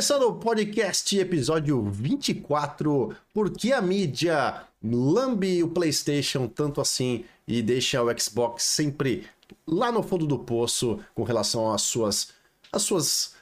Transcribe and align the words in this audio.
Começando 0.00 0.22
o 0.22 0.34
podcast 0.34 1.18
episódio 1.18 1.82
24, 1.82 3.14
por 3.34 3.50
que 3.50 3.70
a 3.70 3.82
mídia 3.82 4.66
lambe 4.82 5.62
o 5.62 5.68
PlayStation 5.68 6.48
tanto 6.48 6.80
assim 6.80 7.26
e 7.46 7.60
deixa 7.60 8.02
o 8.02 8.18
Xbox 8.18 8.62
sempre 8.62 9.28
lá 9.66 9.92
no 9.92 10.02
fundo 10.02 10.26
do 10.26 10.38
poço 10.38 11.04
com 11.14 11.22
relação 11.22 11.70
às 11.70 11.82
suas, 11.82 12.32
às 12.72 12.80
suas 12.80 13.36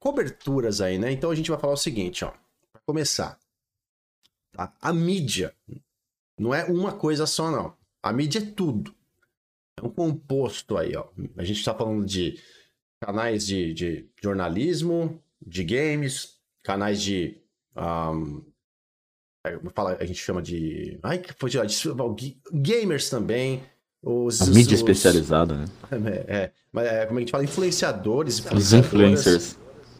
coberturas 0.00 0.80
aí, 0.80 0.98
né? 0.98 1.12
Então 1.12 1.30
a 1.30 1.36
gente 1.36 1.52
vai 1.52 1.60
falar 1.60 1.74
o 1.74 1.76
seguinte, 1.76 2.24
ó. 2.24 2.32
Pra 2.72 2.82
começar, 2.84 3.38
tá? 4.50 4.74
a 4.82 4.92
mídia 4.92 5.54
não 6.36 6.52
é 6.52 6.64
uma 6.64 6.90
coisa 6.90 7.26
só, 7.26 7.48
não. 7.48 7.76
A 8.02 8.12
mídia 8.12 8.40
é 8.40 8.50
tudo. 8.56 8.92
É 9.78 9.86
um 9.86 9.88
composto 9.88 10.76
aí, 10.76 10.96
ó. 10.96 11.06
A 11.36 11.44
gente 11.44 11.64
tá 11.64 11.72
falando 11.72 12.04
de 12.04 12.42
canais 13.00 13.46
de, 13.46 13.72
de 13.72 14.08
jornalismo, 14.20 15.21
de 15.46 15.64
games, 15.64 16.34
canais 16.62 17.00
de. 17.00 17.36
Um, 17.76 18.42
a 19.98 20.04
gente 20.04 20.20
chama 20.20 20.40
de. 20.40 20.98
Ai, 21.02 21.18
que 21.18 21.32
foi 21.32 21.50
de 21.50 21.58
Gamers 22.52 23.10
também. 23.10 23.62
Os, 24.02 24.42
a 24.42 24.46
mídia 24.46 24.74
os, 24.74 24.80
especializada, 24.80 25.54
né? 25.54 25.64
É, 26.28 26.36
é, 26.36 26.52
mas 26.72 26.86
é, 26.86 27.06
como 27.06 27.18
a 27.18 27.20
gente 27.20 27.30
fala, 27.30 27.44
influenciadores. 27.44 28.44
Os 28.52 28.72
influencers. 28.72 29.56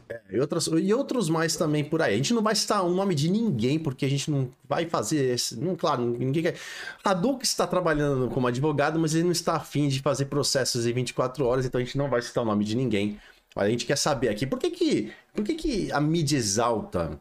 É, 0.09 0.21
e, 0.33 0.41
outros, 0.41 0.67
e 0.67 0.93
outros 0.93 1.29
mais 1.29 1.57
também 1.57 1.85
por 1.85 2.03
aí. 2.03 2.15
A 2.15 2.17
gente 2.17 2.35
não 2.35 2.43
vai 2.43 2.55
citar 2.55 2.85
o 2.85 2.91
nome 2.91 3.15
de 3.15 3.31
ninguém, 3.31 3.79
porque 3.79 4.05
a 4.05 4.09
gente 4.09 4.31
não 4.31 4.51
vai 4.69 4.87
fazer 4.87 5.35
esse. 5.35 5.59
Não, 5.59 5.77
claro, 5.77 6.05
ninguém 6.05 6.43
quer. 6.43 6.57
A 7.05 7.15
Duque 7.15 7.45
está 7.45 7.67
trabalhando 7.67 8.29
como 8.29 8.47
advogado, 8.47 8.99
mas 8.99 9.15
ele 9.15 9.25
não 9.25 9.33
está 9.33 9.55
afim 9.55 9.89
de 9.89 10.01
fazer 10.01 10.27
processos 10.27 10.85
em 10.85 10.93
24 10.93 11.45
horas, 11.45 11.65
então 11.65 11.81
a 11.81 11.85
gente 11.85 11.97
não 11.97 12.11
vai 12.11 12.21
citar 12.21 12.43
o 12.43 12.47
nome 12.47 12.65
de 12.65 12.77
ninguém. 12.77 13.19
A 13.55 13.69
gente 13.69 13.87
quer 13.87 13.97
saber 13.97 14.29
aqui 14.29 14.47
por 14.47 14.59
que, 14.59 14.71
que, 14.71 15.13
por 15.33 15.45
que, 15.45 15.55
que 15.55 15.93
a 15.93 16.01
mídia 16.01 16.37
exalta 16.37 17.21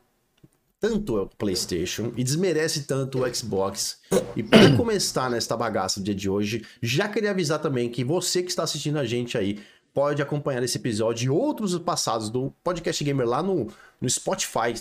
tanto 0.82 1.16
o 1.16 1.28
PlayStation 1.38 2.12
e 2.18 2.24
desmerece 2.24 2.84
tanto 2.84 3.24
o 3.24 3.36
Xbox. 3.36 4.00
E 4.36 4.42
para 4.42 4.74
começar 4.76 5.30
nesta 5.30 5.56
bagaça 5.56 6.00
do 6.00 6.04
dia 6.04 6.16
de 6.16 6.28
hoje, 6.28 6.66
já 6.82 7.08
queria 7.08 7.30
avisar 7.30 7.60
também 7.60 7.88
que 7.88 8.04
você 8.04 8.42
que 8.42 8.50
está 8.50 8.64
assistindo 8.64 8.98
a 8.98 9.06
gente 9.06 9.38
aí 9.38 9.62
pode 9.94 10.22
acompanhar 10.22 10.64
esse 10.64 10.78
episódio 10.78 11.26
e 11.26 11.30
outros 11.30 11.78
passados 11.78 12.32
do 12.32 12.52
Podcast 12.64 13.04
Gamer 13.04 13.28
lá 13.28 13.44
no, 13.44 13.68
no 14.00 14.10
Spotify. 14.10 14.74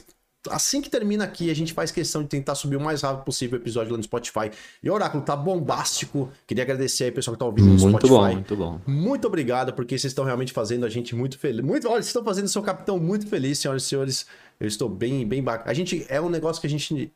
Assim 0.49 0.81
que 0.81 0.89
termina 0.89 1.25
aqui, 1.25 1.51
a 1.51 1.55
gente 1.55 1.75
faz 1.75 1.91
questão 1.91 2.23
de 2.23 2.29
tentar 2.29 2.55
subir 2.55 2.77
o 2.77 2.81
mais 2.81 3.03
rápido 3.03 3.25
possível 3.25 3.59
o 3.59 3.63
episódio 3.63 3.93
lá 3.93 3.99
no 3.99 4.03
Spotify. 4.03 4.51
E 4.83 4.89
o 4.89 4.95
Oráculo 4.95 5.23
tá 5.23 5.37
bombástico. 5.37 6.31
Queria 6.47 6.65
agradecer 6.65 7.05
aí 7.05 7.13
pessoal 7.13 7.35
que 7.35 7.39
tá 7.39 7.45
ouvindo 7.45 7.67
no 7.67 7.73
muito 7.73 8.07
Spotify. 8.07 8.15
Bom, 8.15 8.33
muito 8.33 8.57
bom. 8.57 8.81
Muito 8.87 9.27
obrigado, 9.27 9.75
porque 9.75 9.99
vocês 9.99 10.11
estão 10.11 10.25
realmente 10.25 10.53
fazendo 10.53 10.87
a 10.87 10.89
gente 10.89 11.15
muito 11.15 11.39
feliz. 11.39 11.61
Muito, 11.63 11.87
olha, 11.87 11.97
vocês 11.97 12.07
estão 12.07 12.25
fazendo 12.25 12.47
o 12.47 12.49
seu 12.49 12.63
capitão 12.63 12.99
muito 12.99 13.27
feliz, 13.27 13.59
senhoras 13.59 13.83
e 13.83 13.87
senhores. 13.87 14.27
Eu 14.59 14.67
estou 14.67 14.89
bem, 14.89 15.27
bem 15.27 15.43
bacana. 15.43 15.71
A 15.71 15.75
gente 15.75 16.07
é 16.09 16.19
um 16.21 16.31
negócio 16.31 16.59
que 16.59 16.67
a 16.67 16.71
gente 16.71 17.13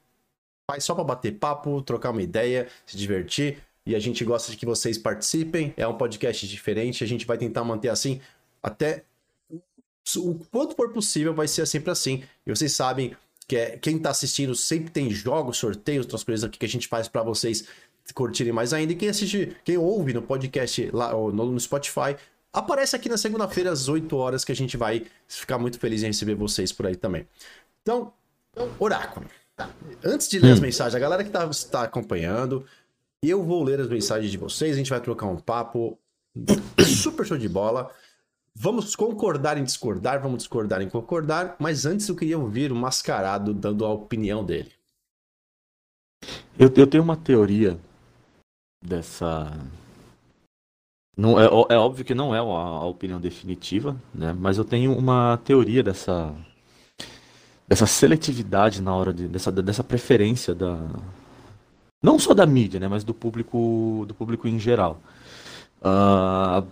faz 0.70 0.84
só 0.84 0.94
para 0.94 1.04
bater 1.04 1.32
papo, 1.32 1.80
trocar 1.80 2.10
uma 2.10 2.22
ideia, 2.22 2.68
se 2.84 2.96
divertir. 2.96 3.58
E 3.86 3.94
a 3.94 3.98
gente 3.98 4.22
gosta 4.24 4.50
de 4.50 4.58
que 4.58 4.66
vocês 4.66 4.98
participem. 4.98 5.72
É 5.78 5.86
um 5.86 5.96
podcast 5.96 6.46
diferente. 6.46 7.02
A 7.02 7.06
gente 7.06 7.26
vai 7.26 7.38
tentar 7.38 7.64
manter 7.64 7.88
assim 7.88 8.20
até 8.62 9.04
o 10.16 10.38
quanto 10.50 10.74
for 10.74 10.92
possível, 10.92 11.34
vai 11.34 11.48
ser 11.48 11.66
sempre 11.66 11.90
assim. 11.90 12.22
E 12.46 12.50
vocês 12.50 12.72
sabem 12.72 13.16
que 13.46 13.56
é, 13.56 13.76
quem 13.78 13.98
tá 13.98 14.10
assistindo 14.10 14.54
sempre 14.54 14.90
tem 14.90 15.10
jogos, 15.10 15.58
sorteios, 15.58 16.04
outras 16.04 16.24
coisas 16.24 16.44
aqui 16.44 16.58
que 16.58 16.66
a 16.66 16.68
gente 16.68 16.88
faz 16.88 17.08
para 17.08 17.22
vocês 17.22 17.64
curtirem 18.14 18.52
mais 18.52 18.72
ainda. 18.72 18.92
E 18.92 18.96
quem 18.96 19.08
assiste, 19.08 19.56
quem 19.64 19.78
ouve 19.78 20.12
no 20.12 20.22
podcast 20.22 20.90
lá 20.92 21.14
ou 21.14 21.32
no, 21.32 21.58
Spotify, 21.58 22.16
aparece 22.52 22.94
aqui 22.94 23.08
na 23.08 23.16
segunda-feira 23.16 23.70
às 23.70 23.88
8 23.88 24.14
horas 24.16 24.44
que 24.44 24.52
a 24.52 24.56
gente 24.56 24.76
vai 24.76 25.06
ficar 25.26 25.58
muito 25.58 25.78
feliz 25.78 26.02
em 26.02 26.06
receber 26.06 26.34
vocês 26.34 26.72
por 26.72 26.86
aí 26.86 26.96
também. 26.96 27.26
Então, 27.82 28.12
oráculo. 28.78 29.26
Tá. 29.56 29.70
Antes 30.04 30.28
de 30.28 30.38
ler 30.38 30.50
hum. 30.50 30.54
as 30.54 30.60
mensagens, 30.60 30.94
a 30.94 30.98
galera 30.98 31.22
que 31.22 31.30
tá, 31.30 31.48
tá 31.70 31.82
acompanhando, 31.82 32.66
eu 33.22 33.42
vou 33.42 33.62
ler 33.62 33.80
as 33.80 33.88
mensagens 33.88 34.30
de 34.30 34.36
vocês, 34.36 34.74
a 34.74 34.78
gente 34.78 34.90
vai 34.90 35.00
trocar 35.00 35.26
um 35.26 35.36
papo 35.36 35.98
super 36.84 37.24
show 37.24 37.38
de 37.38 37.48
bola. 37.48 37.90
Vamos 38.56 38.94
concordar 38.94 39.58
em 39.58 39.64
discordar, 39.64 40.22
vamos 40.22 40.38
discordar 40.38 40.80
em 40.80 40.88
concordar, 40.88 41.56
mas 41.58 41.84
antes 41.84 42.08
eu 42.08 42.14
queria 42.14 42.38
ouvir 42.38 42.70
o 42.70 42.76
mascarado 42.76 43.52
dando 43.52 43.84
a 43.84 43.92
opinião 43.92 44.44
dele. 44.44 44.72
Eu, 46.56 46.72
eu 46.76 46.86
tenho 46.86 47.02
uma 47.02 47.16
teoria 47.16 47.76
dessa. 48.80 49.52
Não, 51.16 51.38
é, 51.40 51.44
é 51.44 51.76
óbvio 51.76 52.04
que 52.04 52.14
não 52.14 52.34
é 52.34 52.38
a, 52.38 52.42
a, 52.42 52.86
opinião 52.86 53.20
definitiva, 53.20 53.96
né? 54.14 54.32
Mas 54.32 54.56
eu 54.56 54.64
tenho 54.64 54.96
uma 54.96 55.36
teoria 55.44 55.82
dessa 55.82 56.32
dessa 57.66 57.86
seletividade 57.86 58.80
na 58.80 58.94
hora 58.94 59.12
de 59.12 59.26
dessa, 59.26 59.50
dessa 59.50 59.82
preferência 59.82 60.54
da 60.54 60.78
não 62.02 62.18
só 62.18 62.34
da 62.34 62.46
mídia, 62.46 62.78
né? 62.78 62.86
Mas 62.86 63.02
do 63.02 63.14
público 63.14 64.04
do 64.06 64.14
público 64.14 64.46
em 64.46 64.60
geral. 64.60 65.00
Uh, 65.80 66.66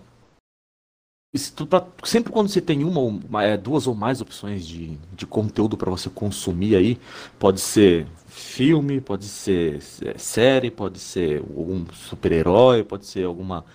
sempre 2.03 2.31
quando 2.31 2.47
você 2.47 2.61
tem 2.61 2.83
uma, 2.83 2.99
uma 3.01 3.43
é, 3.43 3.57
duas 3.57 3.87
ou 3.87 3.95
mais 3.95 4.21
opções 4.21 4.65
de, 4.67 4.97
de 5.13 5.25
conteúdo 5.25 5.75
para 5.75 5.89
você 5.89 6.09
consumir 6.09 6.75
aí, 6.75 6.99
pode 7.39 7.59
ser 7.59 8.07
filme, 8.27 9.01
pode 9.01 9.25
ser 9.25 9.81
é, 10.03 10.17
série, 10.17 10.69
pode 10.69 10.99
ser 10.99 11.39
algum 11.39 11.85
super-herói, 11.93 12.83
pode 12.83 13.05
ser 13.07 13.25
alguma 13.25 13.65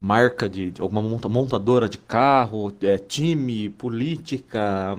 marca 0.00 0.48
de, 0.48 0.70
de 0.70 0.82
alguma 0.82 1.02
montadora 1.28 1.88
de 1.88 1.98
carro, 1.98 2.72
é, 2.82 2.98
time, 2.98 3.70
política, 3.70 4.96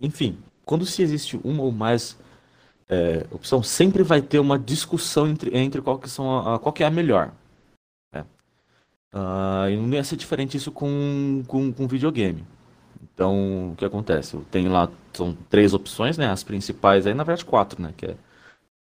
enfim. 0.00 0.38
Quando 0.64 0.86
se 0.86 1.02
existe 1.02 1.38
uma 1.44 1.62
ou 1.64 1.72
mais 1.72 2.16
é, 2.88 3.26
opção, 3.30 3.62
sempre 3.62 4.02
vai 4.02 4.22
ter 4.22 4.38
uma 4.38 4.58
discussão 4.58 5.28
entre, 5.28 5.56
entre 5.56 5.80
qual 5.80 5.98
que 5.98 6.08
são 6.08 6.54
a, 6.54 6.58
qual 6.58 6.72
que 6.72 6.84
é 6.84 6.86
a 6.86 6.90
melhor. 6.90 7.32
Uh, 9.12 9.68
e 9.70 9.76
não 9.76 9.92
ia 9.94 10.02
ser 10.02 10.16
diferente 10.16 10.56
isso 10.56 10.72
com, 10.72 11.42
com, 11.46 11.72
com 11.72 11.86
videogame. 11.86 12.44
Então, 13.14 13.72
o 13.72 13.76
que 13.76 13.84
acontece? 13.84 14.34
Eu 14.34 14.44
tenho 14.50 14.70
lá, 14.70 14.88
são 15.12 15.36
três 15.50 15.74
opções, 15.74 16.16
né? 16.16 16.28
As 16.30 16.42
principais 16.42 17.06
aí, 17.06 17.12
na 17.12 17.24
verdade, 17.24 17.44
quatro, 17.44 17.82
né? 17.82 17.92
Que 17.96 18.06
é 18.06 18.16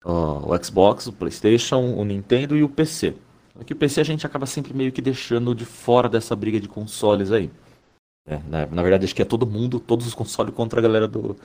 uh, 0.05 0.53
o 0.53 0.65
Xbox, 0.65 1.07
o 1.07 1.13
Playstation, 1.13 1.95
o 1.95 2.05
Nintendo 2.05 2.57
e 2.57 2.63
o 2.63 2.69
PC. 2.69 3.15
Aqui 3.61 3.73
o 3.73 3.77
PC 3.77 4.01
a 4.01 4.05
gente 4.05 4.27
acaba 4.27 4.47
sempre 4.47 4.75
meio 4.75 4.93
que 4.93 5.01
deixando 5.01 5.55
de 5.55 5.65
fora 5.65 6.09
dessa 6.09 6.35
briga 6.37 6.61
de 6.61 6.69
consoles 6.69 7.31
aí. 7.33 7.51
É, 8.29 8.41
na, 8.49 8.67
na, 8.67 8.83
verdade, 8.83 9.05
acho 9.05 9.15
que 9.15 9.23
é 9.23 9.25
todo 9.25 9.47
mundo, 9.47 9.79
todos 9.79 10.05
os 10.05 10.13
consoles 10.13 10.53
contra 10.53 10.81
a 10.81 10.83
galera 10.83 11.07
do, 11.07 11.37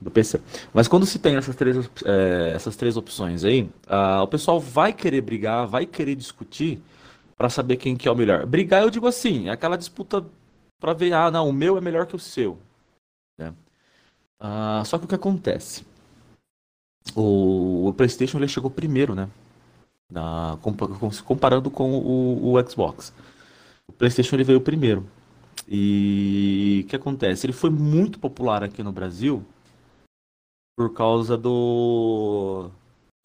do 0.00 0.10
PC. 0.10 0.40
Mas 0.72 0.88
quando 0.88 1.06
se 1.06 1.20
tem 1.20 1.36
essas 1.36 1.54
três, 1.54 1.88
é, 2.04 2.52
essas 2.54 2.74
três 2.74 2.96
opções 2.96 3.44
aí, 3.44 3.62
uh, 3.86 4.22
o 4.22 4.26
pessoal 4.26 4.58
vai 4.58 4.92
querer 4.92 5.20
brigar, 5.20 5.66
vai 5.66 5.86
querer 5.86 6.16
discutir 6.16 6.82
para 7.36 7.50
saber 7.50 7.76
quem 7.76 7.96
que 7.96 8.08
é 8.08 8.10
o 8.10 8.16
melhor. 8.16 8.46
Brigar, 8.46 8.82
eu 8.82 8.90
digo 8.90 9.06
assim, 9.06 9.48
é 9.48 9.52
aquela 9.52 9.76
disputa 9.76 10.24
para 10.80 10.92
ver, 10.92 11.12
ah, 11.12 11.30
não, 11.30 11.48
o 11.48 11.52
meu 11.52 11.76
é 11.76 11.80
melhor 11.80 12.06
que 12.06 12.16
o 12.16 12.18
seu. 12.18 12.58
Né? 13.38 13.54
Ah, 14.38 14.82
só 14.84 14.98
que 14.98 15.04
o 15.04 15.08
que 15.08 15.14
acontece? 15.14 15.84
O, 17.14 17.88
o, 17.88 17.94
PlayStation 17.94 18.38
ele 18.38 18.48
chegou 18.48 18.70
primeiro, 18.70 19.14
né? 19.14 19.28
Na, 20.10 20.58
comparando 21.24 21.70
com 21.70 21.98
o, 21.98 22.52
o 22.52 22.70
Xbox. 22.70 23.12
O 23.86 23.92
PlayStation 23.92 24.36
ele 24.36 24.44
veio 24.44 24.60
primeiro. 24.60 25.06
E 25.68 26.82
o 26.84 26.88
que 26.88 26.96
acontece? 26.96 27.46
Ele 27.46 27.52
foi 27.52 27.70
muito 27.70 28.18
popular 28.18 28.62
aqui 28.62 28.82
no 28.82 28.92
Brasil 28.92 29.44
por 30.76 30.92
causa 30.92 31.36
do. 31.36 32.70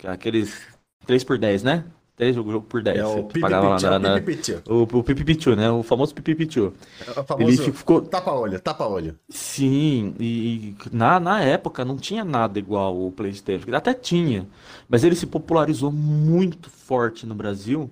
Aqueles 0.05 0.67
3 1.05 1.23
por 1.23 1.37
10 1.37 1.63
né? 1.63 1.85
10 2.19 2.37
o 2.37 2.51
jogo 2.51 2.61
por 2.67 2.83
10. 2.83 2.97
É 2.97 3.05
o 3.05 3.23
Pipipichu. 3.23 4.61
O, 4.67 4.83
o 4.83 5.03
Pipipichu, 5.03 5.55
né? 5.55 5.71
O 5.71 5.81
famoso 5.81 6.13
Pipipichu. 6.13 6.73
É 7.07 7.17
o 7.17 7.23
famoso 7.23 7.63
Ele 7.63 7.71
ficou... 7.71 8.01
tapa-olho, 8.01 8.59
tapa-olho. 8.59 9.17
Sim, 9.29 10.13
e 10.19 10.75
na, 10.91 11.17
na 11.17 11.41
época 11.41 11.85
não 11.85 11.95
tinha 11.95 12.25
nada 12.25 12.59
igual 12.59 13.07
o 13.07 13.09
Playstation. 13.09 13.73
Até 13.73 13.93
tinha, 13.93 14.45
mas 14.89 15.05
ele 15.05 15.15
se 15.15 15.25
popularizou 15.25 15.93
muito 15.93 16.69
forte 16.69 17.25
no 17.25 17.33
Brasil 17.33 17.89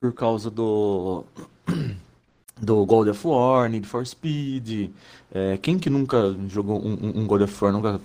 por 0.00 0.12
causa 0.12 0.48
do... 0.48 1.24
do 2.60 2.86
God 2.86 3.08
of 3.08 3.26
War, 3.26 3.68
Need 3.68 3.88
for 3.88 4.06
Speed. 4.06 4.92
É, 5.34 5.56
quem 5.56 5.80
que 5.80 5.90
nunca 5.90 6.36
jogou 6.48 6.80
um, 6.80 7.22
um 7.22 7.26
God 7.26 7.42
of 7.42 7.64
War, 7.64 7.72
nunca 7.72 8.00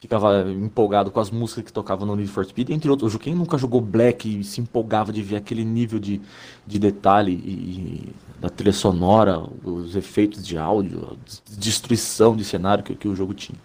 ficava 0.00 0.50
empolgado 0.50 1.10
com 1.10 1.20
as 1.20 1.30
músicas 1.30 1.64
que 1.64 1.72
tocavam 1.72 2.06
no 2.06 2.16
Need 2.16 2.30
for 2.30 2.44
Speed, 2.44 2.70
entre 2.70 2.90
outros. 2.90 3.14
Quem 3.16 3.34
nunca 3.34 3.58
jogou 3.58 3.80
Black 3.80 4.40
e 4.40 4.42
se 4.42 4.60
empolgava 4.60 5.12
de 5.12 5.22
ver 5.22 5.36
aquele 5.36 5.64
nível 5.64 5.98
de, 5.98 6.20
de 6.66 6.78
detalhe 6.78 7.32
e, 7.32 7.50
e 7.50 8.14
da 8.40 8.48
trilha 8.48 8.72
sonora, 8.72 9.38
os 9.62 9.94
efeitos 9.94 10.44
de 10.46 10.56
áudio, 10.56 11.12
a 11.12 11.54
destruição 11.58 12.34
de 12.34 12.44
cenário 12.44 12.82
que, 12.82 12.94
que 12.94 13.06
o 13.06 13.14
jogo 13.14 13.34
tinha. 13.34 13.58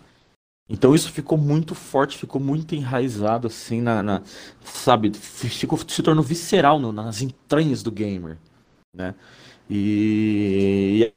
Então 0.67 0.95
isso 0.95 1.11
ficou 1.11 1.37
muito 1.37 1.75
forte, 1.75 2.17
ficou 2.17 2.41
muito 2.41 2.75
enraizado 2.75 3.47
assim 3.47 3.81
na, 3.81 4.01
na 4.01 4.21
sabe, 4.63 5.13
ficou, 5.13 5.77
se 5.87 6.01
tornou 6.03 6.23
visceral 6.23 6.79
no, 6.79 6.91
nas 6.91 7.21
entranhas 7.21 7.83
do 7.83 7.91
gamer, 7.91 8.37
né? 8.93 9.13
E, 9.69 11.13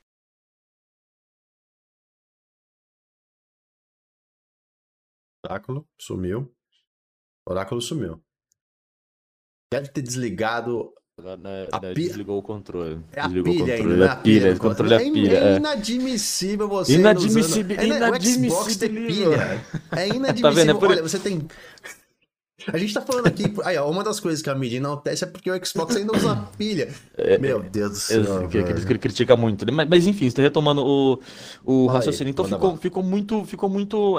Oráculo 5.47 5.87
sumiu. 6.01 6.53
Oráculo 7.49 7.81
sumiu. 7.81 8.21
Deve 9.73 9.89
ter 9.89 10.03
desligado. 10.03 10.93
Né, 11.21 11.37
né, 11.37 11.95
Desligou 11.95 12.39
o 12.39 12.43
controle. 12.43 13.01
É 13.13 13.21
a 13.21 13.27
Desligou 13.27 13.53
pilha 13.53 13.75
o 13.75 13.77
ainda, 13.77 14.05
É 14.05 14.07
é 14.07 14.11
a 14.11 14.17
pilha, 14.17 14.53
o 14.55 14.59
controle 14.59 14.95
é 14.95 14.97
É, 14.97 15.01
a 15.09 15.13
pilha. 15.13 15.37
é 15.37 15.53
é. 15.53 15.57
inadmissível 15.57 16.69
você. 16.69 16.95
Inadmissível- 16.95 17.45
usando- 17.45 17.73
É, 17.73 17.87
né, 17.87 18.11
o 18.11 18.23
Xbox 18.23 18.77
ter 18.77 18.91
inadmissível. 18.93 19.31
pilha. 19.33 19.65
É 19.97 20.09
inadmissível. 20.09 20.43
Tá 20.43 20.51
vendo? 20.51 20.71
É 20.71 20.75
por- 20.75 20.91
Olha, 20.91 21.03
você 21.03 21.19
tem. 21.19 21.49
A 22.73 22.77
gente 22.79 22.93
tá 22.95 23.01
falando 23.01 23.27
aqui. 23.27 23.45
Aí, 23.65 23.77
ó, 23.79 23.91
uma 23.91 24.05
das 24.05 24.21
coisas 24.21 24.43
que 24.43 24.51
a 24.51 24.55
mídia 24.55 24.77
enaltece 24.77 25.25
é 25.25 25.27
porque 25.27 25.51
o 25.51 25.65
Xbox 25.67 25.97
ainda 25.97 26.17
usa 26.17 26.37
pilha. 26.57 26.93
Meu 27.41 27.63
Deus 27.63 27.91
do 27.91 27.97
céu. 27.97 28.49
Que, 28.49 28.63
que, 28.63 28.71
ele 28.73 28.99
critica 28.99 29.37
muito. 29.37 29.65
Mas, 29.73 29.89
mas 29.89 30.07
enfim, 30.07 30.27
está 30.27 30.43
retomando 30.43 30.85
o, 30.85 31.21
o 31.65 31.87
raciocínio. 31.87 32.31
Então 32.31 32.45
ficou, 32.45 32.77
ficou 32.77 33.03
muito. 33.03 33.45
Ficou 33.45 33.69
muito. 33.71 34.19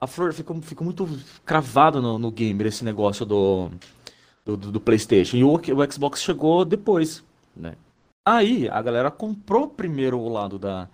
A 0.00 0.06
flor 0.06 0.32
ficou, 0.32 0.60
ficou 0.62 0.84
muito 0.84 1.06
cravado 1.44 2.00
no, 2.00 2.18
no 2.18 2.30
gamer 2.30 2.66
esse 2.68 2.84
negócio 2.84 3.26
do, 3.26 3.70
do, 4.44 4.56
do- 4.56 4.80
PlayStation. 4.80 5.36
E 5.36 5.44
o, 5.44 5.54
o 5.54 5.92
Xbox 5.92 6.22
chegou 6.22 6.64
depois. 6.64 7.22
Né? 7.54 7.74
Aí 8.26 8.68
a 8.68 8.80
galera 8.80 9.10
comprou 9.10 9.68
primeiro 9.68 10.18
o 10.18 10.28
lado 10.28 10.58
da, 10.58 10.88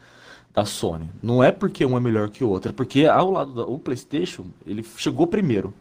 da 0.52 0.64
Sony. 0.64 1.08
Não 1.22 1.42
é 1.42 1.52
porque 1.52 1.86
um 1.86 1.96
é 1.96 2.00
melhor 2.00 2.30
que 2.30 2.42
o 2.42 2.48
outro, 2.48 2.70
é 2.70 2.72
porque 2.72 3.06
ao 3.06 3.30
lado 3.30 3.52
do 3.52 3.78
PlayStation 3.78 4.46
ele 4.66 4.82
chegou 4.96 5.26
primeiro. 5.26 5.72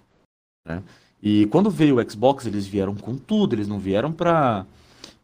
Né? 0.68 0.83
E 1.22 1.48
quando 1.48 1.72
veio 1.72 2.00
o 2.00 2.12
Xbox, 2.12 2.45
eles 2.45 2.68
vieram 2.68 2.94
com 2.94 3.18
tudo, 3.18 3.56
eles 3.56 3.68
não 3.68 3.80
vieram 3.80 4.12
pra 4.12 4.66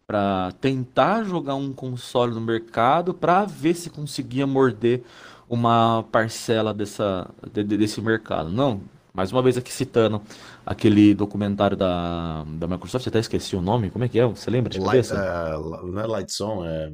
para 0.07 0.51
tentar 0.59 1.23
jogar 1.23 1.55
um 1.55 1.71
console 1.71 2.33
no 2.33 2.41
mercado 2.41 3.13
para 3.13 3.45
ver 3.45 3.73
se 3.73 3.89
conseguia 3.89 4.45
morder 4.45 5.03
uma 5.51 6.03
parcela 6.11 6.73
dessa, 6.73 7.29
de- 7.51 7.63
de- 7.63 7.77
desse 7.77 7.99
mercado. 8.01 8.49
Não, 8.49 8.81
mais 9.13 9.31
uma 9.33 9.41
vez 9.41 9.57
aqui 9.57 9.71
citando 9.71 10.21
aquele 10.65 11.13
documentário 11.13 11.75
da, 11.75 12.45
da 12.57 12.67
Microsoft, 12.67 13.05
até 13.05 13.19
esqueci 13.19 13.55
o 13.57 13.61
nome, 13.61 13.89
como 13.91 14.05
é 14.05 14.07
que 14.07 14.17
é? 14.17 14.25
Você 14.25 14.49
lembra 14.49 14.69
de 14.69 14.79
Light, 14.79 15.09
cabeça? 15.09 15.15
é, 15.17 15.51
não 15.91 15.99
é 15.99 16.07
Lightson, 16.07 16.65
é. 16.65 16.93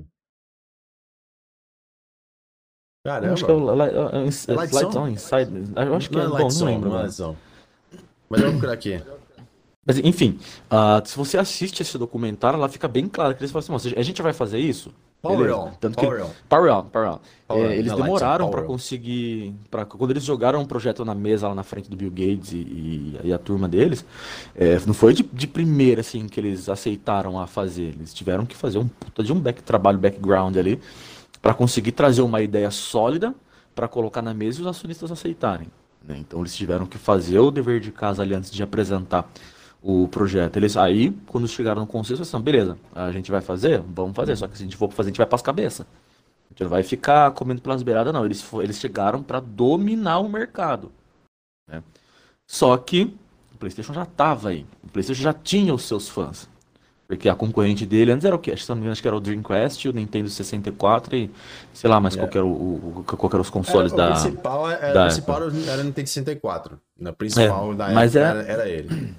Eu 3.05 3.33
acho 3.33 3.45
que 3.45 3.51
é 3.51 3.53
o 3.53 3.65
Caramba. 3.65 3.85
É- 3.85 4.51
é- 4.51 4.53
Lights 4.55 4.83
On? 4.83 5.01
On 5.03 5.07
Inside. 5.07 5.51
Eu 5.77 5.95
acho 5.95 6.09
que 6.09 6.15
Não 6.15 6.21
é, 6.23 6.25
é 6.25 6.29
bom, 6.29 6.33
Lightson, 6.35 6.65
não 6.65 6.71
lembro. 6.73 6.89
não 6.89 6.97
é. 6.97 7.01
Lightson. 7.03 7.35
Mas 8.29 8.39
eu 8.41 8.45
vou 8.47 8.51
procurar 8.53 8.73
aqui. 8.73 9.01
Mas 9.85 9.97
enfim, 9.99 10.37
ah, 10.69 11.01
se 11.05 11.15
você 11.15 11.37
assiste 11.37 11.81
esse 11.81 11.97
documentário, 11.97 12.59
lá 12.59 12.67
fica 12.67 12.87
bem 12.89 13.07
claro 13.07 13.33
que 13.33 13.39
eles 13.41 13.51
falam 13.51 13.63
assim, 13.63 13.73
"Ó, 13.73 13.79
se 13.93 13.97
a 13.97 14.03
gente 14.03 14.21
vai 14.21 14.33
fazer 14.33 14.59
isso. 14.59 14.91
Power 15.27 15.39
beleza." 15.47 15.57
On. 15.59 15.71
Tanto 15.79 15.97
que 15.97 16.05
Power 16.05 16.23
On. 16.25 16.29
Power 16.49 16.73
On, 16.73 16.83
Power 16.83 17.09
On. 17.13 17.19
Power 17.47 17.63
É, 17.63 17.67
On, 17.67 17.71
eles 17.71 17.93
demoraram 17.93 18.49
para 18.49 18.61
On. 18.61 18.65
conseguir, 18.67 19.53
para 19.71 19.85
quando 19.85 20.11
eles 20.11 20.23
jogaram 20.23 20.59
um 20.61 20.65
projeto 20.65 21.03
na 21.05 21.15
mesa 21.15 21.47
lá 21.47 21.55
na 21.55 21.63
frente 21.63 21.89
do 21.89 21.95
Bill 21.95 22.09
Gates 22.11 22.51
e, 22.51 22.57
e- 22.57 23.19
e 23.25 23.33
a 23.33 23.37
turma 23.37 23.67
deles, 23.67 24.05
é, 24.55 24.79
não 24.85 24.93
foi 24.93 25.13
de, 25.13 25.23
de 25.23 25.47
primeira 25.47 26.01
assim 26.01 26.27
que 26.27 26.39
eles 26.39 26.67
aceitaram 26.69 27.39
a 27.39 27.47
fazer. 27.47 27.93
Eles 27.95 28.13
tiveram 28.13 28.45
que 28.45 28.55
fazer 28.55 28.77
um 28.79 28.87
puta 28.87 29.23
de 29.23 29.31
um 29.31 29.39
back, 29.39 29.61
trabalho 29.63 29.97
background 29.97 30.55
ali 30.57 30.79
para 31.41 31.53
conseguir 31.53 31.91
trazer 31.93 32.21
uma 32.21 32.41
ideia 32.41 32.69
sólida 32.71 33.33
para 33.75 33.87
colocar 33.87 34.21
na 34.21 34.33
mesa 34.33 34.59
e 34.59 34.61
os 34.61 34.67
acionistas 34.67 35.11
aceitarem. 35.11 35.67
né? 36.03 36.17
Então 36.19 36.39
eles 36.39 36.55
tiveram 36.55 36.85
que 36.85 36.97
fazer 36.97 37.37
o 37.39 37.51
dever 37.51 37.79
de 37.79 37.91
casa 37.91 38.21
ali 38.23 38.33
antes 38.33 38.49
de 38.51 38.63
apresentar 38.63 39.29
o 39.89 40.07
projeto. 40.09 40.57
Eles 40.57 40.75
aí, 40.75 41.11
quando 41.27 41.47
chegaram 41.47 41.79
no 41.81 41.87
consenso, 41.87 42.21
eles 42.21 42.29
falaram, 42.29 42.43
beleza, 42.43 42.77
a 42.93 43.09
gente 43.11 43.31
vai 43.31 43.39
fazer? 43.39 43.81
Vamos 43.87 44.13
fazer, 44.15 44.35
só 44.35 44.45
que 44.47 44.57
se 44.57 44.63
a 44.63 44.65
gente 44.65 44.75
for 44.75 44.91
fazer, 44.91 45.07
a 45.07 45.11
gente 45.11 45.17
vai 45.17 45.25
para 45.25 45.35
as 45.37 45.41
cabeças. 45.41 45.85
A 45.85 46.49
gente 46.53 46.63
não 46.63 46.69
vai 46.69 46.83
ficar 46.83 47.31
comendo 47.31 47.61
pelas 47.61 47.81
beiradas, 47.83 48.11
não. 48.13 48.25
Eles, 48.25 48.45
eles 48.61 48.77
chegaram 48.79 49.23
para 49.23 49.39
dominar 49.39 50.19
o 50.19 50.27
mercado. 50.27 50.91
né? 51.69 51.81
Só 52.45 52.75
que 52.77 53.13
o 53.53 53.57
PlayStation 53.57 53.93
já 53.93 54.03
estava 54.03 54.49
aí. 54.49 54.65
O 54.83 54.89
PlayStation 54.89 55.21
já 55.21 55.33
tinha 55.33 55.73
os 55.73 55.83
seus 55.83 56.09
fãs. 56.09 56.49
Porque 57.07 57.29
a 57.29 57.35
concorrente 57.35 57.85
dele 57.85 58.11
antes 58.11 58.25
era 58.25 58.35
o 58.35 58.39
quê? 58.39 58.51
Acho 58.51 58.59
que, 58.59 58.65
se 58.65 58.69
não 58.69 58.75
me 58.75 58.81
engano, 58.81 58.91
acho 58.91 59.01
que 59.01 59.07
era 59.07 59.15
o 59.15 59.19
Dreamcast, 59.21 59.87
o 59.87 59.93
Nintendo 59.93 60.27
64 60.29 61.15
e 61.15 61.31
sei 61.73 61.89
lá 61.89 62.01
mais 62.01 62.17
É. 62.17 62.19
qual 62.19 62.29
era 62.29 62.45
o, 62.45 62.49
o- 62.51 63.03
qual 63.05 63.29
era 63.31 63.41
os 63.41 63.49
consoles 63.49 63.93
É, 63.93 63.95
da. 63.95 64.09
O 64.09 64.11
principal, 64.21 64.69
é- 64.69 64.93
da 64.93 65.01
o 65.03 65.05
principal 65.05 65.35
era 65.37 65.45
o 65.45 65.51
Nintendo 65.85 65.93
64. 66.09 66.77
O 66.99 67.13
principal 67.13 67.71
É, 67.71 67.75
da 67.75 67.89
mas 67.91 68.13
época 68.13 68.41
é- 68.41 68.51
era, 68.51 68.61
era 68.63 68.69
ele. 68.69 69.15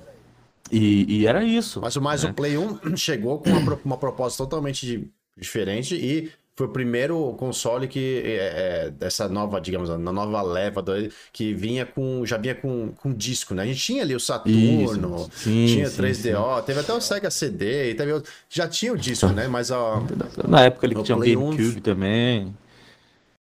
E, 0.70 1.20
e 1.20 1.26
era 1.26 1.42
isso. 1.44 1.80
Mas, 1.80 1.96
o- 1.96 2.02
mas 2.02 2.24
né? 2.24 2.30
o 2.30 2.34
Play 2.34 2.56
1 2.58 2.78
chegou 2.96 3.38
com 3.38 3.50
uma, 3.50 3.78
uma 3.84 3.96
proposta 3.96 4.42
totalmente 4.44 4.86
di- 4.86 5.10
diferente 5.36 5.94
e 5.94 6.30
foi 6.56 6.66
o 6.66 6.70
primeiro 6.70 7.34
console 7.34 7.86
que 7.86 8.20
é, 8.24 8.86
é, 8.86 8.90
dessa 8.90 9.28
nova, 9.28 9.60
digamos, 9.60 9.88
na 9.90 10.12
nova 10.12 10.42
leva 10.42 10.82
do, 10.82 10.92
que 11.32 11.54
vinha 11.54 11.86
com 11.86 12.26
já 12.26 12.36
vinha 12.36 12.54
com, 12.56 12.92
com 13.00 13.14
disco, 13.14 13.54
né? 13.54 13.62
A 13.62 13.66
gente 13.66 13.78
tinha 13.80 14.02
ali 14.02 14.12
o 14.12 14.18
Saturno, 14.18 15.14
Isso. 15.16 15.30
Sim, 15.36 15.66
tinha 15.66 15.88
sim, 15.88 16.02
3DO, 16.02 16.62
teve 16.64 16.80
até 16.80 16.92
o 16.92 17.00
Sega 17.00 17.30
CD, 17.30 17.94
teve 17.94 18.12
outro- 18.12 18.32
já 18.50 18.66
tinha 18.66 18.92
o 18.92 18.96
disco, 18.96 19.28
né? 19.28 19.46
Mas 19.46 19.70
ó, 19.70 20.02
Na 20.48 20.62
época 20.64 20.84
ele 20.86 20.96
tinha 21.04 21.14
o 21.16 21.20
Play 21.20 21.36
1 21.36 21.50
GameCube 21.50 21.80
também. 21.80 22.52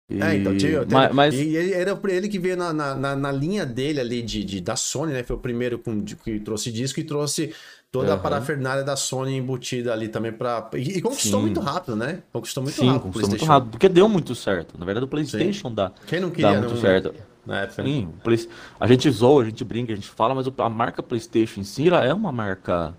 E... 0.09 0.21
É, 0.21 0.35
então 0.35 0.55
tinha. 0.55 0.85
Mas, 0.89 1.13
mas- 1.15 1.33
E 1.33 1.55
ele, 1.55 1.73
era 1.73 1.99
ele 2.09 2.27
que 2.27 2.37
veio 2.37 2.55
na, 2.55 2.71
na, 2.71 3.15
na- 3.15 3.31
linha 3.31 3.65
dele 3.65 3.99
ali 3.99 4.21
de, 4.21 4.43
de- 4.43 4.61
da 4.61 4.75
Sony, 4.75 5.13
né? 5.13 5.23
Foi 5.23 5.35
o 5.35 5.39
primeiro 5.39 5.79
com, 5.79 5.99
de- 5.99 6.15
que 6.15 6.39
trouxe 6.39 6.71
disco 6.71 6.99
e 6.99 7.03
trouxe 7.03 7.53
toda 7.91 8.11
a 8.11 8.13
Aham. 8.13 8.21
parafernália 8.21 8.83
da 8.83 8.95
Sony 8.95 9.35
embutida 9.35 9.91
ali 9.93 10.07
também 10.07 10.31
pra. 10.31 10.69
E, 10.73 10.97
e 10.97 11.01
conquistou 11.01 11.39
Sim. 11.39 11.45
muito 11.47 11.59
rápido, 11.59 11.95
né? 11.95 12.19
Conquistou 12.31 12.61
muito 12.61 12.75
sim, 12.75 12.85
rápido. 12.87 13.01
conquistou 13.03 13.29
muito 13.29 13.45
rápido, 13.45 13.71
porque 13.71 13.89
deu 13.89 14.07
muito 14.07 14.35
certo. 14.35 14.77
Na 14.77 14.85
verdade, 14.85 15.05
o 15.05 15.09
PlayStation 15.09 15.73
dá, 15.73 15.91
Quem 16.05 16.19
não 16.19 16.29
dá 16.29 16.35
queria 16.35 16.59
muito 16.59 16.73
não- 16.75 16.81
certo. 16.81 17.13
na 17.45 17.61
época? 17.61 17.81
né? 17.83 17.89
Sim, 17.89 18.09
Play- 18.23 18.47
a 18.79 18.87
gente 18.87 19.09
zoa, 19.09 19.41
a 19.41 19.45
gente 19.45 19.63
brinca, 19.63 19.91
a 19.91 19.95
gente 19.95 20.09
fala, 20.09 20.35
mas 20.35 20.45
a 20.55 20.69
marca 20.69 21.01
PlayStation 21.01 21.61
em 21.61 21.63
si, 21.63 21.87
ela 21.87 22.03
é 22.05 22.13
uma 22.13 22.31
marca, 22.31 22.95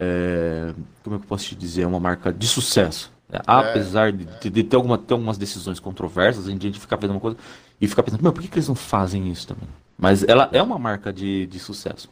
é, 0.00 0.72
como 1.04 1.16
é 1.16 1.18
que 1.18 1.24
eu 1.24 1.28
posso 1.28 1.44
te 1.44 1.54
dizer, 1.54 1.82
é 1.82 1.86
uma 1.86 2.00
marca 2.00 2.32
de 2.32 2.46
sucesso. 2.46 3.12
Né? 3.28 3.40
Apesar 3.46 4.12
de, 4.12 4.24
de- 4.50 4.64
ter, 4.64 4.76
alguma, 4.76 4.96
ter 4.98 5.14
algumas 5.14 5.36
decisões 5.38 5.78
controversas, 5.80 6.46
a 6.46 6.50
gente 6.50 6.78
fica 6.78 6.96
fazendo 6.96 7.12
uma 7.12 7.20
coisa 7.20 7.36
e 7.80 7.86
fica 7.86 8.02
pensando, 8.02 8.22
meu, 8.22 8.32
por 8.32 8.42
que, 8.42 8.48
que 8.48 8.56
eles 8.56 8.68
não 8.68 8.74
fazem 8.74 9.30
isso 9.30 9.46
também? 9.46 9.68
Mas 9.96 10.22
ela 10.24 10.48
é 10.52 10.62
uma 10.62 10.78
marca 10.78 11.12
de, 11.12 11.46
de 11.46 11.58
sucesso. 11.58 12.08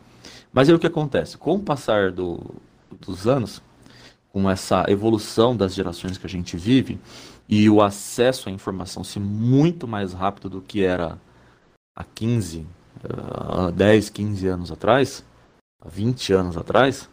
Mas 0.53 0.69
aí 0.69 0.75
o 0.75 0.79
que 0.79 0.87
acontece? 0.87 1.37
Com 1.39 1.55
o 1.57 1.61
passar 1.61 2.11
do- 2.13 2.55
dos 3.01 3.27
anos, 3.27 3.63
com 4.33 4.49
essa 4.51 4.85
evolução 4.89 5.57
das 5.57 5.75
gerações 5.75 6.19
que 6.19 6.27
a 6.27 6.29
gente 6.31 6.57
vive 6.57 6.99
e 7.49 7.71
o 7.71 7.81
acesso 7.81 8.49
à 8.49 8.53
informação 8.53 9.03
ser 9.05 9.21
muito 9.21 9.87
mais 9.89 10.13
rápido 10.13 10.49
do 10.51 10.61
que 10.61 10.83
era 10.85 11.19
há 11.97 12.05
15, 12.05 12.67
ah, 13.09 13.71
10, 13.71 14.11
15 14.11 14.47
anos 14.47 14.71
atrás, 14.73 15.25
há 15.83 15.89
20 15.89 16.33
anos 16.33 16.57
atrás, 16.57 17.09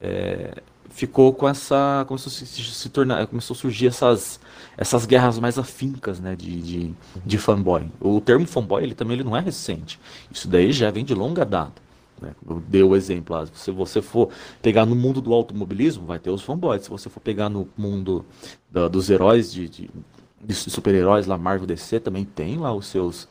é, 0.00 0.62
ficou 0.98 1.32
com 1.32 1.48
essa. 1.48 2.04
Começou 2.08 2.30
a 2.30 2.34
se, 2.34 2.44
se- 2.46 2.88
tornar. 2.88 3.26
Começou 3.26 3.54
a 3.54 3.58
surgir 3.58 3.86
essas, 3.86 4.40
essas 4.76 5.06
guerras 5.06 5.38
mais 5.38 5.58
afincas 5.58 6.18
né, 6.20 6.34
de, 6.34 6.60
de, 6.60 6.94
de 7.24 7.38
fanboy. 7.38 7.90
O 8.00 8.20
termo 8.20 8.46
fanboy 8.46 8.82
ele 8.82 8.94
também 8.94 9.14
ele 9.14 9.24
não 9.24 9.36
é 9.36 9.40
recente. 9.40 9.98
Isso 10.30 10.48
daí 10.48 10.72
já 10.72 10.90
vem 10.90 11.04
de 11.04 11.14
longa 11.14 11.44
data. 11.44 11.80
né? 12.20 12.32
Eu 12.48 12.60
dei 12.66 12.82
o 12.82 12.96
exemplo 12.96 13.36
lá. 13.36 13.46
Se 13.54 13.70
você 13.70 14.02
for 14.02 14.28
pegar 14.60 14.84
no 14.84 14.96
mundo 14.96 15.20
do 15.20 15.32
automobilismo, 15.32 16.04
vai 16.04 16.18
ter 16.18 16.30
os 16.30 16.42
fanboys. 16.42 16.82
Se 16.82 16.90
você 16.90 17.08
for 17.08 17.20
pegar 17.20 17.48
no 17.48 17.68
mundo 17.76 18.24
da- 18.70 18.88
dos 18.88 19.08
heróis 19.08 19.52
de, 19.52 19.68
de, 19.68 19.90
de 20.44 20.54
super-heróis 20.54 21.26
lá, 21.26 21.38
Marvel 21.38 21.66
DC, 21.66 22.00
também 22.00 22.24
tem 22.24 22.58
lá 22.58 22.74
os 22.74 22.86
seus, 22.86 23.28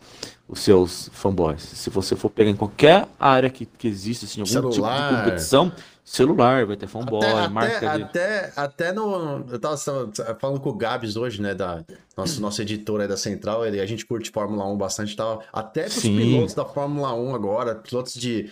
os 0.47 0.59
seus 0.59 1.09
fanboys. 1.11 1.61
Se 1.61 1.89
você 1.89 2.15
for 2.15 2.29
pegar 2.29 2.49
em 2.49 2.55
qualquer 2.55 3.07
área 3.19 3.49
que, 3.49 3.65
que 3.65 3.87
existe, 3.89 4.23
assim, 4.25 4.39
algum 4.39 4.71
Celular. 4.71 5.01
tipo 5.09 5.15
de 5.17 5.23
competição, 5.23 5.71
celular, 6.07 6.65
vai 6.65 6.77
ter 6.77 6.87
fanboy, 6.87 7.25
Até, 7.25 7.47
marca 7.49 7.77
até, 7.77 7.97
de... 7.97 8.03
até, 8.03 8.53
até 8.55 8.93
no. 8.93 9.45
Eu 9.49 9.59
tava 9.59 9.77
tava 9.77 10.39
falando 10.39 10.61
com 10.61 10.69
o 10.69 10.73
Gabs 10.73 11.17
hoje, 11.17 11.41
né? 11.41 11.53
Da, 11.53 11.83
nosso, 12.15 12.41
nosso 12.41 12.61
editor 12.61 13.01
aí 13.01 13.07
da 13.07 13.17
Central, 13.17 13.65
ele, 13.65 13.81
a 13.81 13.85
gente 13.85 14.05
curte 14.05 14.31
Fórmula 14.31 14.65
1 14.65 14.77
bastante. 14.77 15.15
Tava, 15.15 15.43
até 15.51 15.83
pros 15.83 15.95
Sim. 15.95 16.17
pilotos 16.17 16.53
da 16.53 16.63
Fórmula 16.65 17.13
1 17.13 17.35
agora, 17.35 17.75
pilotos 17.75 18.13
de. 18.13 18.49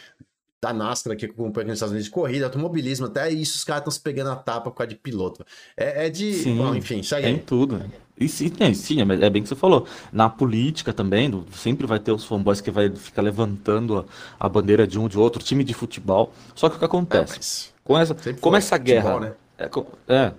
Da 0.61 0.73
NASCAR 0.73 1.13
aqui 1.13 1.27
que 1.27 1.33
acompanha 1.33 1.67
nos 1.67 1.75
Estados 1.75 1.91
Unidos 1.91 2.05
de 2.05 2.11
corrida, 2.11 2.45
automobilismo, 2.45 3.05
até 3.05 3.29
isso 3.29 3.55
os 3.55 3.63
caras 3.63 3.81
estão 3.81 3.91
se 3.91 4.01
pegando 4.01 4.31
a 4.31 4.35
tapa 4.35 4.71
por 4.71 4.77
causa 4.77 4.89
de 4.89 4.95
piloto. 4.95 5.45
É, 5.77 6.07
é 6.07 6.09
de. 6.09 6.33
Sim, 6.33 6.57
Bom, 6.57 6.73
enfim, 6.73 7.03
segue 7.03 7.27
em 7.27 7.33
aí. 7.35 7.39
tudo. 7.39 7.83
E 8.17 8.29
sim, 8.29 8.51
é, 8.59 8.73
sim, 8.73 8.99
é 9.01 9.25
é 9.25 9.29
bem 9.29 9.43
que 9.43 9.49
você 9.49 9.55
falou. 9.55 9.85
Na 10.11 10.29
política 10.29 10.93
também, 10.93 11.29
do- 11.29 11.45
sempre 11.53 11.85
vai 11.85 11.99
ter 11.99 12.11
os 12.13 12.23
fanboys 12.23 12.61
que 12.61 12.71
vai 12.71 12.89
ficar 12.95 13.21
levantando 13.21 14.05
a, 14.39 14.45
a 14.45 14.49
bandeira 14.49 14.87
de 14.87 14.97
um 14.97 15.07
de 15.07 15.19
outro, 15.19 15.43
time 15.43 15.63
de 15.63 15.73
futebol. 15.73 16.31
Só 16.55 16.69
que 16.69 16.77
o 16.77 16.79
que 16.79 16.85
É, 17.09 17.21
acontece? 17.21 17.21
mas 17.21 17.73
Com 17.83 17.97
essa, 17.97 18.15
sempre 18.19 18.41
como 18.41 18.55
foi 18.57 18.57
essa 18.57 18.77
futebol, 18.77 18.77
guerra. 18.77 19.19
né? 19.19 19.35
É, 19.57 19.67
co- 19.67 19.87
é. 20.07 20.33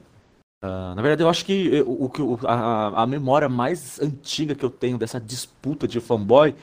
Ah, 0.62 0.94
na 0.96 1.02
verdade, 1.02 1.22
eu 1.22 1.28
acho 1.28 1.44
que 1.44 1.76
eh, 1.78 1.82
o, 1.82 2.04
o 2.06 2.10
que 2.10 2.22
o- 2.22 2.38
a, 2.46 3.02
a 3.04 3.06
memória 3.06 3.48
mais 3.48 4.00
antiga 4.00 4.54
que 4.54 4.64
eu 4.64 4.70
tenho 4.70 4.98
dessa 4.98 5.20
disputa 5.20 5.88
de 5.88 6.00
fanboy 6.00 6.54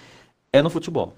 é 0.53 0.61
no 0.61 0.69
futebol. 0.69 1.13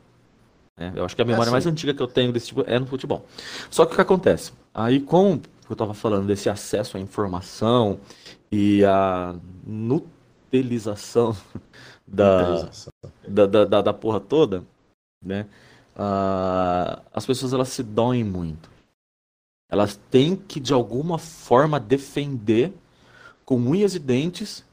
né? 0.78 0.94
Eu 0.96 1.06
acho 1.06 1.16
que 1.16 1.22
a 1.22 1.26
memória 1.26 1.52
sim. 1.52 1.52
mais 1.52 1.66
antiga 1.66 1.94
que 1.94 2.02
eu 2.02 2.08
tenho 2.08 2.32
desse 2.32 2.48
tipo 2.48 2.64
é 2.68 2.80
no 2.80 2.86
futebol. 2.86 3.26
Só 3.70 3.86
que 3.86 3.94
o 3.94 3.96
que 3.96 4.02
acontece? 4.02 4.52
Aí, 4.74 5.00
com 5.00 5.34
o 5.36 5.40
que 5.40 5.48
eu 5.72 5.74
estava 5.74 5.94
falando 5.94 6.28
desse 6.28 6.50
acesso 6.50 6.98
à 6.98 7.00
informação 7.00 8.00
e 8.56 8.86
a 8.86 9.36
nutelização 9.66 11.36
da, 12.08 12.70
da, 13.28 13.46
da, 13.46 13.66
da, 13.66 13.82
da 13.82 13.94
porra 13.94 14.22
toda, 14.22 14.64
né? 15.22 15.46
Uh, 15.94 17.02
as 17.14 17.26
pessoas 17.26 17.52
elas 17.52 17.68
se 17.68 17.84
doem 17.84 18.24
muito. 18.24 18.70
Elas 19.70 20.00
têm 20.10 20.38
que 20.38 20.62
de 20.62 20.74
alguma 20.74 21.18
forma 21.18 21.80
defender 21.80 22.74
com 23.44 23.58
unhas 23.58 23.94
e 23.94 24.00
dentes 24.00 24.64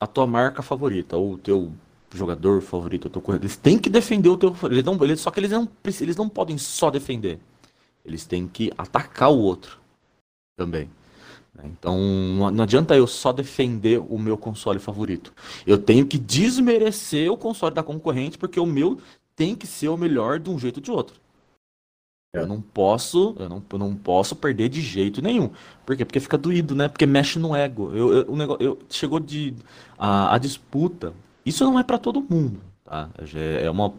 a 0.00 0.06
tua 0.06 0.26
marca 0.26 0.60
favorita 0.60 1.16
ou 1.16 1.34
o 1.34 1.38
teu 1.38 1.72
jogador 2.12 2.60
favorito, 2.62 3.06
o 3.06 3.10
teu 3.10 3.22
corredor. 3.22 3.44
Eles 3.44 3.56
têm 3.56 3.78
que 3.78 3.88
defender 3.88 4.28
o 4.28 4.36
teu, 4.36 4.56
eles 4.64 4.84
não, 4.84 5.04
eles, 5.04 5.20
só 5.20 5.30
que 5.30 5.38
eles 5.38 5.50
não 5.52 5.68
eles 6.00 6.16
não 6.16 6.28
podem 6.28 6.58
só 6.58 6.90
defender. 6.90 7.38
Eles 8.04 8.26
têm 8.26 8.48
que 8.48 8.72
atacar 8.76 9.30
o 9.30 9.38
outro 9.38 9.78
também. 10.56 10.90
Né? 11.58 11.64
Então 11.66 11.98
não 12.52 12.62
adianta 12.62 12.96
eu 12.96 13.06
só 13.06 13.32
defender 13.32 13.98
o 13.98 14.18
meu 14.18 14.38
console 14.38 14.78
favorito. 14.78 15.32
Eu 15.66 15.76
tenho 15.76 16.06
que 16.06 16.16
desmerecer 16.16 17.30
o 17.30 17.36
console 17.36 17.74
da 17.74 17.82
concorrente 17.82 18.38
porque 18.38 18.60
o 18.60 18.66
meu 18.66 18.98
tem 19.36 19.54
que 19.54 19.66
ser 19.66 19.88
o 19.88 19.96
melhor 19.96 20.38
de 20.38 20.48
um 20.48 20.58
jeito 20.58 20.78
ou 20.78 20.82
de 20.82 20.90
outro. 20.90 21.20
Eu 22.32 22.46
não 22.46 22.60
posso, 22.60 23.34
eu 23.38 23.48
não, 23.48 23.62
eu 23.72 23.78
não 23.78 23.96
posso 23.96 24.36
perder 24.36 24.68
de 24.68 24.82
jeito 24.82 25.22
nenhum. 25.22 25.50
Por 25.86 25.96
quê? 25.96 26.04
Porque 26.04 26.20
fica 26.20 26.36
doído, 26.36 26.74
né? 26.74 26.86
Porque 26.86 27.06
mexe 27.06 27.38
no 27.38 27.56
ego. 27.56 27.90
Eu, 27.94 28.12
eu, 28.12 28.30
o 28.30 28.36
negócio, 28.36 28.62
eu, 28.62 28.78
chegou 28.90 29.18
de 29.18 29.54
a, 29.98 30.34
a 30.34 30.38
disputa. 30.38 31.14
Isso 31.44 31.64
não 31.64 31.78
é 31.78 31.82
para 31.82 31.96
todo 31.98 32.20
mundo, 32.20 32.60
tá? 32.84 33.08
É 33.60 33.70
uma 33.70 33.94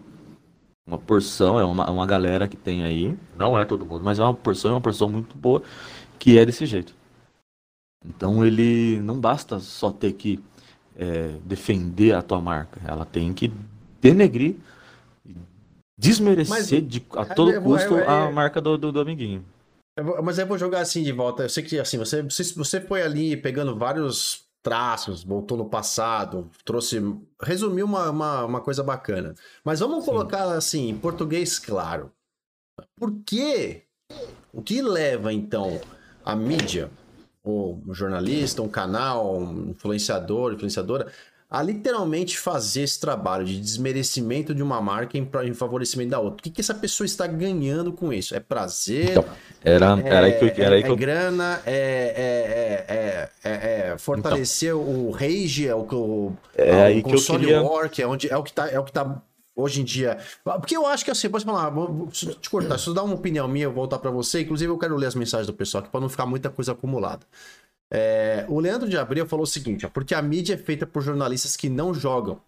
uma 0.85 0.97
porção, 0.97 1.59
é 1.59 1.63
uma, 1.63 1.89
uma 1.89 2.05
galera 2.05 2.47
que 2.47 2.57
tem 2.57 2.83
aí. 2.83 3.15
Não 3.37 3.57
é 3.57 3.63
todo 3.63 3.85
mundo, 3.85 4.03
mas 4.03 4.19
é 4.19 4.23
uma 4.23 4.33
porção, 4.33 4.71
é 4.71 4.73
uma 4.73 4.81
porção 4.81 5.07
muito 5.09 5.37
boa 5.37 5.61
que 6.17 6.37
é 6.37 6.45
desse 6.45 6.65
jeito. 6.65 6.98
Então 8.05 8.45
ele 8.45 8.99
não 9.01 9.19
basta 9.19 9.59
só 9.59 9.91
ter 9.91 10.13
que 10.13 10.39
é, 10.95 11.35
defender 11.43 12.13
a 12.13 12.21
tua 12.21 12.41
marca, 12.41 12.79
ela 12.85 13.05
tem 13.05 13.33
que 13.33 13.51
denegrir, 14.01 14.55
desmerecer 15.97 16.81
mas, 16.81 16.89
de, 16.89 17.05
a 17.11 17.25
todo 17.25 17.51
eu, 17.51 17.61
custo 17.61 17.95
eu, 17.95 18.09
a 18.09 18.31
marca 18.31 18.61
do, 18.61 18.77
do, 18.77 18.91
do 18.91 18.99
amiguinho. 19.01 19.43
mas 20.23 20.39
eu 20.39 20.47
vou 20.47 20.57
jogar 20.57 20.79
assim 20.79 21.03
de 21.03 21.11
volta. 21.11 21.43
Eu 21.43 21.49
sei 21.49 21.63
que 21.63 21.77
assim, 21.77 21.97
você, 21.97 22.21
você, 22.23 22.81
foi 22.81 23.01
ali 23.01 23.35
pegando 23.35 23.77
vários 23.77 24.45
traços, 24.63 25.23
voltou 25.23 25.57
no 25.57 25.69
passado, 25.69 26.49
trouxe. 26.63 27.01
Resumiu 27.41 27.85
uma, 27.85 28.09
uma, 28.09 28.45
uma 28.45 28.61
coisa 28.61 28.83
bacana. 28.83 29.35
Mas 29.63 29.79
vamos 29.81 30.05
Sim. 30.05 30.11
colocar 30.11 30.43
assim, 30.51 30.89
em 30.89 30.97
português 30.97 31.59
claro. 31.59 32.11
Por 32.97 33.13
que? 33.25 33.83
O 34.53 34.61
que 34.61 34.81
leva, 34.81 35.31
então, 35.31 35.79
a 36.25 36.35
mídia 36.35 36.89
um 37.43 37.93
jornalista, 37.93 38.61
um 38.61 38.67
canal, 38.67 39.37
um 39.37 39.71
influenciador, 39.71 40.53
influenciadora, 40.53 41.07
a 41.49 41.63
literalmente 41.63 42.37
fazer 42.37 42.83
esse 42.83 42.99
trabalho 42.99 43.43
de 43.43 43.59
desmerecimento 43.59 44.53
de 44.53 44.61
uma 44.61 44.79
marca 44.79 45.17
em, 45.17 45.27
em 45.45 45.53
favorecimento 45.53 46.11
da 46.11 46.19
outra. 46.19 46.39
O 46.39 46.43
que, 46.43 46.51
que 46.51 46.61
essa 46.61 46.75
pessoa 46.75 47.05
está 47.05 47.25
ganhando 47.25 47.91
com 47.91 48.13
isso? 48.13 48.35
É 48.35 48.39
prazer? 48.39 49.11
Então, 49.11 49.25
era, 49.63 49.99
é, 49.99 50.09
era 50.09 50.25
aí 50.27 50.33
que 50.33 50.61
era 50.61 50.75
aí 50.75 50.83
que 50.83 50.89
eu... 50.89 50.93
é 50.93 50.97
grana? 50.97 51.59
É, 51.65 53.27
é, 53.43 53.89
é 53.91 53.97
fortalecer 53.97 54.75
então, 54.75 55.07
o 55.07 55.09
Rage? 55.09 55.67
É 55.67 55.73
o, 55.73 55.79
o, 55.79 56.37
é 56.55 56.83
aí 56.83 57.01
que 57.01 57.15
eu 57.15 57.19
queria... 57.19 57.63
War, 57.63 57.89
que 57.89 58.03
é, 58.03 58.07
onde, 58.07 58.31
é 58.31 58.37
o 58.37 58.43
que 58.43 58.51
está 58.51 58.69
é 58.69 58.79
o 58.79 58.83
que 58.83 58.91
tá 58.91 59.19
hoje 59.61 59.81
em 59.81 59.83
dia. 59.83 60.17
Porque 60.43 60.75
eu 60.75 60.85
acho 60.85 61.03
que 61.03 61.11
assim, 61.11 61.29
pode 61.29 61.45
falar, 61.45 61.69
vou 61.69 62.07
te 62.07 62.49
cortar, 62.49 62.77
se 62.77 62.87
eu 62.87 62.93
dar 62.93 63.03
uma 63.03 63.15
opinião 63.15 63.47
minha, 63.47 63.65
eu 63.65 63.73
voltar 63.73 63.99
para 63.99 64.11
você. 64.11 64.41
Inclusive, 64.41 64.71
eu 64.71 64.77
quero 64.77 64.95
ler 64.95 65.07
as 65.07 65.15
mensagens 65.15 65.47
do 65.47 65.53
pessoal 65.53 65.81
aqui 65.81 65.91
para 65.91 66.01
não 66.01 66.09
ficar 66.09 66.25
muita 66.25 66.49
coisa 66.49 66.71
acumulada. 66.71 67.25
É, 67.91 68.45
o 68.47 68.59
Leandro 68.59 68.87
de 68.87 68.97
Abreu 68.97 69.25
falou 69.25 69.43
o 69.43 69.47
seguinte: 69.47 69.85
ó, 69.85 69.89
porque 69.89 70.13
a 70.13 70.21
mídia 70.21 70.53
é 70.53 70.57
feita 70.57 70.85
por 70.85 71.01
jornalistas 71.01 71.55
que 71.55 71.69
não 71.69 71.93
jogam. 71.93 72.39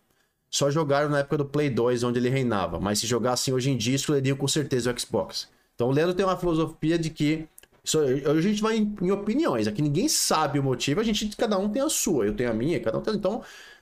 Só 0.50 0.70
jogaram 0.70 1.10
na 1.10 1.20
época 1.20 1.38
do 1.38 1.46
Play 1.46 1.70
2, 1.70 2.04
onde 2.04 2.20
ele 2.20 2.30
reinava. 2.30 2.80
Mas 2.80 3.00
se 3.00 3.08
jogassem 3.08 3.54
hoje 3.54 3.72
em 3.72 3.78
dia, 3.78 3.96
escolheriam 3.96 4.36
com 4.36 4.48
certeza 4.48 4.92
o 4.92 5.00
Xbox. 5.00 5.48
Então 5.74 5.88
o 5.88 5.92
Leandro 5.92 6.14
tem 6.14 6.26
uma 6.26 6.38
filosofia 6.38 6.98
de 7.00 7.10
que. 7.10 7.48
Isso, 7.84 8.00
a 8.00 8.42
gente 8.42 8.62
vai 8.62 8.78
em, 8.78 8.96
em, 9.02 9.12
opiniões. 9.12 9.68
Aqui 9.68 9.82
ninguém 9.82 10.08
sabe 10.08 10.60
o 10.60 10.64
motivo, 10.64 11.00
a 11.00 11.04
gente, 11.04 11.36
cada 11.36 11.58
um 11.58 11.68
tem 11.70 11.82
a 11.82 11.90
sua. 11.90 12.26
Eu 12.26 12.36
tenho 12.36 12.52
a 12.52 12.54
minha, 12.54 12.80
cada 12.80 13.00
um 13.00 13.02
tem. 13.02 13.16
Então, 13.16 13.42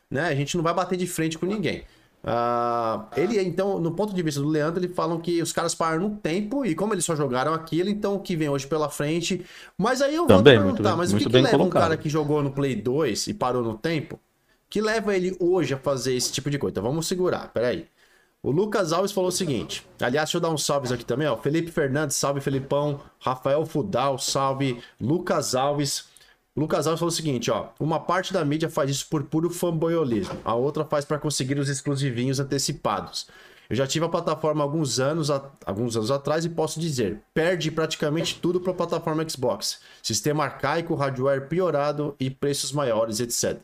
né, 0.09 0.27
a 0.27 0.36
gente 0.36 0.55
não 0.55 0.63
vai 0.63 0.74
bater 0.74 0.98
de 0.98 1.05
frente 1.05 1.38
com 1.38 1.45
ninguém. 1.45 1.83
Uh, 2.21 3.05
ele, 3.15 3.39
então, 3.41 3.79
no 3.79 3.91
ponto 3.91 4.13
de 4.13 4.21
vista 4.21 4.41
do 4.41 4.47
Leandro, 4.47 4.79
ele 4.79 4.93
falam 4.93 5.19
que 5.19 5.41
os 5.41 5.53
caras 5.53 5.73
pararam 5.73 6.09
no 6.09 6.15
tempo 6.17 6.65
e 6.65 6.75
como 6.75 6.93
eles 6.93 7.05
só 7.05 7.15
jogaram 7.15 7.53
aquilo, 7.53 7.89
então 7.89 8.15
o 8.15 8.19
que 8.19 8.35
vem 8.35 8.49
hoje 8.49 8.67
pela 8.67 8.89
frente. 8.89 9.45
Mas 9.77 10.01
aí 10.01 10.15
eu 10.15 10.27
vou 10.27 10.38
Também, 10.38 10.57
perguntar, 10.57 10.89
bem, 10.89 10.97
mas 10.97 11.13
o 11.13 11.17
que, 11.17 11.25
que 11.25 11.29
leva 11.31 11.49
colocado. 11.51 11.67
um 11.67 11.69
cara 11.69 11.97
que 11.97 12.09
jogou 12.09 12.43
no 12.43 12.51
Play 12.51 12.75
2 12.75 13.27
e 13.27 13.33
parou 13.33 13.63
no 13.63 13.77
tempo? 13.77 14.19
Que 14.69 14.81
leva 14.81 15.15
ele 15.15 15.35
hoje 15.39 15.73
a 15.73 15.77
fazer 15.77 16.13
esse 16.15 16.31
tipo 16.31 16.49
de 16.49 16.57
coisa? 16.59 16.73
Então 16.73 16.83
vamos 16.83 17.07
segurar, 17.07 17.51
peraí. 17.53 17.88
O 18.41 18.51
Lucas 18.51 18.93
Alves 18.93 19.11
falou 19.11 19.29
o 19.29 19.31
seguinte. 19.33 19.85
Aliás, 19.99 20.27
deixa 20.29 20.38
eu 20.38 20.41
dar 20.41 20.49
uns 20.49 20.63
salves 20.65 20.91
aqui 20.91 21.03
também, 21.03 21.27
ó. 21.27 21.35
Felipe 21.35 21.71
Fernandes, 21.71 22.15
salve 22.15 22.39
Felipão. 22.39 23.01
Rafael 23.19 23.65
Fudal, 23.65 24.17
salve. 24.17 24.81
Lucas 24.99 25.55
Alves. 25.55 26.09
Lucas 26.60 26.86
Alves 26.86 27.00
falou 27.00 27.10
o 27.10 27.16
seguinte, 27.16 27.50
ó. 27.50 27.70
Uma 27.80 28.01
parte 28.01 28.34
da 28.34 28.44
mídia 28.44 28.70
faz 28.70 28.89
isso 28.89 29.08
por 29.10 29.24
puro 29.24 29.50
fanboyolismo. 29.50 30.38
A 30.44 30.54
outra 30.54 30.84
faz 30.84 31.06
para 31.06 31.18
conseguir 31.18 31.58
os 31.58 31.70
exclusivinhos 31.70 32.39
antecipados. 32.39 33.28
Eu 33.70 33.78
já 33.78 33.88
tive 33.88 34.04
a 34.04 34.10
plataforma 34.10 34.62
há 34.62 34.66
alguns 34.66 35.00
anos, 35.00 35.30
alguns 35.66 35.96
anos 35.96 36.12
atrás 36.12 36.44
e 36.44 36.50
posso 36.50 36.80
dizer, 36.80 37.22
perde 37.34 37.72
praticamente 37.72 38.39
tudo 38.42 38.60
para 38.60 38.72
a 38.72 38.75
plataforma 38.75 39.28
Xbox. 39.30 39.80
Sistema 40.04 40.44
arcaico, 40.44 40.96
hardware 40.96 41.48
piorado 41.48 42.13
e 42.20 42.30
preços 42.30 42.74
maiores, 42.74 43.22
etc. 43.22 43.58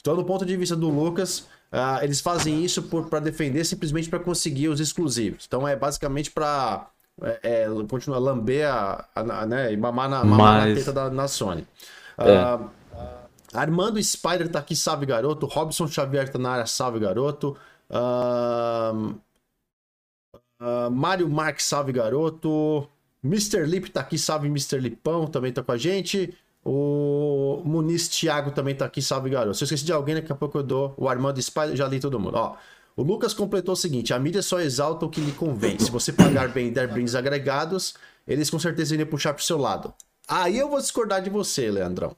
Então, 0.00 0.16
do 0.16 0.24
ponto 0.24 0.46
de 0.46 0.56
vista 0.56 0.74
do 0.74 0.88
Lucas, 0.88 1.40
uh, 1.72 2.02
eles 2.02 2.20
fazem 2.20 2.64
isso 2.64 2.82
para 2.82 3.20
defender 3.20 3.64
simplesmente 3.64 4.08
para 4.08 4.20
conseguir 4.20 4.68
os 4.68 4.80
exclusivos. 4.80 5.44
Então, 5.46 5.66
é 5.68 5.76
basicamente 5.76 6.30
para 6.30 6.88
é, 7.20 7.64
é, 7.64 7.66
continuar 7.88 8.16
a 8.18 8.20
lamber 8.20 8.66
a, 8.66 9.06
a, 9.14 9.46
né, 9.46 9.72
e 9.72 9.76
mamar 9.76 10.08
na, 10.08 10.24
mamar 10.24 10.60
Mas... 10.62 10.68
na 10.68 10.74
teta 10.76 10.92
da 10.92 11.10
na 11.10 11.28
Sony. 11.28 11.66
Uh, 12.18 12.68
Armando 13.52 14.02
Spider 14.02 14.48
tá 14.48 14.58
aqui, 14.58 14.74
salve 14.74 15.06
garoto. 15.06 15.46
Robson 15.46 15.86
Xavier 15.86 16.28
tá 16.28 16.38
na 16.38 16.50
área, 16.50 16.66
salve 16.66 16.98
garoto. 16.98 17.56
Uh, 17.90 19.14
uh, 20.60 20.90
Mário 20.90 21.30
salve 21.58 21.92
garoto. 21.92 22.88
Mr. 23.22 23.64
Lip 23.66 23.90
tá 23.90 24.00
aqui, 24.00 24.18
salve 24.18 24.48
Mr. 24.48 24.78
Lipão, 24.78 25.26
também 25.26 25.52
tá 25.52 25.62
com 25.62 25.72
a 25.72 25.76
gente. 25.76 26.34
O 26.64 27.62
Muniz 27.64 28.08
Thiago 28.08 28.50
também 28.52 28.74
tá 28.74 28.84
aqui, 28.84 29.02
salve 29.02 29.28
garoto. 29.30 29.56
Se 29.56 29.64
eu 29.64 29.66
esqueci 29.66 29.84
de 29.84 29.92
alguém, 29.92 30.14
daqui 30.14 30.32
a 30.32 30.34
pouco 30.34 30.58
eu 30.58 30.62
dou. 30.62 30.94
O 30.96 31.08
Armando 31.08 31.40
Spider, 31.40 31.76
já 31.76 31.86
li 31.86 32.00
todo 32.00 32.18
mundo. 32.18 32.36
Ó, 32.36 32.56
o 32.96 33.02
Lucas 33.02 33.34
completou 33.34 33.74
o 33.74 33.76
seguinte: 33.76 34.14
a 34.14 34.18
mídia 34.18 34.42
só 34.42 34.60
exalta 34.60 35.04
o 35.04 35.10
que 35.10 35.20
lhe 35.20 35.32
convém. 35.32 35.78
Se 35.78 35.90
você 35.90 36.12
pagar 36.12 36.48
bem 36.48 36.68
e 36.68 36.70
der 36.70 36.88
brindes 36.88 37.14
agregados, 37.14 37.94
eles 38.26 38.48
com 38.48 38.58
certeza 38.58 38.94
iriam 38.94 39.08
puxar 39.08 39.34
pro 39.34 39.44
seu 39.44 39.58
lado. 39.58 39.92
Aí 40.28 40.58
eu 40.58 40.68
vou 40.68 40.80
discordar 40.80 41.22
de 41.22 41.30
você, 41.30 41.70
Leandrão. 41.70 42.16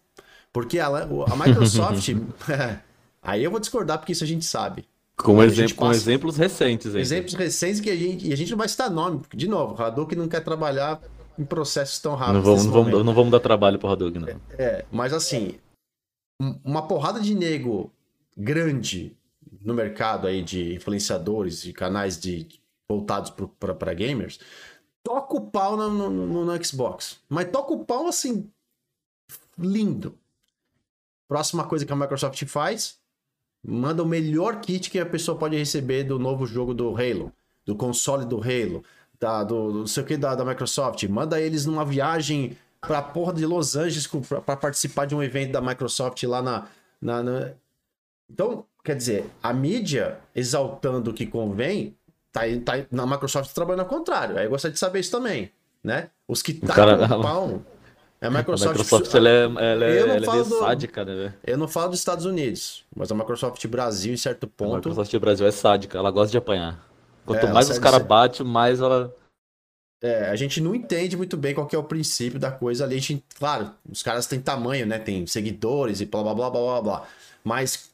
Porque 0.53 0.79
a, 0.79 0.87
a 0.87 1.37
Microsoft. 1.37 2.09
aí 3.23 3.43
eu 3.43 3.51
vou 3.51 3.61
discordar, 3.61 3.99
porque 3.99 4.13
isso 4.13 4.25
a 4.25 4.27
gente 4.27 4.45
sabe. 4.45 4.87
Com, 5.17 5.43
exemplo, 5.43 5.77
com 5.77 5.93
exemplos 5.93 6.37
recentes. 6.37 6.95
Aí. 6.95 7.01
Exemplos 7.01 7.35
recentes 7.35 7.81
que 7.81 7.91
a 7.91 7.97
gente. 7.97 8.29
E 8.29 8.33
a 8.33 8.37
gente 8.37 8.51
não 8.51 8.59
vai 8.59 8.69
citar 8.69 8.91
nome, 8.91 9.21
porque, 9.21 9.37
de 9.37 9.49
novo, 9.49 9.75
o 9.75 9.83
Hadouken 9.83 10.19
não 10.19 10.29
quer 10.29 10.41
trabalhar 10.41 11.01
em 11.39 11.45
processos 11.45 11.99
tão 12.01 12.15
rápidos. 12.15 12.45
Não 12.45 12.57
vamos, 12.57 12.65
não 12.65 12.73
vamos, 12.73 13.07
não 13.07 13.15
vamos 13.15 13.31
dar 13.31 13.41
trabalho 13.41 13.79
pro 13.79 13.89
Hadouken, 13.89 14.21
não. 14.21 14.29
É, 14.29 14.37
é, 14.59 14.85
mas 14.91 15.13
assim, 15.13 15.55
uma 16.65 16.87
porrada 16.87 17.21
de 17.21 17.35
nego 17.35 17.93
grande 18.37 19.17
no 19.61 19.73
mercado 19.73 20.27
aí 20.27 20.43
de 20.43 20.75
influenciadores, 20.75 21.63
de 21.63 21.73
canais 21.73 22.19
de, 22.19 22.47
voltados 22.89 23.33
para 23.59 23.95
gamers, 23.95 24.39
toca 25.05 25.37
o 25.37 25.41
pau 25.43 25.77
no, 25.77 26.11
no, 26.11 26.45
no, 26.45 26.65
Xbox. 26.65 27.21
Mas 27.29 27.51
toca 27.51 27.75
o 27.75 27.85
pau 27.85 28.09
assim, 28.09 28.51
lindo. 29.57 30.19
Próxima 31.29 31.65
coisa 31.65 31.87
que 31.87 31.93
a 31.93 31.97
Microsoft 31.97 32.43
faz, 32.47 32.99
manda 33.63 34.03
o 34.03 34.07
melhor 34.07 34.61
kit 34.61 34.91
que 34.91 34.99
a 34.99 35.07
pessoa 35.07 35.39
pode 35.39 35.57
receber 35.57 36.05
do 36.05 36.19
novo 36.19 36.47
jogo 36.47 36.75
do 36.75 36.97
Halo, 36.97 37.33
do 37.65 37.77
console 37.77 38.25
do 38.25 38.41
Halo, 38.41 38.83
da, 39.21 39.45
do 39.45 39.73
não 39.73 39.87
sei 39.87 40.03
o 40.03 40.07
que 40.07 40.17
da, 40.17 40.35
da 40.35 40.45
Microsoft. 40.45 41.05
Manda 41.05 41.41
eles 41.41 41.67
numa 41.67 41.85
viagem 41.85 42.57
pra 42.81 43.03
porra 43.03 43.33
de 43.33 43.47
Los 43.47 43.77
Angeles 43.77 44.09
para 44.45 44.57
participar 44.57 45.07
de 45.07 45.15
um 45.15 45.23
evento 45.23 45.53
da 45.53 45.61
Microsoft 45.61 46.23
lá 46.25 46.43
na, 46.43 46.67
na, 47.01 47.23
na... 47.23 47.53
Então, 48.31 48.67
quer 48.83 48.97
dizer, 48.97 49.31
a 49.43 49.53
mídia 49.53 50.19
exaltando 50.35 51.11
o 51.11 51.15
que 51.15 51.27
convém 51.27 51.97
Tá, 52.35 52.41
tá, 52.65 52.85
na 52.91 53.07
Microsoft 53.07 53.55
trabalhando 53.55 53.83
ao 53.83 53.87
contrário. 53.87 54.37
Aí 54.37 54.47
eu 54.47 54.51
gostaria 54.51 54.73
de 54.73 54.79
saber 54.81 54.99
isso 54.99 55.13
também, 55.13 55.53
né? 55.85 56.11
Os 56.27 56.43
que 56.43 56.55
tá 56.55 56.75
cara... 56.75 57.09
com 57.09 57.23
pau. 57.23 57.63
É 58.21 58.27
a 58.27 58.31
Microsoft. 58.31 58.71
A 58.71 58.79
Microsoft 58.79 59.15
ela 59.15 59.29
é, 59.29 59.43
ela 59.43 59.85
é, 59.85 59.99
ela 59.99 60.15
é 60.15 60.19
do... 60.21 60.59
sádica, 60.59 61.05
né? 61.05 61.35
Eu 61.45 61.59
não 61.59 61.69
falo 61.69 61.91
dos 61.91 61.99
Estados 61.99 62.25
Unidos, 62.25 62.83
mas 62.97 63.13
a 63.13 63.15
Microsoft 63.15 63.67
Brasil, 63.67 64.15
em 64.15 64.17
certo 64.17 64.47
ponto. 64.47 64.73
A 64.73 64.77
Microsoft 64.77 65.15
Brasil 65.19 65.47
é 65.47 65.51
sádica, 65.51 65.99
ela 65.99 66.11
gosta 66.11 66.31
de 66.31 66.39
apanhar. 66.39 66.89
Quanto 67.27 67.45
é, 67.45 67.53
mais 67.53 67.69
os 67.69 67.79
caras 67.79 68.03
batem, 68.03 68.47
mais 68.47 68.81
ela. 68.81 69.15
É, 70.03 70.31
a 70.31 70.37
gente 70.37 70.59
não 70.59 70.75
entende 70.75 71.19
muito 71.19 71.37
bem 71.37 71.55
qual 71.55 71.69
é 71.71 71.77
o 71.77 71.85
princípio 71.85 72.39
da 72.39 72.51
coisa 72.51 72.85
ali. 72.85 72.95
A 72.95 72.99
gente, 72.99 73.23
claro, 73.39 73.71
os 73.91 74.03
caras 74.03 74.27
têm 74.27 74.41
tamanho, 74.41 74.87
né? 74.87 74.99
Tem 74.99 75.27
seguidores 75.27 76.01
e 76.01 76.07
blá 76.07 76.23
blá 76.23 76.35
blá 76.35 76.51
blá 76.51 76.61
blá 76.63 76.81
blá. 76.81 77.07
Mas 77.45 77.91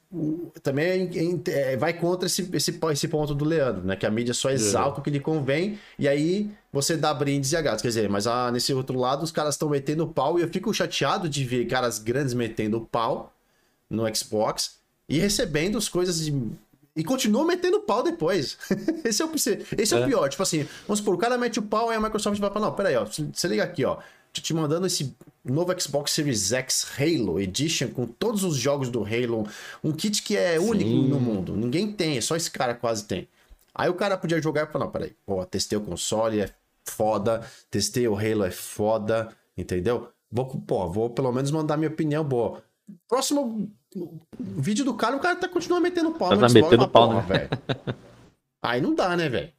também 0.62 1.08
é, 1.46 1.72
é, 1.72 1.76
vai 1.76 1.92
contra 1.92 2.26
esse, 2.26 2.48
esse, 2.52 2.78
esse 2.90 3.08
ponto 3.08 3.32
do 3.32 3.44
Leandro, 3.44 3.86
né? 3.86 3.94
Que 3.94 4.04
a 4.04 4.10
mídia 4.10 4.34
só 4.34 4.50
exalta 4.50 4.98
o 4.98 5.02
que 5.02 5.10
lhe 5.10 5.20
convém, 5.20 5.78
e 5.98 6.08
aí 6.08 6.50
você 6.72 6.96
dá 6.96 7.14
brindes 7.14 7.52
e 7.52 7.56
agatos. 7.56 7.80
Quer 7.80 7.88
dizer, 7.88 8.08
mas 8.08 8.26
ah, 8.26 8.50
nesse 8.50 8.74
outro 8.74 8.98
lado, 8.98 9.22
os 9.22 9.30
caras 9.30 9.54
estão 9.54 9.68
metendo 9.68 10.08
pau, 10.08 10.38
e 10.38 10.42
eu 10.42 10.48
fico 10.48 10.74
chateado 10.74 11.28
de 11.28 11.44
ver 11.44 11.66
caras 11.66 11.98
grandes 12.00 12.34
metendo 12.34 12.80
pau 12.80 13.32
no 13.88 14.12
Xbox 14.14 14.78
e 15.08 15.18
recebendo 15.18 15.78
as 15.78 15.88
coisas 15.88 16.24
de 16.24 16.32
e 16.96 17.04
continua 17.04 17.44
metendo 17.44 17.80
pau 17.80 18.02
depois. 18.02 18.58
esse 19.04 19.22
é, 19.22 19.24
o, 19.24 19.32
esse 19.34 19.94
é, 19.94 19.98
é, 19.98 20.04
o 20.04 20.06
pior. 20.06 20.28
Tipo 20.28 20.42
assim, 20.42 20.66
vamos 20.86 20.98
supor, 20.98 21.14
o 21.14 21.18
cara 21.18 21.38
mete 21.38 21.60
o 21.60 21.62
pau 21.62 21.92
e 21.92 21.94
a 21.94 22.00
Microsoft 22.00 22.38
vai 22.40 22.50
falar: 22.50 22.66
não, 22.66 22.74
peraí, 22.74 22.96
ó, 22.96 23.04
você 23.04 23.46
liga 23.48 23.62
aqui, 23.62 23.84
ó. 23.84 23.98
Tô 24.32 24.40
te 24.40 24.54
mandando 24.54 24.86
esse 24.86 25.14
novo 25.44 25.78
Xbox 25.80 26.12
Series 26.12 26.52
X 26.52 26.86
Halo 26.98 27.40
Edition 27.40 27.88
com 27.88 28.06
todos 28.06 28.44
os 28.44 28.56
jogos 28.56 28.88
do 28.88 29.04
Halo. 29.04 29.46
Um 29.82 29.92
kit 29.92 30.22
que 30.22 30.36
é 30.36 30.58
único 30.60 30.90
Sim. 30.90 31.08
no 31.08 31.20
mundo. 31.20 31.56
Ninguém 31.56 31.92
tem, 31.92 32.20
só 32.20 32.36
esse 32.36 32.50
cara 32.50 32.74
quase 32.74 33.04
tem. 33.04 33.28
Aí 33.74 33.88
o 33.88 33.94
cara 33.94 34.16
podia 34.16 34.40
jogar 34.40 34.68
e 34.68 34.72
falar: 34.72 34.84
não, 34.84 34.92
peraí, 34.92 35.16
pô, 35.26 35.44
testei 35.44 35.76
o 35.76 35.80
console, 35.80 36.40
é 36.40 36.50
foda. 36.84 37.44
Testei 37.70 38.06
o 38.06 38.16
Halo, 38.16 38.44
é 38.44 38.50
foda. 38.50 39.30
Entendeu? 39.56 40.08
Vou, 40.30 40.46
pô, 40.46 40.88
vou 40.88 41.10
pelo 41.10 41.32
menos 41.32 41.50
mandar 41.50 41.76
minha 41.76 41.90
opinião 41.90 42.22
boa. 42.22 42.62
Próximo 43.08 43.68
vídeo 44.38 44.84
do 44.84 44.94
cara, 44.94 45.16
o 45.16 45.20
cara 45.20 45.36
tá 45.36 45.48
continuando 45.48 45.82
metendo 45.82 46.12
pau. 46.12 46.36
Tá 46.36 46.48
metendo 46.48 46.88
pau, 46.88 47.14
né? 47.14 47.24
velho. 47.26 47.48
Aí 48.62 48.80
não 48.80 48.94
dá, 48.94 49.16
né, 49.16 49.28
velho? 49.28 49.52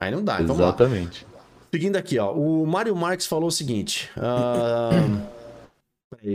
Aí 0.00 0.10
não 0.10 0.24
dá. 0.24 0.40
Exatamente. 0.40 1.26
Seguindo 1.70 1.96
aqui, 1.96 2.18
ó. 2.18 2.32
O 2.32 2.66
Mário 2.66 2.94
Marques 2.96 3.26
falou 3.26 3.48
o 3.48 3.52
seguinte. 3.52 4.10
Uh... 4.20 5.40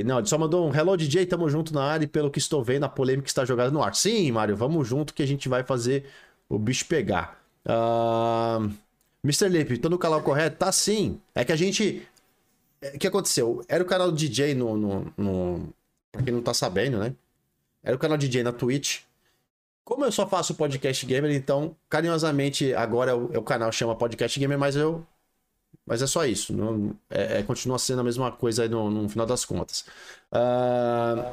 Não, 0.05 0.19
ele 0.19 0.27
só 0.27 0.37
mandou 0.37 0.67
um 0.67 0.73
Hello 0.73 0.95
DJ, 0.95 1.25
tamo 1.25 1.49
junto 1.49 1.73
na 1.73 1.83
área 1.83 2.05
e 2.05 2.07
pelo 2.07 2.31
que 2.31 2.39
estou 2.39 2.63
vendo, 2.63 2.85
a 2.85 2.89
polêmica 2.89 3.27
está 3.27 3.43
jogada 3.43 3.69
no 3.69 3.83
ar. 3.83 3.93
Sim, 3.93 4.31
Mário, 4.31 4.55
vamos 4.55 4.87
junto 4.87 5.13
que 5.13 5.21
a 5.21 5.27
gente 5.27 5.49
vai 5.49 5.63
fazer 5.63 6.05
o 6.47 6.57
bicho 6.57 6.85
pegar. 6.85 7.39
Uh... 7.65 8.71
Mr. 9.23 9.49
Lip, 9.49 9.77
tô 9.79 9.89
no 9.89 9.97
canal 9.97 10.21
correto? 10.21 10.57
Tá 10.57 10.71
sim. 10.71 11.19
É 11.33 11.43
que 11.43 11.51
a 11.51 11.55
gente. 11.55 12.07
É, 12.79 12.95
o 12.95 12.99
que 12.99 13.07
aconteceu? 13.07 13.63
Era 13.67 13.83
o 13.83 13.87
canal 13.87 14.11
DJ 14.11 14.53
no, 14.53 14.77
no, 14.77 15.13
no... 15.17 15.73
Pra 16.11 16.21
quem 16.21 16.33
não 16.33 16.41
tá 16.41 16.53
sabendo, 16.53 16.97
né? 16.97 17.13
Era 17.83 17.95
o 17.95 17.99
canal 17.99 18.17
DJ 18.17 18.43
na 18.43 18.53
Twitch. 18.53 19.01
Como 19.83 20.05
eu 20.05 20.11
só 20.11 20.27
faço 20.27 20.55
podcast 20.55 21.05
gamer, 21.05 21.31
então, 21.31 21.75
carinhosamente, 21.89 22.73
agora 22.73 23.11
é 23.11 23.13
o, 23.13 23.29
é 23.33 23.37
o 23.37 23.43
canal 23.43 23.71
chama 23.71 23.95
Podcast 23.95 24.39
Gamer, 24.39 24.57
mas 24.57 24.75
eu. 24.75 25.05
Mas 25.85 26.01
é 26.01 26.07
só 26.07 26.25
isso. 26.25 26.51
Não, 26.53 26.95
é, 27.09 27.39
é, 27.39 27.43
continua 27.43 27.77
sendo 27.77 28.01
a 28.01 28.03
mesma 28.03 28.31
coisa 28.31 28.63
aí 28.63 28.69
no, 28.69 28.89
no 28.89 29.07
final 29.07 29.25
das 29.25 29.45
contas. 29.45 29.85
Uh, 30.31 31.31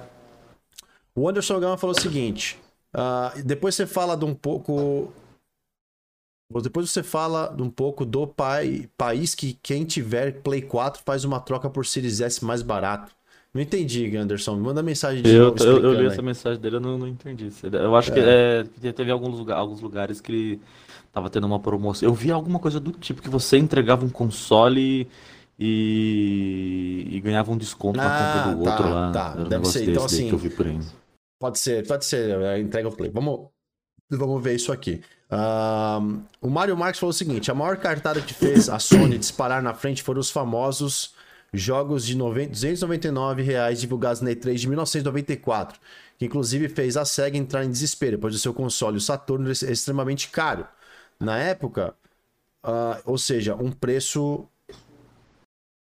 o 1.15 1.29
Anderson 1.29 1.59
Gama 1.59 1.79
falou 1.79 1.97
o 1.97 2.01
seguinte: 2.01 2.59
uh, 2.95 3.43
depois 3.43 3.75
você 3.75 3.87
fala 3.87 4.17
de 4.17 4.25
um 4.25 4.35
pouco. 4.35 5.13
Depois 6.63 6.91
você 6.91 7.03
fala 7.03 7.57
um 7.59 7.71
pouco 7.71 8.05
do 8.05 8.27
pai, 8.27 8.87
país 8.95 9.35
que 9.35 9.55
quem 9.63 9.87
tiver 9.87 10.43
Play 10.43 10.61
4 10.61 11.03
faz 11.03 11.25
uma 11.25 11.41
troca 11.41 11.71
por 11.71 11.87
Series 11.87 12.21
S 12.21 12.45
mais 12.45 12.61
barato. 12.61 13.11
Não 13.55 13.61
entendi, 13.61 14.15
Anderson. 14.17 14.57
Me 14.57 14.63
manda 14.63 14.83
mensagem 14.83 15.23
de 15.23 15.31
eu, 15.31 15.47
novo 15.47 15.65
eu, 15.65 15.79
eu 15.79 15.93
li 15.95 16.01
aí. 16.01 16.07
essa 16.07 16.21
mensagem 16.21 16.61
dele, 16.61 16.77
eu 16.77 16.81
não, 16.81 16.99
não 16.99 17.09
entendi. 17.09 17.51
Eu 17.71 17.97
acho 17.97 18.11
é. 18.11 18.15
que 18.15 18.89
é, 18.89 18.93
teve 18.93 19.11
alguns, 19.11 19.39
lugar, 19.39 19.57
alguns 19.57 19.81
lugares 19.81 20.21
que 20.21 20.61
tava 21.13 21.29
tendo 21.29 21.47
uma 21.47 21.61
promoção. 21.61 22.09
Eu 22.09 22.15
vi 22.15 22.31
alguma 22.31 22.59
coisa 22.59 22.81
do 22.81 22.93
tipo 22.93 23.21
que 23.21 23.29
você 23.29 23.59
entregava 23.59 24.05
um 24.05 24.09
console 24.09 25.09
e, 25.59 27.09
e 27.11 27.21
ganhava 27.21 27.53
um 27.53 27.57
desconto 27.57 28.01
ah, 28.01 28.05
na 28.05 28.11
conta 28.11 28.57
do 28.57 28.65
tá, 28.65 28.71
outro 28.71 28.89
lá. 28.91 29.13
Tá, 29.13 29.35
um 29.39 29.45
deve 29.45 29.67
ser. 29.67 29.89
Então, 29.89 30.05
assim, 30.05 30.29
que 30.29 30.35
eu 30.35 30.39
vi 30.39 30.51
por 30.51 30.67
aí. 30.67 30.81
Pode 31.39 31.59
ser, 31.59 31.87
pode 31.87 32.05
ser. 32.05 32.41
É, 32.41 32.59
entrega 32.59 32.89
o 32.89 32.97
play. 32.97 33.11
Vamos, 33.11 33.49
vamos 34.11 34.43
ver 34.43 34.55
isso 34.55 34.73
aqui. 34.73 35.03
Um, 35.31 36.23
o 36.41 36.51
Mario 36.51 36.77
Marques 36.77 36.99
falou 36.99 37.11
o 37.11 37.15
seguinte: 37.15 37.51
a 37.51 37.55
maior 37.55 37.77
cartada 37.77 38.21
que 38.21 38.35
fez 38.35 38.69
a 38.69 38.79
Sony 38.79 39.19
disparar 39.19 39.63
na 39.63 39.75
frente 39.75 40.03
foram 40.03 40.21
os 40.21 40.31
famosos 40.31 41.15
jogos 41.53 42.07
de 42.07 42.17
90, 42.17 42.51
299 42.51 43.43
reais 43.43 43.81
divulgados 43.81 44.23
na 44.23 44.31
E3 44.31 44.55
de 44.55 44.69
1994, 44.69 45.79
que 46.19 46.25
inclusive 46.25 46.69
fez 46.69 46.97
a 46.97 47.05
SEGA 47.05 47.37
entrar 47.37 47.65
em 47.65 47.71
desespero, 47.71 48.19
pois 48.19 48.35
o 48.35 48.39
seu 48.39 48.55
console, 48.55 48.97
o 48.97 49.01
Saturno, 49.01 49.49
é 49.49 49.53
extremamente 49.53 50.29
caro. 50.29 50.67
Na 51.23 51.39
época, 51.39 51.95
uh, 52.65 53.01
ou 53.05 53.17
seja, 53.17 53.55
um 53.55 53.71
preço 53.71 54.45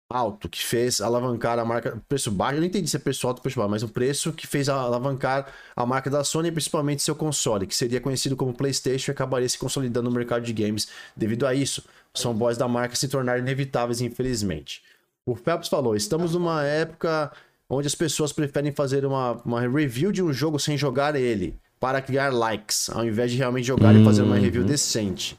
alto 0.09 0.49
que 0.49 0.65
fez 0.65 0.99
alavancar 0.99 1.59
a 1.59 1.65
marca. 1.65 2.03
Preço 2.09 2.31
baixo, 2.31 2.57
eu 2.57 2.61
não 2.61 2.67
entendi 2.67 2.89
se 2.89 2.97
é 2.97 2.99
preço 2.99 3.27
alto 3.27 3.39
ou 3.39 3.43
preço 3.43 3.59
baixo, 3.59 3.71
mas 3.71 3.83
um 3.83 3.89
preço 3.89 4.33
que 4.33 4.47
fez 4.47 4.71
alavancar 4.71 5.53
a 5.75 5.85
marca 5.85 6.09
da 6.09 6.25
Sony, 6.25 6.51
principalmente 6.51 7.03
seu 7.03 7.15
console, 7.15 7.67
que 7.67 7.77
seria 7.77 8.01
conhecido 8.01 8.35
como 8.35 8.55
PlayStation 8.55 9.11
e 9.11 9.13
acabaria 9.13 9.47
se 9.47 9.59
consolidando 9.59 10.09
no 10.09 10.17
mercado 10.17 10.43
de 10.43 10.55
games. 10.55 10.89
Devido 11.15 11.47
a 11.47 11.55
isso, 11.55 11.85
os 12.15 12.23
fanboys 12.23 12.57
da 12.57 12.67
marca 12.67 12.97
se 12.97 13.07
tornaram 13.07 13.41
inevitáveis, 13.41 14.01
infelizmente. 14.01 14.83
O 15.27 15.35
Phelps 15.35 15.69
falou: 15.69 15.95
estamos 15.95 16.33
numa 16.33 16.65
época 16.65 17.31
onde 17.69 17.87
as 17.87 17.95
pessoas 17.95 18.33
preferem 18.33 18.73
fazer 18.73 19.05
uma, 19.05 19.33
uma 19.45 19.61
review 19.61 20.13
de 20.13 20.23
um 20.23 20.33
jogo 20.33 20.59
sem 20.59 20.79
jogar 20.79 21.15
ele, 21.15 21.61
para 21.87 22.03
criar 22.03 22.33
likes, 22.33 22.91
ao 22.91 23.05
invés 23.05 23.31
de 23.31 23.39
realmente 23.39 23.65
jogar 23.65 23.95
uhum. 23.95 24.03
e 24.03 24.05
fazer 24.05 24.23
uma 24.23 24.35
review 24.35 24.63
uhum. 24.63 24.67
decente. 24.67 25.39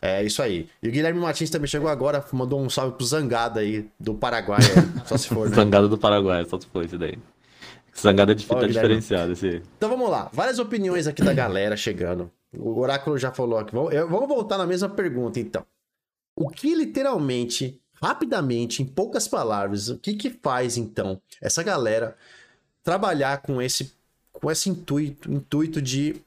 É 0.00 0.24
isso 0.24 0.40
aí. 0.40 0.66
E 0.82 0.88
o 0.88 0.90
Guilherme 0.90 1.20
Martins 1.20 1.50
também 1.50 1.68
chegou 1.68 1.86
agora, 1.90 2.24
mandou 2.32 2.62
um 2.62 2.70
salve 2.70 2.96
pro 2.96 3.04
Zangada 3.04 3.60
aí, 3.60 3.86
do 4.00 4.14
Paraguai, 4.14 4.60
só 5.04 5.18
se 5.18 5.28
for. 5.28 5.44
Né? 5.50 5.54
Zangada 5.54 5.88
do 5.88 5.98
Paraguai, 5.98 6.46
só 6.46 6.58
se 6.58 6.66
for 6.66 6.82
esse 6.82 6.96
daí. 6.96 7.18
Zangada 7.94 8.32
é 8.32 8.34
de 8.34 8.46
fita 8.46 8.66
diferenciada, 8.66 9.34
esse 9.34 9.60
Então 9.76 9.90
vamos 9.90 10.08
lá, 10.08 10.30
várias 10.32 10.58
opiniões 10.58 11.06
aqui 11.06 11.22
da 11.22 11.34
galera 11.34 11.76
chegando. 11.76 12.30
O 12.56 12.80
Oráculo 12.80 13.18
já 13.18 13.30
falou 13.30 13.58
aqui. 13.58 13.72
Vamos 13.74 14.28
voltar 14.28 14.56
na 14.56 14.66
mesma 14.66 14.88
pergunta, 14.88 15.38
então. 15.38 15.62
O 16.34 16.48
que 16.48 16.74
literalmente 16.74 17.78
rapidamente, 18.02 18.82
em 18.82 18.86
poucas 18.86 19.28
palavras, 19.28 19.90
o 19.90 19.98
que 19.98 20.14
que 20.14 20.30
faz 20.30 20.78
então 20.78 21.20
essa 21.38 21.62
galera 21.62 22.16
trabalhar 22.82 23.42
com 23.42 23.60
esse 23.60 23.92
com 24.42 24.50
esse 24.50 24.68
intuito, 24.68 25.32
intuito 25.32 25.80
de 25.80 26.20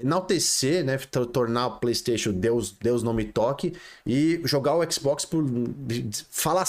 enaltecer, 0.00 0.84
né, 0.84 0.96
tornar 1.32 1.66
o 1.66 1.70
PlayStation 1.78 2.30
Deus, 2.30 2.70
Deus 2.80 3.02
não 3.02 3.12
me 3.12 3.24
toque 3.24 3.72
e 4.06 4.40
jogar 4.44 4.76
o 4.76 4.92
Xbox 4.92 5.24
por 5.24 5.44
falar 6.30 6.64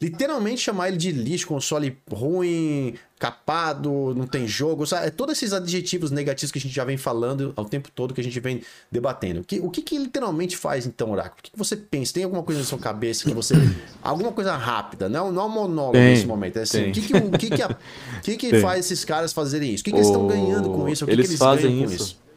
literalmente 0.00 0.62
chamar 0.62 0.88
ele 0.88 0.96
de 0.96 1.12
lixo, 1.12 1.46
console 1.46 1.98
ruim, 2.10 2.94
capado, 3.18 4.14
não 4.14 4.26
tem 4.26 4.48
jogo, 4.48 4.86
sabe? 4.86 5.08
É 5.08 5.10
todos 5.10 5.36
esses 5.36 5.52
adjetivos 5.52 6.10
negativos 6.10 6.50
que 6.50 6.58
a 6.58 6.62
gente 6.62 6.74
já 6.74 6.82
vem 6.82 6.96
falando 6.96 7.52
ao 7.54 7.66
tempo 7.66 7.90
todo 7.94 8.14
que 8.14 8.20
a 8.22 8.24
gente 8.24 8.40
vem 8.40 8.62
debatendo. 8.90 9.44
Que, 9.44 9.60
o 9.60 9.68
que 9.68 9.82
que 9.82 9.98
literalmente 9.98 10.56
faz 10.56 10.86
então, 10.86 11.10
Oráculo? 11.10 11.38
O 11.38 11.42
que, 11.42 11.50
que 11.50 11.58
você 11.58 11.76
pensa? 11.76 12.14
Tem 12.14 12.24
alguma 12.24 12.42
coisa 12.42 12.62
na 12.62 12.66
sua 12.66 12.78
cabeça 12.78 13.28
que 13.28 13.34
você 13.34 13.54
alguma 14.02 14.32
coisa 14.32 14.56
rápida, 14.56 15.06
não, 15.06 15.30
não 15.30 15.42
é 15.42 15.44
um 15.44 15.50
monólogo 15.50 15.92
tem, 15.92 16.14
nesse 16.14 16.26
momento, 16.26 16.56
é 16.56 16.62
assim, 16.62 16.88
o 16.88 16.92
que 16.92 17.02
que, 17.02 17.14
o 17.14 17.30
que 17.32 17.50
que, 17.50 17.62
a, 17.62 17.76
que, 18.22 18.36
que 18.38 18.60
faz 18.60 18.86
esses 18.86 19.04
caras 19.04 19.34
fazerem 19.34 19.74
isso? 19.74 19.82
O 19.82 19.84
que, 19.84 19.90
que 19.90 19.98
eles 19.98 20.06
estão 20.06 20.26
ganhando 20.26 20.70
com 20.70 20.88
isso? 20.88 21.04
O 21.04 21.06
que 21.06 21.12
eles, 21.12 21.26
que 21.26 21.32
eles 21.32 21.38
fazem 21.38 21.82
isso? 21.84 21.94
isso? 21.94 22.29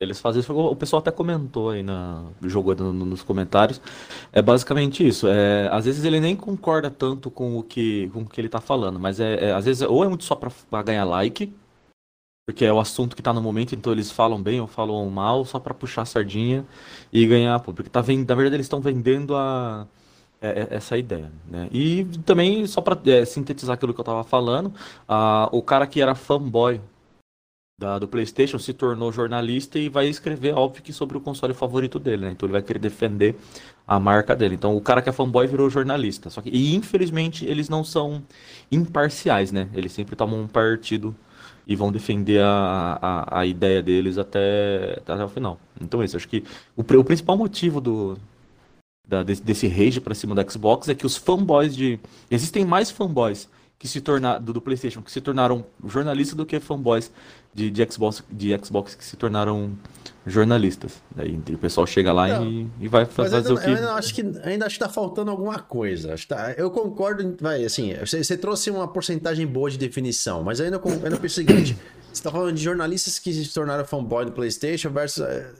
Eles 0.00 0.20
fazem 0.20 0.40
isso. 0.40 0.52
O 0.52 0.76
pessoal 0.76 1.00
até 1.00 1.10
comentou 1.10 1.70
aí 1.70 1.82
na 1.82 2.24
jogando 2.42 2.92
nos 2.92 3.22
comentários. 3.22 3.80
É 4.32 4.40
basicamente 4.40 5.06
isso. 5.06 5.26
É, 5.26 5.68
às 5.72 5.84
vezes 5.86 6.04
ele 6.04 6.20
nem 6.20 6.36
concorda 6.36 6.90
tanto 6.90 7.30
com 7.30 7.58
o 7.58 7.62
que 7.64 8.08
com 8.10 8.20
o 8.22 8.26
que 8.26 8.40
ele 8.40 8.48
tá 8.48 8.60
falando, 8.60 9.00
mas 9.00 9.18
é, 9.18 9.48
é 9.50 9.52
às 9.52 9.64
vezes 9.64 9.82
ou 9.82 10.04
é 10.04 10.08
muito 10.08 10.24
só 10.24 10.36
para 10.36 10.82
ganhar 10.84 11.04
like, 11.04 11.52
porque 12.46 12.64
é 12.64 12.72
o 12.72 12.80
assunto 12.80 13.16
que 13.16 13.22
tá 13.22 13.32
no 13.32 13.42
momento, 13.42 13.74
então 13.74 13.92
eles 13.92 14.10
falam 14.10 14.42
bem 14.42 14.60
ou 14.60 14.66
falam 14.66 15.08
mal 15.10 15.44
só 15.44 15.58
para 15.60 15.74
puxar 15.74 16.02
a 16.02 16.06
sardinha 16.06 16.64
e 17.12 17.26
ganhar 17.26 17.58
público. 17.60 17.90
Tá 17.90 18.00
vendo, 18.00 18.28
na 18.28 18.34
verdade 18.34 18.56
eles 18.56 18.66
estão 18.66 18.80
vendendo 18.80 19.36
a 19.36 19.86
é, 20.40 20.48
é, 20.70 20.76
essa 20.76 20.96
ideia, 20.96 21.32
né? 21.50 21.68
E 21.72 22.04
também 22.24 22.66
só 22.66 22.80
para 22.80 22.98
é, 23.10 23.24
sintetizar 23.24 23.74
aquilo 23.74 23.92
que 23.92 24.00
eu 24.00 24.04
tava 24.04 24.24
falando, 24.24 24.72
a, 25.08 25.48
o 25.52 25.62
cara 25.62 25.86
que 25.86 26.00
era 26.00 26.14
fanboy 26.14 26.80
da, 27.78 27.98
do 27.98 28.08
PlayStation 28.08 28.58
se 28.58 28.72
tornou 28.72 29.12
jornalista 29.12 29.78
e 29.78 29.88
vai 29.88 30.08
escrever, 30.08 30.52
óbvio, 30.52 30.82
que 30.82 30.92
sobre 30.92 31.16
o 31.16 31.20
console 31.20 31.54
favorito 31.54 31.98
dele, 31.98 32.26
né? 32.26 32.32
Então 32.32 32.46
ele 32.46 32.52
vai 32.52 32.62
querer 32.62 32.80
defender 32.80 33.36
a 33.86 34.00
marca 34.00 34.34
dele. 34.34 34.56
Então 34.56 34.76
o 34.76 34.80
cara 34.80 35.00
que 35.00 35.08
é 35.08 35.12
fanboy 35.12 35.46
virou 35.46 35.70
jornalista. 35.70 36.28
Só 36.28 36.42
que, 36.42 36.50
e 36.50 36.74
infelizmente 36.74 37.46
eles 37.46 37.68
não 37.68 37.84
são 37.84 38.22
imparciais, 38.70 39.52
né? 39.52 39.68
Eles 39.72 39.92
sempre 39.92 40.16
tomam 40.16 40.40
um 40.40 40.48
partido 40.48 41.14
e 41.68 41.76
vão 41.76 41.92
defender 41.92 42.40
a, 42.42 42.98
a, 43.00 43.40
a 43.40 43.46
ideia 43.46 43.82
deles 43.82 44.18
até, 44.18 45.00
até 45.06 45.22
o 45.22 45.28
final. 45.28 45.60
Então, 45.80 46.02
isso. 46.02 46.16
Acho 46.16 46.26
que 46.26 46.42
o, 46.74 46.80
o 46.80 47.04
principal 47.04 47.36
motivo 47.36 47.80
do, 47.80 48.18
da, 49.06 49.22
desse, 49.22 49.42
desse 49.42 49.68
rage 49.68 50.00
para 50.00 50.14
cima 50.14 50.34
da 50.34 50.48
Xbox 50.48 50.88
é 50.88 50.94
que 50.94 51.06
os 51.06 51.16
fanboys 51.16 51.76
de. 51.76 52.00
Existem 52.30 52.64
mais 52.64 52.90
fanboys 52.90 53.48
que 53.78 53.86
se 53.86 54.00
tornaram 54.00 54.42
do, 54.42 54.52
do, 54.54 54.60
PlayStation 54.60 55.00
que 55.02 55.12
se 55.12 55.20
tornaram 55.20 55.64
jornalistas 55.86 56.36
do 56.36 56.44
que 56.44 56.58
fanboys 56.58 57.12
de, 57.58 57.70
de, 57.70 57.92
Xbox, 57.92 58.22
de 58.30 58.56
Xbox 58.64 58.94
que 58.94 59.04
se 59.04 59.16
tornaram 59.16 59.76
jornalistas. 60.24 61.02
Daí 61.14 61.36
o 61.36 61.58
pessoal 61.58 61.86
chega 61.86 62.12
lá 62.12 62.40
e, 62.44 62.68
e, 62.80 62.86
vai 62.86 63.04
fazer 63.04 63.36
ainda, 63.36 63.54
o 63.54 63.60
que. 63.60 63.66
Ainda 63.66 63.92
acho 63.94 64.14
que 64.14 64.20
ainda 64.44 64.66
acho 64.66 64.76
que 64.76 64.84
tá 64.84 64.88
faltando 64.88 65.30
alguma 65.30 65.58
coisa. 65.58 66.14
Tá, 66.28 66.52
eu 66.52 66.70
concordo, 66.70 67.36
vai, 67.40 67.64
assim, 67.64 67.94
você, 67.94 68.22
você, 68.22 68.36
trouxe 68.36 68.70
uma 68.70 68.86
porcentagem 68.86 69.46
boa 69.46 69.68
de 69.68 69.76
definição, 69.76 70.44
mas 70.44 70.60
ainda, 70.60 70.80
ainda 71.04 71.16
penso 71.16 71.40
o 71.40 71.46
seguinte: 71.46 71.76
Você 72.12 72.22
tá 72.22 72.30
falando 72.30 72.54
de 72.54 72.62
jornalistas 72.62 73.18
que 73.18 73.32
se 73.32 73.52
tornaram 73.52 73.84
fanboy 73.84 74.24
do 74.24 74.32
PlayStation 74.32 74.90
versus. 74.90 75.24
é, 75.24 75.52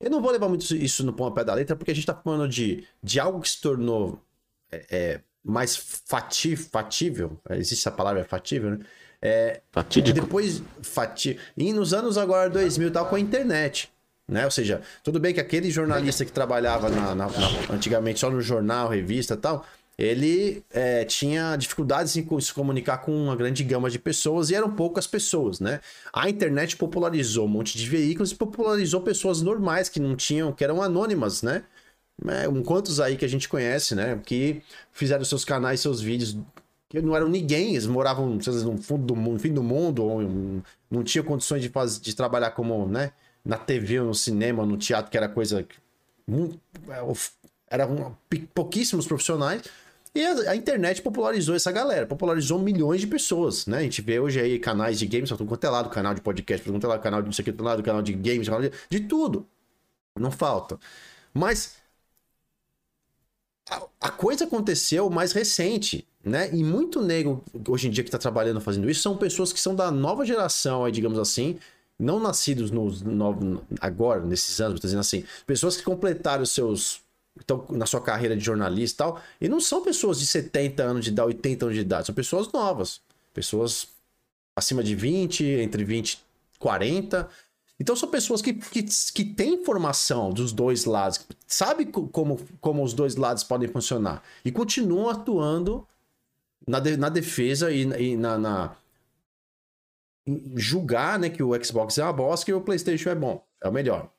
Eu 0.00 0.10
não 0.10 0.22
vou 0.22 0.30
levar 0.30 0.48
muito 0.48 0.64
isso 0.74 1.04
no 1.04 1.12
pé 1.32 1.44
da 1.44 1.54
letra, 1.54 1.76
porque 1.76 1.90
a 1.90 1.94
gente 1.94 2.06
tá 2.06 2.14
falando 2.14 2.48
de, 2.48 2.84
de 3.02 3.20
algo 3.20 3.40
que 3.40 3.48
se 3.48 3.60
tornou 3.60 4.22
é, 4.70 4.86
é, 4.90 5.20
mais 5.44 5.76
fati, 5.76 6.56
fatível. 6.56 7.38
Existe 7.50 7.82
essa 7.82 7.90
palavra, 7.90 8.20
é 8.20 8.24
fatível, 8.24 8.70
né? 8.70 8.78
É, 9.22 9.60
Fatídico. 9.70 10.18
depois, 10.20 10.62
fati... 10.82 11.38
e 11.56 11.72
nos 11.72 11.92
anos 11.92 12.16
agora 12.16 12.48
2000 12.48 12.90
tal, 12.90 13.06
com 13.06 13.16
a 13.16 13.20
internet. 13.20 13.90
Né? 14.26 14.44
Ou 14.44 14.50
seja, 14.50 14.80
tudo 15.02 15.18
bem 15.18 15.34
que 15.34 15.40
aquele 15.40 15.70
jornalista 15.70 16.24
que 16.24 16.30
trabalhava 16.32 16.88
na- 16.88 17.14
na- 17.14 17.26
na- 17.26 17.74
antigamente 17.74 18.20
só 18.20 18.30
no 18.30 18.40
jornal, 18.40 18.88
revista 18.88 19.34
e 19.34 19.36
tal, 19.36 19.66
ele 19.98 20.64
é, 20.70 21.04
tinha 21.04 21.56
dificuldades 21.56 22.16
em 22.16 22.40
se 22.40 22.54
comunicar 22.54 22.98
com 22.98 23.12
uma 23.12 23.36
grande 23.36 23.62
gama 23.64 23.90
de 23.90 23.98
pessoas 23.98 24.48
e 24.48 24.54
eram 24.54 24.70
poucas 24.70 25.06
pessoas, 25.06 25.60
né? 25.60 25.80
A 26.12 26.30
internet 26.30 26.76
popularizou 26.76 27.44
um 27.44 27.48
monte 27.48 27.76
de 27.76 27.86
veículos 27.86 28.30
e 28.30 28.34
popularizou 28.36 29.02
pessoas 29.02 29.42
normais 29.42 29.88
que 29.90 30.00
não 30.00 30.16
tinham, 30.16 30.52
que 30.52 30.64
eram 30.64 30.80
anônimas, 30.80 31.42
né? 31.42 31.64
É, 32.26 32.48
um 32.48 32.62
quantos 32.62 33.00
aí 33.00 33.16
que 33.16 33.24
a 33.24 33.28
gente 33.28 33.48
conhece, 33.48 33.94
né? 33.94 34.18
Que 34.24 34.62
fizeram 34.92 35.24
seus 35.24 35.44
canais, 35.44 35.80
seus 35.80 36.00
vídeos, 36.00 36.36
que 36.90 37.00
não 37.00 37.14
eram 37.16 37.28
ninguém, 37.28 37.70
eles 37.70 37.86
moravam 37.86 38.28
lá, 38.28 38.52
no 38.64 38.76
fundo 38.82 39.06
do 39.06 39.16
mundo, 39.16 39.32
no 39.34 39.38
fim 39.38 39.54
do 39.54 39.62
mundo, 39.62 40.04
ou 40.04 40.20
um- 40.20 40.62
não 40.90 41.04
tinham 41.04 41.24
condições 41.24 41.62
de, 41.62 41.68
fazer, 41.70 42.00
de 42.00 42.14
trabalhar 42.14 42.50
como, 42.50 42.86
né? 42.86 43.12
Na 43.44 43.56
TV, 43.56 44.00
no 44.00 44.14
cinema, 44.14 44.66
no 44.66 44.76
teatro, 44.76 45.10
que 45.10 45.16
era 45.16 45.28
coisa. 45.28 45.62
que 45.62 45.76
mu- 46.26 46.60
é, 46.88 47.00
Eram 47.68 48.16
pi- 48.28 48.48
pouquíssimos 48.52 49.06
profissionais. 49.06 49.62
E 50.12 50.26
a, 50.26 50.50
a 50.50 50.56
internet 50.56 51.00
popularizou 51.00 51.54
essa 51.54 51.70
galera, 51.70 52.04
popularizou 52.06 52.58
milhões 52.58 53.00
de 53.00 53.06
pessoas, 53.06 53.66
né? 53.66 53.78
A 53.78 53.82
gente 53.82 54.02
vê 54.02 54.18
hoje 54.18 54.40
aí 54.40 54.58
canais 54.58 54.98
de 54.98 55.06
games, 55.06 55.28
tudo 55.30 55.46
quanto 55.46 55.64
é 55.64 55.70
lado, 55.70 55.88
canal 55.88 56.12
de 56.12 56.20
podcast, 56.20 56.64
tudo 56.64 56.74
quanto 56.74 56.84
é 56.86 56.88
lado, 56.88 57.00
canal 57.02 57.22
de 57.22 57.26
não 57.26 57.32
sei 57.32 57.42
o 57.42 57.46
que, 57.46 57.52
todo 57.52 57.64
lado, 57.64 57.82
canal 57.84 58.02
de 58.02 58.12
games, 58.12 58.48
canal 58.48 58.60
de, 58.62 58.72
de 58.90 59.00
tudo. 59.00 59.46
Não 60.18 60.32
falta. 60.32 60.78
Mas 61.32 61.76
a, 63.70 63.82
a 64.00 64.10
coisa 64.10 64.44
aconteceu 64.44 65.08
mais 65.10 65.32
recente, 65.32 66.06
né? 66.24 66.50
E 66.54 66.62
muito 66.62 67.02
nego 67.02 67.42
hoje 67.68 67.88
em 67.88 67.90
dia 67.90 68.04
que 68.04 68.10
tá 68.10 68.18
trabalhando 68.18 68.60
fazendo 68.60 68.90
isso 68.90 69.02
são 69.02 69.16
pessoas 69.16 69.52
que 69.52 69.60
são 69.60 69.74
da 69.74 69.90
nova 69.90 70.24
geração, 70.24 70.84
aí, 70.84 70.92
digamos 70.92 71.18
assim, 71.18 71.58
não 71.98 72.20
nascidos 72.20 72.70
nos 72.70 73.02
novos 73.02 73.60
agora, 73.80 74.24
nesses 74.24 74.60
anos, 74.60 74.80
tô 74.80 74.86
dizendo 74.86 75.00
assim, 75.00 75.24
pessoas 75.46 75.76
que 75.76 75.82
completaram 75.82 76.42
os 76.42 76.50
seus 76.50 77.00
estão 77.38 77.64
na 77.70 77.86
sua 77.86 78.00
carreira 78.00 78.36
de 78.36 78.44
jornalista 78.44 78.94
e 78.94 78.98
tal, 79.06 79.22
e 79.40 79.48
não 79.48 79.60
são 79.60 79.82
pessoas 79.82 80.18
de 80.18 80.26
70 80.26 80.82
anos 80.82 81.04
de 81.04 81.10
idade, 81.10 81.28
80 81.28 81.64
anos 81.64 81.74
de 81.76 81.80
idade, 81.80 82.06
são 82.06 82.14
pessoas 82.14 82.50
novas, 82.52 83.00
pessoas 83.32 83.86
acima 84.56 84.82
de 84.82 84.94
20, 84.94 85.44
entre 85.44 85.84
20 85.84 86.14
e 86.14 86.58
40. 86.58 87.28
Então 87.78 87.96
são 87.96 88.10
pessoas 88.10 88.42
que, 88.42 88.52
que, 88.52 88.82
que 88.82 89.24
têm 89.24 89.54
informação 89.54 90.30
dos 90.30 90.52
dois 90.52 90.84
lados, 90.84 91.20
sabe 91.46 91.86
co- 91.86 92.08
como, 92.08 92.38
como 92.60 92.82
os 92.82 92.92
dois 92.92 93.16
lados 93.16 93.42
podem 93.42 93.68
funcionar 93.68 94.22
e 94.44 94.52
continuam 94.52 95.08
atuando 95.08 95.86
na, 96.66 96.80
de- 96.80 96.96
na 96.96 97.08
defesa 97.08 97.70
e, 97.70 97.82
e 97.82 98.16
na, 98.16 98.38
na- 98.38 98.76
julgar 100.56 101.18
né, 101.18 101.28
que 101.30 101.42
o 101.42 101.64
Xbox 101.64 101.98
é 101.98 102.04
uma 102.04 102.12
bosta 102.12 102.50
e 102.50 102.54
o 102.54 102.60
PlayStation 102.60 103.10
é 103.10 103.14
bom, 103.14 103.44
é 103.62 103.68
o 103.68 103.72
melhor. 103.72 104.10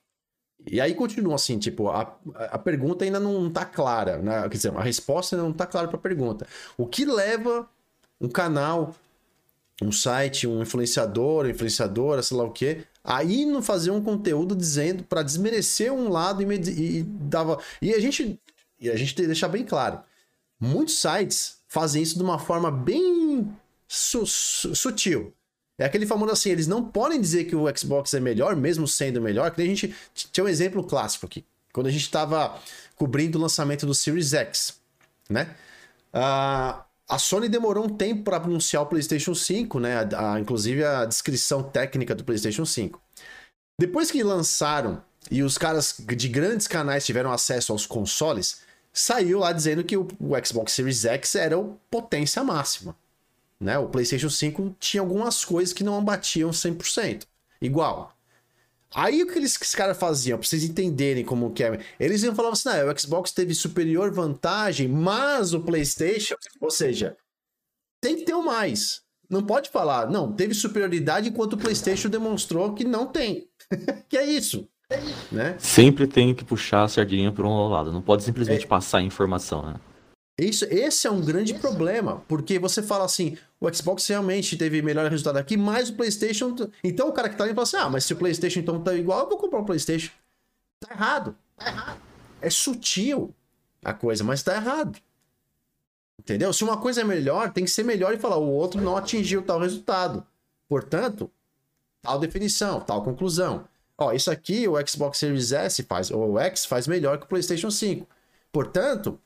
E 0.65 0.79
aí 0.79 0.93
continua 0.93 1.35
assim, 1.35 1.57
tipo, 1.57 1.89
a, 1.89 2.15
a 2.35 2.57
pergunta 2.59 3.03
ainda 3.03 3.19
não 3.19 3.49
tá 3.49 3.65
clara, 3.65 4.17
né? 4.19 4.41
Quer 4.43 4.57
dizer, 4.57 4.77
a 4.77 4.81
resposta 4.81 5.35
ainda 5.35 5.47
não 5.47 5.53
tá 5.53 5.65
clara 5.65 5.87
para 5.87 5.97
a 5.97 6.01
pergunta. 6.01 6.45
O 6.77 6.85
que 6.85 7.03
leva 7.03 7.67
um 8.19 8.29
canal, 8.29 8.95
um 9.81 9.91
site, 9.91 10.45
um 10.45 10.61
influenciador, 10.61 11.49
influenciadora, 11.49 12.21
sei 12.21 12.37
lá 12.37 12.43
o 12.43 12.51
quê, 12.51 12.83
aí 13.03 13.43
não 13.43 13.63
fazer 13.63 13.89
um 13.89 14.03
conteúdo 14.03 14.55
dizendo 14.55 15.03
para 15.03 15.23
desmerecer 15.23 15.91
um 15.91 16.09
lado 16.09 16.43
e, 16.43 16.99
e 16.99 17.03
dava. 17.03 17.59
E 17.81 17.91
a 17.95 17.99
gente, 17.99 18.39
e 18.79 18.87
a 18.87 18.95
gente 18.95 19.15
deixar 19.15 19.47
bem 19.47 19.65
claro, 19.65 19.99
muitos 20.59 20.99
sites 21.01 21.57
fazem 21.71 22.03
isso 22.03 22.17
de 22.17 22.21
uma 22.23 22.37
forma 22.37 22.69
bem 22.69 23.49
su- 23.87 24.25
su- 24.27 24.75
sutil. 24.75 25.33
É 25.79 25.85
aquele 25.85 26.05
famoso 26.05 26.33
assim, 26.33 26.49
eles 26.49 26.67
não 26.67 26.83
podem 26.83 27.19
dizer 27.19 27.45
que 27.45 27.55
o 27.55 27.65
Xbox 27.75 28.13
é 28.13 28.19
melhor, 28.19 28.57
mesmo 28.57 28.85
sendo 28.85 29.21
melhor, 29.21 29.49
que 29.51 29.61
a 29.61 29.65
gente 29.65 29.95
tinha 30.33 30.43
um 30.43 30.49
exemplo 30.49 30.83
clássico 30.83 31.25
aqui. 31.25 31.45
Quando 31.71 31.87
a 31.87 31.89
gente 31.89 32.01
estava 32.01 32.59
cobrindo 32.97 33.37
o 33.37 33.41
lançamento 33.41 33.85
do 33.85 33.95
Series 33.95 34.33
X, 34.33 34.75
né? 35.29 35.55
Ah, 36.11 36.83
a 37.07 37.17
Sony 37.17 37.47
demorou 37.47 37.85
um 37.85 37.89
tempo 37.95 38.23
para 38.23 38.35
anunciar 38.35 38.83
o 38.83 38.87
PlayStation 38.87 39.33
5, 39.33 39.79
né? 39.79 39.95
A- 40.13 40.33
a- 40.33 40.39
inclusive 40.41 40.83
a 40.83 41.05
descrição 41.05 41.63
técnica 41.63 42.13
do 42.13 42.25
PlayStation 42.25 42.65
5. 42.65 43.01
Depois 43.79 44.11
que 44.11 44.21
lançaram 44.21 45.01
e 45.31 45.41
os 45.41 45.57
caras 45.57 45.95
de 45.97 46.27
grandes 46.27 46.67
canais 46.67 47.05
tiveram 47.05 47.31
acesso 47.31 47.71
aos 47.71 47.85
consoles, 47.85 48.59
saiu 48.93 49.39
lá 49.39 49.51
dizendo 49.53 49.83
que 49.83 49.95
o, 49.95 50.07
o 50.19 50.45
Xbox 50.45 50.73
Series 50.73 51.05
X 51.05 51.35
era 51.35 51.57
o 51.57 51.79
potência 51.89 52.43
máxima. 52.43 52.95
Né? 53.59 53.77
O 53.77 53.87
PlayStation 53.87 54.29
5 54.29 54.75
tinha 54.79 55.01
algumas 55.01 55.45
coisas 55.45 55.73
que 55.73 55.83
não 55.83 56.03
batiam 56.03 56.49
100%. 56.49 57.23
Igual. 57.61 58.15
Aí 58.93 59.23
o 59.23 59.27
que 59.27 59.37
eles, 59.37 59.55
que 59.55 59.77
caras 59.77 59.97
faziam, 59.97 60.37
pra 60.37 60.45
vocês 60.45 60.63
entenderem 60.63 61.23
como 61.23 61.53
que 61.53 61.63
é, 61.63 61.79
eles 61.97 62.23
iam 62.23 62.35
falar 62.35 62.49
assim, 62.49 62.67
não, 62.67 62.91
o 62.91 62.99
Xbox 62.99 63.31
teve 63.31 63.55
superior 63.55 64.11
vantagem, 64.11 64.87
mas 64.87 65.53
o 65.53 65.61
PlayStation, 65.61 66.35
ou 66.59 66.69
seja, 66.69 67.15
tem 68.01 68.17
que 68.17 68.25
ter 68.25 68.33
o 68.33 68.43
mais. 68.43 69.01
Não 69.29 69.45
pode 69.45 69.69
falar, 69.69 70.09
não, 70.09 70.33
teve 70.33 70.53
superioridade 70.53 71.29
enquanto 71.29 71.53
o 71.53 71.57
PlayStation 71.57 72.09
demonstrou 72.09 72.73
que 72.73 72.83
não 72.83 73.07
tem. 73.07 73.47
que 74.09 74.17
é 74.17 74.25
isso, 74.25 74.67
né? 75.31 75.55
Sempre 75.59 76.07
tem 76.07 76.33
que 76.33 76.43
puxar 76.43 76.83
a 76.83 76.87
sardinha 76.87 77.31
por 77.31 77.45
um 77.45 77.67
lado. 77.67 77.91
Não 77.91 78.01
pode 78.01 78.23
É. 78.23 78.25
simplesmente 78.25 78.67
passar 78.67 78.99
a 78.99 79.01
informação, 79.01 79.63
né? 79.63 79.75
Isso, 80.39 80.65
esse 80.65 81.05
é 81.05 81.11
um 81.11 81.21
grande 81.21 81.53
problema, 81.53 82.23
porque 82.27 82.57
você 82.57 82.81
fala 82.81 83.05
assim, 83.05 83.37
o 83.59 83.71
Xbox 83.71 84.07
realmente 84.07 84.57
teve 84.57 84.81
melhor 84.81 85.09
resultado 85.11 85.37
aqui, 85.37 85.55
mas 85.55 85.89
o 85.89 85.93
PlayStation. 85.93 86.55
Então 86.83 87.09
o 87.09 87.11
cara 87.11 87.29
que 87.29 87.35
tá 87.35 87.43
ali 87.43 87.53
fala 87.53 87.63
assim: 87.63 87.77
ah, 87.77 87.89
mas 87.89 88.05
se 88.05 88.13
o 88.13 88.15
PlayStation 88.15 88.59
então 88.59 88.81
tá 88.81 88.93
igual, 88.95 89.21
eu 89.21 89.29
vou 89.29 89.37
comprar 89.37 89.59
o 89.59 89.65
PlayStation. 89.65 90.11
Tá 90.79 90.95
errado. 90.95 91.35
Tá 91.57 91.67
errado. 91.67 92.01
É 92.41 92.49
sutil 92.49 93.35
a 93.83 93.93
coisa, 93.93 94.23
mas 94.23 94.41
tá 94.41 94.55
errado. 94.55 94.97
Entendeu? 96.19 96.51
Se 96.53 96.63
uma 96.63 96.77
coisa 96.77 97.01
é 97.01 97.03
melhor, 97.03 97.51
tem 97.51 97.65
que 97.65 97.71
ser 97.71 97.83
melhor 97.83 98.13
e 98.13 98.17
falar, 98.17 98.37
o 98.37 98.49
outro 98.49 98.81
não 98.81 98.95
atingiu 98.97 99.43
tal 99.43 99.59
resultado. 99.59 100.25
Portanto, 100.67 101.29
tal 102.01 102.17
definição, 102.17 102.79
tal 102.79 103.03
conclusão. 103.03 103.67
Ó, 104.01 104.11
isso 104.13 104.31
aqui 104.31 104.67
o 104.67 104.73
Xbox 104.87 105.19
Series 105.19 105.51
S 105.51 105.83
faz, 105.83 106.09
ou 106.09 106.31
o 106.31 106.39
X 106.39 106.65
faz 106.65 106.87
melhor 106.87 107.19
que 107.19 107.25
o 107.25 107.27
PlayStation 107.27 107.69
5. 107.69 108.07
Portanto, 108.51 109.19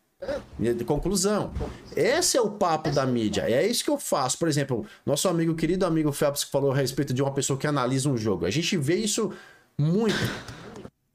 de 0.60 0.84
conclusão. 0.84 1.54
Esse 1.96 2.36
é 2.36 2.42
o 2.42 2.50
papo 2.52 2.92
da 2.92 3.06
mídia. 3.06 3.44
É 3.44 3.66
isso 3.66 3.86
que 3.86 3.90
eu 3.90 3.98
faço. 3.98 4.38
Por 4.38 4.50
exemplo, 4.50 4.86
nosso 5.06 5.30
amigo, 5.30 5.56
querido 5.56 5.86
amigo 5.86 6.12
Phelps, 6.12 6.44
que 6.44 6.52
falou 6.52 6.72
a 6.72 6.76
respeito 6.76 7.14
de 7.14 7.22
uma 7.22 7.32
pessoa 7.34 7.58
que 7.58 7.66
analisa 7.66 8.10
um 8.10 8.18
jogo. 8.18 8.46
A 8.46 8.50
gente 8.52 8.76
vê 8.76 8.96
isso 8.96 9.32
muito. 9.78 10.18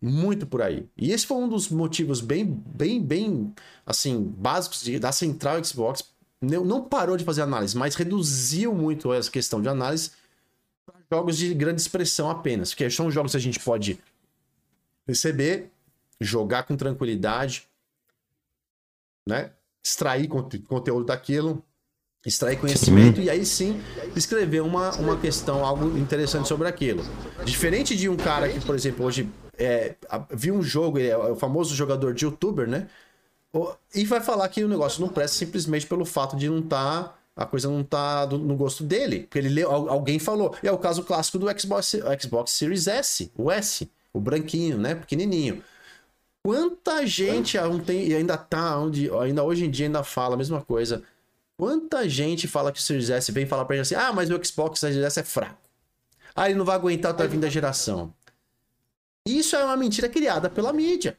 Muito 0.00 0.46
por 0.46 0.62
aí. 0.62 0.88
E 0.96 1.12
esse 1.12 1.26
foi 1.26 1.36
um 1.36 1.48
dos 1.48 1.68
motivos 1.68 2.22
bem, 2.22 2.46
bem, 2.46 3.02
bem, 3.02 3.52
assim, 3.84 4.32
básicos 4.38 4.82
de- 4.82 4.98
da 4.98 5.12
Central 5.12 5.62
Xbox. 5.62 6.02
Não, 6.40 6.64
não 6.64 6.82
parou 6.82 7.18
de 7.18 7.24
fazer 7.24 7.42
análise, 7.42 7.76
mas 7.76 7.94
reduziu 7.94 8.74
muito 8.74 9.12
essa 9.12 9.30
questão 9.30 9.60
de 9.60 9.68
análise 9.68 10.12
jogos 11.10 11.36
de 11.36 11.52
grande 11.54 11.80
expressão 11.80 12.30
apenas. 12.30 12.70
Porque 12.70 12.90
são 12.90 13.10
jogos 13.10 13.32
que 13.32 13.36
a 13.36 13.40
gente 13.40 13.58
pode 13.60 13.98
receber, 15.06 15.70
jogar 16.20 16.62
com 16.62 16.76
tranquilidade, 16.76 17.66
né? 19.26 19.50
Extrair 19.82 20.28
conte- 20.28 20.58
conteúdo 20.58 21.06
daquilo, 21.06 21.64
extrair 22.24 22.56
conhecimento 22.60 23.20
e 23.20 23.30
aí 23.30 23.46
sim 23.46 23.80
escrever 24.14 24.60
uma, 24.60 24.90
uma 24.96 25.16
questão, 25.18 25.64
algo 25.64 25.96
interessante 25.96 26.46
sobre 26.46 26.68
aquilo. 26.68 27.02
Diferente 27.44 27.96
de 27.96 28.08
um 28.08 28.16
cara 28.16 28.48
que, 28.48 28.60
por 28.60 28.74
exemplo, 28.74 29.06
hoje 29.06 29.28
é, 29.56 29.94
viu 30.30 30.54
um 30.54 30.62
jogo, 30.62 30.98
ele 30.98 31.08
é 31.08 31.16
o 31.16 31.34
famoso 31.34 31.74
jogador 31.74 32.12
de 32.14 32.24
youtuber, 32.24 32.68
né? 32.68 32.88
E 33.94 34.04
vai 34.04 34.20
falar 34.20 34.48
que 34.48 34.62
o 34.62 34.68
negócio 34.68 35.00
não 35.00 35.08
presta 35.08 35.38
simplesmente 35.38 35.86
pelo 35.86 36.04
fato 36.04 36.36
de 36.36 36.48
não 36.48 36.60
estar. 36.60 37.19
A 37.42 37.46
coisa 37.46 37.68
não 37.68 37.82
tá 37.82 38.26
do- 38.26 38.38
no 38.38 38.54
gosto 38.54 38.84
dele. 38.84 39.20
Porque 39.20 39.38
ele 39.38 39.48
leu, 39.48 39.70
al- 39.70 39.88
alguém 39.88 40.18
falou. 40.18 40.54
E 40.62 40.68
é 40.68 40.72
o 40.72 40.78
caso 40.78 41.02
clássico 41.02 41.38
do 41.38 41.46
Xbox, 41.58 41.96
Xbox 42.20 42.50
Series 42.52 42.86
S, 42.86 43.32
o 43.36 43.50
S, 43.50 43.90
o 44.12 44.20
branquinho, 44.20 44.76
né? 44.78 44.94
Pequenininho. 44.94 45.62
Quanta 46.42 47.06
gente 47.06 47.58
ontem, 47.58 48.08
e 48.08 48.14
ainda 48.14 48.36
tá, 48.36 48.78
onde, 48.78 49.10
ainda 49.10 49.42
hoje 49.44 49.66
em 49.66 49.70
dia 49.70 49.86
ainda 49.86 50.02
fala 50.02 50.34
a 50.34 50.38
mesma 50.38 50.60
coisa. 50.62 51.02
Quanta 51.58 52.08
gente 52.08 52.48
fala 52.48 52.72
que 52.72 52.78
o 52.78 52.82
Series 52.82 53.10
S 53.10 53.30
vem 53.32 53.44
falar 53.46 53.64
pra 53.66 53.76
gente 53.76 53.82
assim: 53.92 53.94
ah, 53.94 54.12
mas 54.12 54.30
o 54.30 54.42
Xbox 54.44 54.80
Series 54.80 54.98
S 55.02 55.20
é 55.20 55.22
fraco. 55.22 55.58
Ah, 56.34 56.48
ele 56.48 56.58
não 56.58 56.64
vai 56.64 56.76
aguentar 56.76 57.10
outra 57.10 57.26
vinda 57.28 57.50
geração. 57.50 58.12
Isso 59.26 59.54
é 59.56 59.64
uma 59.64 59.76
mentira 59.76 60.08
criada 60.08 60.48
pela 60.48 60.72
mídia. 60.72 61.16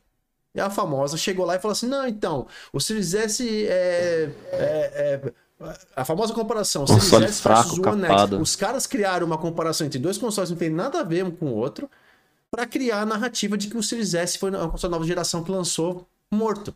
E 0.56 0.60
a 0.60 0.70
famosa 0.70 1.16
chegou 1.18 1.46
lá 1.46 1.56
e 1.56 1.60
falou 1.60 1.74
assim: 1.74 1.88
não, 1.88 2.08
então, 2.08 2.48
o 2.74 2.80
Series 2.80 3.14
S 3.14 3.68
é. 3.68 4.30
é- 4.52 4.92
é- 5.26 5.34
A 5.96 6.04
famosa 6.06 6.34
comparação, 6.34 6.82
Console 6.86 7.02
Series 7.02 7.30
S 7.32 7.42
versus 7.48 7.78
One 7.94 8.02
X. 8.06 8.42
Os 8.42 8.56
caras 8.56 8.88
criaram 8.88 9.26
uma 9.28 9.38
comparação 9.38 9.86
entre 9.88 10.00
dois 10.00 10.18
consoles 10.18 10.50
que 10.50 10.54
não 10.56 10.60
tem 10.60 10.70
nada 10.70 11.00
a 11.02 11.04
ver 11.04 11.24
um 11.26 11.32
com 11.32 11.48
o 11.48 11.56
outro 11.56 11.90
para 12.50 12.66
criar 12.66 13.02
a 13.02 13.06
narrativa 13.06 13.58
de 13.58 13.68
que 13.70 13.78
o 13.78 13.84
Series 13.84 14.14
S 14.14 14.38
foi 14.38 14.50
uma 14.50 14.70
console 14.70 14.92
nova 14.92 15.06
geração 15.06 15.44
que 15.44 15.52
lançou 15.52 16.08
morto. 16.30 16.76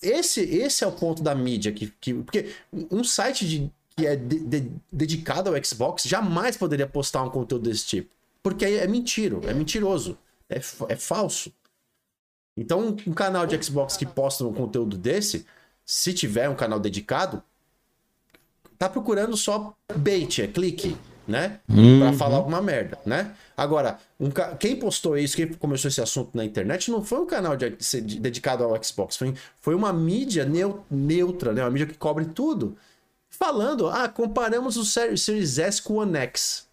Esse, 0.00 0.40
esse 0.40 0.84
é 0.84 0.86
o 0.86 0.92
ponto 0.92 1.22
da 1.22 1.34
mídia 1.34 1.72
que, 1.72 1.92
que 2.00 2.14
porque 2.14 2.52
um 2.90 3.02
site 3.04 3.46
de, 3.48 3.70
que 3.96 4.06
é 4.06 4.14
de- 4.16 4.40
de- 4.40 4.70
dedicado 4.92 5.50
ao 5.50 5.64
Xbox 5.64 6.04
jamais 6.04 6.56
poderia 6.56 6.86
postar 6.86 7.22
um 7.24 7.30
conteúdo 7.30 7.68
desse 7.68 7.84
tipo, 7.84 8.10
porque 8.42 8.64
é, 8.64 8.76
é 8.78 8.86
mentira, 8.86 9.38
é 9.44 9.52
mentiroso, 9.52 10.16
é, 10.48 10.60
é 10.88 10.96
falso. 10.96 11.52
Então, 12.56 12.96
um 13.06 13.12
canal 13.12 13.46
de 13.46 13.60
Xbox 13.62 13.96
que 13.96 14.06
posta 14.06 14.44
um 14.44 14.52
conteúdo 14.52 14.96
desse, 14.96 15.46
se 15.84 16.12
tiver 16.12 16.48
um 16.48 16.56
canal 16.56 16.78
dedicado, 16.80 17.42
tá 18.78 18.88
procurando 18.88 19.36
só 19.36 19.74
bait, 19.96 20.38
é 20.42 20.46
clique, 20.46 20.96
né? 21.26 21.60
Pra 22.00 22.12
falar 22.12 22.36
alguma 22.36 22.62
merda, 22.62 22.98
né? 23.04 23.34
Agora, 23.56 23.98
um 24.20 24.30
ca- 24.30 24.54
quem 24.56 24.76
postou 24.78 25.18
isso, 25.18 25.36
quem 25.36 25.52
começou 25.54 25.88
esse 25.88 26.00
assunto 26.00 26.30
na 26.36 26.44
internet, 26.44 26.90
não 26.90 27.04
foi 27.04 27.18
um 27.20 27.26
canal 27.26 27.56
de- 27.56 27.70
de- 27.76 28.20
dedicado 28.20 28.62
ao 28.64 28.82
Xbox, 28.82 29.16
foi, 29.16 29.34
foi 29.60 29.74
uma 29.74 29.92
mídia 29.92 30.44
neu- 30.44 30.84
neutra, 30.90 31.52
né? 31.52 31.62
Uma 31.62 31.70
mídia 31.70 31.86
que 31.86 31.94
cobre 31.98 32.24
tudo. 32.26 32.76
Falando, 33.30 33.88
ah, 33.88 34.08
comparamos 34.08 34.76
o 34.76 34.84
Ser- 34.84 35.18
Series 35.18 35.58
S 35.58 35.82
com 35.82 35.94
o 35.94 35.96
One 35.98 36.16
X. 36.16 36.66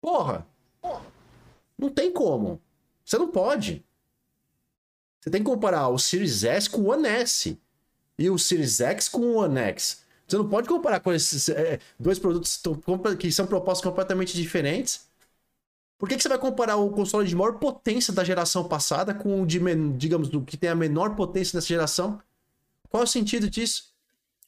Porra! 0.00 0.46
Não 1.78 1.88
tem 1.90 2.12
como. 2.12 2.60
Você 3.04 3.18
não 3.18 3.28
pode. 3.28 3.84
Você 5.20 5.30
tem 5.30 5.42
que 5.42 5.48
comparar 5.50 5.88
o 5.88 5.98
Series 5.98 6.44
S 6.44 6.68
com 6.68 6.82
o 6.82 6.90
One 6.90 7.06
S 7.08 7.58
e 8.18 8.30
o 8.30 8.38
Series 8.38 8.80
X 8.80 9.08
com 9.08 9.20
o 9.20 9.34
One 9.36 9.58
X. 9.58 10.02
Você 10.26 10.36
não 10.36 10.48
pode 10.48 10.68
comparar 10.68 11.00
com 11.00 11.12
esses 11.12 11.48
é, 11.48 11.78
dois 11.98 12.18
produtos 12.18 12.60
que 13.18 13.30
são 13.30 13.46
propostos 13.46 13.84
completamente 13.84 14.34
diferentes. 14.34 15.06
Por 15.98 16.08
que, 16.08 16.16
que 16.16 16.22
você 16.22 16.28
vai 16.28 16.38
comparar 16.38 16.76
o 16.76 16.90
console 16.90 17.28
de 17.28 17.36
maior 17.36 17.58
potência 17.58 18.12
da 18.12 18.24
geração 18.24 18.64
passada 18.64 19.14
com 19.14 19.42
o 19.42 19.46
de, 19.46 19.60
digamos, 19.96 20.28
do 20.28 20.42
que 20.42 20.56
tem 20.56 20.70
a 20.70 20.74
menor 20.74 21.14
potência 21.14 21.56
dessa 21.56 21.68
geração? 21.68 22.20
Qual 22.88 23.02
é 23.02 23.04
o 23.04 23.08
sentido 23.08 23.48
disso? 23.48 23.92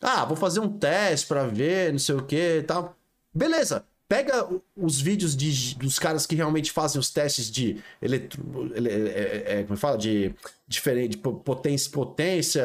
Ah, 0.01 0.25
vou 0.25 0.37
fazer 0.37 0.61
um 0.61 0.79
teste 0.79 1.27
pra 1.27 1.47
ver, 1.47 1.93
não 1.93 1.99
sei 1.99 2.15
o 2.15 2.25
que 2.25 2.59
e 2.59 2.63
tal. 2.63 2.97
Beleza. 3.33 3.87
Pega 4.09 4.47
os 4.77 5.01
vídeos 5.01 5.35
de- 5.35 5.75
dos 5.77 5.99
caras 5.99 6.27
que 6.27 6.35
realmente 6.35 6.71
fazem 6.71 7.01
os 7.01 7.09
testes 7.11 7.51
de 7.51 7.79
eletro, 8.03 8.71
ele- 8.75 8.89
é- 8.91 9.45
é- 9.61 9.65
como 9.65 9.79
fala 9.79 9.97
de 9.97 10.35
diferente 10.69 11.17
po- 11.17 11.35
potência, 11.35 11.91
potência, 11.91 12.65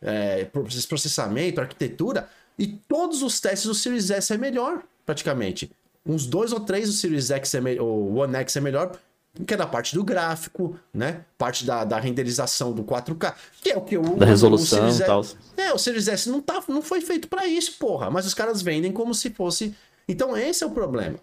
é, 0.00 0.44
pro- 0.46 0.64
processamento, 0.88 1.60
arquitetura 1.60 2.28
e 2.58 2.66
todos 2.66 3.22
os 3.22 3.38
testes 3.40 3.66
do 3.66 3.74
Series 3.74 4.10
S 4.10 4.32
é 4.32 4.38
melhor, 4.38 4.82
praticamente. 5.04 5.70
Uns 6.06 6.26
dois 6.26 6.52
ou 6.52 6.60
três 6.60 6.88
o 6.88 6.92
Series 6.92 7.30
X 7.30 7.54
é 7.54 7.60
me- 7.60 7.78
o 7.80 8.14
One 8.16 8.34
X 8.36 8.56
é 8.56 8.60
melhor, 8.60 8.98
que 9.46 9.52
é 9.52 9.56
da 9.56 9.66
parte 9.66 9.94
do 9.94 10.02
gráfico, 10.04 10.78
né? 10.92 11.24
Parte 11.36 11.64
da, 11.66 11.84
da 11.84 11.98
renderização 11.98 12.72
do 12.72 12.84
4K, 12.84 13.34
que 13.62 13.70
é 13.70 13.76
o 13.76 13.80
que 13.82 13.98
o 13.98 14.02
Da 14.16 14.24
o 14.24 14.28
resolução 14.28 14.78
Series 14.78 14.98
e 14.98 15.02
S- 15.02 15.06
tal. 15.06 15.26
é, 15.56 15.72
o 15.74 15.78
Series 15.78 16.08
S 16.08 16.28
não, 16.30 16.40
tá, 16.40 16.62
não 16.68 16.80
foi 16.82 17.00
feito 17.00 17.28
pra 17.28 17.46
isso, 17.46 17.72
porra. 17.78 18.10
Mas 18.10 18.24
os 18.26 18.32
caras 18.34 18.62
vendem 18.62 18.92
como 18.92 19.14
se 19.14 19.30
fosse. 19.30 19.74
Então, 20.08 20.36
esse 20.36 20.62
é 20.64 20.66
o 20.66 20.70
problema. 20.70 21.18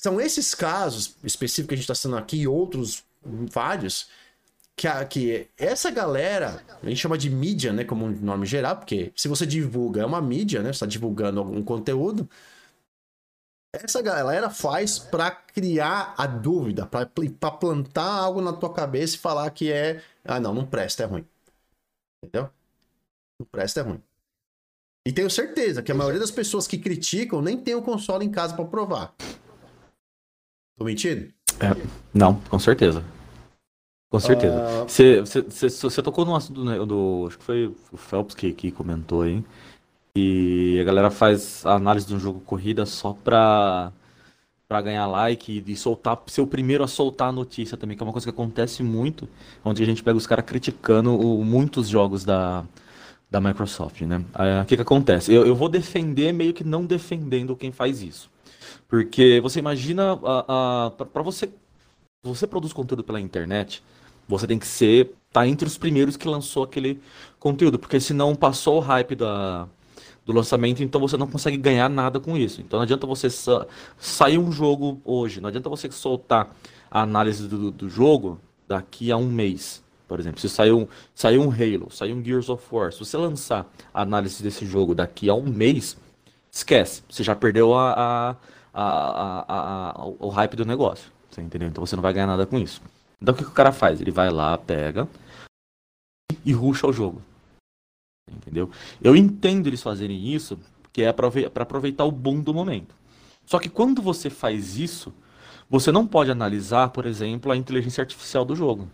São 0.00 0.20
esses 0.20 0.54
casos 0.54 1.16
específicos 1.24 1.68
que 1.68 1.74
a 1.74 1.76
gente 1.78 1.86
tá 1.86 1.94
citando 1.94 2.16
aqui 2.16 2.38
e 2.38 2.48
outros 2.48 3.04
vários. 3.24 4.08
Que, 4.76 4.88
a- 4.88 5.04
que 5.06 5.48
essa 5.58 5.90
galera, 5.90 6.62
a 6.82 6.88
gente 6.88 6.98
chama 7.00 7.18
de 7.18 7.30
mídia, 7.30 7.72
né? 7.72 7.84
Como 7.84 8.06
um 8.06 8.10
nome 8.10 8.46
geral, 8.46 8.76
porque 8.76 9.12
se 9.16 9.28
você 9.28 9.46
divulga, 9.46 10.02
é 10.02 10.06
uma 10.06 10.20
mídia, 10.20 10.62
né? 10.62 10.72
Você 10.72 10.80
tá 10.80 10.86
divulgando 10.86 11.40
algum 11.40 11.62
conteúdo. 11.62 12.28
Essa 13.74 14.00
galera 14.00 14.48
faz 14.48 14.98
pra 14.98 15.30
criar 15.30 16.14
a 16.16 16.26
dúvida, 16.26 16.86
pra 16.86 17.06
plantar 17.50 18.04
algo 18.10 18.40
na 18.40 18.52
tua 18.52 18.72
cabeça 18.72 19.16
e 19.16 19.18
falar 19.18 19.50
que 19.50 19.70
é. 19.70 20.02
Ah, 20.24 20.40
não, 20.40 20.54
não 20.54 20.66
presta, 20.66 21.02
é 21.02 21.06
ruim. 21.06 21.26
Entendeu? 22.22 22.50
Não 23.40 23.46
presta, 23.46 23.80
é 23.80 23.82
ruim. 23.84 24.02
E 25.06 25.12
tenho 25.12 25.30
certeza 25.30 25.82
que 25.84 25.92
a 25.92 25.94
maioria 25.94 26.18
das 26.18 26.32
pessoas 26.32 26.66
que 26.66 26.76
criticam 26.76 27.40
nem 27.40 27.56
tem 27.56 27.76
o 27.76 27.80
console 27.80 28.24
em 28.24 28.30
casa 28.30 28.54
pra 28.56 28.64
provar. 28.64 29.14
Tô 30.76 30.84
mentindo? 30.84 31.32
Não, 32.12 32.34
com 32.50 32.58
certeza. 32.58 33.04
Com 34.10 34.18
certeza. 34.18 34.56
Ah, 34.60 34.84
Você, 34.84 35.20
você, 35.20 35.42
você, 35.42 35.68
você 35.68 36.02
tocou 36.02 36.24
no 36.24 36.34
assunto 36.34 36.64
né, 36.64 36.76
do. 36.84 37.24
Acho 37.28 37.38
que 37.38 37.44
foi 37.44 37.66
o 37.92 37.96
Phelps 37.96 38.34
que, 38.34 38.52
que 38.52 38.72
comentou 38.72 39.22
aí. 39.22 39.44
E 40.16 40.78
a 40.80 40.84
galera 40.84 41.10
faz 41.10 41.64
a 41.64 41.74
análise 41.74 42.06
de 42.06 42.14
um 42.14 42.18
jogo 42.18 42.40
corrida 42.40 42.84
só 42.84 43.12
pra, 43.12 43.92
pra 44.66 44.80
ganhar 44.82 45.06
like 45.06 45.62
e, 45.66 45.72
e 45.72 45.76
soltar, 45.76 46.20
ser 46.26 46.40
o 46.40 46.46
primeiro 46.48 46.82
a 46.82 46.88
soltar 46.88 47.28
a 47.28 47.32
notícia 47.32 47.76
também, 47.76 47.96
que 47.96 48.02
é 48.02 48.06
uma 48.06 48.12
coisa 48.12 48.26
que 48.26 48.30
acontece 48.30 48.82
muito, 48.82 49.28
onde 49.64 49.82
a 49.82 49.86
gente 49.86 50.02
pega 50.02 50.16
os 50.16 50.26
caras 50.26 50.44
criticando 50.46 51.14
o- 51.16 51.44
muitos 51.44 51.86
jogos 51.88 52.24
da, 52.24 52.64
da 53.30 53.40
Microsoft, 53.40 54.02
né? 54.02 54.24
O 54.62 54.66
que 54.66 54.76
que 54.76 54.82
acontece? 54.82 55.32
Eu, 55.32 55.46
eu 55.46 55.54
vou 55.54 55.68
defender 55.68 56.32
meio 56.32 56.52
que 56.52 56.64
não 56.64 56.84
defendendo 56.84 57.56
quem 57.56 57.72
faz 57.72 58.02
isso. 58.02 58.30
Porque 58.88 59.40
você 59.40 59.58
imagina, 59.58 60.16
para 60.16 61.22
você, 61.22 61.48
você 62.22 62.46
produz 62.46 62.72
conteúdo 62.72 63.02
pela 63.02 63.20
internet, 63.20 63.82
você 64.28 64.46
tem 64.46 64.58
que 64.58 64.66
ser, 64.66 65.12
tá 65.32 65.46
entre 65.46 65.66
os 65.66 65.76
primeiros 65.76 66.16
que 66.16 66.28
lançou 66.28 66.64
aquele 66.64 67.00
conteúdo, 67.38 67.78
porque 67.78 67.98
senão 68.00 68.34
passou 68.34 68.78
o 68.78 68.80
hype 68.80 69.14
da, 69.14 69.68
do 70.24 70.32
lançamento, 70.32 70.82
então 70.82 71.00
você 71.00 71.16
não 71.16 71.26
consegue 71.26 71.56
ganhar 71.56 71.88
nada 71.88 72.18
com 72.18 72.36
isso. 72.36 72.60
Então 72.60 72.78
não 72.78 72.82
adianta 72.84 73.06
você 73.06 73.30
sa 73.30 73.66
sair 73.98 74.38
um 74.38 74.50
jogo 74.50 75.00
hoje, 75.04 75.40
não 75.40 75.48
adianta 75.48 75.68
você 75.68 75.90
soltar 75.90 76.54
a 76.90 77.02
análise 77.02 77.46
do, 77.46 77.70
do 77.70 77.88
jogo 77.88 78.40
daqui 78.66 79.12
a 79.12 79.16
um 79.16 79.28
mês. 79.28 79.84
Por 80.06 80.20
exemplo, 80.20 80.40
se 80.40 80.48
saiu, 80.48 80.80
um- 80.80 80.88
saiu 81.14 81.42
um 81.42 81.50
Halo, 81.50 81.90
saiu 81.90 82.14
um 82.16 82.24
Gears 82.24 82.48
of 82.48 82.64
War, 82.72 82.92
se 82.92 82.98
você 83.00 83.16
lançar 83.16 83.66
a 83.92 84.02
análise 84.02 84.42
desse 84.42 84.64
jogo 84.64 84.94
daqui 84.94 85.28
a 85.28 85.34
um 85.34 85.42
mês, 85.46 85.96
esquece, 86.50 87.02
você 87.08 87.24
já 87.24 87.34
perdeu 87.34 87.74
a, 87.74 87.92
a, 87.92 88.36
a, 88.72 89.90
a- 90.02 90.06
o 90.06 90.28
hype 90.28 90.54
do 90.56 90.64
negócio. 90.64 91.10
Você 91.30 91.42
entendeu? 91.42 91.68
Então 91.68 91.84
você 91.84 91.96
não 91.96 92.02
vai 92.02 92.12
ganhar 92.12 92.26
nada 92.28 92.46
com 92.46 92.58
isso. 92.58 92.80
Então 93.20 93.34
o 93.34 93.36
que, 93.36 93.44
que 93.44 93.50
o 93.50 93.54
cara 93.54 93.72
faz? 93.72 94.00
Ele 94.00 94.10
vai 94.10 94.30
lá, 94.30 94.56
pega 94.56 95.08
e 96.44 96.52
ruxa 96.52 96.86
o 96.86 96.92
jogo. 96.92 97.20
Entendeu? 98.30 98.70
Eu 99.02 99.14
entendo 99.16 99.66
eles 99.66 99.82
fazerem 99.82 100.32
isso, 100.32 100.58
que 100.92 101.02
é 101.02 101.12
para 101.12 101.28
aproveitar 101.62 102.04
o 102.04 102.12
boom 102.12 102.40
do 102.40 102.54
momento. 102.54 102.94
Só 103.44 103.58
que 103.58 103.68
quando 103.68 104.00
você 104.02 104.30
faz 104.30 104.76
isso, 104.76 105.12
você 105.68 105.92
não 105.92 106.06
pode 106.06 106.30
analisar, 106.30 106.90
por 106.90 107.06
exemplo, 107.06 107.52
a 107.52 107.56
inteligência 107.56 108.02
artificial 108.02 108.44
do 108.44 108.56
jogo. 108.56 108.88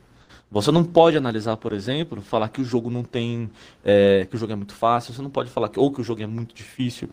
Você 0.52 0.70
não 0.70 0.84
pode 0.84 1.16
analisar, 1.16 1.56
por 1.56 1.72
exemplo, 1.72 2.20
falar 2.20 2.50
que 2.50 2.60
o 2.60 2.64
jogo 2.64 2.90
não 2.90 3.02
tem, 3.02 3.50
é, 3.82 4.26
que 4.26 4.36
o 4.36 4.38
jogo 4.38 4.52
é 4.52 4.56
muito 4.56 4.74
fácil. 4.74 5.14
Você 5.14 5.22
não 5.22 5.30
pode 5.30 5.48
falar 5.48 5.70
que 5.70 5.80
ou 5.80 5.90
que 5.90 6.02
o 6.02 6.04
jogo 6.04 6.22
é 6.22 6.26
muito 6.26 6.54
difícil, 6.54 7.08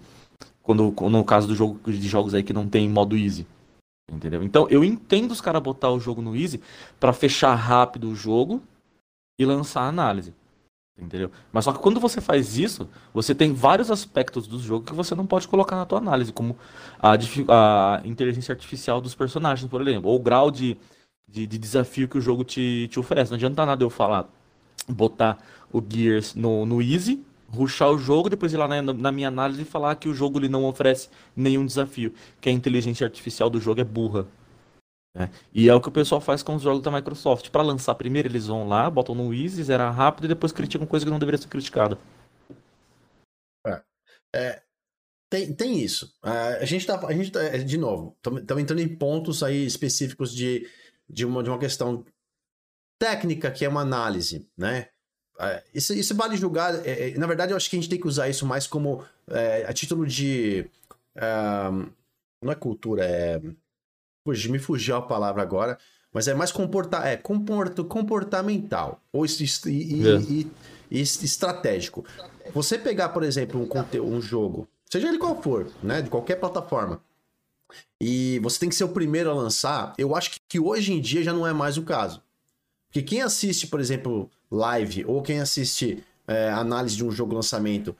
quando 0.62 0.94
no 1.10 1.24
caso 1.24 1.48
do 1.48 1.56
jogo 1.56 1.80
de 1.90 2.06
jogos 2.06 2.34
aí 2.34 2.44
que 2.44 2.52
não 2.52 2.68
tem 2.68 2.90
modo 2.90 3.16
easy. 3.16 3.48
Entendeu? 4.12 4.44
Então 4.44 4.68
eu 4.70 4.84
entendo 4.84 5.32
os 5.32 5.40
caras 5.40 5.64
botar 5.64 5.90
o 5.90 6.02
jogo 6.02 6.22
no 6.22 6.36
easy 6.36 6.60
para 7.00 7.14
fechar 7.14 7.56
rápido 7.56 8.10
o 8.10 8.16
jogo 8.16 8.62
e 9.40 9.46
lançar 9.46 9.84
a 9.84 9.88
análise. 9.88 10.34
Entendeu? 11.02 11.32
Mas 11.50 11.64
só 11.64 11.72
que 11.72 11.80
quando 11.80 11.98
você 11.98 12.20
faz 12.20 12.58
isso, 12.58 12.90
você 13.14 13.34
tem 13.34 13.54
vários 13.54 13.90
aspectos 13.90 14.48
do 14.48 14.60
jogo 14.60 14.86
que 14.86 14.94
você 14.94 15.16
não 15.16 15.26
pode 15.26 15.48
colocar 15.48 15.78
na 15.78 15.86
tua 15.86 16.00
análise, 16.00 16.34
como 16.34 16.58
a, 17.02 17.14
a 17.14 18.02
inteligência 18.04 18.52
artificial 18.52 19.00
dos 19.00 19.16
personagens, 19.16 19.70
por 19.70 19.82
exemplo, 19.82 20.10
ou 20.10 20.18
o 20.18 20.22
grau 20.22 20.52
de, 20.52 20.78
de, 21.32 21.48
de 21.48 21.58
desafio 21.58 22.08
que 22.08 22.18
o 22.18 22.22
jogo 22.22 22.44
te, 22.44 22.88
te 22.90 23.00
oferece. 23.00 23.32
Não 23.32 23.36
adianta 23.36 23.66
nada 23.66 23.84
eu 23.84 23.90
falar, 23.90 24.30
botar 24.88 25.38
o 25.72 25.84
Gears 25.88 26.36
no, 26.36 26.66
no 26.66 26.82
easy, 26.82 27.24
ruxar 27.48 27.90
o 27.92 27.98
jogo, 27.98 28.30
depois 28.30 28.54
ir 28.54 28.58
lá 28.58 28.68
na, 28.68 28.82
na 28.82 29.12
minha 29.12 29.28
análise 29.28 29.62
e 29.62 29.66
falar 29.66 29.96
que 29.96 30.10
o 30.10 30.14
jogo 30.14 30.40
ele 30.40 30.50
não 30.50 30.66
oferece 30.66 31.10
nenhum 31.36 31.66
desafio, 31.66 32.14
que 32.40 32.50
a 32.50 32.52
inteligência 32.52 33.06
artificial 33.06 33.50
do 33.50 33.60
jogo 33.60 33.82
é 33.82 33.84
burra. 33.84 34.28
né? 35.16 35.30
E 35.54 35.70
é 35.70 35.74
o 35.74 35.82
que 35.82 35.90
o 35.90 35.92
pessoal 35.92 36.22
faz 36.22 36.44
com 36.44 36.56
os 36.56 36.62
jogos 36.62 36.82
da 36.84 36.92
Microsoft. 36.92 37.50
Para 37.50 37.64
lançar 37.64 37.96
primeiro, 37.96 38.28
eles 38.28 38.48
vão 38.48 38.68
lá, 38.68 38.90
botam 38.90 39.16
no 39.16 39.34
easy, 39.34 39.64
zera 39.64 39.90
rápido 39.90 40.26
e 40.26 40.28
depois 40.30 40.52
criticam 40.52 40.88
coisa 40.88 41.06
que 41.06 41.12
não 41.12 41.20
deveria 41.20 41.40
ser 41.40 41.48
criticada. 41.48 41.98
Tem, 45.30 45.54
tem 45.54 45.80
isso. 45.80 46.12
A 46.24 46.66
gente 46.66 46.88
tá, 46.88 47.00
a 47.06 47.14
gente 47.14 47.32
tá, 47.32 47.50
de 47.58 47.78
novo, 47.78 48.18
estamos 48.18 48.64
entrando 48.64 48.82
em 48.82 48.88
pontos 48.88 49.44
aí 49.44 49.64
específicos 49.64 50.34
de, 50.34 50.68
de, 51.10 51.26
uma, 51.26 51.42
de 51.44 51.50
uma 51.50 51.58
questão 51.60 52.06
técnica, 53.00 53.52
que 53.52 53.66
é 53.66 53.70
uma 53.70 53.82
análise, 53.82 54.48
né? 54.58 54.88
Ah, 55.40 55.62
isso, 55.74 55.94
isso 55.94 56.14
vale 56.16 56.36
julgar. 56.36 56.86
é, 56.86 57.12
é, 57.12 57.18
na 57.18 57.26
verdade, 57.28 57.52
eu 57.54 57.58
acho 57.58 57.70
que 57.70 57.76
a 57.78 57.80
gente 57.80 57.90
tem 57.90 58.00
que 58.00 58.08
usar 58.08 58.28
isso 58.28 58.46
mais 58.46 58.68
como 58.68 59.04
é, 59.30 59.66
a 59.68 59.74
título 59.74 60.06
de. 60.06 60.70
ah, 61.16 61.72
não 62.44 62.52
é 62.52 62.56
cultura, 62.56 63.06
é. 63.06 63.42
Fugi, 64.26 64.52
me 64.52 64.60
fugiu 64.60 64.96
a 64.98 65.02
palavra 65.02 65.42
agora. 65.42 65.78
mas 66.12 66.28
é 66.28 66.34
mais 66.34 66.52
comporta 66.52 66.98
é, 67.08 67.16
comporto, 67.16 67.86
comportamental 67.86 69.00
ou 69.14 69.26
e, 69.26 69.30
e, 69.70 70.08
É. 70.08 70.16
e- 70.20 70.52
e 70.92 71.02
estratégico. 71.02 72.04
Você 72.54 72.78
pegar, 72.80 73.10
por 73.10 73.22
exemplo, 73.24 73.62
um, 73.62 74.16
um 74.16 74.20
jogo, 74.22 74.68
seja 74.92 75.08
ele 75.08 75.20
qual 75.20 75.40
for, 75.42 75.72
né, 75.84 76.02
de 76.02 76.10
qualquer 76.10 76.38
plataforma, 76.38 77.00
e 78.02 78.40
você 78.40 78.60
tem 78.60 78.70
que 78.70 78.76
ser 78.76 78.84
o 78.84 78.90
primeiro 78.90 79.30
a 79.30 79.34
lançar, 79.34 79.94
eu 79.98 80.16
acho 80.16 80.40
que, 80.48 80.60
hoje 80.60 80.94
em 80.94 81.02
dia 81.02 81.24
já 81.24 81.34
não 81.34 81.46
é 81.46 81.54
mais 81.54 81.78
o 81.78 81.84
caso. 81.84 82.22
Porque 82.88 83.02
quem 83.02 83.22
assiste, 83.22 83.68
por 83.68 83.80
exemplo, 83.80 84.30
live, 84.50 85.06
ou 85.06 85.22
quem 85.22 85.40
assiste 85.40 86.04
é, 86.28 86.50
análise 86.50 86.96
de 86.96 87.06
um 87.06 87.12
jogo 87.12 87.36
lançamento, 87.36 87.96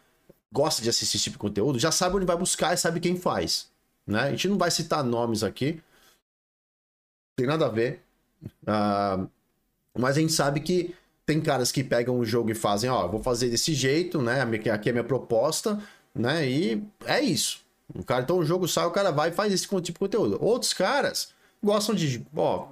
gosta 0.52 0.82
de 0.82 0.90
assistir 0.90 1.18
esse 1.18 1.26
tipo 1.26 1.36
de 1.36 1.42
conteúdo, 1.42 1.78
já 1.80 1.92
sabe 1.92 2.16
onde 2.16 2.26
vai 2.26 2.38
buscar 2.38 2.74
e 2.74 2.78
sabe 2.78 3.00
quem 3.00 3.16
faz. 3.16 3.70
Né? 4.08 4.22
A 4.22 4.32
gente 4.32 4.48
não 4.48 4.58
vai 4.58 4.72
citar 4.72 5.04
nomes 5.04 5.44
aqui. 5.44 5.82
Tem 7.38 7.46
nada 7.46 7.68
a 7.68 7.70
ver. 7.70 8.02
Ah, 8.66 9.28
mas 9.98 10.18
a 10.18 10.22
gente 10.22 10.34
sabe 10.34 10.62
que 10.62 10.96
tem 11.26 11.40
caras 11.40 11.72
que 11.72 11.84
pegam 11.84 12.18
o 12.18 12.26
jogo 12.26 12.50
e 12.50 12.56
fazem, 12.56 12.90
ó, 12.90 13.08
vou 13.08 13.22
fazer 13.22 13.50
desse 13.50 13.74
jeito, 13.74 14.20
né? 14.20 14.42
Aqui 14.74 14.90
é 14.90 14.92
a 14.92 14.94
minha 14.94 15.04
proposta, 15.04 15.80
né? 16.16 16.50
E 16.50 16.84
é 17.06 17.22
isso. 17.22 17.64
O 17.96 18.04
cara, 18.04 18.22
então 18.24 18.38
o 18.38 18.46
jogo 18.46 18.68
sai, 18.68 18.86
o 18.86 18.92
cara 18.92 19.12
vai 19.12 19.30
e 19.30 19.34
faz 19.34 19.52
esse 19.52 19.64
tipo 19.64 19.82
de 19.82 19.92
conteúdo. 19.94 20.38
Outros 20.44 20.74
caras 20.74 21.30
gostam 21.64 21.96
de, 21.96 22.26
ó, 22.36 22.68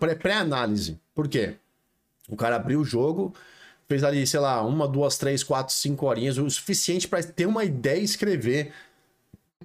pré- 0.00 0.14
pré-análise. 0.14 0.98
Por 1.14 1.28
quê? 1.28 1.56
O 2.28 2.36
cara 2.36 2.56
abriu 2.56 2.80
o 2.80 2.84
jogo, 2.84 3.34
fez 3.88 4.02
ali, 4.02 4.26
sei 4.26 4.40
lá, 4.40 4.62
uma, 4.62 4.88
duas, 4.88 5.18
três, 5.18 5.42
quatro, 5.42 5.74
cinco 5.74 6.06
horinhas, 6.06 6.38
o 6.38 6.48
suficiente 6.48 7.06
para 7.06 7.22
ter 7.22 7.46
uma 7.46 7.62
ideia 7.64 8.00
e 8.00 8.04
escrever 8.04 8.72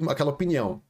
aquela 0.07 0.31
opinião. 0.31 0.81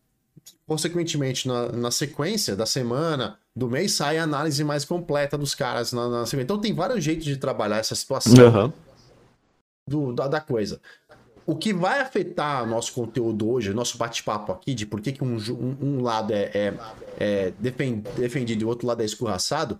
Consequentemente, 0.65 1.47
na, 1.47 1.71
na 1.71 1.91
sequência 1.91 2.55
da 2.55 2.65
semana, 2.65 3.37
do 3.55 3.69
mês, 3.69 3.91
sai 3.93 4.17
a 4.17 4.23
análise 4.23 4.63
mais 4.63 4.83
completa 4.83 5.37
dos 5.37 5.53
caras 5.53 5.93
na, 5.93 6.09
na 6.09 6.25
sequência. 6.25 6.43
Então 6.45 6.59
tem 6.59 6.73
vários 6.73 7.03
jeitos 7.03 7.25
de 7.25 7.37
trabalhar 7.37 7.77
essa 7.77 7.95
situação 7.95 8.33
Aham. 8.47 8.73
do- 9.87 10.13
da, 10.13 10.27
da 10.27 10.41
coisa. 10.41 10.81
O 11.47 11.55
que 11.55 11.73
vai 11.73 12.01
afetar 12.01 12.67
nosso 12.67 12.91
conteúdo 12.93 13.49
hoje, 13.49 13.73
nosso 13.73 13.97
bate-papo 13.97 14.51
aqui, 14.51 14.73
de 14.73 14.85
por 14.85 14.99
que, 15.01 15.13
que 15.13 15.23
um, 15.23 15.37
um- 15.37 15.77
um 15.81 16.01
lado 16.03 16.33
é, 16.33 16.51
é- 16.53 16.73
é 17.17 17.53
defen- 17.57 18.03
defendido 18.17 18.61
e 18.61 18.65
o 18.65 18.67
outro 18.67 18.85
lado 18.85 19.01
é 19.01 19.05
escorraçado, 19.05 19.79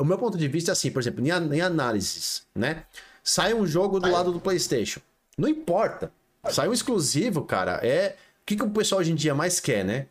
o 0.00 0.04
meu 0.04 0.18
ponto 0.18 0.36
de 0.36 0.48
vista 0.48 0.70
é 0.70 0.72
assim, 0.72 0.90
por 0.90 1.00
exemplo, 1.00 1.24
em, 1.24 1.30
em 1.30 1.60
análises, 1.60 2.42
né? 2.54 2.82
Sai 3.22 3.54
um 3.54 3.64
jogo 3.66 4.00
do 4.00 4.10
lado 4.10 4.32
do 4.32 4.40
PlayStation. 4.40 5.00
Não 5.38 5.48
importa. 5.48 6.10
Sai 6.50 6.68
um 6.68 6.72
exclusivo, 6.72 7.42
cara. 7.44 7.78
É. 7.86 8.16
O 8.42 8.46
que, 8.46 8.56
que 8.56 8.62
o 8.64 8.70
pessoal 8.70 9.00
hoje 9.00 9.12
em 9.12 9.14
dia 9.14 9.34
mais 9.34 9.60
quer, 9.60 9.84
né? 9.84 10.06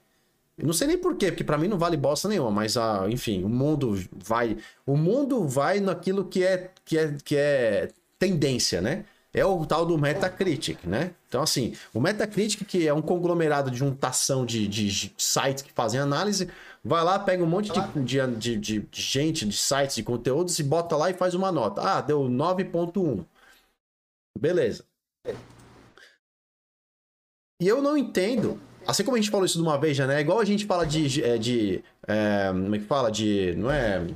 Eu 0.58 0.66
não 0.66 0.74
sei 0.74 0.88
nem 0.88 0.98
porquê, 0.98 1.32
porque 1.32 1.44
pra 1.44 1.58
mim 1.58 1.68
não 1.68 1.78
vale 1.78 1.98
bosta 1.98 2.30
nenhuma, 2.30 2.52
mas 2.52 2.78
ah, 2.78 3.06
enfim, 3.10 3.44
o 3.44 3.50
mundo 3.50 4.00
vai, 4.14 4.58
o 4.86 4.96
mundo 4.96 5.46
vai 5.48 5.80
naquilo 5.80 6.24
que 6.26 6.44
é 6.44 6.72
que 6.86 6.98
é 6.98 7.16
que 7.24 7.36
é 7.36 7.90
tendência, 8.18 8.80
né? 8.82 9.04
É 9.34 9.46
o 9.46 9.64
tal 9.66 9.86
do 9.86 9.98
Metacritic, 9.98 10.86
né? 10.86 11.12
Então 11.28 11.42
assim, 11.42 11.76
o 11.94 12.00
Metacritic 12.00 12.66
que 12.66 12.88
é 12.88 12.94
um 12.94 13.02
conglomerado 13.02 13.70
de 13.70 13.78
juntação 13.78 14.46
de, 14.46 14.68
de 14.68 15.14
sites 15.18 15.62
que 15.62 15.72
fazem 15.72 16.00
análise, 16.00 16.50
vai 16.84 17.04
lá, 17.04 17.20
pega 17.20 17.44
um 17.44 17.48
monte 17.48 17.72
de, 17.72 18.26
de, 18.38 18.58
de, 18.58 18.88
gente, 18.92 19.46
de 19.46 19.56
sites, 19.56 19.96
de 19.96 20.04
conteúdos 20.04 20.58
e 20.58 20.64
bota 20.64 20.96
lá 20.96 21.10
e 21.10 21.14
faz 21.14 21.34
uma 21.36 21.52
nota. 21.52 21.82
Ah, 21.82 22.02
deu 22.02 22.22
9.1. 22.24 23.24
Beleza. 24.40 24.84
E 27.62 27.68
eu 27.68 27.82
não 27.82 27.98
entendo. 27.98 28.60
Assim 28.88 29.04
como 29.04 29.18
a 29.18 29.20
gente 29.20 29.30
falou 29.30 29.46
isso 29.46 29.58
de 29.58 29.64
uma 29.64 29.78
vez 29.78 29.96
já, 29.96 30.08
né? 30.08 30.18
É 30.18 30.22
igual 30.22 30.40
a 30.40 30.46
gente 30.46 30.66
fala 30.66 30.86
de. 30.86 31.24
é, 31.24 31.38
de 31.38 31.84
é, 32.08 32.48
como 32.52 32.76
é 32.76 32.80
que 32.80 32.86
fala? 32.86 33.12
De. 33.12 33.54
Não 33.56 33.70
é. 33.70 34.08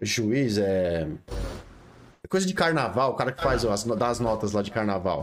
Juiz, 0.00 0.58
é. 0.58 1.08
Coisa 2.32 2.46
de 2.46 2.54
carnaval, 2.54 3.10
o 3.10 3.14
cara 3.14 3.30
que 3.30 3.42
faz 3.42 3.62
as, 3.62 3.84
dá 3.84 4.08
as 4.08 4.18
notas 4.18 4.52
lá 4.52 4.62
de 4.62 4.70
carnaval. 4.70 5.22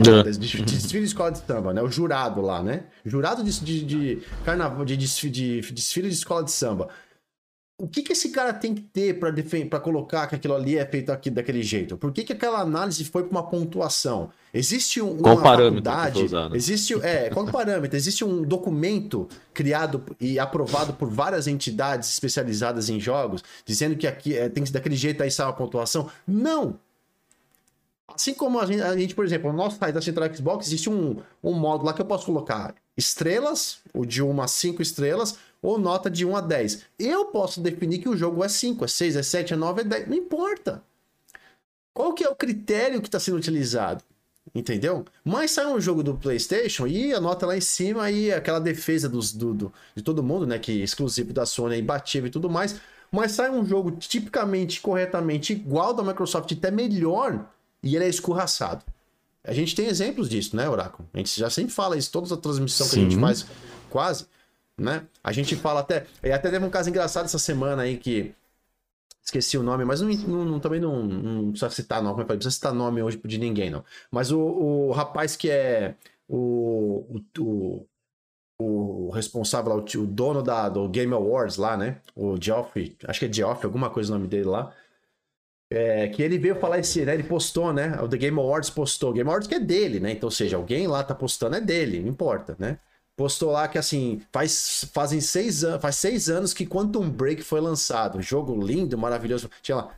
É. 0.00 0.28
De, 0.28 0.38
de 0.38 0.62
desfile 0.62 1.02
de 1.02 1.06
escola 1.06 1.30
de 1.30 1.38
samba, 1.38 1.72
né? 1.72 1.80
O 1.80 1.88
jurado 1.88 2.40
lá, 2.40 2.60
né? 2.60 2.82
Jurado 3.06 3.44
de, 3.44 3.60
de, 3.60 3.84
de 3.84 4.22
carnaval, 4.44 4.84
de 4.84 4.96
desfile, 4.96 5.60
de 5.60 5.72
desfile 5.72 6.08
de 6.08 6.14
escola 6.14 6.42
de 6.42 6.50
samba. 6.50 6.88
O 7.80 7.86
que, 7.86 8.02
que 8.02 8.12
esse 8.12 8.30
cara 8.30 8.52
tem 8.52 8.74
que 8.74 8.80
ter 8.80 9.12
defen- 9.32 9.68
pra 9.68 9.78
colocar 9.78 10.26
que 10.26 10.34
aquilo 10.34 10.54
ali 10.54 10.76
é 10.76 10.84
feito 10.84 11.12
aqui 11.12 11.30
daquele 11.30 11.62
jeito? 11.62 11.96
Por 11.96 12.10
que, 12.10 12.24
que 12.24 12.32
aquela 12.32 12.58
análise 12.60 13.04
foi 13.04 13.22
pra 13.22 13.30
uma 13.30 13.48
pontuação? 13.48 14.30
Existe 14.52 15.00
um, 15.00 15.16
Qual 15.18 15.36
uma 15.36 15.44
faculdade, 15.44 16.18
existe 16.56 16.94
é 17.06 17.30
qual 17.30 17.46
parâmetro? 17.46 17.96
Existe 17.96 18.24
um 18.24 18.42
documento 18.42 19.28
criado 19.54 20.02
e 20.18 20.40
aprovado 20.40 20.92
por 20.94 21.08
várias 21.08 21.46
entidades 21.46 22.10
especializadas 22.10 22.88
em 22.88 22.98
jogos, 22.98 23.44
dizendo 23.64 23.94
que 23.94 24.08
aqui 24.08 24.36
é, 24.36 24.48
tem 24.48 24.64
que 24.64 24.70
ser 24.70 24.74
daquele 24.74 24.96
jeito 24.96 25.22
aí 25.22 25.30
sai 25.30 25.46
uma 25.46 25.52
pontuação? 25.52 26.10
Não. 26.26 26.80
Assim 28.12 28.34
como 28.34 28.58
a 28.58 28.66
gente, 28.66 28.82
a 28.82 28.96
gente, 28.96 29.14
por 29.14 29.24
exemplo, 29.24 29.52
no 29.52 29.56
nosso 29.56 29.78
site 29.78 29.94
da 29.94 30.02
Central 30.02 30.34
Xbox, 30.34 30.66
existe 30.66 30.90
um, 30.90 31.18
um 31.44 31.52
modo 31.52 31.84
lá 31.84 31.92
que 31.92 32.00
eu 32.02 32.06
posso 32.06 32.26
colocar 32.26 32.74
estrelas, 32.96 33.78
o 33.94 34.04
de 34.04 34.20
1 34.22 34.40
a 34.42 34.48
5 34.48 34.82
estrelas, 34.82 35.36
ou 35.60 35.78
nota 35.78 36.08
de 36.10 36.24
1 36.24 36.36
a 36.36 36.40
10. 36.40 36.82
Eu 36.98 37.26
posso 37.26 37.60
definir 37.60 37.98
que 37.98 38.08
o 38.08 38.16
jogo 38.16 38.44
é 38.44 38.48
5, 38.48 38.84
é 38.84 38.88
6, 38.88 39.16
é 39.16 39.22
7, 39.22 39.52
é 39.54 39.56
9, 39.56 39.80
é 39.80 39.84
10. 39.84 40.08
Não 40.08 40.16
importa. 40.16 40.82
Qual 41.92 42.12
que 42.14 42.24
é 42.24 42.28
o 42.28 42.34
critério 42.36 43.00
que 43.00 43.08
está 43.08 43.18
sendo 43.18 43.36
utilizado? 43.36 44.02
Entendeu? 44.54 45.04
Mas 45.24 45.50
sai 45.50 45.66
um 45.66 45.80
jogo 45.80 46.02
do 46.02 46.14
PlayStation 46.14 46.86
e 46.86 47.12
a 47.12 47.20
nota 47.20 47.44
lá 47.44 47.56
em 47.56 47.60
cima 47.60 48.10
e 48.10 48.32
aquela 48.32 48.58
defesa 48.60 49.08
dos, 49.08 49.32
do, 49.32 49.52
do- 49.52 49.72
de 49.94 50.02
todo 50.02 50.22
mundo, 50.22 50.46
né? 50.46 50.58
Que 50.58 50.80
é 50.80 50.84
exclusivo 50.84 51.32
da 51.32 51.44
Sony, 51.44 51.74
é 51.74 51.78
imbatível 51.78 52.28
e 52.28 52.30
tudo 52.30 52.48
mais. 52.48 52.76
Mas 53.10 53.32
sai 53.32 53.50
um 53.50 53.64
jogo 53.64 53.90
tipicamente, 53.92 54.80
corretamente 54.80 55.52
igual 55.52 55.92
da 55.92 56.02
Microsoft, 56.02 56.50
até 56.52 56.70
melhor, 56.70 57.46
e 57.82 57.94
ele 57.96 58.04
é 58.04 58.08
escorraçado. 58.08 58.84
A 59.44 59.52
gente 59.52 59.74
tem 59.74 59.86
exemplos 59.86 60.28
disso, 60.28 60.54
né, 60.56 60.68
Oráculo? 60.68 61.08
A 61.12 61.18
gente 61.18 61.38
já 61.38 61.48
sempre 61.50 61.72
fala 61.72 61.96
isso, 61.96 62.10
toda 62.10 62.32
a 62.34 62.36
transmissão 62.36 62.88
que 62.88 62.96
a 62.96 62.98
gente 63.02 63.14
Sim. 63.14 63.20
faz, 63.20 63.46
quase, 63.88 64.26
né? 64.78 65.06
A 65.22 65.32
gente 65.32 65.56
fala 65.56 65.80
até. 65.80 66.06
E 66.22 66.30
até 66.30 66.50
teve 66.50 66.64
um 66.64 66.70
caso 66.70 66.88
engraçado 66.88 67.24
essa 67.26 67.38
semana 67.38 67.82
aí 67.82 67.96
que. 67.98 68.34
Esqueci 69.22 69.58
o 69.58 69.62
nome, 69.62 69.84
mas 69.84 70.00
não, 70.00 70.08
não- 70.44 70.60
também 70.60 70.80
não, 70.80 71.02
não 71.04 71.50
precisa 71.50 71.70
citar 71.70 72.02
nome, 72.02 72.20
não 72.20 72.26
precisa 72.26 72.50
citar 72.50 72.72
nome 72.72 73.02
hoje 73.02 73.20
de 73.22 73.36
ninguém, 73.36 73.68
não. 73.68 73.84
Mas 74.10 74.30
o, 74.32 74.40
o 74.40 74.90
rapaz 74.92 75.36
que 75.36 75.50
é 75.50 75.94
o, 76.26 77.20
o, 77.38 77.86
o, 78.58 79.10
responsável, 79.10 79.72
o, 79.76 80.06
dono 80.06 80.42
da, 80.42 80.68
do 80.70 80.88
Game 80.88 81.12
Awards 81.12 81.58
lá, 81.58 81.76
né? 81.76 82.00
O 82.16 82.36
Geoffrey, 82.40 82.96
acho 83.06 83.20
que 83.20 83.26
é 83.26 83.32
Geoffrey, 83.32 83.66
alguma 83.66 83.90
coisa 83.90 84.10
o 84.12 84.16
nome 84.16 84.28
dele 84.28 84.46
lá. 84.46 84.74
É, 85.70 86.08
que 86.08 86.22
ele 86.22 86.38
veio 86.38 86.56
falar 86.58 86.78
esse, 86.78 87.04
né? 87.04 87.12
Ele 87.14 87.24
postou, 87.24 87.72
né? 87.72 88.00
O 88.00 88.08
The 88.08 88.16
Game 88.16 88.38
Awards 88.38 88.70
postou. 88.70 89.12
Game 89.12 89.28
Awards 89.28 89.46
que 89.46 89.54
é 89.54 89.60
dele, 89.60 90.00
né? 90.00 90.12
Então, 90.12 90.28
ou 90.28 90.30
seja, 90.30 90.56
alguém 90.56 90.86
lá 90.86 91.04
tá 91.04 91.14
postando 91.14 91.56
é 91.56 91.60
dele, 91.60 92.00
não 92.00 92.08
importa, 92.08 92.56
né? 92.58 92.78
Postou 93.18 93.50
lá 93.50 93.66
que 93.66 93.76
assim, 93.76 94.22
faz, 94.32 94.88
fazem 94.94 95.20
seis 95.20 95.64
anos, 95.64 95.82
faz 95.82 95.96
seis 95.96 96.30
anos 96.30 96.54
que 96.54 96.64
Quantum 96.64 97.10
Break 97.10 97.42
foi 97.42 97.60
lançado. 97.60 98.22
Jogo 98.22 98.54
lindo, 98.64 98.96
maravilhoso. 98.96 99.50
Tinha 99.60 99.76
lá. 99.78 99.90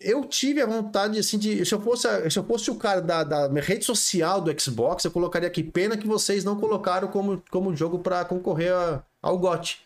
Eu 0.00 0.24
tive 0.24 0.62
a 0.62 0.66
vontade, 0.66 1.18
assim, 1.18 1.36
de. 1.38 1.62
Se 1.66 1.74
eu 1.74 1.80
fosse, 1.80 2.30
se 2.30 2.38
eu 2.38 2.44
fosse 2.44 2.70
o 2.70 2.76
cara 2.76 3.02
da, 3.02 3.22
da 3.22 3.60
rede 3.60 3.84
social 3.84 4.40
do 4.40 4.58
Xbox, 4.58 5.04
eu 5.04 5.10
colocaria 5.10 5.46
aqui. 5.46 5.62
Pena 5.62 5.94
que 5.98 6.06
vocês 6.06 6.42
não 6.42 6.58
colocaram 6.58 7.08
como, 7.08 7.42
como 7.50 7.76
jogo 7.76 7.98
pra 7.98 8.24
concorrer 8.24 8.72
a- 8.72 9.02
ao 9.20 9.36
GOT. 9.36 9.80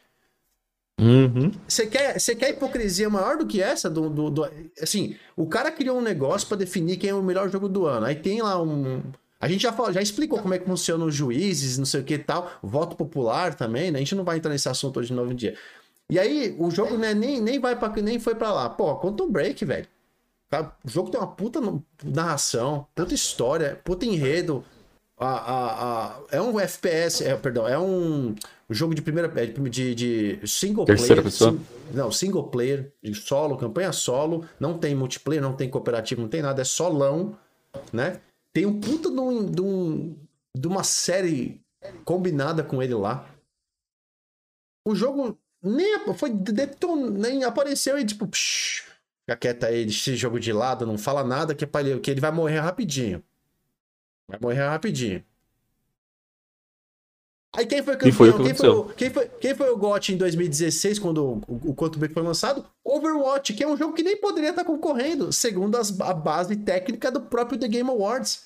Uhum. 1.01 1.51
Você 1.67 1.87
quer, 1.89 2.21
você 2.21 2.37
quer 2.37 2.51
hipocrisia 2.51 3.11
maior 3.11 3.37
do 3.39 3.47
que 3.47 3.61
essa? 3.61 3.91
Do, 3.91 4.09
do, 4.09 4.31
do- 4.31 4.49
assim, 4.81 5.17
o 5.37 5.47
cara 5.49 5.73
criou 5.73 5.99
um 5.99 6.03
negócio 6.03 6.47
pra 6.47 6.57
definir 6.57 6.97
quem 6.99 7.11
é 7.11 7.15
o 7.15 7.23
melhor 7.23 7.49
jogo 7.51 7.69
do 7.69 7.87
ano. 7.87 8.07
Aí 8.07 8.15
tem 8.15 8.41
lá 8.41 8.63
um. 8.63 9.03
A 9.43 9.49
gente 9.49 9.63
já, 9.63 9.73
falou, 9.73 9.93
já 9.93 10.01
explicou 10.01 10.39
como 10.39 10.55
é 10.55 10.59
que 10.59 10.65
funciona 10.65 11.05
os 11.05 11.13
juízes, 11.15 11.77
não 11.77 11.85
sei 11.85 12.01
o 12.01 12.05
que 12.05 12.15
e 12.15 12.19
tal. 12.19 12.49
Voto 12.63 12.95
popular 12.97 13.55
também, 13.55 13.91
né? 13.91 13.99
A 13.99 14.01
gente 14.01 14.15
não 14.15 14.23
vai 14.23 14.37
entrar 14.37 14.53
nesse 14.53 14.69
assunto 14.69 15.01
hoje 15.01 15.09
de 15.09 15.15
novo 15.15 15.33
em 15.33 15.35
dia. 15.37 15.57
E 16.09 16.17
aí, 16.19 16.55
o 16.59 16.71
jogo 16.71 16.97
né, 16.97 17.13
nem, 17.13 17.41
nem, 17.41 17.59
vai 17.59 17.75
pra, 17.77 17.89
nem 18.01 18.21
foi 18.21 18.37
pra 18.37 18.53
lá. 18.53 18.71
Pô, 18.71 18.95
Quantum 19.01 19.31
Break, 19.31 19.65
velho. 19.65 19.87
Tá? 20.49 20.73
O 20.85 20.89
jogo 20.89 21.11
tem 21.11 21.19
uma 21.21 21.27
puta 21.27 21.61
narração, 22.05 22.87
puta 22.95 23.13
história, 23.15 23.81
puta 23.85 24.07
enredo. 24.07 24.65
A, 25.19 25.27
a, 25.29 26.07
a- 26.07 26.21
é 26.31 26.41
um 26.41 26.61
FPS, 26.61 27.25
é, 27.25 27.35
perdão, 27.37 27.67
é 27.67 27.79
um 27.79 28.35
jogo 28.71 28.95
de 28.95 29.03
primeira. 29.03 29.33
é 29.41 29.47
De, 29.47 29.95
de 29.95 30.41
single 30.47 30.85
Terceira 30.85 31.23
player. 31.23 31.25
pessoa? 31.25 31.53
sim- 31.53 31.61
não, 31.95 32.13
single 32.13 32.45
player, 32.45 32.93
de 33.03 33.15
solo, 33.15 33.57
campanha 33.57 33.93
solo. 33.93 34.45
Não 34.61 34.79
tem 34.79 34.95
multiplayer, 34.95 35.43
não 35.43 35.53
tem 35.55 35.69
cooperativo, 35.69 36.21
não 36.23 36.29
tem 36.29 36.43
nada, 36.43 36.63
é 36.63 36.65
solão, 36.65 37.37
né? 37.93 38.21
Tem 38.53 38.67
um 38.67 38.81
puta 38.81 39.11
de, 39.11 39.19
um, 39.19 39.51
de, 39.51 39.61
um- 39.63 40.27
de 40.57 40.69
uma 40.69 40.85
série 40.85 41.61
combinada 42.05 42.63
com 42.63 42.83
ele 42.83 42.95
lá. 42.95 43.29
O 44.87 44.95
jogo 44.95 45.39
nem 45.63 46.15
foi 46.15 46.31
deton, 46.31 46.97
nem 47.11 47.45
apareceu 47.45 47.99
e 47.99 48.05
tipo, 48.05 48.27
psh, 48.27 48.83
fica 49.25 49.37
quieto 49.37 49.65
aí, 49.65 49.85
deixa 49.85 50.11
esse 50.11 50.17
jogo 50.17 50.41
de 50.41 50.53
lado, 50.53 50.87
não 50.87 50.99
fala 50.99 51.23
nada 51.23 51.55
que, 51.55 51.65
é 51.65 51.69
ele, 51.81 52.01
que 52.01 52.11
ele 52.11 52.21
vai 52.21 52.33
morrer 52.33 52.59
rapidinho. 52.59 53.23
Vai 54.29 54.39
morrer 54.41 54.67
rapidinho. 54.67 55.25
Aí 57.55 57.67
quem 57.67 57.83
foi 57.83 57.95
campeão? 57.97 58.13
foi 58.13 58.31
o 58.31 58.37
que 58.39 58.43
quem, 58.45 58.55
foi 58.55 58.69
o, 58.69 58.85
quem, 58.95 59.11
foi, 59.11 59.29
quem 59.41 59.55
foi 59.55 59.71
o 59.71 59.77
GOT 59.77 60.13
em 60.15 60.17
2016, 60.17 60.99
quando 60.99 61.23
o, 61.47 61.71
o 61.71 61.75
Quantum 61.75 61.99
Break 61.99 62.15
foi 62.15 62.23
lançado? 62.23 62.65
Overwatch, 62.83 63.53
que 63.53 63.63
é 63.63 63.69
um 63.69 63.77
jogo 63.77 63.93
que 63.93 64.03
nem 64.03 64.17
poderia 64.17 64.51
estar 64.51 64.65
concorrendo, 64.65 65.31
segundo 65.33 65.77
as- 65.77 66.01
a 66.01 66.15
base 66.15 66.57
técnica 66.57 67.11
do 67.11 67.21
próprio 67.21 67.59
The 67.59 67.69
Game 67.69 67.91
Awards. 67.91 68.45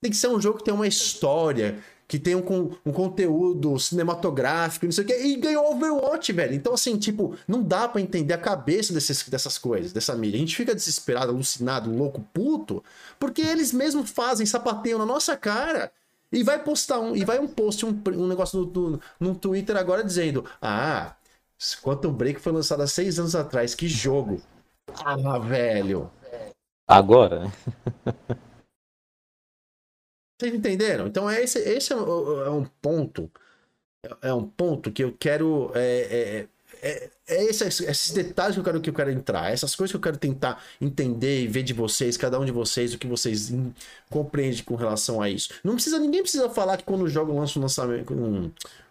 Tem 0.00 0.10
que 0.10 0.16
ser 0.16 0.28
um 0.28 0.40
jogo 0.40 0.58
que 0.58 0.64
tem 0.64 0.72
uma 0.72 0.86
história, 0.86 1.78
que 2.06 2.16
tem 2.18 2.36
um, 2.36 2.70
um 2.86 2.92
conteúdo 2.92 3.76
cinematográfico, 3.78 4.86
não 4.86 4.92
sei 4.92 5.02
o 5.02 5.06
quê, 5.08 5.20
e 5.20 5.36
ganhou 5.36 5.72
Overwatch, 5.72 6.32
velho. 6.32 6.54
Então, 6.54 6.72
assim, 6.74 6.96
tipo, 6.96 7.34
não 7.48 7.60
dá 7.60 7.88
pra 7.88 8.00
entender 8.00 8.34
a 8.34 8.38
cabeça 8.38 8.92
desses, 8.92 9.28
dessas 9.28 9.58
coisas, 9.58 9.92
dessa 9.92 10.14
mídia. 10.14 10.36
A 10.36 10.40
gente 10.40 10.54
fica 10.54 10.74
desesperado, 10.76 11.32
alucinado, 11.32 11.90
louco, 11.92 12.24
puto, 12.32 12.84
porque 13.18 13.42
eles 13.42 13.72
mesmos 13.72 14.08
fazem, 14.10 14.46
sapateiam 14.46 14.98
na 14.98 15.04
nossa 15.06 15.36
cara. 15.36 15.90
E 16.32 16.42
vai 16.42 16.62
postar 16.62 17.00
um, 17.00 17.16
e 17.16 17.24
vai 17.24 17.38
um 17.38 17.48
post, 17.48 17.84
um, 17.86 18.02
um 18.14 18.26
negócio 18.26 18.60
no, 18.60 18.90
no, 18.90 19.00
no 19.18 19.34
Twitter 19.34 19.76
agora 19.76 20.04
dizendo: 20.04 20.44
Ah, 20.60 21.16
Quantum 21.82 22.12
Break 22.12 22.40
foi 22.40 22.52
lançado 22.52 22.82
há 22.82 22.86
seis 22.86 23.18
anos 23.18 23.34
atrás, 23.34 23.74
que 23.74 23.88
jogo. 23.88 24.40
Ah, 25.04 25.38
velho. 25.38 26.10
Agora, 26.86 27.44
né? 27.44 27.52
Vocês 30.40 30.54
entenderam? 30.54 31.06
Então 31.06 31.28
é 31.28 31.42
esse, 31.42 31.58
esse 31.58 31.92
é, 31.92 31.96
um- 31.96 32.42
é 32.42 32.50
um 32.50 32.64
ponto. 32.64 33.30
É 34.22 34.32
um 34.32 34.48
ponto 34.48 34.92
que 34.92 35.02
eu 35.04 35.16
quero. 35.16 35.72
É, 35.76 36.40
é, 36.42 36.48
é, 36.82 37.10
é 37.26 37.44
esses, 37.44 37.80
esses 37.80 38.12
detalhes 38.12 38.54
que 38.54 38.60
eu, 38.60 38.64
quero, 38.64 38.80
que 38.80 38.90
eu 38.90 38.94
quero 38.94 39.10
entrar. 39.10 39.52
Essas 39.52 39.74
coisas 39.74 39.92
que 39.92 39.96
eu 39.96 40.00
quero 40.00 40.16
tentar 40.16 40.62
entender 40.80 41.42
e 41.42 41.46
ver 41.46 41.62
de 41.62 41.72
vocês, 41.72 42.16
cada 42.16 42.38
um 42.38 42.44
de 42.44 42.52
vocês, 42.52 42.94
o 42.94 42.98
que 42.98 43.06
vocês 43.06 43.52
compreendem 44.10 44.62
com 44.62 44.74
relação 44.74 45.20
a 45.20 45.28
isso. 45.28 45.50
Não 45.62 45.74
precisa, 45.74 45.98
ninguém 45.98 46.22
precisa 46.22 46.48
falar 46.50 46.76
que 46.76 46.84
quando 46.84 47.02
o 47.02 47.08
jogo 47.08 47.38
lança 47.38 47.58
um 47.58 47.62
lançamento. 47.62 48.14
Um, 48.14 48.50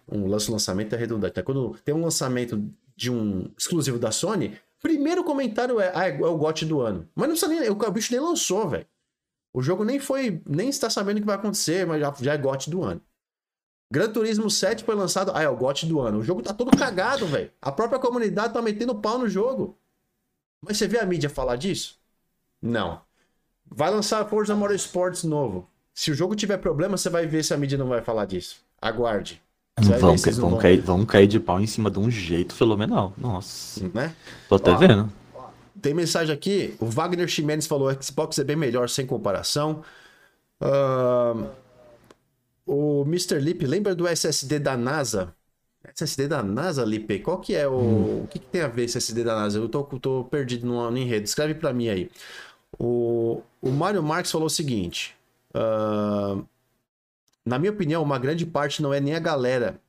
um 0.10 0.28
lance 0.28 0.50
lançamento 0.50 0.94
é 0.94 0.98
redundante. 0.98 1.36
Né? 1.38 1.44
Quando 1.44 1.76
tem 1.84 1.94
um 1.94 2.02
lançamento 2.02 2.64
de 2.96 3.12
um 3.12 3.50
exclusivo 3.58 4.00
da 4.00 4.12
Sony, 4.12 4.58
primeiro 4.82 5.24
comentário 5.24 5.80
é, 5.80 5.92
ah, 5.94 6.08
é 6.08 6.14
o 6.22 6.38
GOT 6.38 6.66
do 6.66 6.82
ano. 6.82 7.08
Mas 7.14 7.28
não 7.28 7.36
precisa 7.36 7.62
nem. 7.62 7.70
O 7.70 7.92
bicho 7.92 8.12
nem 8.12 8.22
lançou, 8.22 8.70
velho. 8.70 8.86
O 9.54 9.62
jogo 9.62 9.84
nem 9.84 10.00
foi, 10.00 10.42
nem 10.46 10.70
está 10.70 10.90
sabendo 10.90 11.18
o 11.18 11.20
que 11.22 11.26
vai 11.26 11.36
acontecer, 11.36 11.86
mas 11.86 12.00
já, 12.00 12.14
já 12.22 12.34
é 12.34 12.38
GOT 12.38 12.70
do 12.70 12.84
ano. 12.84 13.02
Gran 13.90 14.12
Turismo 14.12 14.50
7 14.50 14.84
foi 14.84 14.96
lançado, 14.96 15.32
ah, 15.34 15.42
é 15.42 15.48
o 15.50 15.56
GOT 15.56 15.86
do 15.86 16.02
ano. 16.02 16.20
O 16.20 16.24
jogo 16.24 16.42
tá 16.42 16.54
todo 16.54 16.76
cagado, 16.76 17.26
velho. 17.26 17.50
A 17.62 17.72
própria 17.72 18.00
comunidade 18.00 18.54
tá 18.54 18.62
metendo 18.62 18.94
pau 18.96 19.18
no 19.18 19.30
jogo. 19.30 19.78
Mas 20.62 20.78
você 20.78 20.88
vê 20.88 21.00
a 21.00 21.06
mídia 21.06 21.30
falar 21.30 21.56
disso? 21.56 21.98
Não. 22.62 23.00
Vai 23.70 23.90
lançar 23.90 24.26
Forza 24.26 24.56
Motorsports 24.56 25.24
novo. 25.24 25.70
Se 25.94 26.12
o 26.12 26.14
jogo 26.14 26.36
tiver 26.36 26.58
problema, 26.58 26.98
você 26.98 27.10
vai 27.10 27.26
ver 27.26 27.44
se 27.44 27.54
a 27.54 27.58
mídia 27.58 27.78
não 27.78 27.88
vai 27.88 28.02
falar 28.02 28.26
disso. 28.26 28.58
Aguarde. 28.82 29.42
Vão, 29.80 30.16
ver 30.18 30.32
vão, 30.34 30.50
vão- 30.50 30.58
cair, 30.60 30.82
vão 30.82 31.06
cair 31.06 31.28
de 31.28 31.40
pau 31.40 31.60
em 31.62 31.68
cima 31.68 31.90
de 31.92 32.00
um 32.00 32.10
jeito 32.10 32.54
fenomenal. 32.56 33.14
Nossa, 33.18 33.88
Né? 33.94 34.14
tô 34.50 34.56
até 34.56 34.72
Ó, 34.72 34.76
vendo. 34.78 35.12
Tem 35.80 35.94
mensagem 35.94 36.34
aqui. 36.34 36.76
O 36.80 36.88
Wagner 36.88 37.28
Ximenes 37.28 37.68
falou: 37.68 37.90
Xbox 38.02 38.40
é 38.40 38.44
bem 38.44 38.56
melhor 38.56 38.90
sem 38.90 39.06
comparação. 39.06 39.84
Ahn, 40.60 41.46
o 42.68 43.03
Mr. 43.03 43.39
Lip, 43.39 43.65
lembra 43.65 43.95
do 43.95 44.07
SSD 44.07 44.59
da 44.59 44.78
NASA? 44.78 45.34
SSD 45.95 46.28
da 46.28 46.43
NASA, 46.43 46.84
Lipe? 46.84 47.20
Qual 47.20 47.39
que 47.39 47.55
é 47.55 47.68
o. 47.68 48.24
O 48.24 48.28
que, 48.30 48.39
que 48.39 48.45
tem 48.47 48.61
a 48.61 48.68
ver 48.68 48.86
esse 48.86 48.97
SSD 48.97 49.24
da 49.24 49.36
NASA? 49.36 49.57
Eu 49.57 49.70
tô, 49.70 49.84
tô 49.84 50.26
perdido 50.26 50.68
no, 50.68 50.91
no 50.91 50.97
enredo. 50.97 51.26
Escreve 51.26 51.55
pra 51.55 51.74
mim 51.74 51.88
aí. 51.88 52.09
O, 52.78 53.41
o 53.61 53.70
Mário 53.72 54.03
Marques 54.03 54.32
falou 54.32 54.47
o 54.47 54.49
seguinte: 54.49 55.15
ahn, 55.53 56.43
Na 57.45 57.57
minha 57.57 57.72
opinião, 57.72 58.03
uma 58.03 58.20
grande 58.20 58.45
parte 58.45 58.82
não 58.82 58.93
é 58.93 58.99
nem 58.99 59.15
a 59.15 59.20
galera, 59.20 59.80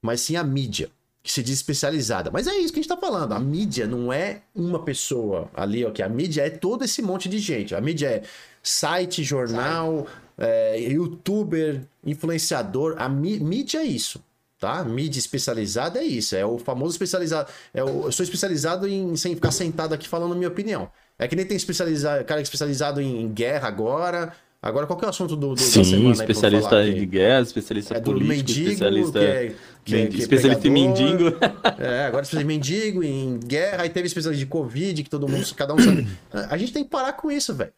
mas 0.00 0.22
sim 0.22 0.36
a 0.36 0.42
mídia 0.42 0.90
que 1.22 1.32
se 1.32 1.42
diz 1.42 1.56
especializada. 1.56 2.30
Mas 2.30 2.46
é 2.46 2.54
isso 2.54 2.72
que 2.72 2.78
a 2.78 2.82
gente 2.82 2.88
tá 2.88 2.98
falando. 2.98 3.32
A 3.32 3.40
mídia 3.40 3.86
não 3.86 4.12
é 4.12 4.42
uma 4.54 4.84
pessoa 4.84 5.50
ali, 5.54 5.84
ok? 5.84 6.04
A 6.04 6.08
mídia 6.08 6.42
é 6.42 6.50
todo 6.50 6.84
esse 6.84 7.00
monte 7.00 7.30
de 7.30 7.38
gente. 7.38 7.74
A 7.74 7.80
mídia 7.80 8.08
é 8.08 8.22
site, 8.62 9.24
jornal, 9.24 10.06
é, 10.38 10.78
youtuber, 10.80 11.82
influenciador. 12.04 12.96
A 12.98 13.08
mí- 13.08 13.38
mídia 13.40 13.78
é 13.78 13.84
isso, 13.84 14.22
tá? 14.58 14.82
Mídia 14.84 15.18
especializada 15.18 15.98
é 15.98 16.04
isso. 16.04 16.34
É 16.36 16.44
o 16.44 16.58
famoso 16.58 16.92
especializado. 16.92 17.48
É 17.72 17.82
o- 17.84 18.04
eu 18.06 18.12
sou 18.12 18.24
especializado 18.24 18.88
em 18.88 19.14
sem 19.16 19.34
ficar 19.34 19.50
sentado 19.50 19.92
aqui 19.94 20.08
falando 20.08 20.34
minha 20.34 20.48
opinião. 20.48 20.88
É 21.18 21.28
que 21.28 21.36
nem 21.36 21.46
tem 21.46 21.56
especializado, 21.56 22.24
cara 22.24 22.40
especializado 22.40 23.00
em, 23.00 23.22
em 23.22 23.28
guerra 23.28 23.68
agora. 23.68 24.32
Agora, 24.60 24.86
qual 24.86 24.98
é 25.02 25.04
o 25.04 25.08
assunto 25.10 25.36
do, 25.36 25.48
do 25.50 25.54
da 25.56 25.60
Sim, 25.60 26.06
aí 26.06 26.12
especialista 26.12 26.80
aqui? 26.80 26.90
em 26.98 27.06
guerra, 27.06 27.42
especialista 27.42 27.94
É 27.96 28.00
do 28.00 28.12
político, 28.12 28.28
mendigo, 28.34 28.60
especialista, 28.70 29.18
que 29.20 29.24
é, 29.26 29.54
que 29.84 29.94
é- 29.94 29.98
men- 29.98 30.08
que 30.08 30.16
é 30.16 30.20
especialista 30.20 30.66
em 30.68 30.72
pegador. 30.72 31.02
mendigo. 31.04 31.36
É, 31.78 32.06
agora 32.06 32.22
especialista 32.22 32.40
em 32.40 32.44
mendigo, 32.46 33.04
em 33.04 33.38
guerra, 33.40 33.82
aí 33.82 33.90
teve 33.90 34.06
especialista 34.06 34.42
de 34.42 34.50
Covid, 34.50 35.02
que 35.04 35.10
todo 35.10 35.28
mundo, 35.28 35.46
cada 35.54 35.74
um 35.74 35.78
sabe. 35.78 36.06
A 36.50 36.56
gente 36.56 36.72
tem 36.72 36.82
que 36.82 36.88
parar 36.88 37.12
com 37.12 37.30
isso, 37.30 37.52
velho. 37.54 37.72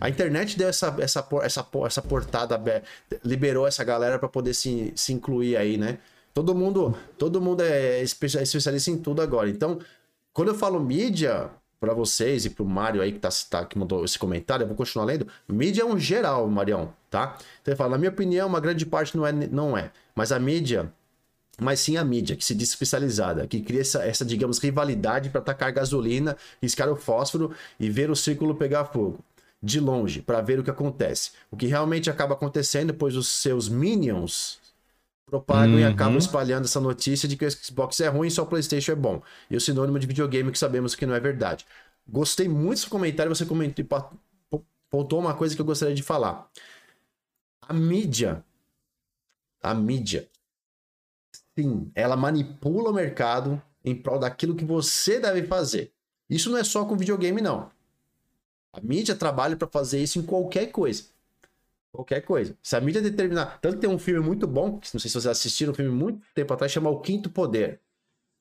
A 0.00 0.08
internet 0.08 0.56
deu 0.56 0.68
essa, 0.68 0.94
essa, 1.00 1.26
essa, 1.42 1.68
essa 1.84 2.02
portada 2.02 2.54
aberta, 2.54 2.86
liberou 3.24 3.66
essa 3.66 3.82
galera 3.82 4.18
pra 4.18 4.28
poder 4.28 4.54
se, 4.54 4.92
se 4.94 5.12
incluir 5.12 5.56
aí, 5.56 5.76
né? 5.76 5.98
Todo 6.32 6.54
mundo, 6.54 6.96
todo 7.18 7.40
mundo 7.40 7.62
é 7.62 7.98
é 7.98 8.02
especialista 8.02 8.90
em 8.90 8.96
tudo 8.96 9.20
agora. 9.20 9.50
Então, 9.50 9.78
quando 10.32 10.48
eu 10.48 10.54
falo 10.54 10.78
mídia 10.80 11.50
pra 11.80 11.92
vocês 11.92 12.44
e 12.44 12.50
pro 12.50 12.64
Mário 12.64 13.02
aí 13.02 13.12
que, 13.12 13.18
tá, 13.18 13.28
tá- 13.50 13.64
que 13.66 13.76
mandou 13.76 14.04
esse 14.04 14.18
comentário, 14.18 14.62
eu 14.62 14.68
vou 14.68 14.76
continuar 14.76 15.04
lendo. 15.04 15.26
Mídia 15.48 15.82
é 15.82 15.84
um 15.84 15.98
geral, 15.98 16.48
Marião, 16.48 16.92
tá? 17.10 17.36
Então 17.60 17.72
ele 17.72 17.76
fala, 17.76 17.90
na 17.90 17.98
minha 17.98 18.10
opinião, 18.10 18.48
uma 18.48 18.60
grande 18.60 18.86
parte 18.86 19.16
não 19.16 19.26
é, 19.26 19.32
não 19.32 19.76
é. 19.76 19.90
Mas 20.14 20.30
a 20.30 20.38
mídia 20.38 20.92
mas 21.60 21.80
sim 21.80 21.96
a 21.96 22.04
mídia, 22.04 22.34
que 22.34 22.44
se 22.44 22.54
diz 22.54 22.70
especializada, 22.70 23.46
que 23.46 23.60
cria 23.60 23.82
essa, 23.82 24.02
essa 24.02 24.24
digamos, 24.24 24.58
rivalidade 24.58 25.28
para 25.28 25.40
tacar 25.40 25.70
gasolina, 25.72 26.36
riscar 26.62 26.88
o 26.88 26.96
fósforo 26.96 27.52
e 27.78 27.90
ver 27.90 28.10
o 28.10 28.16
círculo 28.16 28.54
pegar 28.54 28.86
fogo. 28.86 29.18
De 29.62 29.78
longe, 29.78 30.20
para 30.22 30.40
ver 30.40 30.58
o 30.58 30.64
que 30.64 30.70
acontece. 30.70 31.32
O 31.50 31.56
que 31.56 31.66
realmente 31.66 32.10
acaba 32.10 32.34
acontecendo, 32.34 32.92
pois 32.94 33.16
os 33.16 33.28
seus 33.28 33.68
minions 33.68 34.60
propagam 35.26 35.78
e 35.78 35.84
Uhum. 35.84 35.90
acabam 35.90 36.18
espalhando 36.18 36.64
essa 36.64 36.80
notícia 36.80 37.28
de 37.28 37.36
que 37.36 37.46
o 37.46 37.50
Xbox 37.50 38.00
é 38.00 38.08
ruim 38.08 38.28
e 38.28 38.30
só 38.30 38.42
o 38.42 38.46
PlayStation 38.46 38.92
é 38.92 38.96
bom. 38.96 39.22
E 39.50 39.56
o 39.56 39.60
sinônimo 39.60 39.98
de 39.98 40.06
videogame 40.06 40.50
que 40.52 40.58
sabemos 40.58 40.94
que 40.94 41.06
não 41.06 41.14
é 41.14 41.20
verdade. 41.20 41.66
Gostei 42.08 42.48
muito 42.48 42.78
do 42.78 42.80
seu 42.80 42.90
comentário, 42.90 43.34
você 43.34 43.46
comentou, 43.46 43.86
pontuou 44.90 45.22
uma 45.22 45.34
coisa 45.34 45.54
que 45.54 45.60
eu 45.60 45.66
gostaria 45.66 45.94
de 45.94 46.02
falar. 46.02 46.50
A 47.62 47.72
mídia, 47.72 48.44
a 49.62 49.74
mídia, 49.74 50.28
sim, 51.56 51.90
ela 51.94 52.16
manipula 52.16 52.90
o 52.90 52.94
mercado 52.94 53.62
em 53.84 53.94
prol 53.94 54.18
daquilo 54.18 54.54
que 54.56 54.64
você 54.64 55.18
deve 55.20 55.46
fazer. 55.46 55.92
Isso 56.28 56.50
não 56.50 56.58
é 56.58 56.64
só 56.64 56.84
com 56.84 56.96
videogame, 56.96 57.40
não. 57.40 57.70
A 58.72 58.80
mídia 58.80 59.14
trabalha 59.14 59.56
para 59.56 59.68
fazer 59.68 60.02
isso 60.02 60.18
em 60.18 60.22
qualquer 60.22 60.66
coisa. 60.72 61.04
Qualquer 61.92 62.22
coisa. 62.22 62.56
Se 62.62 62.74
a 62.74 62.80
mídia 62.80 63.02
determinar. 63.02 63.58
Tanto 63.60 63.78
tem 63.78 63.90
um 63.90 63.98
filme 63.98 64.24
muito 64.26 64.46
bom, 64.46 64.78
que 64.78 64.88
não 64.94 65.00
sei 65.00 65.10
se 65.10 65.10
vocês 65.10 65.26
assistiram, 65.26 65.72
um 65.72 65.74
filme 65.76 65.90
muito 65.90 66.22
tempo 66.34 66.52
atrás, 66.54 66.72
chama 66.72 66.88
O 66.88 67.00
Quinto 67.00 67.28
Poder. 67.28 67.80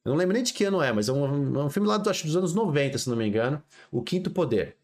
Eu 0.05 0.11
não 0.11 0.17
lembro 0.17 0.33
nem 0.33 0.41
de 0.41 0.53
que 0.53 0.63
ano 0.63 0.81
é, 0.81 0.91
mas 0.91 1.09
é 1.09 1.11
um, 1.11 1.59
é 1.59 1.63
um 1.65 1.69
filme 1.69 1.87
lá 1.87 1.97
do, 1.97 2.09
acho, 2.09 2.25
dos 2.25 2.35
anos 2.35 2.53
90, 2.53 2.97
se 2.97 3.09
não 3.09 3.17
me 3.17 3.27
engano. 3.27 3.61
O 3.91 4.01
Quinto 4.01 4.31
Poder. 4.31 4.77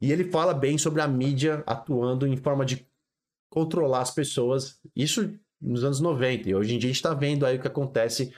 E 0.00 0.10
ele 0.10 0.24
fala 0.30 0.54
bem 0.54 0.78
sobre 0.78 1.02
a 1.02 1.06
mídia 1.08 1.62
atuando 1.66 2.26
em 2.26 2.36
forma 2.36 2.64
de 2.64 2.86
controlar 3.50 4.00
as 4.00 4.10
pessoas. 4.10 4.80
Isso 4.94 5.30
nos 5.60 5.84
anos 5.84 6.00
90. 6.00 6.48
E 6.48 6.54
hoje 6.54 6.74
em 6.74 6.78
dia 6.78 6.88
a 6.88 6.92
gente 6.92 6.96
está 6.96 7.12
vendo 7.14 7.44
aí 7.44 7.56
o 7.58 7.60
que 7.60 7.68
acontece 7.68 8.32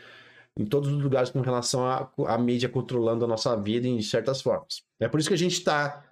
em 0.57 0.67
todos 0.67 0.91
os 0.91 1.01
lugares 1.01 1.31
com 1.31 1.41
relação 1.41 1.87
à 2.27 2.37
mídia 2.37 2.69
controlando 2.69 3.25
a 3.25 3.29
nossa 3.29 3.57
vida 3.57 3.87
em 3.87 4.03
certas 4.03 4.43
formas. 4.43 4.83
É 4.99 5.09
por 5.09 5.21
isso 5.21 5.29
que 5.29 5.35
a 5.35 5.39
gente 5.39 5.53
está 5.53 6.08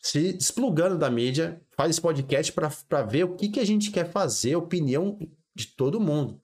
se 0.00 0.32
desplugando 0.32 0.96
da 0.96 1.10
mídia, 1.10 1.60
faz 1.76 1.90
esse 1.90 2.00
podcast 2.00 2.52
para 2.52 3.02
ver 3.02 3.24
o 3.24 3.34
que, 3.34 3.48
que 3.48 3.60
a 3.60 3.66
gente 3.66 3.90
quer 3.90 4.10
fazer, 4.10 4.56
opinião 4.56 5.18
de 5.54 5.66
todo 5.66 6.00
mundo. 6.00 6.40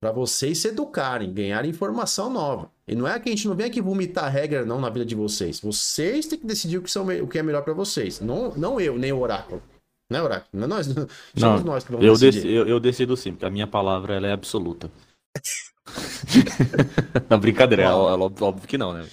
Para 0.00 0.12
vocês 0.12 0.58
se 0.58 0.68
educarem, 0.68 1.32
ganharem 1.34 1.70
informação 1.70 2.30
nova. 2.30 2.70
E 2.86 2.94
não 2.94 3.06
é 3.06 3.18
que 3.18 3.28
a 3.28 3.32
gente 3.32 3.48
não 3.48 3.56
vem 3.56 3.66
aqui 3.66 3.80
vomitar 3.80 4.30
regra 4.30 4.64
não 4.64 4.80
na 4.80 4.88
vida 4.88 5.04
de 5.04 5.16
vocês. 5.16 5.60
Vocês 5.60 6.26
têm 6.26 6.38
que 6.38 6.46
decidir 6.46 6.78
o 6.78 6.82
que, 6.82 6.90
são, 6.90 7.04
o 7.06 7.26
que 7.26 7.38
é 7.38 7.42
melhor 7.42 7.62
para 7.64 7.74
vocês. 7.74 8.20
Não, 8.20 8.54
não 8.54 8.80
eu, 8.80 8.96
nem 8.96 9.12
o 9.12 9.18
oráculo. 9.18 9.60
Não 10.08 10.20
é 10.20 10.22
oráculo? 10.22 10.48
Não 10.52 10.64
é 10.64 10.66
nós. 10.68 10.86
Somos 11.36 11.36
Não, 11.36 11.58
nós 11.64 11.84
que 11.84 11.90
vamos 11.90 12.06
eu, 12.06 12.12
decidir. 12.12 12.42
deci- 12.42 12.48
eu, 12.54 12.68
eu 12.68 12.78
decido 12.80 13.16
sim, 13.16 13.32
porque 13.32 13.44
a 13.44 13.50
minha 13.50 13.66
palavra 13.66 14.14
ela 14.14 14.28
é 14.28 14.32
absoluta. 14.32 14.88
não, 17.28 17.38
brincadeira, 17.40 17.82
é, 17.82 17.86
é 17.86 17.90
óbvio 17.90 18.68
que 18.68 18.78
não, 18.78 18.92
né? 18.92 19.06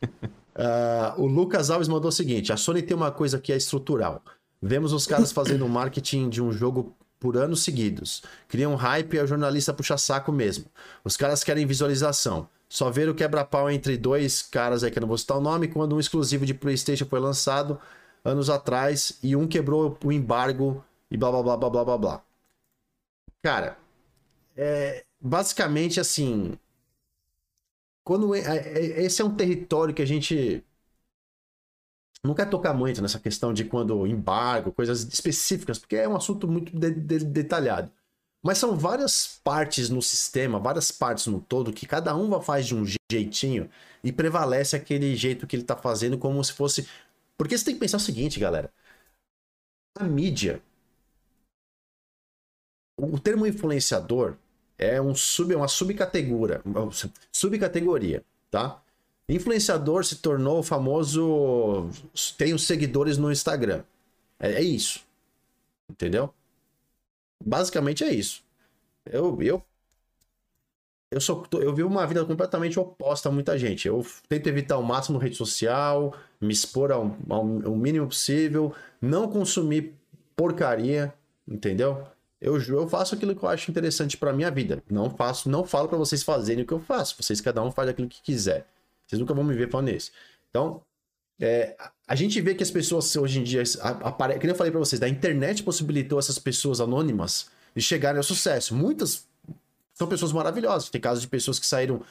Ah, 0.54 1.14
o 1.16 1.26
Lucas 1.26 1.70
Alves 1.70 1.88
mandou 1.88 2.08
o 2.08 2.12
seguinte: 2.12 2.52
a 2.52 2.56
Sony 2.56 2.82
tem 2.82 2.96
uma 2.96 3.10
coisa 3.10 3.38
que 3.38 3.52
é 3.52 3.56
estrutural. 3.56 4.22
Vemos 4.60 4.92
os 4.92 5.06
caras 5.06 5.32
fazendo 5.32 5.66
marketing 5.68 6.28
de 6.28 6.42
um 6.42 6.52
jogo 6.52 6.94
por 7.18 7.36
anos 7.36 7.62
seguidos. 7.62 8.22
Criam 8.48 8.74
hype 8.74 9.14
e 9.14 9.20
o 9.20 9.26
jornalista 9.26 9.72
puxa 9.72 9.96
saco 9.96 10.32
mesmo. 10.32 10.64
Os 11.04 11.16
caras 11.16 11.44
querem 11.44 11.66
visualização. 11.66 12.48
Só 12.68 12.90
ver 12.90 13.08
o 13.08 13.14
quebra-pau 13.14 13.70
entre 13.70 13.96
dois 13.98 14.40
caras 14.42 14.82
aí 14.82 14.90
que 14.90 14.98
eu 14.98 15.02
não 15.02 15.08
vou 15.08 15.18
citar 15.18 15.36
o 15.36 15.40
nome, 15.40 15.68
quando 15.68 15.94
um 15.94 16.00
exclusivo 16.00 16.46
de 16.46 16.54
PlayStation 16.54 17.04
foi 17.04 17.20
lançado 17.20 17.78
anos 18.24 18.48
atrás 18.48 19.18
e 19.22 19.36
um 19.36 19.46
quebrou 19.46 19.98
o 20.02 20.12
embargo 20.12 20.82
e 21.10 21.16
blá 21.16 21.30
blá 21.30 21.42
blá 21.42 21.56
blá 21.56 21.70
blá 21.70 21.84
blá 21.84 21.98
blá. 21.98 22.22
Cara, 23.42 23.76
é, 24.56 25.04
basicamente 25.20 26.00
assim. 26.00 26.58
Quando 28.04 28.34
é, 28.34 28.40
é, 28.40 29.04
esse 29.04 29.22
é 29.22 29.24
um 29.24 29.34
território 29.36 29.94
que 29.94 30.02
a 30.02 30.06
gente 30.06 30.64
não 32.24 32.34
quer 32.34 32.48
tocar 32.48 32.72
muito 32.72 33.02
nessa 33.02 33.18
questão 33.18 33.52
de 33.52 33.64
quando 33.64 34.06
embargo, 34.06 34.72
coisas 34.72 35.02
específicas, 35.02 35.78
porque 35.78 35.96
é 35.96 36.08
um 36.08 36.16
assunto 36.16 36.46
muito 36.48 36.76
de, 36.76 36.90
de, 36.90 37.18
detalhado. 37.24 37.90
Mas 38.42 38.58
são 38.58 38.76
várias 38.76 39.40
partes 39.44 39.88
no 39.88 40.02
sistema, 40.02 40.58
várias 40.58 40.90
partes 40.90 41.26
no 41.26 41.40
todo, 41.40 41.72
que 41.72 41.86
cada 41.86 42.14
uma 42.16 42.42
faz 42.42 42.66
de 42.66 42.74
um 42.74 42.84
jeitinho 43.10 43.70
e 44.02 44.12
prevalece 44.12 44.76
aquele 44.76 45.14
jeito 45.16 45.46
que 45.46 45.56
ele 45.56 45.64
tá 45.64 45.76
fazendo 45.76 46.18
como 46.18 46.42
se 46.44 46.52
fosse. 46.52 46.88
Porque 47.36 47.56
você 47.56 47.64
tem 47.64 47.74
que 47.74 47.80
pensar 47.80 47.98
o 47.98 48.00
seguinte, 48.00 48.40
galera. 48.40 48.72
A 49.94 50.04
mídia. 50.04 50.62
O 52.96 53.18
termo 53.18 53.46
influenciador 53.46 54.36
é 54.82 55.00
um 55.00 55.14
sub, 55.14 55.54
uma 55.54 55.68
subcategoria, 55.68 56.60
subcategoria, 57.30 58.24
tá? 58.50 58.82
Influenciador 59.28 60.04
se 60.04 60.16
tornou 60.16 60.58
o 60.58 60.62
famoso 60.62 61.88
tem 62.36 62.52
os 62.52 62.66
seguidores 62.66 63.16
no 63.16 63.30
Instagram. 63.30 63.82
É, 64.38 64.54
é 64.54 64.62
isso. 64.62 65.00
Entendeu? 65.88 66.32
Basicamente 67.44 68.04
é 68.04 68.12
isso. 68.12 68.42
Eu, 69.06 69.40
eu, 69.42 69.62
eu, 71.10 71.20
sou, 71.20 71.46
eu 71.52 71.74
vi 71.74 71.82
uma 71.82 72.06
vida 72.06 72.24
completamente 72.24 72.78
oposta 72.78 73.28
a 73.28 73.32
muita 73.32 73.58
gente. 73.58 73.86
Eu 73.86 74.04
tento 74.28 74.46
evitar 74.48 74.74
ao 74.74 74.82
máximo 74.82 75.18
rede 75.18 75.36
social, 75.36 76.14
me 76.40 76.52
expor 76.52 76.90
ao, 76.90 77.16
ao, 77.28 77.40
ao 77.40 77.76
mínimo 77.76 78.08
possível, 78.08 78.74
não 79.00 79.28
consumir 79.28 79.94
porcaria, 80.36 81.12
entendeu? 81.46 82.06
Eu, 82.42 82.60
eu 82.60 82.88
faço 82.88 83.14
aquilo 83.14 83.36
que 83.36 83.44
eu 83.44 83.48
acho 83.48 83.70
interessante 83.70 84.16
para 84.16 84.32
minha 84.32 84.50
vida. 84.50 84.82
Não 84.90 85.08
faço, 85.08 85.48
não 85.48 85.64
falo 85.64 85.88
para 85.88 85.96
vocês 85.96 86.24
fazerem 86.24 86.64
o 86.64 86.66
que 86.66 86.74
eu 86.74 86.80
faço. 86.80 87.14
Vocês 87.16 87.40
cada 87.40 87.62
um 87.62 87.70
faz 87.70 87.88
aquilo 87.88 88.08
que 88.08 88.20
quiser. 88.20 88.66
Vocês 89.06 89.20
nunca 89.20 89.32
vão 89.32 89.44
me 89.44 89.54
ver 89.54 89.70
falando 89.70 89.90
isso. 89.90 90.10
Então, 90.50 90.82
é, 91.40 91.76
a 92.06 92.16
gente 92.16 92.40
vê 92.40 92.52
que 92.52 92.62
as 92.64 92.70
pessoas 92.70 93.14
hoje 93.14 93.38
em 93.38 93.44
dia, 93.44 93.62
apare... 93.80 94.40
que 94.40 94.46
eu 94.46 94.54
falei 94.56 94.72
para 94.72 94.80
vocês, 94.80 94.98
da 94.98 95.08
internet 95.08 95.62
possibilitou 95.62 96.18
essas 96.18 96.36
pessoas 96.36 96.80
anônimas 96.80 97.48
de 97.76 97.80
chegarem 97.80 98.18
ao 98.18 98.24
sucesso. 98.24 98.74
Muitas 98.74 99.24
são 99.94 100.08
pessoas 100.08 100.32
maravilhosas. 100.32 100.90
Tem 100.90 101.00
casos 101.00 101.22
de 101.22 101.28
pessoas 101.28 101.60
que 101.60 101.66
saíram 101.66 102.02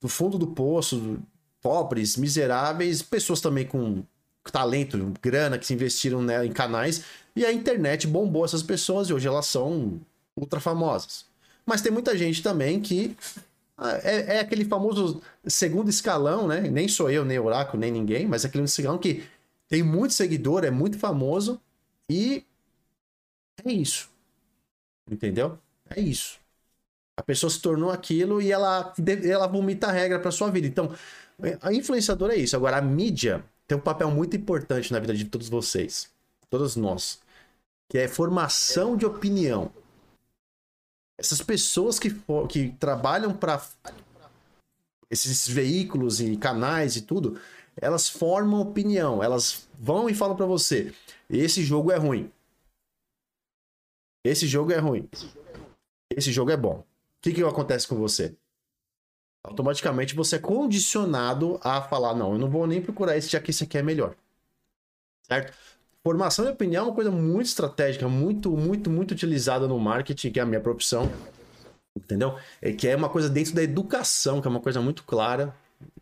do 0.00 0.08
fundo 0.08 0.38
do 0.38 0.48
poço, 0.48 1.20
pobres, 1.62 2.16
miseráveis, 2.16 3.00
pessoas 3.00 3.40
também 3.40 3.64
com 3.64 4.02
talento, 4.50 5.12
grana, 5.22 5.56
que 5.56 5.66
se 5.66 5.74
investiram 5.74 6.20
né, 6.20 6.44
em 6.44 6.52
canais, 6.52 7.04
e 7.36 7.44
a 7.44 7.52
internet 7.52 8.06
bombou 8.06 8.44
essas 8.44 8.62
pessoas 8.62 9.08
e 9.08 9.12
hoje 9.12 9.28
elas 9.28 9.46
são 9.46 10.00
ultra 10.36 10.58
famosas. 10.58 11.26
Mas 11.66 11.82
tem 11.82 11.92
muita 11.92 12.16
gente 12.16 12.42
também 12.42 12.80
que 12.80 13.16
ah, 13.76 14.00
é, 14.02 14.36
é, 14.36 14.40
aquele 14.40 14.64
famoso 14.64 15.20
segundo 15.46 15.90
escalão, 15.90 16.48
né? 16.48 16.62
Nem 16.62 16.88
sou 16.88 17.10
eu, 17.10 17.24
nem 17.24 17.38
Oráculo, 17.38 17.78
nem 17.78 17.92
ninguém, 17.92 18.26
mas 18.26 18.44
é 18.44 18.48
aquele 18.48 18.64
escalão 18.64 18.96
que 18.96 19.22
tem 19.68 19.82
muito 19.82 20.14
seguidor, 20.14 20.64
é 20.64 20.70
muito 20.70 20.98
famoso 20.98 21.60
e 22.08 22.42
é 23.64 23.70
isso. 23.70 24.08
Entendeu? 25.10 25.58
É 25.90 26.00
isso. 26.00 26.38
A 27.16 27.22
pessoa 27.22 27.50
se 27.50 27.60
tornou 27.60 27.90
aquilo 27.90 28.40
e 28.40 28.50
ela, 28.50 28.94
ela 29.24 29.46
vomita 29.46 29.88
a 29.88 29.92
regra 29.92 30.18
para 30.18 30.30
sua 30.30 30.50
vida. 30.50 30.66
Então, 30.66 30.94
a 31.60 31.72
influenciadora 31.72 32.34
é 32.34 32.38
isso. 32.38 32.56
Agora, 32.56 32.78
a 32.78 32.82
mídia 32.82 33.44
tem 33.66 33.76
um 33.76 33.80
papel 33.80 34.10
muito 34.10 34.36
importante 34.36 34.92
na 34.92 34.98
vida 34.98 35.14
de 35.14 35.24
todos 35.24 35.48
vocês, 35.48 36.10
todos 36.50 36.76
nós, 36.76 37.20
que 37.88 37.98
é 37.98 38.08
formação 38.08 38.96
de 38.96 39.06
opinião. 39.06 39.72
Essas 41.18 41.40
pessoas 41.40 41.98
que, 41.98 42.14
que 42.48 42.70
trabalham 42.78 43.34
para 43.34 43.64
esses 45.10 45.48
veículos 45.48 46.20
e 46.20 46.36
canais 46.36 46.96
e 46.96 47.02
tudo, 47.02 47.40
elas 47.76 48.08
formam 48.08 48.60
opinião, 48.60 49.22
elas 49.22 49.68
vão 49.78 50.08
e 50.08 50.14
falam 50.14 50.36
para 50.36 50.46
você: 50.46 50.94
esse 51.28 51.62
jogo 51.62 51.92
é 51.92 51.96
ruim. 51.96 52.30
Esse 54.24 54.46
jogo 54.46 54.72
é 54.72 54.78
ruim. 54.78 55.08
Esse 56.10 56.32
jogo 56.32 56.50
é 56.50 56.56
bom. 56.56 56.80
O 56.80 56.84
que, 57.22 57.32
que 57.32 57.42
acontece 57.42 57.86
com 57.86 57.96
você? 57.96 58.36
Automaticamente 59.44 60.14
você 60.14 60.36
é 60.36 60.40
condicionado 60.40 61.58
a 61.62 61.80
falar: 61.80 62.14
não, 62.14 62.32
eu 62.32 62.38
não 62.38 62.50
vou 62.50 62.66
nem 62.66 62.82
procurar 62.82 63.16
esse, 63.16 63.28
já 63.28 63.40
que 63.40 63.50
esse 63.50 63.64
aqui 63.64 63.78
é 63.78 63.82
melhor. 63.82 64.16
Certo? 65.22 65.56
Formação 66.06 66.44
de 66.44 66.52
opinião 66.52 66.84
é 66.84 66.86
uma 66.86 66.94
coisa 66.94 67.10
muito 67.10 67.48
estratégica, 67.48 68.08
muito, 68.08 68.56
muito, 68.56 68.88
muito 68.88 69.10
utilizada 69.10 69.66
no 69.66 69.76
marketing, 69.76 70.30
que 70.30 70.38
é 70.38 70.42
a 70.44 70.46
minha 70.46 70.60
profissão. 70.60 71.10
Entendeu? 71.96 72.38
É 72.62 72.72
que 72.72 72.86
é 72.86 72.94
uma 72.94 73.08
coisa 73.08 73.28
dentro 73.28 73.52
da 73.56 73.64
educação, 73.64 74.40
que 74.40 74.46
é 74.46 74.50
uma 74.50 74.60
coisa 74.60 74.80
muito 74.80 75.02
clara, 75.02 75.52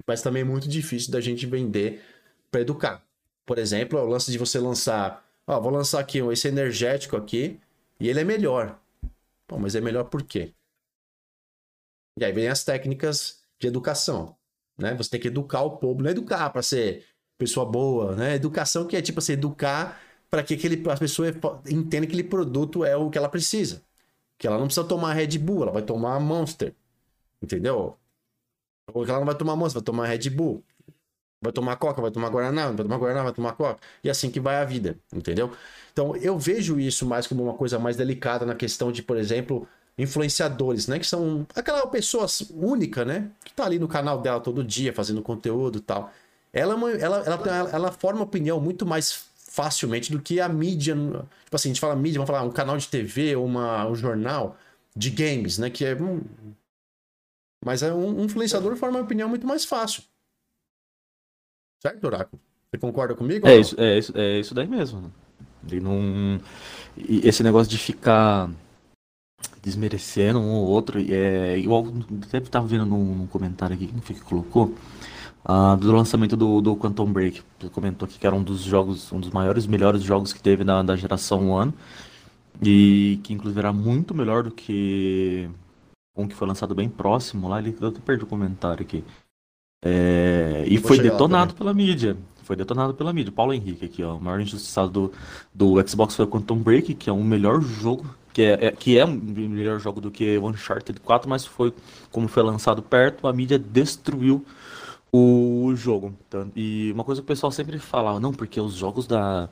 mas 0.06 0.20
também 0.20 0.42
é 0.42 0.44
muito 0.44 0.68
difícil 0.68 1.10
da 1.10 1.22
gente 1.22 1.46
vender 1.46 2.04
para 2.50 2.60
educar. 2.60 3.02
Por 3.46 3.56
exemplo, 3.56 3.98
o 3.98 4.04
lance 4.04 4.30
de 4.30 4.36
você 4.36 4.58
lançar, 4.58 5.26
ó, 5.46 5.58
vou 5.58 5.72
lançar 5.72 6.00
aqui 6.00 6.18
esse 6.18 6.48
energético 6.48 7.16
aqui 7.16 7.58
e 7.98 8.10
ele 8.10 8.20
é 8.20 8.24
melhor. 8.24 8.78
Bom, 9.48 9.58
mas 9.58 9.74
é 9.74 9.80
melhor 9.80 10.04
por 10.04 10.22
quê? 10.22 10.52
E 12.20 12.26
aí 12.26 12.32
vem 12.32 12.48
as 12.48 12.62
técnicas 12.62 13.42
de 13.58 13.68
educação, 13.68 14.36
né? 14.76 14.94
Você 14.96 15.08
tem 15.08 15.20
que 15.20 15.28
educar 15.28 15.62
o 15.62 15.78
povo, 15.78 16.02
não 16.02 16.10
é 16.10 16.12
educar 16.12 16.50
para 16.50 16.60
ser 16.62 17.06
pessoa 17.38 17.66
boa, 17.66 18.14
né? 18.14 18.34
Educação 18.34 18.86
que 18.86 18.96
é 18.96 19.02
tipo 19.02 19.18
assim, 19.18 19.32
educar 19.32 20.00
para 20.30 20.42
que 20.42 20.54
aquele, 20.54 20.82
a 20.90 20.96
pessoa 20.96 21.28
entenda 21.68 22.06
que 22.06 22.12
aquele 22.12 22.24
produto 22.24 22.84
é 22.84 22.96
o 22.96 23.10
que 23.10 23.18
ela 23.18 23.28
precisa. 23.28 23.82
Que 24.38 24.46
ela 24.46 24.58
não 24.58 24.66
precisa 24.66 24.86
tomar 24.86 25.12
Red 25.12 25.38
Bull, 25.38 25.62
ela 25.62 25.72
vai 25.72 25.82
tomar 25.82 26.18
Monster. 26.18 26.74
Entendeu? 27.40 27.96
Ou 28.92 29.04
que 29.04 29.10
ela 29.10 29.20
não 29.20 29.26
vai 29.26 29.36
tomar 29.36 29.54
Monster, 29.56 29.80
vai 29.80 29.84
tomar 29.84 30.06
Red 30.06 30.30
Bull. 30.30 30.64
Vai 31.40 31.52
tomar 31.52 31.76
Coca, 31.76 32.00
vai 32.00 32.10
tomar 32.10 32.30
Guaraná, 32.30 32.68
vai 32.68 32.76
tomar 32.76 32.98
Guaraná, 32.98 33.22
vai 33.22 33.32
tomar 33.32 33.52
Coca. 33.52 33.78
E 34.02 34.10
assim 34.10 34.30
que 34.30 34.40
vai 34.40 34.56
a 34.56 34.64
vida, 34.64 34.98
entendeu? 35.12 35.52
Então 35.92 36.16
eu 36.16 36.38
vejo 36.38 36.80
isso 36.80 37.06
mais 37.06 37.26
como 37.26 37.44
uma 37.44 37.54
coisa 37.54 37.78
mais 37.78 37.96
delicada 37.96 38.46
na 38.46 38.54
questão 38.54 38.90
de, 38.90 39.02
por 39.02 39.16
exemplo, 39.16 39.68
influenciadores, 39.96 40.88
né? 40.88 40.98
Que 40.98 41.06
são 41.06 41.46
aquela 41.54 41.86
pessoa 41.86 42.26
única, 42.50 43.04
né? 43.04 43.30
Que 43.44 43.52
tá 43.52 43.66
ali 43.66 43.78
no 43.78 43.86
canal 43.86 44.20
dela 44.20 44.40
todo 44.40 44.64
dia 44.64 44.92
fazendo 44.92 45.22
conteúdo 45.22 45.78
e 45.78 45.82
tal 45.82 46.10
ela, 46.54 46.74
é 46.90 47.00
ela, 47.00 47.18
ela, 47.18 47.70
ela, 47.72 47.92
forma 47.92 48.22
opinião 48.22 48.60
muito 48.60 48.86
mais 48.86 49.26
facilmente 49.36 50.12
do 50.12 50.22
que 50.22 50.40
a 50.40 50.48
mídia. 50.48 50.94
Tipo 51.44 51.56
assim, 51.56 51.68
a 51.68 51.72
gente 51.72 51.80
fala 51.80 51.96
mídia, 51.96 52.18
vamos 52.18 52.30
falar 52.30 52.42
um 52.42 52.52
canal 52.52 52.78
de 52.78 52.86
TV 52.88 53.34
ou 53.34 53.44
uma, 53.44 53.86
um 53.86 53.94
jornal 53.94 54.56
de 54.96 55.10
games, 55.10 55.58
né? 55.58 55.68
Que 55.68 55.84
é. 55.84 55.94
Um, 55.94 56.22
mas 57.64 57.82
é 57.82 57.92
um, 57.92 58.20
um 58.20 58.24
influenciador 58.24 58.76
forma 58.76 58.98
uma 58.98 59.04
opinião 59.04 59.28
muito 59.28 59.46
mais 59.46 59.64
fácil. 59.64 60.04
Certo, 61.82 62.04
Oráculo? 62.04 62.40
Você 62.70 62.78
concorda 62.78 63.14
comigo? 63.14 63.46
É 63.46 63.56
isso, 63.56 63.78
é, 63.78 63.98
isso, 63.98 64.12
é 64.16 64.38
isso 64.38 64.54
daí 64.54 64.66
mesmo. 64.66 65.12
Ele 65.66 65.80
não. 65.80 66.40
E 66.96 67.26
esse 67.26 67.42
negócio 67.42 67.68
de 67.70 67.78
ficar 67.78 68.48
desmerecendo 69.60 70.38
um 70.38 70.52
ou 70.52 70.66
outro, 70.66 71.00
é 71.00 71.58
igual. 71.58 71.82
Deve 71.82 72.46
estar 72.46 72.60
vendo 72.60 72.86
num, 72.86 73.14
num 73.16 73.26
comentário 73.26 73.74
aqui, 73.74 73.88
quem 73.88 74.00
foi 74.00 74.14
que 74.14 74.22
colocou? 74.22 74.74
Uh, 75.46 75.76
do 75.76 75.92
lançamento 75.92 76.36
do, 76.36 76.60
do 76.62 76.74
Quantum 76.74 77.12
Break. 77.12 77.42
Você 77.60 77.68
comentou 77.68 78.06
aqui 78.06 78.18
que 78.18 78.26
era 78.26 78.34
um 78.34 78.42
dos 78.42 78.62
jogos, 78.62 79.12
um 79.12 79.20
dos 79.20 79.30
maiores, 79.30 79.66
melhores 79.66 80.02
jogos 80.02 80.32
que 80.32 80.40
teve 80.40 80.64
na, 80.64 80.82
da 80.82 80.96
geração 80.96 81.50
One. 81.50 81.74
E 82.62 83.20
que 83.22 83.34
inclusive 83.34 83.58
era 83.58 83.72
muito 83.72 84.14
melhor 84.14 84.44
do 84.44 84.50
que 84.50 85.48
um 86.16 86.26
que 86.26 86.34
foi 86.34 86.48
lançado 86.48 86.74
bem 86.74 86.88
próximo 86.88 87.48
lá. 87.48 87.58
Ele, 87.58 87.76
eu 87.78 87.88
até 87.88 88.00
perdi 88.00 88.24
o 88.24 88.26
comentário 88.26 88.82
aqui. 88.82 89.04
É, 89.84 90.64
e 90.66 90.78
foi 90.78 90.98
detonado 90.98 91.54
pela 91.54 91.74
mídia. 91.74 92.16
Foi 92.42 92.56
detonado 92.56 92.94
pela 92.94 93.12
mídia. 93.12 93.32
Paulo 93.32 93.52
Henrique 93.52 93.84
aqui, 93.84 94.02
ó. 94.02 94.16
O 94.16 94.20
maior 94.20 94.40
injustiçado 94.40 94.88
do, 94.88 95.12
do 95.76 95.88
Xbox 95.88 96.16
foi 96.16 96.24
o 96.24 96.28
Quantum 96.28 96.56
Break, 96.56 96.94
que 96.94 97.10
é 97.10 97.12
um 97.12 97.22
melhor 97.22 97.60
jogo. 97.60 98.06
Que 98.32 98.42
é, 98.42 98.66
é, 98.66 98.70
que 98.72 98.98
é 98.98 99.04
um 99.04 99.12
melhor 99.14 99.78
jogo 99.78 100.00
do 100.00 100.10
que 100.10 100.38
Uncharted 100.38 100.98
4, 101.00 101.28
mas 101.28 101.46
foi 101.46 101.72
como 102.10 102.26
foi 102.26 102.42
lançado 102.42 102.82
perto, 102.82 103.28
a 103.28 103.32
mídia 103.32 103.56
destruiu 103.56 104.44
o 105.16 105.76
jogo. 105.76 106.12
E 106.56 106.90
uma 106.92 107.04
coisa 107.04 107.20
que 107.20 107.24
o 107.24 107.28
pessoal 107.28 107.52
sempre 107.52 107.78
fala, 107.78 108.18
não, 108.18 108.32
porque 108.32 108.60
os 108.60 108.74
jogos 108.74 109.06
da, 109.06 109.48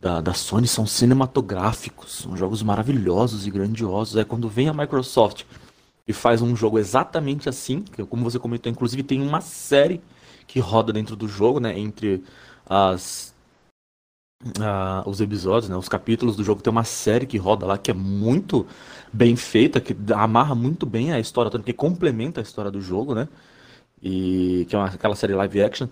da, 0.00 0.20
da 0.20 0.32
Sony 0.32 0.68
são 0.68 0.86
cinematográficos, 0.86 2.12
são 2.12 2.36
jogos 2.36 2.62
maravilhosos 2.62 3.44
e 3.44 3.50
grandiosos. 3.50 4.16
É 4.16 4.24
quando 4.24 4.48
vem 4.48 4.68
a 4.68 4.72
Microsoft 4.72 5.42
e 6.06 6.12
faz 6.12 6.40
um 6.40 6.54
jogo 6.54 6.78
exatamente 6.78 7.48
assim, 7.48 7.82
que 7.82 8.04
como 8.04 8.22
você 8.22 8.38
comentou, 8.38 8.70
inclusive 8.70 9.02
tem 9.02 9.20
uma 9.20 9.40
série 9.40 10.00
que 10.46 10.60
roda 10.60 10.92
dentro 10.92 11.16
do 11.16 11.26
jogo, 11.26 11.58
né, 11.58 11.76
entre 11.76 12.22
as 12.64 13.34
uh, 14.44 15.08
os 15.08 15.20
episódios, 15.20 15.68
né, 15.68 15.76
os 15.76 15.88
capítulos 15.88 16.36
do 16.36 16.44
jogo, 16.44 16.62
tem 16.62 16.70
uma 16.70 16.84
série 16.84 17.26
que 17.26 17.38
roda 17.38 17.66
lá 17.66 17.76
que 17.76 17.90
é 17.90 17.94
muito 17.94 18.66
bem 19.12 19.34
feita, 19.34 19.80
que 19.80 19.96
amarra 20.14 20.54
muito 20.54 20.86
bem 20.86 21.12
a 21.12 21.18
história, 21.18 21.50
que 21.58 21.72
complementa 21.72 22.40
a 22.40 22.42
história 22.42 22.70
do 22.70 22.80
jogo, 22.80 23.14
né? 23.16 23.28
E 24.02 24.66
que 24.68 24.74
é 24.74 24.78
uma, 24.78 24.86
aquela 24.86 25.14
série 25.14 25.34
live 25.34 25.62
action, 25.62 25.88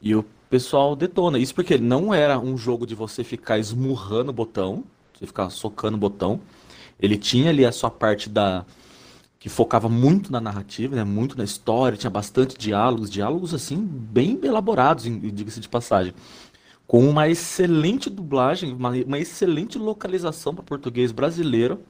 e 0.00 0.14
o 0.14 0.24
pessoal 0.48 0.96
detona. 0.96 1.38
Isso 1.38 1.54
porque 1.54 1.78
não 1.78 2.12
era 2.12 2.38
um 2.38 2.56
jogo 2.56 2.86
de 2.86 2.94
você 2.94 3.22
ficar 3.22 3.58
esmurrando 3.58 4.30
o 4.30 4.34
botão, 4.34 4.84
você 5.12 5.26
ficar 5.26 5.50
socando 5.50 5.96
o 5.96 6.00
botão. 6.00 6.40
Ele 7.00 7.16
tinha 7.18 7.50
ali 7.50 7.64
a 7.64 7.72
sua 7.72 7.90
parte 7.90 8.28
da, 8.28 8.64
que 9.42 9.48
focava 9.48 9.88
muito 9.88 10.30
na 10.30 10.40
narrativa, 10.40 10.94
né? 10.94 11.02
Muito 11.02 11.36
na 11.36 11.42
história, 11.42 11.98
tinha 11.98 12.08
bastante 12.10 12.56
diálogos, 12.56 13.10
diálogos 13.10 13.52
assim 13.52 13.76
bem 13.76 14.38
elaborados, 14.40 15.02
diga-se 15.02 15.58
de 15.58 15.68
passagem, 15.68 16.14
com 16.86 17.08
uma 17.08 17.28
excelente 17.28 18.08
dublagem, 18.08 18.72
uma, 18.72 18.90
uma 18.90 19.18
excelente 19.18 19.78
localização 19.78 20.54
para 20.54 20.62
português 20.62 21.10
brasileiro, 21.10 21.80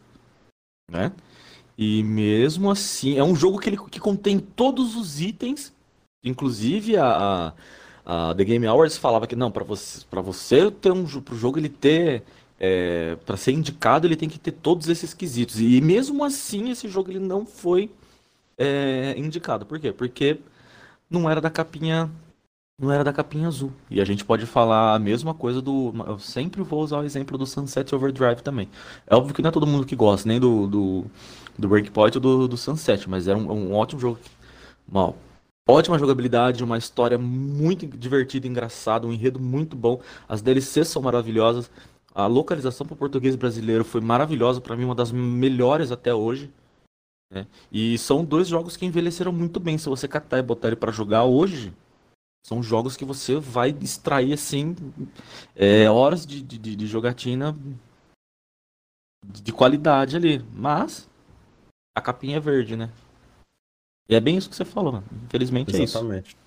né? 0.91 1.13
E 1.77 2.03
mesmo 2.03 2.71
assim, 2.71 3.17
é 3.19 3.25
um 3.25 3.35
jogo 3.35 3.59
que 3.59 3.69
ele 3.69 3.77
que 3.91 3.99
contém 3.99 4.39
todos 4.39 4.95
os 4.95 5.21
itens, 5.21 5.73
inclusive 6.23 6.97
a, 6.97 7.53
a, 8.05 8.31
a 8.31 8.35
The 8.35 8.45
Game 8.45 8.67
Awards 8.67 8.99
falava 8.99 9.27
que 9.27 9.35
não, 9.37 9.51
para 9.51 9.65
você, 9.65 10.05
você 10.11 10.71
ter 10.71 10.93
um 10.93 11.07
pro 11.21 11.37
jogo 11.37 11.59
ele 11.59 11.69
ter 11.69 12.23
é, 12.61 13.17
para 13.27 13.37
ser 13.37 13.53
indicado, 13.53 14.07
ele 14.07 14.17
tem 14.17 14.29
que 14.29 14.39
ter 14.39 14.53
todos 14.53 14.89
esses 14.89 15.13
quesitos. 15.13 15.61
E 15.61 15.81
mesmo 15.81 16.25
assim, 16.25 16.71
esse 16.71 16.89
jogo 16.89 17.11
ele 17.11 17.19
não 17.19 17.45
foi 17.45 17.91
é, 18.57 19.15
indicado. 19.17 19.67
Por 19.67 19.81
quê? 19.81 19.93
Porque 19.93 20.39
não 21.11 21.29
era 21.29 21.41
da 21.41 21.51
capinha 21.51 22.09
não 22.83 22.93
era 22.93 23.05
da 23.05 23.13
capinha 23.13 23.47
azul. 23.47 23.73
E 23.89 24.01
a 24.01 24.05
gente 24.05 24.25
pode 24.25 24.45
falar 24.45 24.95
a 24.95 24.99
mesma 24.99 25.33
coisa 25.33 25.63
do. 25.63 25.95
Eu 26.07 26.19
sempre 26.19 26.63
vou 26.63 26.83
usar 26.83 26.99
o 26.99 27.05
exemplo 27.05 27.39
do 27.39 27.47
Sunset 27.47 27.95
Overdrive 27.95 28.43
também. 28.43 28.69
É 29.07 29.15
óbvio 29.15 29.33
que 29.33 29.41
não 29.41 29.49
é 29.49 29.53
todo 29.53 29.67
mundo 29.67 29.87
que 29.87 29.95
gosta, 29.95 30.29
nem 30.29 30.41
do, 30.41 30.67
do, 30.67 31.05
do 31.57 31.69
Breakpoint 31.69 32.17
ou 32.17 32.21
do, 32.21 32.49
do 32.49 32.57
Sunset, 32.57 33.09
mas 33.09 33.29
era 33.29 33.39
um, 33.39 33.51
um 33.53 33.75
ótimo 33.75 34.01
jogo. 34.01 34.19
Mal. 34.87 35.17
Ótima 35.69 35.97
jogabilidade, 35.97 36.65
uma 36.65 36.77
história 36.77 37.17
muito 37.17 37.87
divertida, 37.87 38.49
engraçada, 38.49 39.07
um 39.07 39.13
enredo 39.13 39.39
muito 39.39 39.77
bom. 39.77 40.01
As 40.29 40.43
DLCs 40.43 40.89
são 40.89 41.01
maravilhosas. 41.01 41.71
A 42.13 42.27
localização 42.27 42.85
para 42.85 42.95
o 42.95 42.97
português 42.97 43.37
brasileiro 43.37 43.85
foi 43.85 44.01
maravilhosa, 44.01 44.61
para 44.61 44.77
mim 44.77 44.85
uma 44.85 44.95
das 44.95 45.13
melhores 45.13 45.93
até 45.93 46.13
hoje. 46.13 46.51
Né? 47.31 47.47
E 47.71 47.97
são 47.97 48.25
dois 48.25 48.49
jogos 48.49 48.77
que 48.77 48.85
envelheceram 48.85 49.33
muito 49.33 49.61
bem. 49.61 49.79
Se 49.79 49.89
você 49.89 50.09
catar 50.09 50.39
e 50.39 50.43
botar 50.43 50.67
ele 50.67 50.77
para 50.77 50.91
jogar 50.91 51.25
hoje, 51.25 51.73
são 52.43 52.63
jogos 52.63 52.97
que 52.97 53.05
você 53.05 53.39
vai 53.39 53.71
extrair 53.81 54.33
assim 54.33 54.75
é, 55.55 55.89
horas 55.89 56.27
de, 56.27 56.43
de, 56.43 56.59
de 56.77 56.87
jogatina 56.87 57.57
de 59.25 59.53
qualidade 59.53 60.17
ali. 60.17 60.45
Mas 60.53 61.09
a 61.97 62.01
capinha 62.01 62.39
é 62.39 62.41
verde, 62.41 62.77
né? 62.77 62.91
E 64.09 64.15
é 64.15 64.21
bem 64.21 64.37
isso 64.37 64.51
que 64.51 64.57
você 64.57 64.65
falou, 64.65 64.93
mano. 64.93 65.07
Infelizmente 65.25 65.71
Exatamente. 65.71 65.81
é 65.81 65.85
isso. 65.85 65.99
Exatamente. 65.99 66.43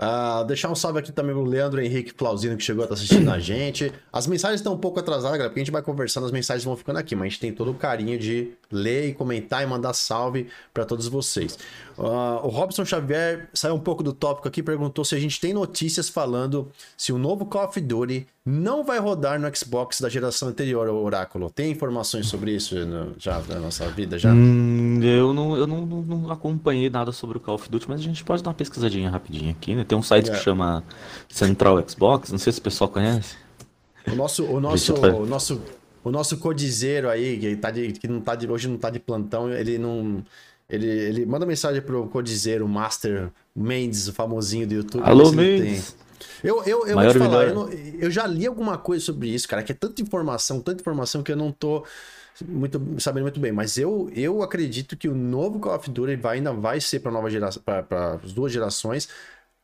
Uh, 0.00 0.44
deixar 0.44 0.70
um 0.70 0.76
salve 0.76 1.00
aqui 1.00 1.10
também 1.10 1.34
pro 1.34 1.42
Leandro 1.42 1.80
Henrique 1.80 2.14
Flauzino, 2.16 2.56
que 2.56 2.62
chegou 2.62 2.82
a 2.82 2.84
estar 2.84 2.94
tá 2.94 3.00
assistindo 3.00 3.28
a 3.30 3.38
gente. 3.40 3.92
As 4.12 4.28
mensagens 4.28 4.60
estão 4.60 4.74
um 4.74 4.78
pouco 4.78 5.00
atrasadas, 5.00 5.32
galera, 5.32 5.50
porque 5.50 5.60
a 5.60 5.64
gente 5.64 5.72
vai 5.72 5.82
conversando, 5.82 6.24
as 6.24 6.32
mensagens 6.32 6.64
vão 6.64 6.76
ficando 6.76 7.00
aqui, 7.00 7.16
mas 7.16 7.26
a 7.26 7.28
gente 7.30 7.40
tem 7.40 7.52
todo 7.52 7.72
o 7.72 7.74
carinho 7.74 8.16
de 8.16 8.52
ler 8.70 9.08
e 9.08 9.14
comentar 9.14 9.62
e 9.62 9.66
mandar 9.66 9.92
salve 9.94 10.48
para 10.72 10.84
todos 10.84 11.08
vocês. 11.08 11.58
Uh, 11.96 12.44
o 12.44 12.48
Robson 12.48 12.84
Xavier 12.84 13.48
saiu 13.52 13.74
um 13.74 13.80
pouco 13.80 14.02
do 14.02 14.12
tópico 14.12 14.46
aqui, 14.46 14.62
perguntou 14.62 15.04
se 15.04 15.14
a 15.14 15.18
gente 15.18 15.40
tem 15.40 15.52
notícias 15.52 16.08
falando 16.08 16.70
se 16.96 17.12
o 17.12 17.18
novo 17.18 17.46
Call 17.46 17.64
of 17.64 17.80
Duty 17.80 18.26
não 18.44 18.84
vai 18.84 18.98
rodar 18.98 19.38
no 19.38 19.54
Xbox 19.54 20.00
da 20.00 20.08
geração 20.08 20.48
anterior, 20.48 20.88
o 20.88 21.02
Oráculo. 21.02 21.50
Tem 21.50 21.70
informações 21.70 22.26
sobre 22.26 22.52
isso 22.52 22.74
no, 22.86 23.14
já 23.18 23.40
na 23.40 23.58
nossa 23.58 23.86
vida? 23.88 24.18
já? 24.18 24.32
Hum, 24.32 25.00
eu 25.02 25.34
não, 25.34 25.56
eu 25.56 25.66
não, 25.66 25.84
não, 25.84 26.02
não, 26.02 26.30
acompanhei 26.30 26.88
nada 26.88 27.12
sobre 27.12 27.36
o 27.36 27.40
Call 27.40 27.56
of 27.56 27.68
Duty, 27.68 27.88
mas 27.88 28.00
a 28.00 28.04
gente 28.04 28.24
pode 28.24 28.42
dar 28.42 28.50
uma 28.50 28.54
pesquisadinha 28.54 29.10
rapidinho 29.10 29.50
aqui, 29.50 29.74
né? 29.74 29.84
Tem 29.84 29.98
um 29.98 30.02
site 30.02 30.30
é. 30.30 30.34
que 30.34 30.42
chama 30.42 30.82
Central 31.28 31.82
Xbox, 31.86 32.30
não 32.30 32.38
sei 32.38 32.52
se 32.52 32.58
o 32.60 32.62
pessoal 32.62 32.88
conhece. 32.88 33.36
O 34.06 34.14
nosso, 34.14 34.44
o 34.44 34.60
nosso, 34.60 34.94
o 34.94 35.26
nosso, 35.26 35.60
o 36.04 36.10
nosso 36.10 36.38
codizeiro 36.38 37.08
aí, 37.08 37.38
que, 37.38 37.56
tá 37.56 37.70
de, 37.70 37.92
que 37.92 38.08
não 38.08 38.20
tá 38.20 38.34
de, 38.34 38.50
hoje 38.50 38.68
não 38.68 38.78
tá 38.78 38.90
de 38.90 38.98
plantão, 38.98 39.50
ele 39.52 39.78
não 39.78 40.24
ele, 40.68 40.86
ele 40.86 41.26
manda 41.26 41.46
mensagem 41.46 41.80
pro 41.80 42.06
codizeiro 42.08 42.68
Master 42.68 43.30
Mendes, 43.56 44.06
o 44.06 44.12
famosinho 44.12 44.66
do 44.66 44.74
YouTube. 44.74 45.02
Alô, 45.02 45.32
Mendes! 45.32 45.96
Eu, 46.42 46.62
eu, 46.64 46.86
eu 46.86 46.94
vou 46.94 47.12
te 47.12 47.18
falar, 47.18 47.44
eu, 47.46 47.54
não, 47.54 47.68
eu, 47.70 48.10
já 48.10 48.26
li 48.26 48.46
alguma 48.46 48.76
coisa 48.76 49.04
sobre 49.04 49.28
isso, 49.28 49.48
cara, 49.48 49.62
que 49.62 49.72
é 49.72 49.74
tanta 49.74 50.02
informação, 50.02 50.60
tanta 50.60 50.80
informação 50.80 51.22
que 51.22 51.32
eu 51.32 51.36
não 51.36 51.50
tô 51.50 51.84
muito, 52.46 52.80
sabendo 52.98 53.24
muito 53.24 53.40
bem. 53.40 53.50
Mas 53.50 53.78
eu, 53.78 54.10
eu 54.14 54.42
acredito 54.42 54.96
que 54.96 55.08
o 55.08 55.14
novo 55.14 55.58
Call 55.58 55.74
of 55.74 55.90
Duty 55.90 56.16
vai, 56.16 56.36
ainda 56.36 56.52
vai 56.52 56.80
ser 56.80 57.00
para 57.00 57.10
nova 57.10 57.30
geração, 57.30 57.62
para 57.62 58.20
as 58.22 58.32
duas 58.32 58.52
gerações, 58.52 59.08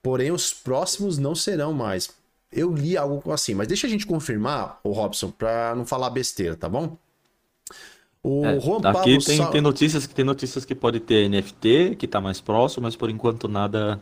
porém 0.02 0.32
os 0.32 0.52
próximos 0.52 1.18
não 1.18 1.34
serão 1.34 1.72
mais. 1.72 2.10
Eu 2.54 2.72
li 2.72 2.96
algo 2.96 3.32
assim, 3.32 3.54
mas 3.54 3.66
deixa 3.66 3.86
a 3.86 3.90
gente 3.90 4.06
confirmar, 4.06 4.80
o 4.84 4.92
Robson, 4.92 5.30
para 5.30 5.74
não 5.74 5.84
falar 5.84 6.10
besteira, 6.10 6.56
tá 6.56 6.68
bom? 6.68 6.96
O 8.22 8.46
é, 8.46 8.58
Juan 8.58 8.80
aqui 8.84 9.18
tem, 9.18 9.36
Sal... 9.36 9.50
tem 9.50 9.60
notícias 9.60 10.06
que 10.06 10.14
tem 10.14 10.24
notícias 10.24 10.64
que 10.64 10.74
pode 10.74 11.00
ter 11.00 11.28
NFT, 11.28 11.96
que 11.98 12.06
está 12.06 12.20
mais 12.20 12.40
próximo, 12.40 12.84
mas 12.84 12.96
por 12.96 13.10
enquanto 13.10 13.48
nada 13.48 14.00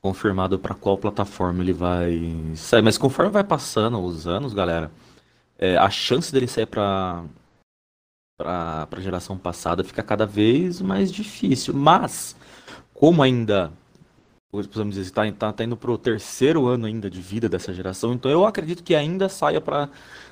confirmado 0.00 0.58
para 0.58 0.74
qual 0.74 0.98
plataforma 0.98 1.62
ele 1.62 1.72
vai 1.72 2.18
sair. 2.56 2.82
Mas 2.82 2.98
conforme 2.98 3.30
vai 3.30 3.44
passando 3.44 4.00
os 4.00 4.26
anos, 4.26 4.54
galera, 4.54 4.90
é, 5.58 5.76
a 5.76 5.90
chance 5.90 6.32
dele 6.32 6.48
sair 6.48 6.66
para 6.66 7.24
para 8.36 8.88
a 8.90 9.00
geração 9.00 9.36
passada 9.36 9.84
fica 9.84 10.02
cada 10.02 10.24
vez 10.24 10.80
mais 10.80 11.12
difícil. 11.12 11.74
Mas, 11.74 12.34
como 12.94 13.22
ainda, 13.22 13.70
podemos 14.50 14.94
dizer, 14.94 15.08
está 15.08 15.30
tá, 15.32 15.52
tá 15.52 15.64
indo 15.64 15.76
para 15.76 15.90
o 15.90 15.98
terceiro 15.98 16.66
ano 16.66 16.86
ainda 16.86 17.08
de 17.08 17.20
vida 17.20 17.48
dessa 17.48 17.72
geração, 17.72 18.12
então 18.12 18.30
eu 18.30 18.44
acredito 18.44 18.82
que 18.82 18.94
ainda 18.94 19.28
saia 19.28 19.60
para 19.60 19.88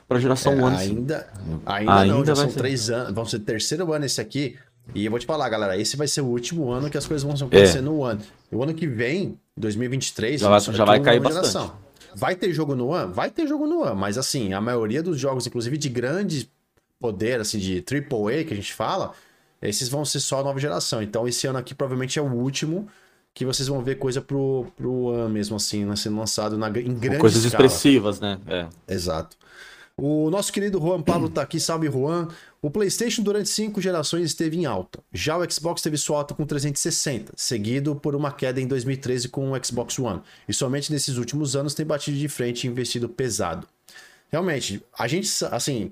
para 0.09 0.19
geração 0.19 0.55
é, 0.55 0.63
One. 0.63 0.77
Ainda, 0.77 1.29
ainda, 1.67 1.95
ainda 1.95 2.15
não, 2.15 2.25
já 2.25 2.35
são 2.35 2.51
ser. 2.51 2.59
três 2.59 2.89
anos. 2.89 3.13
Vão 3.13 3.27
ser 3.27 3.41
terceiro 3.41 3.93
ano 3.93 4.07
esse 4.07 4.21
aqui. 4.21 4.57
E 4.95 5.05
eu 5.05 5.11
vou 5.11 5.21
te 5.21 5.27
falar, 5.27 5.47
galera, 5.51 5.77
esse 5.77 5.99
vai 5.99 6.09
ser 6.09 6.23
o 6.23 6.27
último 6.27 6.71
ano 6.71 6.89
que 6.89 6.97
as 6.97 7.07
coisas 7.07 7.23
vão 7.23 7.35
acontecer 7.35 7.79
é. 7.79 7.81
no 7.83 7.99
One. 7.99 8.21
O 8.51 8.63
ano 8.63 8.73
que 8.73 8.87
vem, 8.87 9.39
2023, 9.55 10.41
já 10.41 10.49
vai, 10.49 10.61
já 10.61 10.85
vai 10.87 11.01
cair 11.01 11.21
bastante. 11.21 11.53
Geração. 11.53 11.77
Vai 12.15 12.35
ter 12.35 12.55
jogo 12.55 12.75
no 12.75 12.89
One? 12.89 13.13
Vai 13.13 13.31
ter 13.31 13.47
jogo 13.47 13.67
no 13.67 13.83
One, 13.83 13.95
mas 13.95 14.17
assim, 14.17 14.55
a 14.55 14.61
maioria 14.63 15.03
dos 15.03 15.21
jogos, 15.21 15.47
inclusive 15.47 15.77
de 15.77 15.91
grande 15.91 16.51
poder, 16.99 17.39
assim, 17.39 17.59
de 17.59 17.85
AAA 17.87 18.45
que 18.45 18.55
a 18.55 18.57
gente 18.57 18.73
fala, 18.73 19.13
esses 19.61 19.91
vão 19.91 20.07
ser 20.07 20.21
só 20.21 20.43
nova 20.43 20.59
geração. 20.59 21.03
Então 21.03 21.29
esse 21.29 21.47
ano 21.47 21.59
aqui 21.59 21.75
provavelmente 21.75 22.19
é 22.19 22.23
o 22.23 22.33
último 22.33 22.89
que 23.35 23.45
vocês 23.45 23.69
vão 23.69 23.83
ver 23.83 23.97
coisa 23.97 24.21
pro, 24.21 24.67
pro 24.77 24.93
One 25.05 25.33
mesmo, 25.33 25.57
assim, 25.57 25.85
né, 25.85 25.95
sendo 25.97 26.17
lançado 26.17 26.59
na, 26.59 26.69
em 26.69 26.95
grande 26.95 27.19
Coisas 27.19 27.45
escala. 27.45 27.67
expressivas, 27.67 28.21
né? 28.21 28.39
É. 28.47 28.67
Exato. 28.89 29.37
O 29.97 30.31
nosso 30.31 30.53
querido 30.53 30.79
Juan 30.79 31.03
Pablo 31.03 31.29
tá 31.29 31.43
aqui, 31.43 31.59
salve 31.59 31.91
Juan. 31.91 32.29
O 32.63 32.71
PlayStation 32.71 33.21
durante 33.21 33.49
cinco 33.49 33.81
gerações 33.81 34.27
esteve 34.27 34.57
em 34.57 34.65
alta. 34.65 35.01
Já 35.13 35.37
o 35.37 35.51
Xbox 35.51 35.83
teve 35.83 35.97
sua 35.97 36.19
alta 36.19 36.35
com 36.35 36.47
360, 36.47 37.33
seguido 37.37 37.97
por 37.97 38.15
uma 38.15 38.31
queda 38.31 38.61
em 38.61 38.67
2013 38.69 39.29
com 39.29 39.51
o 39.51 39.65
Xbox 39.65 39.99
One. 39.99 40.21
E 40.49 40.55
somente 40.55 40.93
nesses 40.93 41.17
últimos 41.17 41.57
anos 41.57 41.75
tem 41.75 41.85
batido 41.85 42.17
de 42.17 42.29
frente 42.29 42.65
e 42.65 42.71
investido 42.71 43.09
pesado. 43.09 43.67
Realmente, 44.31 44.81
a 44.97 45.09
gente, 45.09 45.29
assim, 45.51 45.91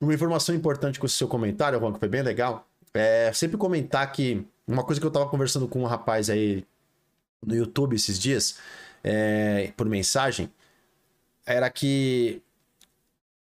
uma 0.00 0.12
informação 0.12 0.52
importante 0.52 0.98
com 0.98 1.06
o 1.06 1.08
seu 1.08 1.28
comentário, 1.28 1.78
Juan, 1.78 1.92
que 1.92 2.00
foi 2.00 2.08
bem 2.08 2.22
legal, 2.22 2.66
é 2.92 3.30
sempre 3.32 3.56
comentar 3.56 4.10
que 4.10 4.44
uma 4.66 4.84
coisa 4.84 5.00
que 5.00 5.06
eu 5.06 5.10
tava 5.10 5.28
conversando 5.28 5.68
com 5.68 5.82
um 5.82 5.86
rapaz 5.86 6.30
aí 6.30 6.64
no 7.44 7.54
YouTube 7.54 7.94
esses 7.94 8.18
dias, 8.18 8.58
é, 9.02 9.72
por 9.76 9.88
mensagem, 9.88 10.50
era 11.46 11.68
que 11.70 12.42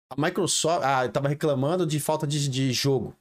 a 0.09 0.19
Microsoft 0.19 0.83
ah, 0.83 1.05
estava 1.05 1.27
reclamando 1.27 1.85
de 1.85 1.99
falta 1.99 2.25
de, 2.25 2.47
de 2.49 2.71
jogo. 2.73 3.15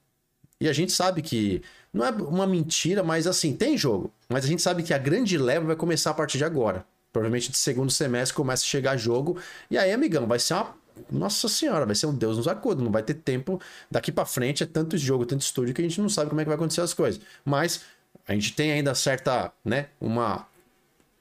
E 0.59 0.69
a 0.69 0.73
gente 0.73 0.91
sabe 0.91 1.21
que 1.21 1.61
não 1.93 2.05
é 2.05 2.09
uma 2.09 2.47
mentira, 2.47 3.03
mas 3.03 3.27
assim, 3.27 3.55
tem 3.55 3.77
jogo. 3.77 4.11
Mas 4.29 4.45
a 4.45 4.47
gente 4.47 4.61
sabe 4.61 4.83
que 4.83 4.93
a 4.93 4.97
grande 4.97 5.37
leva 5.37 5.65
vai 5.65 5.75
começar 5.75 6.11
a 6.11 6.13
partir 6.13 6.37
de 6.37 6.45
agora. 6.45 6.85
Provavelmente 7.11 7.51
de 7.51 7.57
segundo 7.57 7.91
semestre 7.91 8.35
começa 8.35 8.63
a 8.63 8.67
chegar 8.67 8.97
jogo. 8.97 9.37
E 9.69 9.77
aí, 9.77 9.91
amigão, 9.91 10.25
vai 10.27 10.39
ser 10.39 10.53
uma. 10.53 10.75
Nossa 11.11 11.47
senhora, 11.47 11.85
vai 11.85 11.95
ser 11.95 12.07
um 12.07 12.13
Deus 12.13 12.37
nos 12.37 12.47
acuda. 12.47 12.83
Não 12.83 12.91
vai 12.91 13.03
ter 13.03 13.15
tempo 13.15 13.59
daqui 13.89 14.11
para 14.11 14.25
frente. 14.25 14.63
É 14.63 14.65
tanto 14.65 14.97
jogo, 14.97 15.25
tanto 15.25 15.41
estúdio 15.41 15.73
que 15.73 15.81
a 15.81 15.83
gente 15.83 15.99
não 16.01 16.09
sabe 16.09 16.29
como 16.29 16.41
é 16.41 16.43
que 16.43 16.49
vai 16.49 16.55
acontecer 16.55 16.81
as 16.81 16.93
coisas. 16.93 17.21
Mas 17.43 17.81
a 18.27 18.33
gente 18.33 18.53
tem 18.53 18.71
ainda 18.71 18.93
certa, 18.95 19.51
né? 19.63 19.87
Uma. 19.99 20.47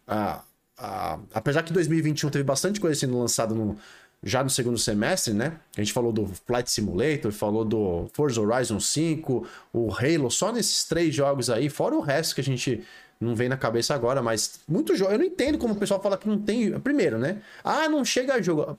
A, 0.07 0.43
a, 0.79 1.19
apesar 1.33 1.63
que 1.63 1.73
2021 1.73 2.31
teve 2.31 2.45
bastante 2.45 2.81
coisa 2.81 2.99
sendo 2.99 3.19
lançada 3.19 3.55
no, 3.55 3.79
já 4.23 4.43
no 4.43 4.51
segundo 4.51 4.79
semestre, 4.79 5.35
né? 5.35 5.59
A 5.77 5.81
gente 5.81 5.93
falou 5.93 6.13
do 6.13 6.27
Flight 6.47 6.71
Simulator, 6.71 7.31
falou 7.31 7.65
do 7.65 8.09
Forza 8.13 8.41
Horizon 8.41 8.81
5, 8.81 9.47
o 9.73 9.93
Halo, 9.93 10.31
só 10.31 10.51
nesses 10.51 10.85
três 10.85 11.15
jogos 11.15 11.51
aí, 11.51 11.69
fora 11.69 11.95
o 11.95 12.01
resto 12.01 12.35
que 12.35 12.41
a 12.41 12.45
gente 12.45 12.83
não 13.21 13.35
vem 13.35 13.49
na 13.49 13.57
cabeça 13.57 13.95
agora, 13.95 14.23
mas 14.23 14.61
muito 14.67 14.97
jogo. 14.97 15.13
Eu 15.13 15.19
não 15.19 15.27
entendo 15.27 15.59
como 15.59 15.75
o 15.75 15.77
pessoal 15.77 16.03
fala 16.03 16.17
que 16.17 16.29
não 16.29 16.39
tem. 16.39 16.79
Primeiro, 16.81 17.19
né? 17.19 17.43
Ah, 17.63 17.89
não 17.89 18.05
chega 18.05 18.35
a 18.35 18.43
jogo. 18.43 18.79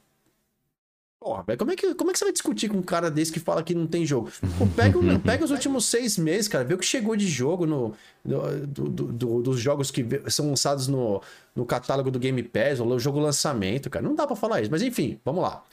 Porra, 1.25 1.43
como 1.57 1.71
é, 1.71 1.75
que, 1.75 1.95
como 1.95 2.11
é 2.11 2.13
que 2.13 2.19
você 2.19 2.25
vai 2.25 2.31
discutir 2.31 2.69
com 2.69 2.77
um 2.77 2.83
cara 2.83 3.09
desse 3.09 3.31
que 3.31 3.39
fala 3.39 3.63
que 3.63 3.73
não 3.73 3.87
tem 3.87 4.05
jogo? 4.05 4.31
Pô, 4.59 4.67
pega, 4.67 4.99
pega 5.25 5.43
os 5.43 5.49
últimos 5.49 5.85
seis 5.85 6.19
meses, 6.19 6.47
cara, 6.47 6.63
vê 6.63 6.75
o 6.75 6.77
que 6.77 6.85
chegou 6.85 7.15
de 7.15 7.27
jogo 7.27 7.65
no, 7.65 7.95
do, 8.23 8.67
do, 8.67 9.07
do, 9.11 9.41
dos 9.41 9.59
jogos 9.59 9.89
que 9.89 10.05
são 10.27 10.49
lançados 10.49 10.87
no, 10.87 11.19
no 11.55 11.65
catálogo 11.65 12.11
do 12.11 12.19
Game 12.19 12.43
Pass, 12.43 12.79
ou 12.79 12.87
o 12.87 12.99
jogo 12.99 13.19
lançamento, 13.19 13.89
cara. 13.89 14.05
Não 14.05 14.13
dá 14.13 14.27
para 14.27 14.35
falar 14.35 14.61
isso, 14.61 14.69
mas 14.69 14.83
enfim, 14.83 15.19
vamos 15.25 15.41
lá. 15.41 15.63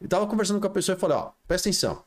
Eu 0.00 0.06
tava 0.06 0.28
conversando 0.28 0.60
com 0.60 0.68
a 0.68 0.70
pessoa 0.70 0.94
e 0.94 1.00
falei, 1.00 1.16
ó, 1.16 1.30
presta 1.48 1.68
atenção. 1.68 2.04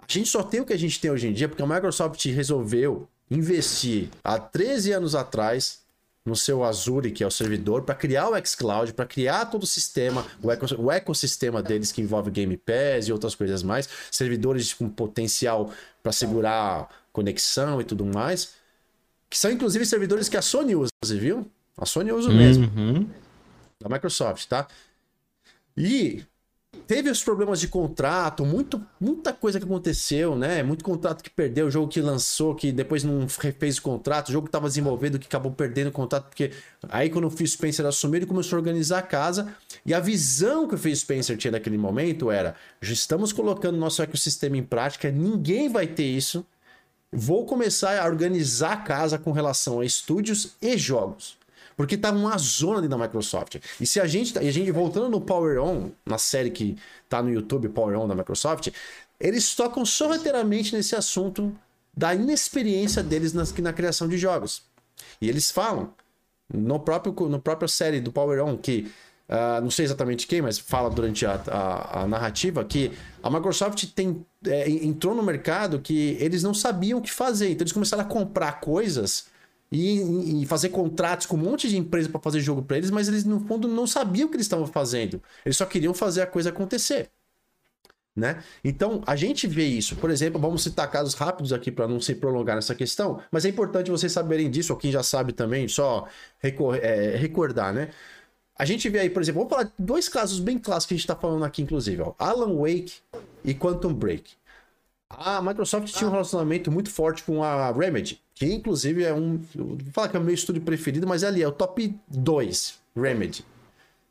A 0.00 0.04
gente 0.08 0.28
só 0.28 0.42
tem 0.42 0.60
o 0.60 0.66
que 0.66 0.72
a 0.72 0.76
gente 0.76 1.00
tem 1.00 1.12
hoje 1.12 1.28
em 1.28 1.32
dia 1.32 1.48
porque 1.48 1.62
a 1.62 1.66
Microsoft 1.66 2.24
resolveu 2.24 3.08
investir 3.30 4.08
há 4.24 4.36
13 4.36 4.94
anos 4.94 5.14
atrás 5.14 5.82
no 6.28 6.36
seu 6.36 6.62
Azure, 6.62 7.10
que 7.10 7.24
é 7.24 7.26
o 7.26 7.30
servidor, 7.30 7.82
para 7.82 7.94
criar 7.94 8.28
o 8.28 8.46
xCloud, 8.46 8.92
para 8.92 9.06
criar 9.06 9.46
todo 9.46 9.62
o 9.62 9.66
sistema, 9.66 10.24
o, 10.42 10.82
o, 10.82 10.92
ecossistema 10.92 11.62
deles 11.62 11.90
que 11.90 12.02
envolve 12.02 12.30
Game 12.30 12.56
Pass 12.56 13.08
e 13.08 13.12
outras 13.12 13.34
coisas 13.34 13.62
mais, 13.62 13.88
servidores 14.10 14.72
com 14.72 14.88
potencial 14.88 15.72
para 16.02 16.12
segurar 16.12 16.88
conexão 17.12 17.80
e 17.80 17.84
tudo 17.84 18.04
mais, 18.04 18.54
que 19.28 19.36
são 19.36 19.50
inclusive 19.50 19.84
servidores 19.84 20.28
que 20.28 20.36
a 20.36 20.42
Sony 20.42 20.76
usa, 20.76 20.90
viu? 21.02 21.50
A 21.76 21.86
Sony 21.86 22.12
usa 22.12 22.30
mesmo. 22.30 22.70
Uhum. 22.76 23.08
Da 23.80 23.88
Microsoft, 23.88 24.46
tá? 24.46 24.66
E 25.76 26.24
teve 26.88 27.10
os 27.10 27.22
problemas 27.22 27.60
de 27.60 27.68
contrato, 27.68 28.46
muito, 28.46 28.84
muita 28.98 29.32
coisa 29.32 29.58
que 29.58 29.64
aconteceu, 29.64 30.34
né? 30.34 30.62
Muito 30.62 30.82
contrato 30.82 31.22
que 31.22 31.30
perdeu, 31.30 31.70
jogo 31.70 31.88
que 31.88 32.00
lançou, 32.00 32.54
que 32.54 32.72
depois 32.72 33.04
não 33.04 33.26
refez 33.40 33.76
o 33.76 33.82
contrato, 33.82 34.32
jogo 34.32 34.46
que 34.46 34.48
estava 34.48 34.66
desenvolvendo, 34.68 35.18
que 35.18 35.26
acabou 35.26 35.52
perdendo 35.52 35.88
o 35.88 35.92
contrato, 35.92 36.28
porque 36.28 36.50
aí 36.88 37.10
quando 37.10 37.26
o 37.26 37.30
Phil 37.30 37.46
Spencer 37.46 37.84
assumiu, 37.84 38.18
ele 38.18 38.26
começou 38.26 38.56
a 38.56 38.60
organizar 38.60 38.98
a 38.98 39.02
casa, 39.02 39.54
e 39.84 39.92
a 39.92 40.00
visão 40.00 40.66
que 40.66 40.74
o 40.74 40.78
Phil 40.78 40.96
Spencer 40.96 41.36
tinha 41.36 41.52
naquele 41.52 41.78
momento 41.78 42.30
era, 42.30 42.54
já 42.80 42.92
estamos 42.92 43.32
colocando 43.32 43.76
nosso 43.76 44.02
ecossistema 44.02 44.56
em 44.56 44.62
prática, 44.62 45.10
ninguém 45.10 45.68
vai 45.68 45.86
ter 45.86 46.06
isso, 46.06 46.44
vou 47.12 47.46
começar 47.46 47.98
a 48.00 48.06
organizar 48.06 48.72
a 48.72 48.76
casa 48.78 49.18
com 49.18 49.32
relação 49.32 49.80
a 49.80 49.84
estúdios 49.84 50.56
e 50.60 50.76
jogos. 50.76 51.37
Porque 51.78 51.96
tá 51.96 52.10
uma 52.10 52.36
zona 52.38 52.78
ali 52.78 52.88
da 52.88 52.98
Microsoft. 52.98 53.60
E 53.80 53.86
se 53.86 54.00
a 54.00 54.06
gente, 54.08 54.34
tá, 54.34 54.40
a 54.40 54.50
gente 54.50 54.68
voltando 54.72 55.08
no 55.08 55.20
Power 55.20 55.62
On, 55.62 55.90
na 56.04 56.18
série 56.18 56.50
que 56.50 56.76
tá 57.08 57.22
no 57.22 57.30
YouTube, 57.30 57.68
Power 57.68 57.96
On 57.96 58.08
da 58.08 58.16
Microsoft, 58.16 58.70
eles 59.20 59.54
tocam 59.54 59.86
sorrateiramente 59.86 60.74
nesse 60.74 60.96
assunto 60.96 61.56
da 61.96 62.12
inexperiência 62.12 63.00
deles 63.00 63.32
na, 63.32 63.44
na 63.62 63.72
criação 63.72 64.08
de 64.08 64.18
jogos. 64.18 64.64
E 65.20 65.28
eles 65.28 65.52
falam 65.52 65.94
no 66.52 66.80
próprio 66.80 67.14
no 67.28 67.38
própria 67.38 67.68
série 67.68 68.00
do 68.00 68.10
Power 68.10 68.44
On 68.44 68.56
que 68.56 68.90
Uh, 69.28 69.60
não 69.60 69.70
sei 69.70 69.84
exatamente 69.84 70.26
quem, 70.26 70.40
mas 70.40 70.58
fala 70.58 70.88
durante 70.88 71.26
a, 71.26 71.34
a, 71.48 72.00
a 72.00 72.06
narrativa 72.06 72.64
que 72.64 72.92
a 73.22 73.28
Microsoft 73.28 73.84
tem, 73.94 74.24
é, 74.46 74.70
entrou 74.70 75.14
no 75.14 75.22
mercado 75.22 75.80
que 75.80 76.16
eles 76.18 76.42
não 76.42 76.54
sabiam 76.54 76.98
o 76.98 77.02
que 77.02 77.12
fazer. 77.12 77.50
Então 77.50 77.62
eles 77.62 77.72
começaram 77.74 78.02
a 78.04 78.06
comprar 78.06 78.52
coisas 78.52 79.26
e, 79.70 80.42
e, 80.42 80.46
fazer 80.46 80.70
contratos 80.70 81.26
com 81.26 81.36
um 81.36 81.40
monte 81.40 81.68
de 81.68 81.76
empresa 81.76 82.08
para 82.08 82.20
fazer 82.20 82.40
jogo 82.40 82.62
para 82.62 82.78
eles, 82.78 82.90
mas 82.90 83.08
eles 83.08 83.24
no 83.24 83.40
fundo 83.40 83.68
não 83.68 83.86
sabiam 83.86 84.26
o 84.26 84.30
que 84.30 84.36
eles 84.36 84.46
estavam 84.46 84.66
fazendo. 84.66 85.22
Eles 85.44 85.56
só 85.56 85.66
queriam 85.66 85.92
fazer 85.92 86.22
a 86.22 86.26
coisa 86.26 86.48
acontecer. 86.48 87.10
Né? 88.16 88.42
Então, 88.64 89.00
a 89.06 89.14
gente 89.14 89.46
vê 89.46 89.64
isso. 89.64 89.94
Por 89.94 90.10
exemplo, 90.10 90.40
vamos 90.40 90.62
citar 90.62 90.90
casos 90.90 91.14
rápidos 91.14 91.52
aqui 91.52 91.70
para 91.70 91.86
não 91.86 92.00
se 92.00 92.14
prolongar 92.14 92.56
nessa 92.56 92.74
questão, 92.74 93.20
mas 93.30 93.44
é 93.44 93.48
importante 93.48 93.90
vocês 93.90 94.10
saberem 94.10 94.50
disso, 94.50 94.72
ou 94.72 94.78
quem 94.78 94.90
já 94.90 95.04
sabe 95.04 95.32
também, 95.32 95.68
só 95.68 96.08
é, 96.42 97.16
recordar, 97.16 97.72
né? 97.72 97.90
A 98.58 98.64
gente 98.64 98.88
vê 98.88 98.98
aí, 98.98 99.10
por 99.10 99.22
exemplo, 99.22 99.40
vamos 99.40 99.50
falar 99.50 99.64
de 99.64 99.72
dois 99.78 100.08
casos 100.08 100.40
bem 100.40 100.58
clássicos 100.58 100.86
que 100.86 100.94
a 100.94 100.96
gente 100.96 101.04
está 101.04 101.14
falando 101.14 101.44
aqui, 101.44 101.62
inclusive, 101.62 102.02
ó. 102.02 102.14
Alan 102.18 102.56
Wake 102.56 102.94
e 103.44 103.54
Quantum 103.54 103.94
Break. 103.94 104.32
A 105.10 105.40
Microsoft 105.40 105.92
tinha 105.92 106.08
um 106.08 106.12
relacionamento 106.12 106.70
muito 106.70 106.90
forte 106.90 107.22
com 107.22 107.42
a 107.42 107.72
Remedy, 107.72 108.20
que 108.34 108.46
inclusive 108.46 109.04
é 109.04 109.12
um. 109.12 109.40
Vou 109.54 109.78
falar 109.92 110.08
que 110.08 110.16
é 110.16 110.20
o 110.20 110.22
meu 110.22 110.34
estúdio 110.34 110.60
preferido, 110.62 111.06
mas 111.06 111.22
é 111.22 111.26
ali, 111.28 111.42
é 111.42 111.48
o 111.48 111.52
top 111.52 111.98
2 112.08 112.78
Remedy. 112.94 113.44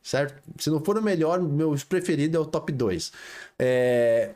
Certo? 0.02 0.42
Se 0.58 0.70
não 0.70 0.84
for 0.84 0.98
o 0.98 1.02
melhor, 1.02 1.42
meu 1.42 1.76
preferido 1.88 2.38
é 2.38 2.40
o 2.40 2.46
top 2.46 2.72
2. 2.72 3.12
É... 3.60 4.32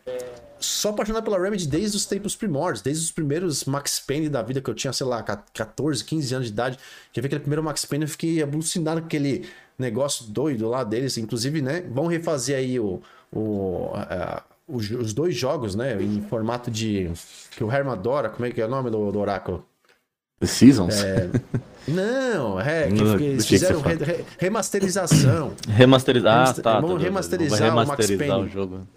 Só 0.60 0.90
apaixonado 0.90 1.24
pela 1.24 1.40
Remedy 1.42 1.68
desde 1.68 1.98
os 1.98 2.06
tempos 2.06 2.36
primórdios, 2.36 2.84
desde 2.84 3.04
os 3.04 3.12
primeiros 3.12 3.66
Max 3.66 4.00
Payne 4.00 4.30
da 4.30 4.44
vida 4.44 4.62
que 4.62 4.70
eu 4.70 4.76
tinha, 4.76 4.94
sei 4.94 5.08
lá, 5.08 5.24
14, 5.24 6.04
15 6.04 6.36
anos 6.36 6.48
de 6.48 6.54
idade. 6.54 6.78
Quer 7.12 7.22
ver 7.22 7.28
aquele 7.28 7.40
primeiro 7.40 7.64
Max 7.64 7.86
Payne, 7.86 8.04
eu 8.04 8.10
fiquei 8.10 8.44
alucinado 8.44 9.02
com 9.02 9.08
aquele 9.08 9.50
negócio 9.80 10.26
doido 10.26 10.68
lá 10.68 10.84
deles. 10.84 11.18
Inclusive, 11.18 11.62
né? 11.62 11.82
Vão 11.90 12.06
refazer 12.06 12.58
aí 12.58 12.80
o, 12.80 13.02
o, 13.32 13.92
a, 13.96 14.44
os, 14.72 15.14
dois 15.14 15.36
jogos, 15.36 15.76
né? 15.76 16.02
Em 16.02 16.22
formato 16.22 16.72
de. 16.72 17.12
Que 17.52 17.64
o 17.64 17.72
Herman 17.72 17.94
adora. 17.94 18.30
Como 18.30 18.46
é 18.46 18.52
que 18.52 18.62
é 18.62 18.66
o 18.66 18.70
nome 18.70 18.90
do, 18.90 19.12
do 19.12 19.20
oráculo? 19.20 19.66
The 20.40 20.48
Seasons? 20.48 21.04
É... 21.04 21.30
Não, 21.88 22.60
é, 22.60 22.90
que, 22.92 23.24
eles 23.24 23.48
fizeram 23.48 23.82
re, 23.82 23.96
re, 23.96 24.26
remasterização. 24.38 25.54
Remasterizar, 25.68 26.50
ah, 26.50 26.54
tá. 26.54 26.80
Vamos 26.80 27.02
remasterizar, 27.02 27.60
remasterizar 27.60 28.40
o, 28.40 28.44
o 28.44 28.48
jogo. 28.48 28.88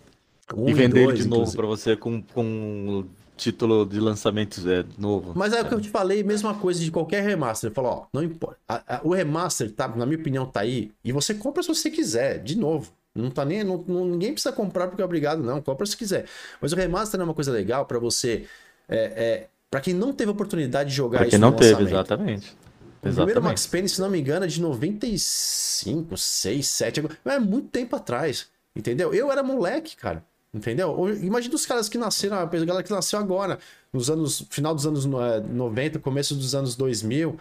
Um 0.54 0.68
e 0.68 0.74
vender 0.74 1.08
ele 1.08 1.14
de 1.14 1.28
novo 1.28 1.50
para 1.56 1.66
você 1.66 1.96
com, 1.96 2.20
com 2.22 3.06
título 3.36 3.86
de 3.86 3.98
lançamento 3.98 4.60
é, 4.68 4.84
novo. 4.98 5.32
Mas 5.34 5.52
é, 5.52 5.58
é 5.58 5.62
o 5.62 5.68
que 5.68 5.74
eu 5.74 5.80
te 5.80 5.88
falei, 5.88 6.22
mesma 6.22 6.54
coisa 6.54 6.80
de 6.80 6.90
qualquer 6.90 7.22
remaster. 7.22 7.70
Falou, 7.70 7.92
ó, 7.92 8.06
não 8.12 8.22
importa. 8.22 8.56
A, 8.68 8.96
a, 8.96 9.00
o 9.02 9.12
remaster, 9.12 9.70
tá, 9.70 9.88
na 9.88 10.06
minha 10.06 10.18
opinião, 10.18 10.46
tá 10.46 10.60
aí. 10.60 10.92
E 11.04 11.12
você 11.12 11.34
compra 11.34 11.62
se 11.62 11.68
você 11.68 11.90
quiser, 11.90 12.42
de 12.42 12.56
novo. 12.56 12.92
Não 13.14 13.30
tá 13.30 13.44
nem. 13.44 13.62
Não, 13.62 13.78
ninguém 13.86 14.32
precisa 14.32 14.52
comprar 14.52 14.88
porque 14.88 15.00
é 15.00 15.04
obrigado, 15.04 15.42
não. 15.42 15.62
Compra 15.62 15.86
se 15.86 15.96
quiser. 15.96 16.26
Mas 16.60 16.72
o 16.72 16.76
remaster 16.76 17.20
é 17.20 17.24
uma 17.24 17.34
coisa 17.34 17.52
legal 17.52 17.86
para 17.86 17.98
você. 17.98 18.46
É, 18.88 18.98
é 18.98 19.46
para 19.70 19.80
quem 19.80 19.94
não 19.94 20.12
teve 20.12 20.30
oportunidade 20.30 20.90
de 20.90 20.96
jogar 20.96 21.18
pra 21.18 21.26
quem 21.26 21.34
isso 21.34 21.40
não 21.40 21.52
teve, 21.52 21.82
exatamente. 21.82 22.56
O 23.02 23.12
primeiro 23.12 23.42
Max 23.42 23.66
Payne, 23.66 23.88
se 23.88 24.00
não 24.00 24.08
me 24.08 24.18
engano, 24.18 24.44
é 24.44 24.48
de 24.48 24.60
95, 24.60 26.16
6, 26.16 26.66
7. 26.66 27.02
É 27.24 27.38
muito 27.38 27.68
tempo 27.68 27.94
atrás. 27.96 28.46
Entendeu? 28.74 29.12
Eu 29.12 29.30
era 29.30 29.42
moleque, 29.42 29.96
cara. 29.96 30.24
Entendeu? 30.52 30.96
Imagina 31.20 31.54
os 31.54 31.66
caras 31.66 31.88
que 31.88 31.98
nasceram, 31.98 32.38
a 32.38 32.46
galera 32.46 32.82
que 32.82 32.90
nasceu 32.90 33.18
agora, 33.18 33.58
nos 33.92 34.08
anos. 34.08 34.46
Final 34.50 34.74
dos 34.74 34.86
anos 34.86 35.04
90, 35.04 35.98
começo 35.98 36.34
dos 36.34 36.54
anos 36.54 36.76
2000, 36.76 37.36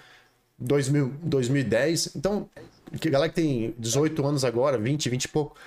2000 0.57 1.13
2010. 1.21 2.15
Então, 2.15 2.49
que 2.99 3.09
galera 3.09 3.29
que 3.29 3.35
tem 3.35 3.75
18 3.77 4.25
anos 4.25 4.45
agora, 4.45 4.77
20, 4.77 5.09
20 5.09 5.23
e 5.23 5.27
pouco. 5.27 5.57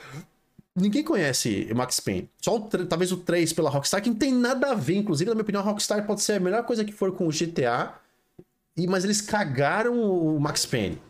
Ninguém 0.74 1.02
conhece 1.02 1.72
Max 1.74 2.00
Payne. 2.00 2.28
Só 2.40 2.56
o, 2.56 2.60
talvez 2.60 3.10
o 3.10 3.16
3 3.16 3.52
pela 3.54 3.70
Rockstar, 3.70 4.02
que 4.02 4.10
não 4.10 4.16
tem 4.16 4.32
nada 4.32 4.72
a 4.72 4.74
ver. 4.74 4.96
Inclusive, 4.96 5.30
na 5.30 5.34
minha 5.34 5.42
opinião, 5.42 5.62
a 5.62 5.64
Rockstar 5.64 6.06
pode 6.06 6.22
ser 6.22 6.34
a 6.34 6.40
melhor 6.40 6.64
coisa 6.64 6.84
que 6.84 6.92
for 6.92 7.12
com 7.12 7.26
o 7.26 7.30
GTA. 7.30 7.94
E, 8.76 8.86
mas 8.86 9.02
eles 9.02 9.22
cagaram 9.22 9.98
o 9.98 10.38
Max 10.38 10.66
Payne. 10.66 11.00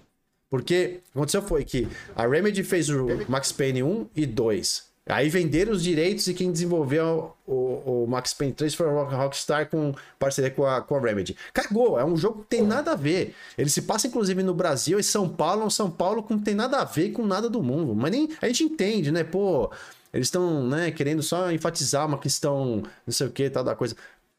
Porque 0.48 1.00
o 1.00 1.12
que 1.12 1.18
aconteceu 1.18 1.42
foi 1.42 1.64
que 1.64 1.88
a 2.14 2.26
Remedy 2.26 2.62
fez 2.62 2.88
o 2.88 3.08
Max 3.28 3.50
Payne 3.50 3.82
1 3.82 4.08
e 4.14 4.24
2. 4.24 4.85
Aí 5.08 5.28
venderam 5.28 5.72
os 5.72 5.84
direitos 5.84 6.26
e 6.26 6.34
quem 6.34 6.50
desenvolveu 6.50 7.32
o, 7.46 8.02
o 8.02 8.06
Max 8.08 8.34
Payne 8.34 8.52
3 8.52 8.74
foi 8.74 8.88
a 8.88 9.02
Rockstar 9.04 9.70
com 9.70 9.94
parceria 10.18 10.50
com 10.50 10.66
a, 10.66 10.82
com 10.82 10.96
a 10.96 11.00
Remedy. 11.00 11.36
Cagou, 11.54 11.96
é 11.98 12.04
um 12.04 12.16
jogo 12.16 12.42
que 12.42 12.48
tem 12.56 12.62
nada 12.62 12.92
a 12.92 12.96
ver. 12.96 13.32
Ele 13.56 13.70
se 13.70 13.82
passa 13.82 14.08
inclusive 14.08 14.42
no 14.42 14.52
Brasil 14.52 14.98
e 14.98 15.04
São 15.04 15.28
Paulo, 15.28 15.62
é 15.62 15.64
um 15.66 15.70
São 15.70 15.88
Paulo 15.88 16.24
que 16.24 16.32
não 16.32 16.40
tem 16.40 16.56
nada 16.56 16.78
a 16.78 16.84
ver 16.84 17.12
com 17.12 17.24
nada 17.24 17.48
do 17.48 17.62
mundo. 17.62 17.94
Mas 17.94 18.10
nem 18.10 18.28
a 18.42 18.48
gente 18.48 18.64
entende, 18.64 19.12
né? 19.12 19.22
Pô, 19.22 19.70
eles 20.12 20.26
estão, 20.26 20.66
né, 20.66 20.90
querendo 20.90 21.22
só 21.22 21.52
enfatizar 21.52 22.06
uma 22.06 22.18
questão, 22.18 22.82
não 23.06 23.12
sei 23.12 23.26
o 23.26 23.30
que, 23.30 23.48
tal 23.48 23.62
da 23.62 23.76
coisa. 23.76 23.94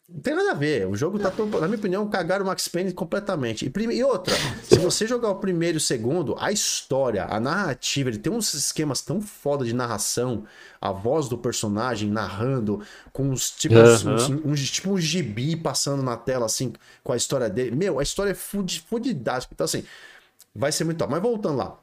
Não 0.10 0.22
tem 0.22 0.34
nada 0.34 0.52
a 0.52 0.54
ver. 0.54 0.88
O 0.88 0.96
jogo 0.96 1.20
tá, 1.20 1.30
todo, 1.30 1.60
na 1.60 1.68
minha 1.68 1.78
opinião, 1.78 2.10
cagaram 2.10 2.46
o 2.46 2.48
Max 2.48 2.70
Payne 2.70 2.94
completamente. 2.94 3.66
E, 3.66 3.84
e, 3.94 4.04
outra, 4.06 4.34
se 4.64 4.80
você 4.80 5.06
jogar 5.06 5.30
o 5.30 5.36
primeiro 5.36 5.76
e 5.76 5.80
o 5.80 5.82
segundo, 5.82 6.34
a 6.40 6.50
história, 6.50 7.26
a 7.26 7.40
narrativa, 7.42 8.10
ele 8.10 8.18
tem 8.18 8.32
uns 8.32 8.54
esquemas 8.54 9.02
tão 9.02 9.20
foda 9.20 9.66
de 9.66 9.76
narração, 9.76 10.46
a 10.80 10.94
voz 10.94 11.28
do 11.28 11.38
personagem 11.38 12.10
narrando, 12.10 12.82
com 13.12 13.32
os 13.32 13.52
tipos, 13.52 14.06
uhum. 14.06 14.14
uns, 14.14 14.30
uns, 14.30 14.72
tipo 14.72 14.92
um 14.92 14.98
gibi 14.98 15.58
passando 15.58 16.02
na 16.02 16.16
tela, 16.16 16.46
assim, 16.46 16.72
com 17.04 17.12
a 17.12 17.18
história 17.18 17.50
dele. 17.50 17.76
Meu, 17.76 18.00
a 18.00 18.04
história 18.04 18.32
é 18.32 18.36
fud, 18.36 18.82
fudidástica. 18.88 19.54
Então, 19.54 19.66
assim, 19.66 19.84
vai 20.56 20.72
ser 20.72 20.86
muito 20.86 21.00
top. 21.00 21.12
Mas 21.12 21.22
voltando 21.22 21.58
lá. 21.58 21.78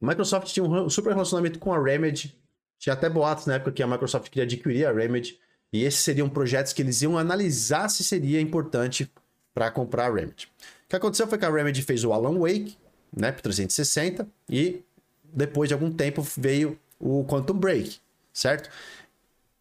Microsoft 0.00 0.46
tinha 0.52 0.64
um 0.64 0.88
super 0.88 1.10
relacionamento 1.10 1.58
com 1.58 1.72
a 1.72 1.82
Remedy. 1.82 2.38
Tinha 2.78 2.92
até 2.92 3.08
boatos 3.08 3.46
na 3.46 3.54
época 3.54 3.72
que 3.72 3.82
a 3.82 3.86
Microsoft 3.86 4.28
queria 4.28 4.44
adquirir 4.44 4.86
a 4.86 4.92
Remedy. 4.92 5.40
E 5.72 5.84
esses 5.84 6.00
seriam 6.00 6.28
projetos 6.28 6.72
que 6.72 6.82
eles 6.82 7.02
iam 7.02 7.18
analisar 7.18 7.88
se 7.88 8.04
seria 8.04 8.40
importante 8.40 9.10
para 9.52 9.70
comprar 9.70 10.06
a 10.06 10.14
Remedy. 10.14 10.48
O 10.86 10.88
que 10.88 10.96
aconteceu 10.96 11.26
foi 11.26 11.38
que 11.38 11.44
a 11.44 11.50
Remedy 11.50 11.82
fez 11.82 12.04
o 12.04 12.12
Alan 12.12 12.38
Wake, 12.38 12.76
né, 13.14 13.32
para 13.32 13.42
360, 13.42 14.26
e 14.48 14.82
depois 15.24 15.68
de 15.68 15.74
algum 15.74 15.90
tempo 15.90 16.22
veio 16.36 16.78
o 16.98 17.24
Quantum 17.24 17.58
Break, 17.58 17.98
certo? 18.32 18.70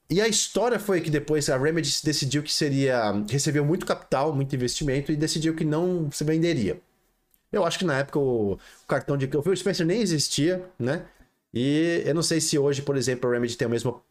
E 0.10 0.22
a 0.22 0.28
história 0.28 0.80
foi 0.80 1.02
que 1.02 1.10
depois 1.10 1.50
a 1.50 1.58
Remedy 1.58 1.92
decidiu 2.04 2.44
que 2.44 2.54
seria. 2.54 3.12
recebeu 3.28 3.66
muito 3.66 3.86
capital, 3.86 4.34
muito 4.34 4.56
investimento 4.56 5.12
e 5.12 5.16
decidiu 5.16 5.56
que 5.56 5.66
não 5.66 6.12
se 6.12 6.24
venderia. 6.24 6.80
Eu 7.52 7.66
acho 7.66 7.80
que 7.80 7.86
na 7.86 8.00
época 8.00 8.20
o, 8.20 8.54
o 8.54 8.88
cartão 8.88 9.18
de. 9.18 9.26
O 9.36 9.42
Phil 9.42 9.56
Spencer 9.56 9.86
nem 9.86 10.02
existia, 10.02 10.64
né? 10.78 11.06
E 11.54 12.04
eu 12.06 12.14
não 12.14 12.22
sei 12.22 12.40
se 12.40 12.58
hoje, 12.60 12.82
por 12.82 12.98
exemplo, 12.98 13.30
a 13.30 13.34
Remedy 13.34 13.58
tem 13.58 13.68
o 13.68 13.72
mesmo 13.72 14.04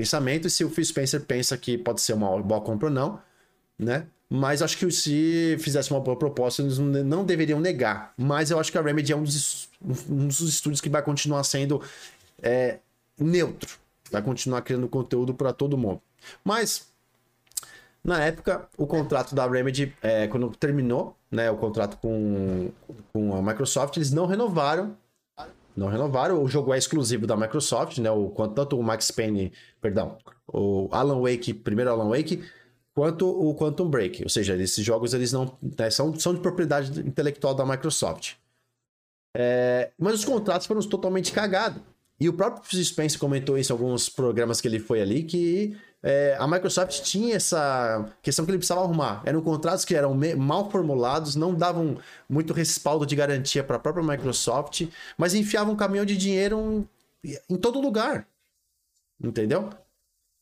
pensamento 0.00 0.46
e 0.46 0.50
se 0.50 0.64
o 0.64 0.70
Phil 0.70 0.84
Spencer 0.84 1.20
pensa 1.22 1.56
que 1.56 1.76
pode 1.76 2.00
ser 2.00 2.14
uma 2.14 2.40
boa 2.42 2.60
compra 2.60 2.88
ou 2.88 2.94
não, 2.94 3.20
né? 3.78 4.06
Mas 4.32 4.62
acho 4.62 4.78
que 4.78 4.90
se 4.90 5.56
fizesse 5.58 5.90
uma 5.90 6.00
boa 6.00 6.16
proposta, 6.16 6.62
eles 6.62 6.78
não 6.78 7.24
deveriam 7.24 7.60
negar. 7.60 8.14
Mas 8.16 8.50
eu 8.50 8.58
acho 8.60 8.70
que 8.70 8.78
a 8.78 8.82
Remedy 8.82 9.12
é 9.12 9.16
um 9.16 9.24
dos, 9.24 9.68
um 10.08 10.26
dos 10.28 10.40
estúdios 10.40 10.80
que 10.80 10.88
vai 10.88 11.02
continuar 11.02 11.42
sendo 11.44 11.82
é, 12.40 12.78
neutro. 13.18 13.78
Vai 14.10 14.22
continuar 14.22 14.62
criando 14.62 14.88
conteúdo 14.88 15.34
para 15.34 15.52
todo 15.52 15.76
mundo. 15.76 16.00
Mas 16.44 16.88
Na 18.02 18.22
época, 18.24 18.66
o 18.78 18.86
contrato 18.86 19.34
da 19.34 19.46
Remedy, 19.46 19.94
é, 20.02 20.26
quando 20.26 20.48
terminou, 20.56 21.14
né, 21.30 21.50
o 21.50 21.56
contrato 21.56 21.98
com, 21.98 22.70
com 23.12 23.36
a 23.36 23.42
Microsoft, 23.42 23.96
eles 23.96 24.10
não 24.10 24.26
renovaram. 24.26 24.96
Não 25.76 25.88
renovaram. 25.88 26.42
O 26.42 26.48
jogo 26.48 26.74
é 26.74 26.78
exclusivo 26.78 27.26
da 27.26 27.36
Microsoft, 27.36 27.98
né? 27.98 28.10
O, 28.10 28.30
tanto 28.54 28.78
o 28.78 28.82
Max 28.82 29.10
Payne, 29.10 29.52
perdão, 29.80 30.18
o 30.46 30.88
Alan 30.90 31.20
Wake, 31.20 31.54
primeiro 31.54 31.90
Alan 31.90 32.08
Wake, 32.08 32.42
quanto 32.94 33.28
o 33.28 33.54
Quantum 33.54 33.88
Break. 33.88 34.22
Ou 34.22 34.28
seja, 34.28 34.56
esses 34.56 34.84
jogos 34.84 35.14
eles 35.14 35.32
não 35.32 35.56
né, 35.78 35.90
são, 35.90 36.14
são 36.18 36.34
de 36.34 36.40
propriedade 36.40 37.00
intelectual 37.00 37.54
da 37.54 37.64
Microsoft. 37.64 38.34
É, 39.36 39.92
mas 39.98 40.14
os 40.14 40.24
contratos 40.24 40.66
foram 40.66 40.80
totalmente 40.82 41.32
cagados. 41.32 41.82
E 42.18 42.28
o 42.28 42.34
próprio 42.34 42.84
Spencer 42.84 43.18
comentou 43.18 43.56
isso 43.56 43.72
em 43.72 43.76
alguns 43.76 44.08
programas 44.10 44.60
que 44.60 44.68
ele 44.68 44.78
foi 44.78 45.00
ali, 45.00 45.22
que 45.22 45.74
é, 46.02 46.34
a 46.38 46.46
Microsoft 46.46 47.02
tinha 47.02 47.36
essa 47.36 48.08
questão 48.22 48.44
que 48.44 48.50
ele 48.50 48.58
precisava 48.58 48.82
arrumar. 48.82 49.22
Eram 49.24 49.42
contratos 49.42 49.84
que 49.84 49.94
eram 49.94 50.18
mal 50.36 50.70
formulados, 50.70 51.36
não 51.36 51.54
davam 51.54 51.98
muito 52.28 52.52
respaldo 52.52 53.04
de 53.04 53.14
garantia 53.14 53.62
para 53.62 53.76
a 53.76 53.78
própria 53.78 54.04
Microsoft, 54.04 54.86
mas 55.18 55.34
enfiavam 55.34 55.74
um 55.74 55.76
caminhão 55.76 56.04
de 56.04 56.16
dinheiro 56.16 56.88
em 57.48 57.56
todo 57.56 57.80
lugar. 57.80 58.26
Entendeu? 59.22 59.68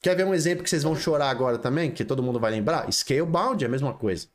Quer 0.01 0.15
ver 0.15 0.25
um 0.25 0.35
exemplo 0.35 0.63
que 0.63 0.71
vocês 0.71 0.85
vão 0.85 0.95
chorar 0.95 1.29
agora 1.29 1.59
também, 1.59 1.91
que 1.91 2.05
todo 2.05 2.23
mundo 2.23 2.39
vai 2.39 2.53
lembrar? 2.53 2.91
Scalebound 2.93 3.65
é 3.65 3.67
a 3.67 3.71
mesma 3.71 3.93
coisa. 3.93 4.29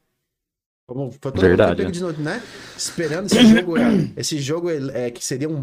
Como 0.86 1.10
foi 1.12 1.32
todo 1.32 1.40
Verdade. 1.40 1.82
mundo 1.82 2.14
de, 2.14 2.22
né? 2.22 2.44
Esperando 2.76 3.28
esse 3.28 3.46
jogo. 3.46 3.74
esse 4.18 4.38
jogo 4.40 4.70
é, 4.70 5.10
que 5.10 5.24
seria 5.24 5.48
um, 5.48 5.56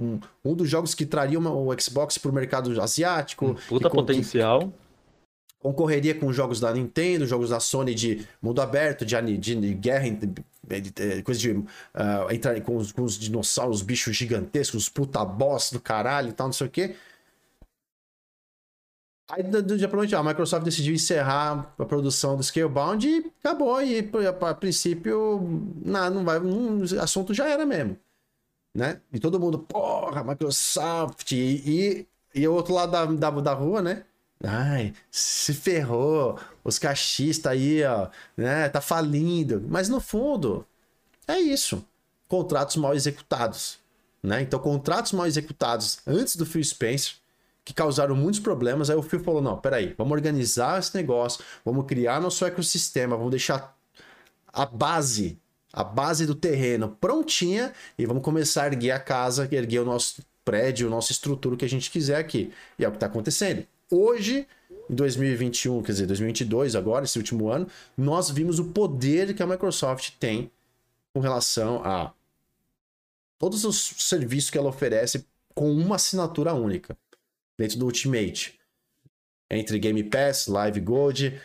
um, 0.00 0.20
um, 0.42 0.54
dos 0.54 0.70
jogos 0.70 0.94
que 0.94 1.04
traria 1.04 1.38
uma, 1.38 1.52
o 1.52 1.78
Xbox 1.78 2.16
para 2.16 2.30
o 2.30 2.34
mercado 2.34 2.80
asiático. 2.80 3.48
Um 3.48 3.54
puta 3.54 3.90
que, 3.90 3.94
potencial. 3.94 4.60
Que 4.60 4.81
concorreria 5.62 6.14
com 6.14 6.32
jogos 6.32 6.58
da 6.58 6.72
Nintendo, 6.72 7.26
jogos 7.26 7.50
da 7.50 7.60
Sony 7.60 7.94
de 7.94 8.26
mundo 8.40 8.60
aberto, 8.60 9.06
de, 9.06 9.38
de, 9.38 9.54
de 9.54 9.74
guerra, 9.74 10.10
de, 10.10 11.22
coisa 11.22 11.40
de 11.40 11.50
uh, 11.50 11.66
entrar 12.30 12.60
com 12.62 12.76
os, 12.76 12.90
com 12.92 13.02
os 13.02 13.18
dinossauros, 13.18 13.82
bichos 13.82 14.16
gigantescos, 14.16 14.88
puta 14.88 15.24
boss 15.24 15.70
do 15.70 15.80
caralho 15.80 16.30
e 16.30 16.32
tal, 16.32 16.48
não 16.48 16.52
sei 16.52 16.66
o 16.66 16.70
quê. 16.70 16.96
Aí, 19.30 19.42
do 19.42 19.78
dia 19.78 19.88
noite, 19.88 20.14
a 20.14 20.22
Microsoft 20.22 20.64
decidiu 20.64 20.94
encerrar 20.94 21.74
a 21.78 21.84
produção 21.86 22.36
do 22.36 22.42
Scalebound 22.42 23.08
e 23.08 23.32
acabou. 23.42 23.80
E, 23.80 24.00
a, 24.00 24.54
princípio, 24.54 25.40
não, 25.82 26.10
não 26.10 26.24
vai, 26.24 26.38
o 26.38 26.82
assunto 27.00 27.32
já 27.32 27.48
era 27.48 27.64
mesmo. 27.64 27.96
Né? 28.76 29.00
E 29.12 29.18
todo 29.18 29.40
mundo, 29.40 29.58
porra, 29.58 30.22
Microsoft. 30.22 31.32
E, 31.32 32.06
e, 32.34 32.46
o 32.46 32.52
outro 32.52 32.74
lado 32.74 32.92
da, 32.92 33.30
da, 33.30 33.40
da 33.40 33.54
rua, 33.54 33.80
né? 33.80 34.04
Ai, 34.42 34.92
se 35.10 35.54
ferrou. 35.54 36.38
Os 36.64 36.78
cachistas 36.78 37.52
aí, 37.52 37.84
ó, 37.84 38.08
né? 38.36 38.68
Tá 38.68 38.80
falindo. 38.80 39.64
Mas 39.68 39.88
no 39.88 40.00
fundo, 40.00 40.66
é 41.26 41.38
isso. 41.38 41.84
Contratos 42.28 42.76
mal 42.76 42.94
executados. 42.94 43.78
Né? 44.22 44.42
Então, 44.42 44.58
contratos 44.58 45.12
mal 45.12 45.26
executados 45.26 45.98
antes 46.06 46.36
do 46.36 46.46
Phil 46.46 46.62
Spencer 46.62 47.14
que 47.64 47.72
causaram 47.74 48.14
muitos 48.14 48.40
problemas. 48.40 48.90
Aí 48.90 48.96
o 48.96 49.02
Phil 49.02 49.20
falou: 49.20 49.42
não, 49.42 49.58
peraí, 49.58 49.94
vamos 49.96 50.12
organizar 50.12 50.78
esse 50.78 50.94
negócio, 50.96 51.44
vamos 51.64 51.86
criar 51.86 52.20
nosso 52.20 52.44
ecossistema, 52.44 53.16
vamos 53.16 53.30
deixar 53.30 53.76
a 54.52 54.66
base, 54.66 55.38
a 55.72 55.82
base 55.82 56.26
do 56.26 56.34
terreno 56.34 56.96
prontinha 57.00 57.72
e 57.98 58.04
vamos 58.06 58.22
começar 58.22 58.64
a 58.64 58.66
erguer 58.66 58.90
a 58.92 59.00
casa, 59.00 59.48
erguer 59.50 59.80
o 59.80 59.84
nosso 59.84 60.22
prédio, 60.44 60.88
a 60.88 60.90
nossa 60.90 61.12
estrutura 61.12 61.56
que 61.56 61.64
a 61.64 61.68
gente 61.68 61.90
quiser 61.90 62.16
aqui. 62.16 62.52
E 62.78 62.84
é 62.84 62.88
o 62.88 62.90
que 62.90 62.96
está 62.96 63.06
acontecendo. 63.06 63.66
Hoje, 63.94 64.48
em 64.88 64.94
2021, 64.94 65.82
quer 65.82 65.92
dizer, 65.92 66.06
2022, 66.06 66.74
agora, 66.74 67.04
esse 67.04 67.18
último 67.18 67.50
ano, 67.50 67.66
nós 67.94 68.30
vimos 68.30 68.58
o 68.58 68.64
poder 68.64 69.34
que 69.34 69.42
a 69.42 69.46
Microsoft 69.46 70.12
tem 70.18 70.50
com 71.12 71.20
relação 71.20 71.84
a 71.84 72.10
todos 73.38 73.66
os 73.66 73.76
serviços 73.98 74.48
que 74.48 74.56
ela 74.56 74.70
oferece 74.70 75.26
com 75.54 75.70
uma 75.70 75.96
assinatura 75.96 76.54
única 76.54 76.96
dentro 77.58 77.78
do 77.78 77.84
Ultimate. 77.84 78.58
Entre 79.50 79.78
Game 79.78 80.02
Pass, 80.04 80.46
Live 80.46 80.80
Gold, 80.80 81.38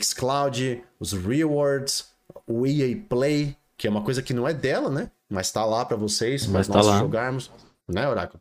xCloud, 0.00 0.82
os 0.98 1.12
rewards, 1.12 2.06
o 2.46 2.66
EA 2.66 2.96
Play, 3.06 3.54
que 3.76 3.86
é 3.86 3.90
uma 3.90 4.02
coisa 4.02 4.22
que 4.22 4.32
não 4.32 4.48
é 4.48 4.54
dela, 4.54 4.88
né? 4.88 5.10
Mas 5.28 5.52
tá 5.52 5.62
lá 5.66 5.84
para 5.84 5.98
vocês, 5.98 6.46
para 6.46 6.64
tá 6.64 6.72
nós 6.72 6.86
lá. 6.86 6.98
jogarmos, 7.00 7.50
né, 7.86 8.08
Oráculo? 8.08 8.40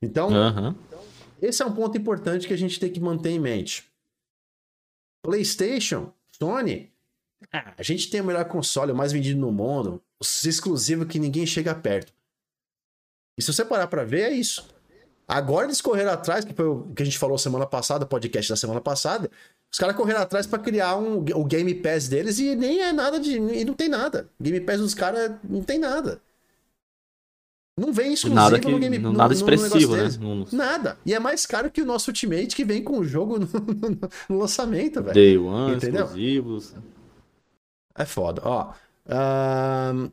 Então, 0.00 0.28
uhum. 0.28 0.74
Esse 1.46 1.62
é 1.62 1.66
um 1.66 1.72
ponto 1.72 1.96
importante 1.96 2.46
que 2.46 2.54
a 2.54 2.58
gente 2.58 2.78
tem 2.78 2.90
que 2.90 3.00
manter 3.00 3.30
em 3.30 3.40
mente. 3.40 3.90
PlayStation, 5.22 6.12
Sony, 6.38 6.92
ah, 7.52 7.74
a 7.76 7.82
gente 7.82 8.10
tem 8.10 8.20
o 8.20 8.24
melhor 8.24 8.44
console, 8.46 8.92
o 8.92 8.96
mais 8.96 9.12
vendido 9.12 9.40
no 9.40 9.52
mundo, 9.52 10.02
os 10.20 10.44
exclusivos 10.44 11.06
que 11.06 11.18
ninguém 11.18 11.46
chega 11.46 11.74
perto. 11.74 12.12
E 13.38 13.42
se 13.42 13.52
você 13.52 13.64
parar 13.64 13.86
para 13.86 14.04
ver, 14.04 14.22
é 14.22 14.32
isso. 14.32 14.66
Agora 15.28 15.66
eles 15.66 15.80
correram 15.80 16.12
atrás, 16.12 16.44
que 16.44 16.54
foi 16.54 16.66
o 16.66 16.92
que 16.94 17.02
a 17.02 17.04
gente 17.04 17.18
falou 17.18 17.36
semana 17.36 17.66
passada, 17.66 18.06
podcast 18.06 18.50
da 18.50 18.56
semana 18.56 18.80
passada. 18.80 19.30
Os 19.70 19.78
caras 19.78 19.96
correram 19.96 20.20
atrás 20.20 20.46
para 20.46 20.58
criar 20.60 20.96
um, 20.96 21.18
o 21.18 21.44
Game 21.44 21.74
Pass 21.74 22.08
deles 22.08 22.38
e 22.38 22.54
nem 22.54 22.80
é 22.80 22.92
nada 22.92 23.18
de. 23.18 23.32
E 23.32 23.64
não 23.64 23.74
tem 23.74 23.88
nada. 23.88 24.30
Game 24.40 24.60
Pass 24.60 24.78
dos 24.78 24.94
caras 24.94 25.32
não 25.42 25.62
tem 25.62 25.78
nada. 25.78 26.20
Não 27.78 27.92
vem 27.92 28.14
exclusivo 28.14 28.34
nada 28.34 28.58
que, 28.58 28.70
no 28.70 28.78
Game 28.78 28.98
no, 28.98 29.12
Nada 29.12 29.28
no, 29.28 29.34
expressivo, 29.34 29.96
né? 29.96 30.08
No... 30.18 30.46
Nada. 30.50 30.96
E 31.04 31.12
é 31.12 31.18
mais 31.18 31.44
caro 31.44 31.70
que 31.70 31.82
o 31.82 31.84
nosso 31.84 32.10
Ultimate 32.10 32.56
que 32.56 32.64
vem 32.64 32.82
com 32.82 32.98
o 32.98 33.04
jogo 33.04 33.38
no, 33.38 33.46
no 34.30 34.38
lançamento, 34.38 35.02
velho. 35.02 35.14
Day 35.14 35.36
One, 35.36 35.76
Entendeu? 35.76 36.06
exclusivos. 36.06 36.74
É 37.94 38.06
foda. 38.06 38.40
Ó. 38.44 38.72
Um... 39.94 40.10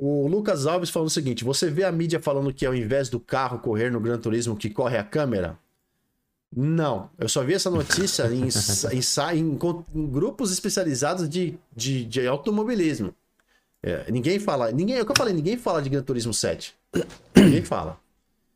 O 0.00 0.26
Lucas 0.26 0.66
Alves 0.66 0.88
falou 0.88 1.08
o 1.08 1.10
seguinte: 1.10 1.44
você 1.44 1.68
vê 1.68 1.84
a 1.84 1.92
mídia 1.92 2.18
falando 2.18 2.54
que 2.54 2.64
ao 2.64 2.74
invés 2.74 3.10
do 3.10 3.20
carro 3.20 3.58
correr 3.58 3.90
no 3.90 4.00
Gran 4.00 4.18
Turismo 4.18 4.56
que 4.56 4.70
corre 4.70 4.96
a 4.96 5.04
câmera? 5.04 5.58
Não, 6.54 7.10
eu 7.18 7.28
só 7.28 7.44
vi 7.44 7.52
essa 7.52 7.70
notícia 7.70 8.24
em, 8.32 8.44
em, 8.90 9.38
em, 9.38 9.58
em 9.94 10.06
grupos 10.08 10.50
especializados 10.50 11.28
de, 11.28 11.58
de, 11.76 12.06
de 12.06 12.26
automobilismo. 12.26 13.14
É, 13.88 14.04
ninguém 14.10 14.38
fala, 14.38 14.70
ninguém, 14.70 14.98
é 14.98 15.02
o 15.02 15.06
que 15.06 15.12
eu 15.12 15.16
falei, 15.16 15.32
ninguém 15.32 15.56
fala 15.56 15.80
de 15.80 15.88
Gran 15.88 16.02
Turismo 16.02 16.34
7. 16.34 16.74
ninguém 17.34 17.64
fala, 17.64 17.98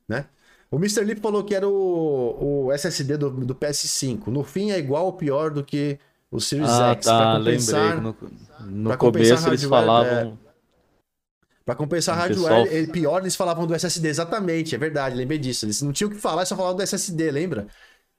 né? 0.07 0.27
O 0.71 0.77
Mr. 0.77 1.03
Lip 1.05 1.21
falou 1.23 1.43
que 1.43 1.55
era 1.55 1.67
o, 1.67 2.67
o 2.67 2.73
SSD 2.73 3.17
do, 3.17 3.31
do 3.31 3.55
PS5. 3.55 4.27
No 4.27 4.45
fim 4.45 4.71
é 4.71 4.79
igual 4.79 5.07
ou 5.07 5.13
pior 5.15 5.51
do 5.51 5.65
que 5.65 5.99
o 6.31 6.39
Series 6.39 6.69
ah, 6.69 6.93
X. 6.93 7.07
Tá, 7.07 7.37
lembrei. 7.39 8.01
No, 8.01 8.17
no 8.61 8.97
começo 8.99 9.49
eles 9.49 9.65
falavam. 9.65 10.39
É, 10.39 10.53
Pra 11.65 11.77
compensar 11.77 12.17
a 12.17 12.23
hardware, 12.23 12.67
ele, 12.73 12.89
pior, 12.89 13.21
eles 13.21 13.37
falavam 13.37 13.67
do 13.69 13.75
SSD, 13.75 14.09
exatamente, 14.09 14.75
é 14.75 14.79
verdade, 14.79 15.15
lembrei 15.15 15.39
disso. 15.39 15.65
Eles 15.65 15.81
não 15.81 15.93
tinham 15.93 16.11
o 16.11 16.13
que 16.13 16.19
falar, 16.19 16.45
só 16.45 16.57
falavam 16.57 16.77
do 16.77 16.83
SSD, 16.83 17.31
lembra? 17.31 17.69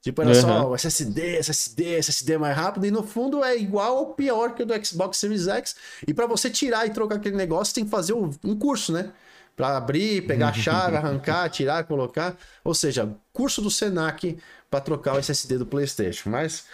Tipo, 0.04 0.22
era 0.22 0.32
uhum. 0.32 0.42
só 0.42 0.70
o 0.70 0.76
SSD, 0.76 1.38
SSD, 1.38 1.96
SSD 1.96 2.38
mais 2.38 2.58
rápido, 2.58 2.86
e 2.86 2.92
no 2.92 3.04
fundo 3.04 3.42
é 3.42 3.56
igual 3.56 4.00
ou 4.00 4.08
pior 4.08 4.54
que 4.54 4.62
o 4.62 4.66
do 4.66 4.86
Xbox 4.86 5.18
Series 5.18 5.48
X. 5.48 5.78
E 6.06 6.14
para 6.14 6.28
você 6.28 6.50
tirar 6.50 6.86
e 6.86 6.90
trocar 6.90 7.16
aquele 7.16 7.38
negócio, 7.38 7.74
tem 7.74 7.86
que 7.86 7.90
fazer 7.90 8.12
um 8.12 8.60
curso, 8.60 8.92
né? 8.92 9.12
Para 9.56 9.78
abrir, 9.78 10.28
pegar 10.28 10.50
a 10.50 10.54
chave, 10.54 10.98
arrancar, 10.98 11.48
tirar, 11.50 11.86
colocar. 11.86 12.36
Ou 12.66 12.74
seja, 12.74 13.16
curso 13.32 13.62
do 13.62 13.72
Senac 13.72 14.38
para 14.70 14.82
trocar 14.82 15.16
o 15.16 15.20
SSD 15.20 15.60
do 15.60 15.66
PlayStation. 15.66 16.30
Mas 16.30 16.66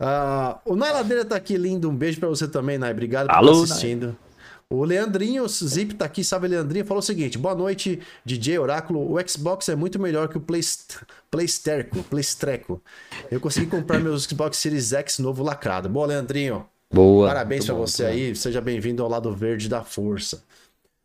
uh, 0.00 0.58
o 0.64 0.74
Nailadeira 0.74 1.26
tá 1.26 1.36
aqui 1.36 1.58
lindo, 1.58 1.90
um 1.90 1.94
beijo 1.94 2.18
para 2.18 2.28
você 2.30 2.48
também, 2.48 2.78
Nai. 2.78 2.92
Obrigado 2.92 3.26
por 3.26 3.38
estar 3.38 3.64
assistindo. 3.64 4.06
Nai. 4.06 4.27
O 4.70 4.84
Leandrinho, 4.84 5.44
o 5.44 5.48
Zip 5.48 5.94
tá 5.94 6.04
aqui, 6.04 6.22
sabe, 6.22 6.46
Leandrinho, 6.46 6.84
falou 6.84 6.98
o 6.98 7.02
seguinte: 7.02 7.38
boa 7.38 7.54
noite, 7.54 8.00
DJ 8.22 8.58
Oráculo. 8.58 9.00
O 9.10 9.28
Xbox 9.28 9.66
é 9.70 9.74
muito 9.74 9.98
melhor 9.98 10.28
que 10.28 10.36
o 10.36 10.40
Playst 10.40 10.96
Playsterco, 11.30 12.02
Playstreco. 12.02 12.82
Eu 13.30 13.40
consegui 13.40 13.66
comprar 13.66 13.98
meu 13.98 14.18
Xbox 14.18 14.58
Series 14.58 14.92
X 14.92 15.20
novo 15.20 15.42
lacrado. 15.42 15.88
Boa, 15.88 16.08
Leandrinho. 16.08 16.66
Boa. 16.92 17.28
Parabéns 17.28 17.64
pra 17.64 17.74
bom, 17.74 17.80
você 17.80 18.04
aí. 18.04 18.36
Seja 18.36 18.60
bem-vindo 18.60 19.02
ao 19.02 19.08
lado 19.08 19.34
verde 19.34 19.70
da 19.70 19.82
força. 19.82 20.44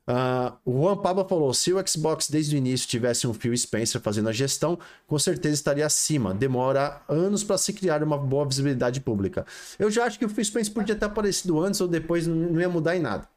Uh, 0.05 0.51
o 0.65 0.81
Juan 0.81 0.97
Pablo 0.97 1.25
falou: 1.25 1.53
se 1.53 1.71
o 1.71 1.87
Xbox 1.87 2.29
desde 2.29 2.55
o 2.55 2.57
início 2.57 2.85
tivesse 2.85 3.25
um 3.25 3.33
Phil 3.33 3.55
Spencer 3.55 4.01
fazendo 4.01 4.27
a 4.27 4.33
gestão, 4.33 4.77
com 5.07 5.17
certeza 5.17 5.53
estaria 5.53 5.85
acima. 5.85 6.33
Demora 6.33 7.01
anos 7.07 7.45
para 7.45 7.57
se 7.57 7.71
criar 7.71 8.03
uma 8.03 8.17
boa 8.17 8.45
visibilidade 8.45 8.99
pública. 8.99 9.45
Eu 9.79 9.89
já 9.89 10.03
acho 10.03 10.19
que 10.19 10.25
o 10.25 10.29
Phil 10.29 10.43
Spencer 10.43 10.73
podia 10.73 10.97
ter 10.97 11.05
aparecido 11.05 11.61
antes 11.61 11.79
ou 11.79 11.87
depois, 11.87 12.27
não 12.27 12.59
ia 12.59 12.67
mudar 12.67 12.97
em 12.97 12.99
nada. 12.99 13.31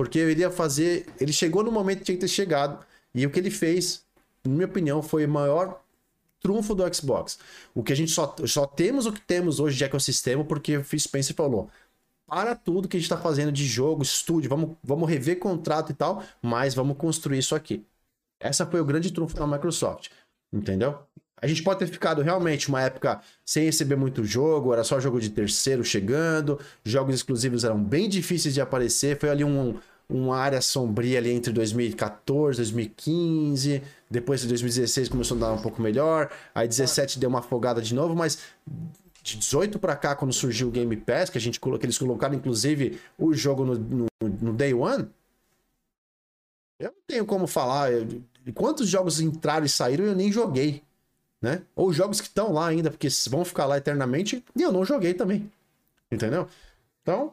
Porque 0.00 0.18
eu 0.18 0.30
iria 0.30 0.50
fazer. 0.50 1.04
Ele 1.20 1.30
chegou 1.30 1.62
no 1.62 1.70
momento 1.70 1.98
que 1.98 2.04
tinha 2.04 2.16
que 2.16 2.22
ter 2.22 2.28
chegado. 2.28 2.82
E 3.14 3.26
o 3.26 3.30
que 3.30 3.38
ele 3.38 3.50
fez, 3.50 4.02
na 4.42 4.50
minha 4.50 4.64
opinião, 4.64 5.02
foi 5.02 5.26
o 5.26 5.28
maior 5.28 5.78
trunfo 6.40 6.74
do 6.74 6.94
Xbox. 6.94 7.38
O 7.74 7.82
que 7.82 7.92
a 7.92 7.94
gente 7.94 8.10
só, 8.10 8.34
só 8.46 8.64
temos 8.64 9.04
o 9.04 9.12
que 9.12 9.20
temos 9.20 9.60
hoje 9.60 9.76
de 9.76 9.84
ecossistema 9.84 10.42
porque 10.42 10.78
o 10.78 10.82
Phil 10.82 10.98
Spencer 10.98 11.36
falou: 11.36 11.68
para 12.26 12.54
tudo 12.54 12.88
que 12.88 12.96
a 12.96 12.98
gente 12.98 13.12
está 13.12 13.18
fazendo 13.18 13.52
de 13.52 13.66
jogo, 13.66 14.02
estúdio, 14.02 14.48
vamos, 14.48 14.70
vamos 14.82 15.06
rever 15.06 15.38
contrato 15.38 15.92
e 15.92 15.94
tal, 15.94 16.24
mas 16.40 16.74
vamos 16.74 16.96
construir 16.96 17.36
isso 17.36 17.54
aqui. 17.54 17.84
Essa 18.40 18.64
foi 18.64 18.80
o 18.80 18.86
grande 18.86 19.12
trunfo 19.12 19.36
da 19.36 19.46
Microsoft. 19.46 20.08
Entendeu? 20.50 20.98
A 21.42 21.46
gente 21.46 21.62
pode 21.62 21.78
ter 21.78 21.86
ficado 21.86 22.20
realmente 22.20 22.68
uma 22.68 22.82
época 22.82 23.20
sem 23.44 23.64
receber 23.64 23.96
muito 23.96 24.24
jogo, 24.24 24.72
era 24.72 24.84
só 24.84 25.00
jogo 25.00 25.18
de 25.18 25.30
terceiro 25.30 25.82
chegando, 25.82 26.60
jogos 26.84 27.14
exclusivos 27.14 27.64
eram 27.64 27.82
bem 27.82 28.08
difíceis 28.08 28.52
de 28.52 28.60
aparecer, 28.60 29.18
foi 29.18 29.30
ali 29.30 29.42
um, 29.42 29.78
uma 30.10 30.36
área 30.36 30.60
sombria 30.60 31.18
ali 31.18 31.30
entre 31.30 31.52
2014, 31.52 32.58
2015, 32.58 33.82
depois 34.10 34.40
de 34.40 34.48
2016 34.48 35.08
começou 35.08 35.36
a 35.36 35.40
dar 35.40 35.52
um 35.52 35.62
pouco 35.62 35.80
melhor, 35.80 36.30
aí 36.54 36.66
17 36.66 37.18
deu 37.18 37.28
uma 37.28 37.38
afogada 37.38 37.80
de 37.80 37.94
novo, 37.94 38.14
mas 38.14 38.38
de 39.22 39.36
18 39.36 39.78
para 39.78 39.94
cá, 39.96 40.16
quando 40.16 40.32
surgiu 40.32 40.68
o 40.68 40.70
Game 40.70 40.96
Pass, 40.96 41.30
que 41.30 41.38
a 41.38 41.40
gente 41.40 41.60
eles 41.82 41.98
colocaram 41.98 42.34
inclusive 42.34 42.98
o 43.18 43.32
jogo 43.32 43.64
no, 43.64 43.74
no, 43.74 44.06
no 44.40 44.52
Day 44.52 44.74
One, 44.74 45.08
eu 46.78 46.90
não 46.90 47.02
tenho 47.06 47.26
como 47.26 47.46
falar. 47.46 47.90
quantos 48.54 48.88
jogos 48.88 49.20
entraram 49.20 49.66
e 49.66 49.68
saíram 49.68 50.06
eu 50.06 50.14
nem 50.14 50.32
joguei 50.32 50.82
né? 51.40 51.62
Ou 51.74 51.92
jogos 51.92 52.20
que 52.20 52.26
estão 52.26 52.52
lá 52.52 52.66
ainda, 52.66 52.90
porque 52.90 53.08
vão 53.28 53.44
ficar 53.44 53.66
lá 53.66 53.78
eternamente, 53.78 54.44
e 54.54 54.62
eu 54.62 54.70
não 54.70 54.84
joguei 54.84 55.14
também. 55.14 55.50
Entendeu? 56.10 56.46
Então, 57.02 57.32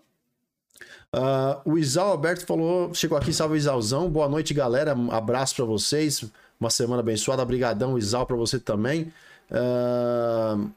uh, 1.15 1.61
o 1.65 1.77
Isal 1.77 2.09
Alberto 2.09 2.45
falou, 2.45 2.93
chegou 2.93 3.17
aqui, 3.17 3.33
salve 3.33 3.57
Isalzão, 3.57 4.09
boa 4.09 4.27
noite 4.27 4.53
galera, 4.53 4.95
abraço 5.11 5.55
para 5.55 5.65
vocês, 5.65 6.23
uma 6.59 6.69
semana 6.69 7.01
abençoada, 7.01 7.43
brigadão 7.45 7.97
Isal 7.97 8.25
para 8.25 8.35
você 8.35 8.59
também. 8.59 9.11
Uh, 9.51 10.69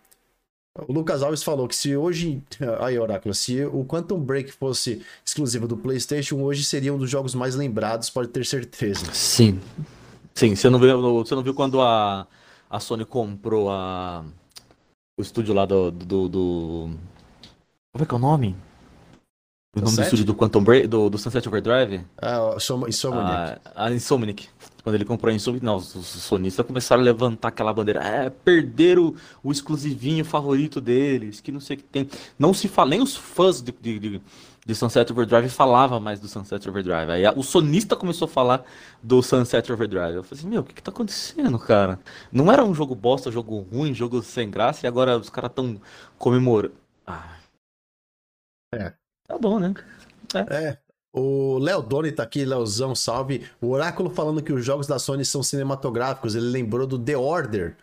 o 0.87 0.93
Lucas 0.93 1.23
Alves 1.23 1.43
falou 1.43 1.67
que 1.67 1.75
se 1.75 1.97
hoje. 1.97 2.41
Aí, 2.81 2.99
Oráculo, 2.99 3.35
se 3.35 3.65
o 3.65 3.85
Quantum 3.85 4.21
Break 4.21 4.53
fosse 4.53 5.03
exclusivo 5.25 5.67
do 5.67 5.77
PlayStation, 5.77 6.37
hoje 6.37 6.65
seria 6.65 6.95
um 6.95 6.99
dos 6.99 7.11
jogos 7.11 7.35
mais 7.35 7.55
lembrados, 7.55 8.09
pode 8.09 8.29
ter 8.29 8.47
certeza. 8.47 9.13
Sim. 9.13 9.61
Sim, 10.35 10.55
você 10.55 10.71
não 10.71 10.79
viu, 10.79 11.25
você 11.25 11.35
não 11.35 11.43
viu 11.43 11.53
quando 11.53 11.81
a, 11.81 12.27
a 12.69 12.81
Sony 12.81 13.05
comprou 13.05 13.69
a 13.71 14.25
o 15.19 15.23
estúdio 15.23 15.53
lá 15.53 15.67
do, 15.67 15.91
do, 15.91 16.29
do... 16.29 16.91
Como 17.93 18.03
é 18.03 18.07
que 18.07 18.15
é 18.15 18.17
o 18.17 18.21
nome? 18.21 18.57
O 19.77 19.81
nome 19.81 19.95
do 19.95 20.03
estúdio 20.03 20.25
do 20.25 20.35
Quantum 20.35 20.65
Break, 20.65 20.89
do, 20.89 21.09
do 21.09 21.17
Sunset 21.17 21.47
Overdrive? 21.49 22.05
Ah, 22.21 22.57
Insomniac. 22.89 23.61
A, 23.73 23.85
a 23.87 23.93
Insomniac. 23.93 24.49
Quando 24.83 24.97
ele 24.97 25.05
comprou 25.05 25.31
a 25.31 25.35
Insomniac, 25.35 25.65
não, 25.65 25.77
os, 25.77 25.95
os 25.95 26.07
sonistas 26.07 26.67
começaram 26.67 27.03
a 27.03 27.05
levantar 27.05 27.49
aquela 27.49 27.73
bandeira. 27.73 28.03
É, 28.03 28.31
perderam 28.31 29.09
o, 29.09 29.17
o 29.45 29.53
exclusivinho 29.53 30.25
favorito 30.25 30.81
deles, 30.81 31.41
que 31.41 31.53
não 31.53 31.61
sei 31.61 31.77
o 31.77 31.79
que 31.79 31.85
tem. 31.85 32.09
Não 32.37 32.53
se 32.53 32.67
fala, 32.67 32.91
nem 32.91 33.01
os 33.01 33.17
fãs 33.17 33.63
de, 33.63 33.71
de, 33.71 33.99
de 33.99 34.23
de 34.67 34.75
Sunset 34.75 35.11
Overdrive 35.11 35.49
falava 35.49 35.99
mais 35.99 36.21
do 36.21 36.29
Sunset 36.29 36.69
Overdrive. 36.69 37.11
Aí 37.11 37.25
o 37.35 37.43
sonista 37.43 37.97
começou 37.97 38.27
a 38.27 38.29
falar 38.29 38.65
do 39.03 39.23
Sunset 39.23 39.73
Overdrive. 39.73 40.17
Eu 40.17 40.23
falei 40.23 40.41
assim, 40.41 40.49
meu, 40.49 40.61
o 40.61 40.65
que, 40.65 40.75
que 40.75 40.83
tá 40.83 40.91
acontecendo, 40.91 41.59
cara? 41.59 41.99
Não 42.31 42.53
era 42.53 42.65
um 42.65 42.75
jogo 42.75 42.95
bosta, 42.95 43.31
jogo 43.31 43.61
ruim, 43.73 43.95
jogo 43.95 44.23
sem 44.23 44.51
graça, 44.51 44.87
e 44.87 44.89
agora 44.89 45.17
os 45.19 45.31
caras 45.31 45.51
tão 45.55 45.81
comemorando. 46.19 46.75
Ah. 47.07 47.37
É. 48.75 49.00
Tá 49.31 49.39
bom, 49.39 49.61
né? 49.61 49.73
É. 50.35 50.55
é. 50.55 50.79
O 51.13 51.59
Léo 51.59 51.83
Doni 51.83 52.11
tá 52.11 52.25
aqui, 52.25 52.45
Leozão, 52.45 52.95
salve. 52.95 53.47
O 53.61 53.69
Oráculo 53.69 54.11
falando 54.11 54.43
que 54.43 54.53
os 54.53 54.65
jogos 54.65 54.87
da 54.89 54.99
Sony 54.99 55.25
são 55.25 55.43
cinematográficos. 55.43 56.35
Ele 56.35 56.47
lembrou 56.47 56.87
do 56.87 56.99
The 56.99 57.17
Order 57.17 57.77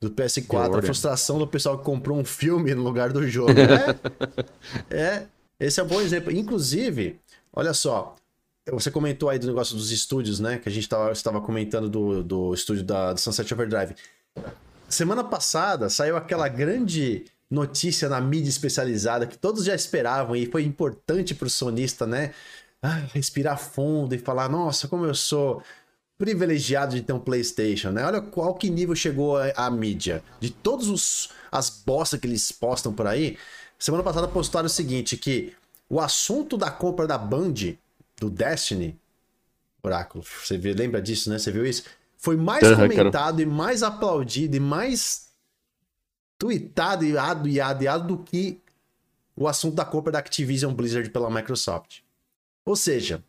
do 0.00 0.10
PS4. 0.10 0.78
A 0.78 0.82
frustração 0.82 1.38
do 1.38 1.46
pessoal 1.46 1.78
que 1.78 1.84
comprou 1.84 2.18
um 2.18 2.24
filme 2.24 2.74
no 2.74 2.82
lugar 2.82 3.12
do 3.12 3.26
jogo. 3.28 3.52
É, 4.90 4.96
é 4.96 5.26
esse 5.60 5.78
é 5.78 5.82
um 5.82 5.86
bom 5.86 6.00
exemplo. 6.00 6.32
Inclusive, 6.32 7.20
olha 7.52 7.72
só, 7.72 8.16
você 8.70 8.90
comentou 8.90 9.28
aí 9.28 9.38
do 9.38 9.46
negócio 9.46 9.76
dos 9.76 9.90
estúdios, 9.90 10.40
né? 10.40 10.58
Que 10.58 10.68
a 10.68 10.72
gente 10.72 10.88
estava 11.12 11.40
comentando 11.40 11.88
do, 11.88 12.22
do 12.22 12.54
estúdio 12.54 12.82
da, 12.82 13.12
do 13.12 13.20
Sunset 13.20 13.52
Overdrive. 13.52 13.94
Semana 14.88 15.22
passada 15.22 15.88
saiu 15.88 16.16
aquela 16.16 16.48
grande 16.48 17.24
notícia 17.50 18.08
na 18.08 18.20
mídia 18.20 18.48
especializada 18.48 19.26
que 19.26 19.38
todos 19.38 19.64
já 19.64 19.74
esperavam 19.74 20.34
e 20.34 20.46
foi 20.46 20.64
importante 20.64 21.34
para 21.34 21.46
o 21.46 21.50
sonista, 21.50 22.06
né? 22.06 22.32
Ah, 22.82 23.02
respirar 23.12 23.58
fundo 23.58 24.14
e 24.14 24.18
falar: 24.18 24.48
nossa, 24.48 24.88
como 24.88 25.04
eu 25.04 25.14
sou 25.14 25.62
privilegiado 26.18 26.94
de 26.94 27.02
ter 27.02 27.12
um 27.12 27.20
PlayStation, 27.20 27.90
né? 27.90 28.04
Olha 28.04 28.20
qual 28.20 28.54
que 28.54 28.70
nível 28.70 28.94
chegou 28.94 29.36
a, 29.36 29.52
a 29.56 29.70
mídia. 29.70 30.22
De 30.40 30.50
todos 30.50 30.88
os 30.88 31.30
as 31.50 31.70
bostas 31.70 32.18
que 32.18 32.26
eles 32.26 32.50
postam 32.50 32.92
por 32.92 33.06
aí, 33.06 33.36
Semana 33.84 34.02
passada 34.02 34.26
postaram 34.26 34.64
o 34.64 34.70
seguinte, 34.70 35.14
que 35.14 35.52
o 35.90 36.00
assunto 36.00 36.56
da 36.56 36.70
compra 36.70 37.06
da 37.06 37.18
Band, 37.18 37.52
do 38.18 38.30
Destiny, 38.30 38.98
Oráculo, 39.82 40.24
você 40.24 40.56
lembra 40.56 41.02
disso, 41.02 41.28
né? 41.28 41.38
Você 41.38 41.52
viu 41.52 41.66
isso? 41.66 41.84
Foi 42.16 42.34
mais 42.34 42.66
uhum, 42.66 42.76
comentado 42.76 43.42
e 43.42 43.44
mais 43.44 43.82
aplaudido 43.82 44.56
e 44.56 44.60
mais 44.60 45.26
tweetado 46.38 47.04
e 47.04 47.16
ado 47.16 47.48
e 47.48 47.60
ado 47.60 47.84
e 47.84 47.88
ado 47.88 48.16
do 48.16 48.22
que 48.22 48.60
o 49.36 49.48
assunto 49.48 49.74
da 49.74 49.84
compra 49.84 50.12
da 50.12 50.18
Activision 50.18 50.72
Blizzard 50.72 51.08
pela 51.10 51.30
Microsoft. 51.30 52.00
Ou 52.64 52.76
seja, 52.76 53.22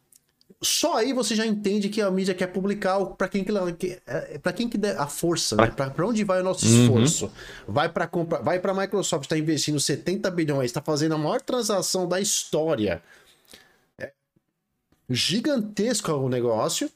só 0.62 0.97
aí 0.97 1.12
você 1.14 1.36
já 1.36 1.45
entende 1.45 1.89
que 1.89 2.01
a 2.01 2.10
mídia 2.10 2.34
quer 2.34 2.47
publicar 2.47 3.03
para 3.06 3.28
quem 3.28 3.43
que 3.43 4.01
é, 4.06 4.38
para 4.38 4.53
quem 4.53 4.70
que 4.70 4.78
der 4.78 4.97
a 4.97 5.08
força, 5.08 5.56
né? 5.56 5.68
Para 5.68 6.06
onde 6.06 6.24
vai 6.24 6.41
o 6.41 6.43
nosso 6.43 6.66
uhum. 6.66 6.84
esforço? 6.84 7.32
Vai 7.68 7.89
para 7.89 8.08
comprar, 8.08 8.41
vai 8.41 8.60
para 8.60 8.72
a 8.72 8.76
Microsoft 8.76 9.26
está 9.26 9.38
investindo 9.38 9.80
70 9.80 10.30
bilhões, 10.32 10.66
está 10.66 10.82
fazendo 10.82 11.16
a 11.16 11.18
maior 11.18 11.41
transação 11.41 12.08
da 12.08 12.22
história. 12.22 13.01
É 13.97 14.12
gigantesco 15.10 16.12
o 16.12 16.30
negócio. 16.30 16.89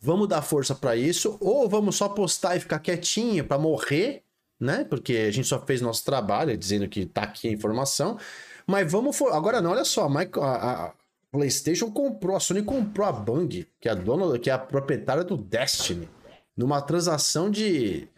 Vamos 0.00 0.28
dar 0.28 0.40
força 0.40 0.74
para 0.74 0.96
isso 0.96 1.36
ou 1.40 1.68
vamos 1.68 1.96
só 1.96 2.08
postar 2.08 2.56
e 2.56 2.60
ficar 2.60 2.78
quietinho 2.78 3.44
para 3.44 3.58
morrer, 3.58 4.22
né? 4.64 4.84
Porque 4.84 5.16
a 5.16 5.30
gente 5.30 5.46
só 5.46 5.60
fez 5.64 5.80
nosso 5.80 6.04
trabalho 6.04 6.56
dizendo 6.56 6.88
que 6.88 7.06
tá 7.06 7.22
aqui 7.22 7.48
a 7.48 7.52
informação. 7.52 8.18
Mas 8.66 8.90
vamos 8.90 9.16
for... 9.16 9.32
agora 9.32 9.60
não, 9.60 9.70
olha 9.70 9.84
só, 9.84 10.08
a, 10.08 10.84
a 10.86 10.92
PlayStation 11.30 11.90
comprou, 11.90 12.36
a 12.36 12.40
Sony 12.40 12.62
comprou 12.62 13.06
a 13.06 13.12
Bang, 13.12 13.66
que 13.80 13.88
é 13.88 13.92
a 13.92 13.94
dona, 13.94 14.38
que 14.38 14.48
é 14.48 14.52
a 14.52 14.58
proprietária 14.58 15.22
do 15.22 15.36
Destiny, 15.36 16.08
numa 16.56 16.80
transação 16.80 17.50
de 17.50 18.08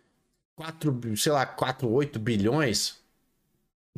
4, 0.55 1.17
sei 1.17 1.33
lá, 1.33 1.45
4, 1.45 1.91
8 1.91 2.19
bilhões. 2.19 2.99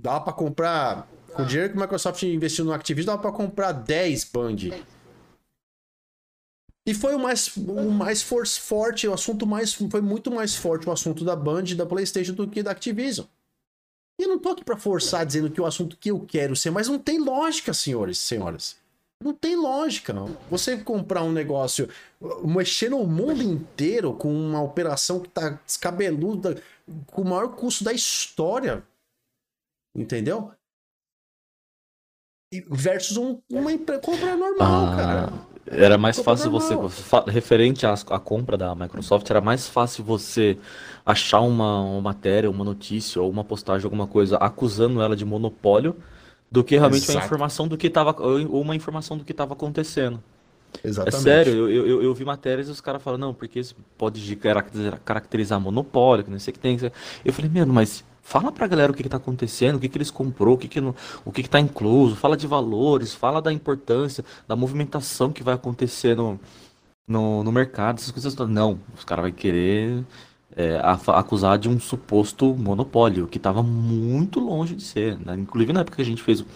Dava 0.00 0.20
para 0.20 0.32
comprar, 0.32 1.08
com 1.34 1.42
o 1.42 1.46
dinheiro 1.46 1.72
que 1.72 1.78
a 1.78 1.82
Microsoft 1.82 2.22
investiu 2.22 2.64
no 2.64 2.72
Activision, 2.72 3.16
dava 3.16 3.22
para 3.22 3.32
comprar 3.32 3.72
10 3.72 4.24
Bang. 4.24 4.72
E 6.88 6.94
foi 6.94 7.14
o 7.14 7.18
mais, 7.18 7.54
o 7.54 7.90
mais 7.90 8.22
force, 8.22 8.58
forte, 8.58 9.06
o 9.06 9.12
assunto 9.12 9.46
mais. 9.46 9.74
Foi 9.74 10.00
muito 10.00 10.30
mais 10.30 10.56
forte 10.56 10.88
o 10.88 10.90
assunto 10.90 11.22
da 11.22 11.36
Band 11.36 11.64
e 11.66 11.74
da 11.74 11.84
PlayStation 11.84 12.32
do 12.32 12.48
que 12.48 12.62
da 12.62 12.70
Activision. 12.70 13.26
E 14.18 14.22
eu 14.22 14.28
não 14.30 14.38
tô 14.38 14.48
aqui 14.48 14.64
pra 14.64 14.74
forçar 14.74 15.26
dizendo 15.26 15.50
que 15.50 15.60
o 15.60 15.66
assunto 15.66 15.98
que 15.98 16.10
eu 16.10 16.18
quero 16.20 16.56
ser, 16.56 16.70
mas 16.70 16.88
não 16.88 16.98
tem 16.98 17.18
lógica, 17.18 17.74
senhores 17.74 18.16
e 18.16 18.22
senhoras. 18.22 18.78
Não 19.22 19.34
tem 19.34 19.54
lógica. 19.54 20.14
Não. 20.14 20.34
Você 20.50 20.78
comprar 20.78 21.22
um 21.24 21.30
negócio, 21.30 21.90
mexer 22.42 22.88
no 22.88 23.06
mundo 23.06 23.42
inteiro 23.42 24.14
com 24.14 24.32
uma 24.32 24.62
operação 24.62 25.20
que 25.20 25.28
tá 25.28 25.60
descabeluda, 25.66 26.62
com 27.08 27.20
o 27.20 27.28
maior 27.28 27.54
custo 27.54 27.84
da 27.84 27.92
história. 27.92 28.82
Entendeu? 29.94 30.52
Versus 32.70 33.18
um, 33.18 33.42
uma 33.50 33.70
compra 34.02 34.34
normal, 34.34 34.86
ah, 34.86 34.96
cara. 34.96 35.47
Era 35.70 35.98
mais 35.98 36.18
fácil 36.18 36.50
você. 36.50 36.74
Referente 37.26 37.86
à, 37.86 37.92
à, 37.92 38.18
compra 38.18 38.56
da 38.56 38.74
Microsoft, 38.74 39.28
era 39.30 39.40
mais 39.40 39.68
fácil 39.68 40.04
você 40.04 40.58
achar 41.04 41.40
uma, 41.40 41.82
uma 41.82 42.00
matéria, 42.00 42.50
uma 42.50 42.64
notícia 42.64 43.20
ou 43.20 43.30
uma 43.30 43.44
postagem, 43.44 43.84
alguma 43.84 44.06
coisa 44.06 44.36
acusando 44.36 45.00
ela 45.00 45.16
de 45.16 45.24
monopólio 45.24 45.96
do 46.50 46.64
que 46.64 46.76
realmente 46.76 47.02
Exato. 47.02 47.18
uma 47.18 47.24
informação 47.24 47.68
do 47.68 47.76
que 47.76 47.86
estava 47.86 48.14
ou 48.20 48.60
uma 48.60 48.74
informação 48.74 49.16
do 49.16 49.24
que 49.24 49.32
estava 49.32 49.52
acontecendo. 49.52 50.22
É 50.82 50.88
Exatamente. 50.88 51.16
É 51.16 51.20
sério, 51.20 51.68
eu, 51.68 51.86
eu, 51.86 52.02
eu 52.02 52.14
vi 52.14 52.24
matérias 52.24 52.68
e 52.68 52.70
os 52.70 52.80
caras 52.80 53.02
falam, 53.02 53.18
não, 53.18 53.34
porque 53.34 53.58
isso 53.58 53.74
pode 53.96 54.36
caracterizar, 54.36 55.00
caracterizar 55.04 55.60
monopólio, 55.60 56.24
que 56.24 56.30
não 56.30 56.38
sei 56.38 56.52
o 56.52 56.54
que 56.54 56.60
tem. 56.60 56.78
Eu 57.24 57.32
falei, 57.32 57.50
mano, 57.50 57.72
mas 57.72 58.04
fala 58.28 58.52
pra 58.52 58.66
galera 58.66 58.92
o 58.92 58.94
que, 58.94 59.02
que 59.02 59.08
tá 59.08 59.16
acontecendo, 59.16 59.76
o 59.76 59.80
que, 59.80 59.88
que 59.88 59.96
eles 59.96 60.10
comprou, 60.10 60.54
o 60.54 60.58
que, 60.58 60.68
que, 60.68 60.80
o 60.80 61.32
que, 61.32 61.42
que 61.42 61.48
tá 61.48 61.58
incluso, 61.58 62.14
fala 62.14 62.36
de 62.36 62.46
valores, 62.46 63.14
fala 63.14 63.40
da 63.40 63.50
importância, 63.50 64.22
da 64.46 64.54
movimentação 64.54 65.32
que 65.32 65.42
vai 65.42 65.54
acontecer 65.54 66.14
no, 66.14 66.38
no, 67.06 67.42
no 67.42 67.50
mercado, 67.50 67.98
essas 67.98 68.10
coisas. 68.10 68.36
Não, 68.36 68.78
os 68.94 69.02
caras 69.02 69.24
vão 69.24 69.32
querer 69.32 70.04
é, 70.54 70.78
acusar 71.06 71.56
de 71.58 71.70
um 71.70 71.80
suposto 71.80 72.54
monopólio, 72.54 73.26
que 73.26 73.38
estava 73.38 73.62
muito 73.62 74.40
longe 74.40 74.74
de 74.74 74.82
ser. 74.82 75.18
Né? 75.18 75.34
Inclusive, 75.38 75.72
na 75.72 75.80
época 75.80 75.96
que 75.96 76.02
a 76.02 76.04
gente 76.04 76.22
fez 76.22 76.40
o 76.40 76.46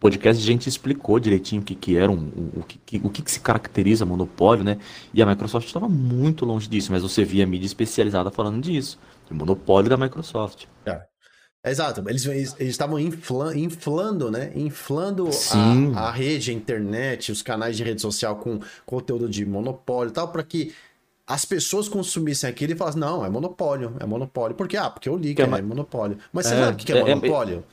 podcast, 0.00 0.42
a 0.42 0.46
gente 0.46 0.68
explicou 0.68 1.20
direitinho 1.20 1.62
o 1.62 1.64
que, 1.64 1.76
que 1.76 1.96
era, 1.96 2.10
um, 2.10 2.32
o, 2.56 2.64
que, 2.64 3.00
o 3.00 3.08
que, 3.08 3.22
que 3.22 3.30
se 3.30 3.38
caracteriza 3.38 4.04
monopólio, 4.04 4.64
né? 4.64 4.76
E 5.14 5.22
a 5.22 5.26
Microsoft 5.26 5.68
estava 5.68 5.88
muito 5.88 6.44
longe 6.44 6.68
disso, 6.68 6.90
mas 6.90 7.02
você 7.02 7.24
via 7.24 7.46
mídia 7.46 7.66
especializada 7.66 8.28
falando 8.28 8.60
disso, 8.60 8.98
monopólio 9.30 9.88
da 9.88 9.96
Microsoft. 9.96 10.64
É. 10.84 11.11
Exato, 11.64 12.02
eles 12.08 12.26
estavam 12.58 12.98
inflando, 12.98 13.56
inflando, 13.56 14.30
né? 14.32 14.50
Inflando 14.54 15.28
a, 15.94 16.08
a, 16.08 16.10
rede, 16.10 16.50
a 16.50 16.54
internet, 16.54 17.30
os 17.30 17.40
canais 17.40 17.76
de 17.76 17.84
rede 17.84 18.00
social 18.02 18.36
com 18.36 18.58
conteúdo 18.84 19.28
de 19.28 19.46
monopólio 19.46 20.10
e 20.10 20.12
tal, 20.12 20.28
para 20.32 20.42
que 20.42 20.74
as 21.24 21.44
pessoas 21.44 21.88
consumissem 21.88 22.50
aquilo 22.50 22.72
e 22.72 22.76
falassem, 22.76 23.00
não, 23.00 23.24
é 23.24 23.30
monopólio, 23.30 23.94
é 24.00 24.04
monopólio. 24.04 24.56
Por 24.56 24.66
quê? 24.66 24.76
Ah, 24.76 24.90
porque 24.90 25.08
eu 25.08 25.16
li 25.16 25.28
que 25.28 25.34
Que 25.36 25.42
é 25.42 25.44
é, 25.44 25.62
monopólio. 25.62 26.18
Mas 26.32 26.46
você 26.46 26.54
É, 26.54 26.58
sabe 26.58 26.72
o 26.72 26.76
que 26.76 26.86
que 26.86 26.92
é, 26.92 26.96
é- 26.96 26.98
é- 26.98 27.14
monopólio? 27.14 27.64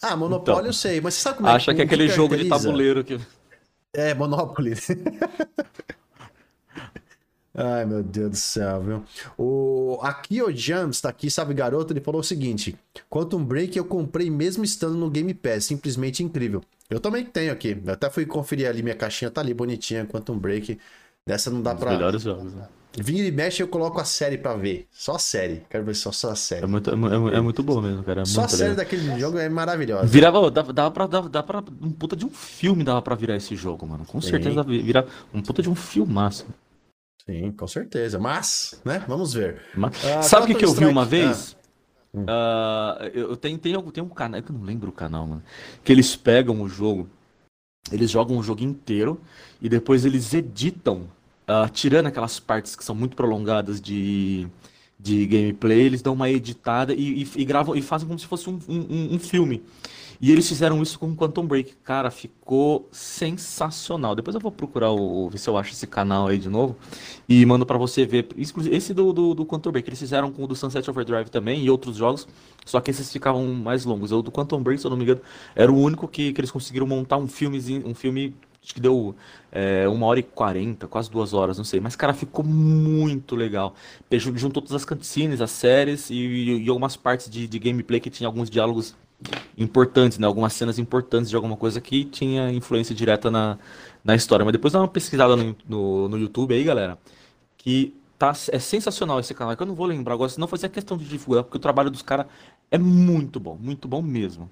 Ah, 0.00 0.16
monopólio 0.16 0.58
Então, 0.60 0.66
eu 0.66 0.72
sei, 0.72 1.00
mas 1.00 1.14
você 1.14 1.20
sabe 1.22 1.38
como 1.38 1.48
é 1.48 1.52
Acha 1.52 1.74
que 1.74 1.82
é 1.82 1.86
que 1.86 1.94
aquele 1.94 2.08
jogo 2.08 2.36
de 2.36 2.48
tabuleiro 2.48 3.02
que. 3.02 3.18
É, 3.92 4.14
Monopoly. 4.14 4.74
Ai, 7.58 7.86
meu 7.86 8.02
Deus 8.02 8.30
do 8.30 8.36
céu, 8.36 8.82
viu? 8.82 9.02
O 9.38 9.98
Akio 10.02 10.54
Jams 10.54 11.00
tá 11.00 11.08
aqui, 11.08 11.30
sabe, 11.30 11.54
garoto? 11.54 11.92
Ele 11.92 12.00
falou 12.02 12.20
o 12.20 12.24
seguinte: 12.24 12.76
Quantum 13.08 13.42
Break 13.42 13.78
eu 13.78 13.84
comprei 13.86 14.28
mesmo 14.28 14.62
estando 14.62 14.94
no 14.94 15.08
Game 15.08 15.32
Pass, 15.32 15.64
simplesmente 15.64 16.22
incrível. 16.22 16.62
Eu 16.90 17.00
também 17.00 17.24
tenho 17.24 17.50
aqui. 17.52 17.80
Eu 17.84 17.92
até 17.94 18.10
fui 18.10 18.26
conferir 18.26 18.68
ali, 18.68 18.82
minha 18.82 18.94
caixinha 18.94 19.30
tá 19.30 19.40
ali 19.40 19.54
bonitinha, 19.54 20.04
Quantum 20.04 20.38
Break. 20.38 20.78
Dessa 21.26 21.50
não 21.50 21.62
dá 21.62 21.72
Os 21.72 21.80
pra. 21.80 21.92
melhores 21.92 22.22
jogos. 22.22 22.52
Né? 22.52 22.68
Vira 22.98 23.26
e 23.26 23.32
mexe, 23.32 23.62
eu 23.62 23.68
coloco 23.68 24.00
a 24.00 24.04
série 24.04 24.38
pra 24.38 24.54
ver. 24.54 24.86
Só 24.90 25.16
a 25.16 25.18
série. 25.18 25.62
Quero 25.68 25.84
ver 25.84 25.94
só, 25.94 26.12
só 26.12 26.30
a 26.30 26.36
série. 26.36 26.64
É 26.64 26.66
muito, 26.66 26.90
é, 26.90 26.94
é 26.94 27.38
é 27.38 27.40
muito 27.40 27.62
bom 27.62 27.80
mesmo, 27.80 28.02
cara. 28.02 28.22
É 28.22 28.24
só 28.24 28.44
a 28.44 28.48
série 28.48 28.70
legal. 28.70 28.76
daquele 28.76 29.18
jogo 29.20 29.38
é 29.38 29.48
maravilhosa. 29.48 30.06
Virava, 30.06 30.50
dava, 30.50 30.72
dava, 30.72 30.90
pra, 30.90 31.06
dava, 31.06 31.28
dava 31.28 31.46
pra. 31.46 31.64
Um 31.82 31.90
puta 31.90 32.14
de 32.16 32.24
um 32.24 32.30
filme 32.30 32.84
dava 32.84 33.02
pra 33.02 33.14
virar 33.14 33.36
esse 33.36 33.54
jogo, 33.56 33.86
mano. 33.86 34.04
Com 34.06 34.20
Sim. 34.20 34.30
certeza 34.30 34.62
virava 34.62 35.08
um 35.34 35.42
puta 35.42 35.62
de 35.62 35.68
um 35.68 35.74
filmaço. 35.74 36.46
Sim, 37.28 37.50
com 37.52 37.66
certeza. 37.66 38.18
Mas, 38.18 38.80
né? 38.84 39.04
Vamos 39.08 39.32
ver. 39.34 39.60
Mas- 39.74 40.04
Ah, 40.04 40.22
Sabe 40.22 40.44
o 40.44 40.46
que, 40.46 40.54
que 40.54 40.64
eu 40.64 40.72
vi 40.72 40.84
uma 40.84 41.04
vez? 41.04 41.56
Ah, 42.28 42.98
eu 43.12 43.30
eu 43.30 43.36
tenho, 43.36 43.58
tenho, 43.58 43.82
tem 43.92 44.02
um 44.02 44.08
canal, 44.08 44.42
que 44.42 44.50
eu 44.50 44.56
não 44.56 44.64
lembro 44.64 44.88
o 44.88 44.92
canal, 44.92 45.26
mano. 45.26 45.42
Que 45.84 45.92
eles 45.92 46.16
pegam 46.16 46.62
o 46.62 46.68
jogo, 46.68 47.08
eles 47.92 48.10
jogam 48.10 48.38
o 48.38 48.42
jogo 48.42 48.62
inteiro 48.62 49.20
e 49.60 49.68
depois 49.68 50.04
eles 50.04 50.32
editam, 50.32 51.08
ah, 51.46 51.68
tirando 51.68 52.06
aquelas 52.06 52.38
partes 52.40 52.74
que 52.76 52.84
são 52.84 52.94
muito 52.94 53.16
prolongadas 53.16 53.80
de, 53.80 54.46
de 54.98 55.26
gameplay, 55.26 55.80
eles 55.82 56.00
dão 56.00 56.14
uma 56.14 56.30
editada 56.30 56.94
e, 56.94 57.22
e- 57.24 57.28
e 57.36 57.44
gravam 57.44 57.74
e 57.76 57.82
fazem 57.82 58.06
como 58.06 58.18
se 58.18 58.26
fosse 58.26 58.48
um, 58.48 58.58
um- 58.68 59.14
um 59.14 59.18
filme. 59.18 59.62
E 60.20 60.32
eles 60.32 60.48
fizeram 60.48 60.82
isso 60.82 60.98
com 60.98 61.14
Quantum 61.14 61.46
Break. 61.46 61.74
Cara, 61.84 62.10
ficou 62.10 62.88
sensacional. 62.90 64.14
Depois 64.14 64.34
eu 64.34 64.40
vou 64.40 64.50
procurar 64.50 64.90
o, 64.92 65.28
ver 65.28 65.38
se 65.38 65.48
eu 65.48 65.56
acho 65.56 65.72
esse 65.72 65.86
canal 65.86 66.28
aí 66.28 66.38
de 66.38 66.48
novo 66.48 66.76
e 67.28 67.44
mando 67.44 67.66
pra 67.66 67.76
você 67.78 68.06
ver. 68.06 68.28
Esse 68.70 68.94
do, 68.94 69.12
do, 69.12 69.34
do 69.34 69.46
Quantum 69.46 69.70
Break, 69.70 69.88
eles 69.88 69.98
fizeram 69.98 70.30
com 70.32 70.44
o 70.44 70.46
do 70.46 70.54
Sunset 70.56 70.88
Overdrive 70.88 71.30
também 71.30 71.62
e 71.64 71.70
outros 71.70 71.96
jogos, 71.96 72.26
só 72.64 72.80
que 72.80 72.90
esses 72.90 73.12
ficavam 73.12 73.46
mais 73.54 73.84
longos. 73.84 74.12
O 74.12 74.22
do 74.22 74.30
Quantum 74.32 74.62
Break, 74.62 74.80
se 74.80 74.86
eu 74.86 74.90
não 74.90 74.96
me 74.96 75.04
engano, 75.04 75.20
era 75.54 75.70
o 75.70 75.76
único 75.78 76.08
que, 76.08 76.32
que 76.32 76.40
eles 76.40 76.50
conseguiram 76.50 76.86
montar 76.86 77.16
um 77.18 77.26
filmezinho, 77.28 77.86
um 77.86 77.94
filme 77.94 78.34
acho 78.62 78.74
que 78.74 78.80
deu 78.80 79.14
é, 79.52 79.86
uma 79.88 80.06
hora 80.06 80.18
e 80.18 80.22
quarenta, 80.24 80.88
quase 80.88 81.08
duas 81.08 81.32
horas, 81.32 81.56
não 81.56 81.64
sei. 81.64 81.78
Mas, 81.78 81.94
cara, 81.94 82.12
ficou 82.12 82.44
muito 82.44 83.36
legal. 83.36 83.74
Jun- 84.12 84.36
Juntou 84.36 84.60
todas 84.60 84.74
as 84.74 84.84
cutscenes, 84.84 85.40
as 85.40 85.52
séries 85.52 86.10
e, 86.10 86.14
e 86.64 86.68
algumas 86.68 86.96
partes 86.96 87.30
de, 87.30 87.46
de 87.46 87.58
gameplay 87.60 88.00
que 88.00 88.10
tinha 88.10 88.26
alguns 88.26 88.50
diálogos 88.50 88.96
importantes, 89.56 90.18
né? 90.18 90.26
Algumas 90.26 90.52
cenas 90.52 90.78
importantes 90.78 91.30
de 91.30 91.36
alguma 91.36 91.56
coisa 91.56 91.80
que 91.80 92.04
tinha 92.04 92.50
influência 92.52 92.94
direta 92.94 93.30
na, 93.30 93.58
na 94.04 94.14
história. 94.14 94.44
Mas 94.44 94.52
depois 94.52 94.72
dá 94.72 94.80
uma 94.80 94.88
pesquisada 94.88 95.36
no, 95.36 95.56
no, 95.68 96.08
no 96.08 96.18
YouTube 96.18 96.54
aí, 96.54 96.64
galera, 96.64 96.98
que 97.56 97.94
tá, 98.18 98.32
é 98.52 98.58
sensacional 98.58 99.20
esse 99.20 99.34
canal, 99.34 99.56
que 99.56 99.62
eu 99.62 99.66
não 99.66 99.74
vou 99.74 99.86
lembrar 99.86 100.14
agora, 100.14 100.30
senão 100.30 100.48
fazia 100.48 100.68
questão 100.68 100.96
de 100.96 101.04
divulgar, 101.04 101.44
porque 101.44 101.56
o 101.56 101.60
trabalho 101.60 101.90
dos 101.90 102.02
caras 102.02 102.26
é 102.70 102.78
muito 102.78 103.38
bom, 103.40 103.56
muito 103.60 103.88
bom 103.88 104.02
mesmo. 104.02 104.50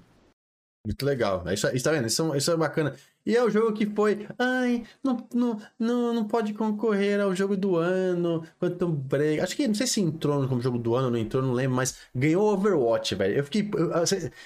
Muito 0.85 1.03
legal. 1.05 1.43
Isso, 1.51 1.67
isso 1.75 1.83
tá 1.83 1.91
vendo? 1.91 2.05
Isso, 2.07 2.33
é- 2.33 2.37
isso 2.37 2.51
é 2.51 2.55
bacana. 2.57 2.95
E 3.25 3.35
é 3.35 3.43
o 3.43 3.49
jogo 3.49 3.73
que 3.73 3.87
foi. 3.87 4.27
Ai, 4.37 4.83
não, 5.03 5.27
não, 5.33 5.59
não, 5.79 6.13
não 6.13 6.27
pode 6.27 6.53
concorrer 6.53 7.19
ao 7.19 7.35
jogo 7.35 7.57
do 7.57 7.75
ano. 7.75 8.45
Quantum 8.59 8.91
Break. 8.91 9.41
Acho 9.41 9.55
que 9.55 9.67
não 9.67 9.73
sei 9.73 9.87
se 9.87 9.99
entrou 9.99 10.47
como 10.47 10.61
jogo 10.61 10.77
do 10.77 10.93
ano 10.95 11.09
não 11.09 11.17
entrou, 11.17 11.41
não 11.41 11.53
lembro, 11.53 11.75
mas 11.75 11.97
ganhou 12.13 12.53
Overwatch, 12.53 13.15
velho. 13.15 13.35
Eu 13.37 13.43
fiquei. 13.43 13.67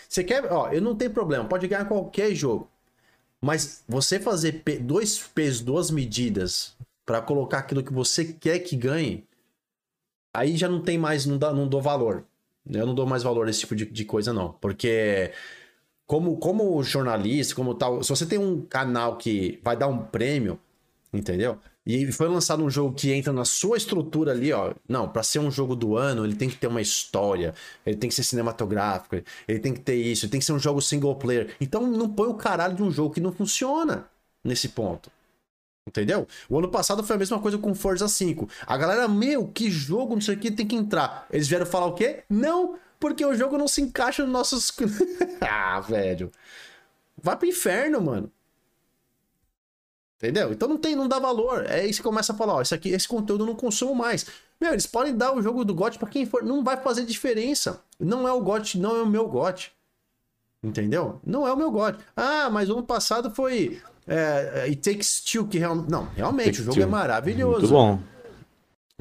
Você 0.08 0.24
quer. 0.24 0.46
Ó, 0.52 0.70
eu 0.72 0.82
não 0.82 0.96
tenho 0.96 1.12
problema, 1.12 1.44
pode 1.46 1.68
ganhar 1.68 1.86
qualquer 1.86 2.34
jogo. 2.34 2.70
Mas 3.42 3.84
você 3.88 4.20
fazer 4.20 4.64
dois 4.82 5.20
pesos, 5.20 5.62
duas 5.62 5.92
medidas 5.92 6.76
pra 7.06 7.22
colocar 7.22 7.60
aquilo 7.60 7.84
que 7.84 7.94
você 7.94 8.26
quer 8.26 8.60
que 8.60 8.76
ganhe, 8.76 9.26
aí 10.34 10.56
já 10.58 10.68
não 10.70 10.82
tem 10.82 10.98
mais, 10.98 11.26
não, 11.26 11.38
dá, 11.38 11.54
não 11.54 11.68
dou 11.68 11.82
valor. 11.82 12.26
Eu 12.70 12.86
não 12.86 12.94
dou 12.94 13.06
mais 13.06 13.24
valor 13.24 13.48
a 13.48 13.50
esse 13.50 13.62
tipo 13.62 13.76
de, 13.76 13.86
de 13.86 14.06
coisa, 14.06 14.32
não. 14.34 14.54
Porque 14.54 15.32
como, 16.10 16.38
como 16.38 16.82
jornalista, 16.82 17.54
como 17.54 17.76
tal, 17.76 18.02
se 18.02 18.10
você 18.10 18.26
tem 18.26 18.40
um 18.40 18.64
canal 18.64 19.16
que 19.16 19.60
vai 19.64 19.78
dar 19.78 19.88
um 19.88 20.00
prêmio, 20.00 20.60
entendeu? 21.14 21.60
E 21.86 22.12
foi 22.12 22.28
lançado 22.28 22.64
um 22.64 22.70
jogo 22.70 22.96
que 22.96 23.14
entra 23.14 23.32
na 23.32 23.46
sua 23.46 23.78
estrutura 23.78 24.32
ali, 24.32 24.52
ó. 24.52 24.74
Não, 24.88 25.08
pra 25.08 25.22
ser 25.22 25.38
um 25.38 25.52
jogo 25.52 25.76
do 25.76 25.96
ano, 25.96 26.26
ele 26.26 26.34
tem 26.34 26.50
que 26.50 26.56
ter 26.56 26.66
uma 26.66 26.82
história, 26.82 27.54
ele 27.86 27.96
tem 27.96 28.10
que 28.10 28.16
ser 28.16 28.24
cinematográfico, 28.24 29.18
ele 29.48 29.60
tem 29.60 29.72
que 29.72 29.82
ter 29.82 29.98
isso, 29.98 30.26
ele 30.26 30.32
tem 30.32 30.40
que 30.40 30.48
ser 30.48 30.54
um 30.54 30.58
jogo 30.58 30.82
single 30.82 31.16
player. 31.16 31.56
Então 31.62 31.86
não 31.86 32.10
põe 32.10 32.28
o 32.28 32.34
caralho 32.34 32.76
de 32.76 32.82
um 32.82 32.90
jogo 32.90 33.14
que 33.14 33.22
não 33.22 33.32
funciona 33.32 34.08
nesse 34.44 34.70
ponto. 34.70 35.12
Entendeu? 35.88 36.28
O 36.50 36.58
ano 36.58 36.70
passado 36.70 37.04
foi 37.04 37.18
a 37.18 37.20
mesma 37.20 37.40
coisa 37.40 37.60
com 37.60 37.76
Forza 37.76 38.08
5. 38.08 38.50
A 38.66 38.78
galera, 38.78 39.08
meu, 39.08 39.48
que 39.48 39.70
jogo, 39.70 40.16
não 40.16 40.22
sei 40.22 40.34
o 40.34 40.40
que, 40.40 40.50
tem 40.50 40.66
que 40.66 40.76
entrar. 40.76 41.28
Eles 41.32 41.48
vieram 41.48 41.68
falar 41.68 41.86
o 41.86 41.94
quê? 41.94 42.24
Não, 42.28 42.80
porque 43.00 43.26
o 43.26 43.36
jogo 43.36 43.58
não 43.58 43.68
se 43.68 43.82
encaixa 43.82 44.24
nos 44.24 44.32
nossos. 44.32 44.72
ah, 45.42 45.80
velho. 45.80 46.32
Vai 47.18 47.36
pro 47.36 47.48
inferno, 47.48 48.02
mano. 48.02 48.32
Entendeu? 50.18 50.52
Então 50.52 50.68
não 50.68 50.78
tem, 50.78 50.96
não 50.96 51.08
dá 51.08 51.18
valor. 51.18 51.66
É 51.66 51.86
isso 51.86 52.00
que 52.02 52.08
começa 52.08 52.34
a 52.34 52.36
falar, 52.36 52.56
ó, 52.56 52.62
isso 52.62 52.76
aqui, 52.76 52.90
esse 52.90 53.08
conteúdo 53.08 53.44
eu 53.44 53.48
não 53.48 53.56
consumo 53.56 53.96
mais. 53.96 54.26
Meu, 54.60 54.74
eles 54.74 54.86
podem 54.86 55.16
dar 55.16 55.34
o 55.34 55.42
jogo 55.42 55.64
do 55.64 55.74
GOT 55.74 55.98
pra 55.98 56.10
quem 56.10 56.26
for, 56.26 56.44
não 56.44 56.62
vai 56.62 56.76
fazer 56.76 57.06
diferença. 57.06 57.82
Não 57.98 58.28
é 58.28 58.34
o 58.34 58.42
GOT, 58.42 58.78
não 58.78 58.98
é 58.98 59.02
o 59.02 59.08
meu 59.08 59.28
GOT. 59.30 59.72
Entendeu? 60.62 61.22
Não 61.26 61.48
é 61.48 61.54
o 61.54 61.56
meu 61.56 61.72
GOT. 61.72 61.98
Ah, 62.18 62.50
mas 62.50 62.70
o 62.70 62.74
ano 62.74 62.84
passado 62.84 63.32
foi 63.32 63.82
é, 64.06 64.66
It 64.68 64.78
Takes 64.78 65.22
Two 65.22 65.48
que 65.48 65.58
realmente, 65.58 65.90
não, 65.90 66.04
realmente 66.14 66.60
o 66.60 66.64
jogo 66.66 66.76
Two. 66.76 66.84
é 66.84 66.86
maravilhoso. 66.86 67.60
Muito 67.60 67.70
bom. 67.70 68.00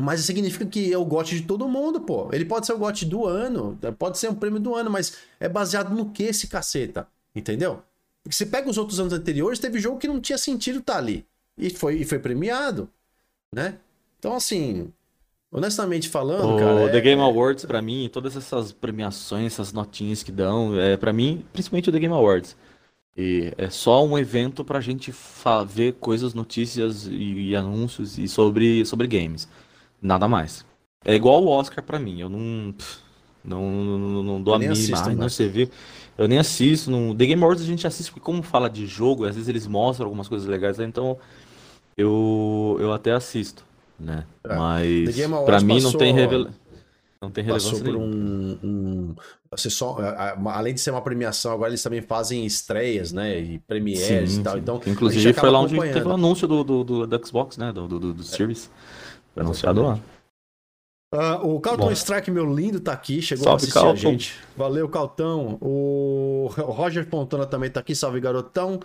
Mas 0.01 0.21
significa 0.21 0.65
que 0.65 0.93
é 0.93 0.97
o 0.97 1.05
GOT 1.05 1.35
de 1.35 1.43
todo 1.43 1.69
mundo, 1.69 2.01
pô. 2.01 2.29
Ele 2.33 2.45
pode 2.45 2.67
ser 2.67 2.73
o 2.73 2.79
GOT 2.79 3.05
do 3.05 3.27
ano, 3.27 3.77
pode 3.99 4.17
ser 4.17 4.31
um 4.31 4.35
prêmio 4.35 4.61
do 4.61 4.75
ano, 4.75 4.89
mas 4.89 5.17
é 5.41 5.49
baseado 5.49 5.93
no 5.95 6.11
que 6.11 6.23
esse 6.23 6.47
caceta? 6.47 7.09
Entendeu? 7.35 7.83
Porque 8.23 8.37
você 8.37 8.47
pega 8.47 8.71
os 8.71 8.79
outros 8.79 9.01
anos 9.01 9.13
anteriores, 9.13 9.59
teve 9.59 9.81
jogo 9.81 9.99
que 9.99 10.07
não 10.07 10.21
tinha 10.21 10.39
sentido 10.39 10.79
estar 10.79 10.99
ali. 10.99 11.27
E 11.57 11.69
foi, 11.71 11.97
e 11.97 12.05
foi 12.05 12.21
premiado, 12.21 12.89
né? 13.53 13.75
Então, 14.21 14.35
assim, 14.35 14.93
honestamente 15.51 16.09
falando, 16.09 16.55
O 16.55 16.59
cara. 16.59 16.81
é- 16.83 16.89
The 16.91 17.01
Game 17.01 17.21
Awards, 17.21 17.65
pra 17.65 17.83
mim, 17.83 18.09
todas 18.13 18.37
essas 18.37 18.71
premiações, 18.71 19.53
essas 19.53 19.73
notinhas 19.73 20.23
que 20.23 20.31
dão, 20.31 20.79
é, 20.79 20.97
pra 20.97 21.13
mim, 21.13 21.45
principalmente 21.53 21.89
o 21.89 21.93
The 21.93 21.99
Game 21.99 22.15
Awards. 22.15 22.57
E 23.17 23.53
é 23.59 23.69
só 23.69 24.05
um 24.07 24.17
evento 24.17 24.65
pra 24.65 24.81
gente 24.81 25.13
ver 25.67 25.95
coisas, 25.95 26.35
notícias 26.35 27.07
e, 27.09 27.49
e 27.49 27.57
anúncios 27.57 28.17
e 28.17 28.29
sobre, 28.29 28.85
sobre 28.87 29.09
games. 29.09 29.49
Nada 30.01 30.29
mais. 30.29 30.65
É 31.05 31.15
igual 31.15 31.43
o 31.43 31.49
Oscar 31.49 31.83
pra 31.85 31.99
mim. 31.99 32.21
Eu 32.21 32.29
não. 32.29 32.75
Não, 33.45 33.63
não, 33.71 33.99
não, 33.99 34.23
não 34.23 34.43
dou 34.43 34.55
Eu 34.55 34.57
a 34.57 34.59
mínima. 34.59 34.73
assisto, 34.75 35.09
né? 35.09 35.15
não 35.15 35.29
você 35.29 35.49
viu. 35.49 35.71
Eu 36.19 36.29
nem 36.29 36.39
assisto. 36.39 36.91
Não... 36.91 37.15
The 37.17 37.25
Game 37.27 37.43
Awards 37.43 37.63
a 37.63 37.67
gente 37.67 37.87
assiste 37.87 38.11
porque, 38.11 38.25
como 38.25 38.43
fala 38.43 38.69
de 38.69 38.87
jogo, 38.87 39.25
às 39.25 39.35
vezes 39.37 39.49
eles 39.49 39.67
mostram 39.67 40.07
algumas 40.07 40.29
coisas 40.29 40.47
legais, 40.47 40.79
então 40.81 41.17
eu, 41.97 42.77
eu 42.81 42.93
até 42.93 43.13
assisto, 43.13 43.65
né? 43.99 44.25
É. 44.45 44.55
Mas 44.55 45.19
Awards 45.21 45.63
mim 45.63 45.81
não 45.81 45.93
passou- 45.93 45.99
tem 45.99 46.13
revela... 46.13 46.51
não 47.23 47.31
tem 47.31 47.45
passou 47.45 47.73
relevância 47.73 47.85
por 47.85 47.85
nenhuma. 47.85 48.05
um, 48.05 48.59
um 48.63 49.15
você 49.51 49.71
só, 49.71 49.97
além 50.47 50.75
de 50.75 50.81
ser 50.81 50.91
uma 50.91 51.01
premiação, 51.01 51.53
agora 51.53 51.71
eles 51.71 51.83
também 51.83 52.03
fazem 52.03 52.45
estreias, 52.45 53.13
né? 53.13 53.41
E 53.41 53.59
premieres 53.61 54.33
Sim, 54.33 54.41
e 54.41 54.43
tal. 54.43 54.55
sim. 54.55 54.59
Então, 54.61 54.81
Inclusive 54.87 55.33
foi 55.33 55.49
lá 55.51 55.61
onde 55.61 55.79
teve 55.81 56.07
o 56.07 56.13
anúncio 56.13 56.47
do, 56.47 56.63
do, 56.63 56.85
do, 56.85 57.07
do 57.07 57.27
Xbox, 57.27 57.57
né? 57.57 57.73
Do, 57.73 57.89
do, 57.89 57.99
do, 57.99 58.15
do 58.15 58.23
Series. 58.23 58.71
Foi 59.39 59.45
anunciado 59.45 59.83
lá. 59.83 60.01
Ah, 61.15 61.41
o 61.43 61.61
Calton 61.61 61.87
Bom. 61.87 61.93
Strike, 61.93 62.31
meu 62.31 62.53
lindo, 62.53 62.81
tá 62.81 62.93
aqui, 62.93 63.23
chegou 63.23 63.45
Salve, 63.45 63.55
a 63.55 63.57
assistir 63.57 63.79
a 63.79 63.83
Calton. 63.83 63.97
gente. 63.97 64.37
Valeu, 64.57 64.89
Caltão. 64.89 65.57
O 65.61 66.49
Roger 66.57 67.09
Fontana 67.09 67.47
também 67.47 67.71
tá 67.71 67.81
aqui, 67.81 67.95
salve, 67.95 68.21
garotão. 68.21 68.81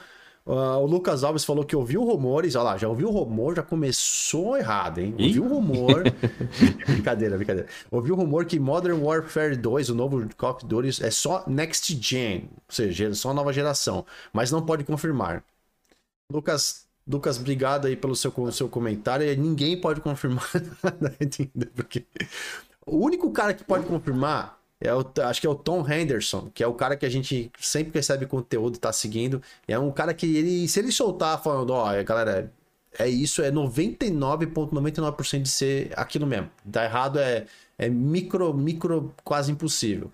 Ah, 0.46 0.78
o 0.78 0.86
Lucas 0.86 1.24
Alves 1.24 1.44
falou 1.44 1.66
que 1.66 1.76
ouviu 1.76 2.04
rumores, 2.04 2.56
olha 2.56 2.64
lá, 2.64 2.78
já 2.78 2.88
ouviu 2.88 3.10
rumor, 3.10 3.56
já 3.56 3.64
começou 3.64 4.56
errado, 4.58 5.00
hein? 5.00 5.16
Ih. 5.18 5.40
Ouviu 5.40 5.48
rumor. 5.48 6.04
brincadeira, 6.86 7.36
brincadeira. 7.36 7.68
Ouviu 7.90 8.16
rumor 8.16 8.46
que 8.46 8.60
Modern 8.60 9.02
Warfare 9.02 9.56
2, 9.58 9.90
o 9.90 9.96
novo 9.96 10.28
Call 10.38 10.52
of 10.52 10.66
Duty, 10.66 11.04
é 11.04 11.10
só 11.10 11.44
next 11.48 11.98
gen, 12.00 12.50
ou 12.56 12.62
seja, 12.70 13.14
só 13.16 13.34
nova 13.34 13.52
geração, 13.52 14.06
mas 14.32 14.52
não 14.52 14.64
pode 14.66 14.84
confirmar. 14.84 15.44
Lucas, 16.32 16.86
Lucas, 17.08 17.38
obrigado 17.38 17.88
aí 17.88 17.96
pelo 17.96 18.16
seu, 18.16 18.34
seu 18.52 18.70
comentário. 18.70 19.26
Ninguém 19.38 19.80
pode 19.80 20.02
confirmar 20.02 20.50
nada, 20.82 21.16
entendeu? 21.20 21.70
Porque 21.76 22.06
o 22.86 22.98
único 22.98 23.32
cara 23.32 23.54
que 23.54 23.64
pode 23.64 23.86
confirmar 23.86 24.60
é 24.80 24.94
o, 24.94 25.06
acho 25.24 25.40
que 25.40 25.48
é 25.48 25.50
o 25.50 25.56
Tom 25.56 25.90
Henderson, 25.90 26.50
que 26.54 26.64
é 26.64 26.68
o 26.68 26.74
cara 26.74 26.98
que 26.98 27.06
a 27.06 27.10
gente 27.10 27.52
sempre 27.60 27.94
recebe 27.94 28.26
conteúdo, 28.26 28.78
tá 28.78 28.92
seguindo. 28.92 29.42
É 29.68 29.80
um 29.80 29.92
cara 29.92 30.14
que 30.14 30.26
ele, 30.36 30.68
se 30.68 30.80
ele 30.80 30.92
soltar 30.92 31.42
falando, 31.42 31.72
ó, 31.72 32.04
galera, 32.04 32.52
é 33.00 33.08
isso, 33.08 33.42
é 33.42 33.52
99,99% 33.52 35.42
de 35.42 35.50
ser 35.50 35.92
aquilo 35.96 36.28
mesmo. 36.28 36.50
Dar 36.64 36.86
errado 36.86 37.20
é, 37.20 37.46
é 37.78 37.90
micro, 37.90 38.54
micro, 38.54 39.14
quase 39.24 39.52
impossível. 39.52 40.12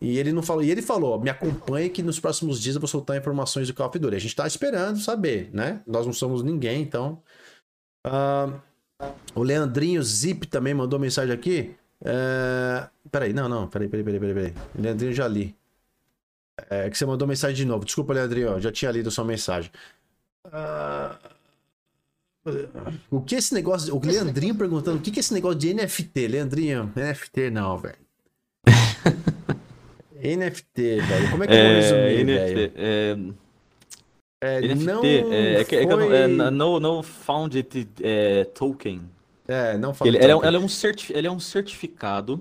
E 0.00 0.18
ele 0.18 0.32
não 0.32 0.42
falou, 0.42 0.62
e 0.62 0.70
ele 0.70 0.82
falou: 0.82 1.20
me 1.20 1.30
acompanhe 1.30 1.90
que 1.90 2.02
nos 2.02 2.20
próximos 2.20 2.60
dias 2.60 2.76
eu 2.76 2.80
vou 2.80 2.88
soltar 2.88 3.16
informações 3.16 3.66
do 3.66 3.74
Call 3.74 3.88
of 3.88 3.98
Duty. 3.98 4.16
A 4.16 4.20
gente 4.20 4.36
tá 4.36 4.46
esperando 4.46 4.98
saber, 4.98 5.50
né? 5.52 5.82
Nós 5.86 6.06
não 6.06 6.12
somos 6.12 6.42
ninguém, 6.42 6.82
então. 6.82 7.20
Uh, 8.06 8.60
o 9.34 9.42
Leandrinho 9.42 10.02
Zip 10.02 10.46
também 10.46 10.74
mandou 10.74 10.98
mensagem 10.98 11.34
aqui. 11.34 11.74
Uh, 12.00 12.88
peraí, 13.10 13.32
não, 13.32 13.48
não, 13.48 13.66
peraí, 13.66 13.88
peraí, 13.88 14.04
peraí, 14.04 14.20
peraí. 14.20 14.34
peraí. 14.34 14.54
Leandrinho 14.78 15.12
já 15.12 15.26
li. 15.26 15.56
É 16.70 16.88
que 16.90 16.98
você 16.98 17.06
mandou 17.06 17.26
mensagem 17.26 17.56
de 17.56 17.64
novo. 17.64 17.84
Desculpa, 17.84 18.12
Leandrinho, 18.12 18.60
já 18.60 18.72
tinha 18.72 18.90
lido 18.90 19.10
sua 19.10 19.24
mensagem. 19.24 19.70
Uh, 20.46 21.16
o 23.10 23.20
que 23.20 23.34
esse 23.34 23.52
negócio. 23.52 23.94
O 23.94 24.04
Leandrinho 24.04 24.54
perguntando 24.54 24.98
o 24.98 25.00
que, 25.00 25.10
que 25.10 25.18
é 25.18 25.20
esse 25.20 25.34
negócio 25.34 25.58
de 25.58 25.74
NFT? 25.74 26.28
Leandrinho, 26.28 26.92
NFT 26.96 27.50
não, 27.50 27.78
velho. 27.78 27.98
NFT, 30.22 31.00
velho. 31.00 31.30
Como 31.30 31.44
é 31.44 31.46
que 31.46 31.52
eu 31.52 31.58
vou 31.58 31.66
é, 31.66 31.74
resumir, 31.74 32.24
NFT, 32.24 32.54
velho? 32.54 32.72
É... 32.76 33.16
É, 34.40 34.60
NFT, 34.60 34.84
não 34.84 35.04
é, 35.04 35.60
é, 35.60 35.64
foi... 35.64 36.16
é, 36.16 36.22
é, 36.22 36.28
no, 36.28 36.78
no 36.78 37.02
Founded 37.02 37.88
é, 38.00 38.44
Token. 38.44 39.00
É, 39.48 39.76
não 39.76 39.92
Founded 39.92 40.14
ele, 40.22 40.32
Token. 40.32 40.48
Ele 40.48 40.56
é, 40.56 40.60
um 40.60 40.68
certi 40.68 41.12
ele 41.12 41.26
é 41.26 41.30
um 41.30 41.40
certificado 41.40 42.40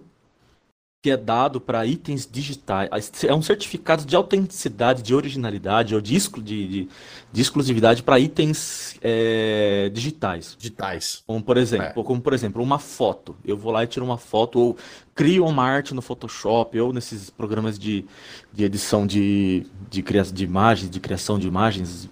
que 1.08 1.12
é 1.12 1.16
dado 1.16 1.62
para 1.62 1.86
itens 1.86 2.28
digitais. 2.30 2.90
É 3.24 3.34
um 3.34 3.42
certificado 3.42 4.04
de 4.04 4.14
autenticidade, 4.14 5.02
de 5.02 5.16
originalidade 5.16 5.96
ou 5.96 6.02
de, 6.02 6.18
exclu 6.18 6.44
de, 6.44 6.68
de, 6.68 6.90
de 7.32 7.42
exclusividade 7.42 8.04
para 8.04 8.20
itens 8.20 8.98
é, 9.02 9.90
digitais. 9.94 10.58
Digitais. 10.60 11.24
Como 11.26 11.42
por, 11.42 11.56
exemplo, 11.56 12.02
é. 12.02 12.04
como 12.04 12.20
por 12.20 12.34
exemplo, 12.34 12.62
uma 12.62 12.78
foto. 12.78 13.38
Eu 13.46 13.58
vou 13.58 13.72
lá 13.72 13.86
e 13.86 13.88
tiro 13.88 14.04
uma 14.06 14.18
foto, 14.18 14.60
ou 14.60 14.78
crio 15.16 15.46
uma 15.46 15.64
arte 15.64 15.94
no 15.94 16.02
Photoshop, 16.02 16.78
ou 16.78 16.92
nesses 16.92 17.30
programas 17.30 17.80
de, 17.80 18.04
de 18.52 18.66
edição 18.66 19.08
de, 19.08 19.66
de, 19.90 20.04
de 20.04 20.44
imagens, 20.44 20.90
de 20.90 21.00
criação 21.00 21.40
de 21.40 21.48
imagens, 21.48 22.10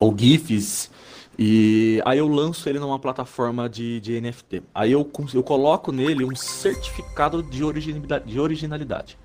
ou 0.00 0.16
GIFs. 0.16 0.90
E 1.38 2.00
aí 2.04 2.18
eu 2.18 2.28
lanço 2.28 2.68
ele 2.68 2.78
numa 2.78 2.98
plataforma 2.98 3.68
de, 3.68 4.00
de 4.00 4.20
NFT. 4.20 4.62
Aí 4.74 4.92
eu, 4.92 5.10
eu 5.34 5.42
coloco 5.42 5.92
nele 5.92 6.24
um 6.24 6.34
certificado 6.34 7.42
de 7.42 7.62
originalidade, 7.62 8.24
de 8.30 8.40
originalidade. 8.40 9.18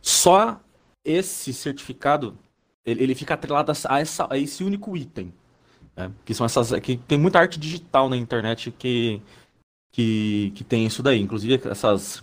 Só 0.00 0.60
esse 1.04 1.52
certificado 1.52 2.38
ele, 2.88 3.02
ele 3.02 3.14
fica 3.14 3.34
atrelado 3.34 3.70
a, 3.70 4.00
essa, 4.00 4.26
a 4.30 4.38
esse 4.38 4.64
único 4.64 4.96
item. 4.96 5.32
Né? 5.94 6.10
Que 6.24 6.32
são 6.32 6.46
essas. 6.46 6.72
Que 6.80 6.96
tem 6.96 7.18
muita 7.18 7.38
arte 7.38 7.58
digital 7.58 8.08
na 8.08 8.16
internet 8.16 8.70
que, 8.70 9.20
que, 9.92 10.52
que 10.54 10.64
tem 10.64 10.86
isso 10.86 11.02
daí. 11.02 11.20
Inclusive 11.20 11.60
essas 11.68 12.22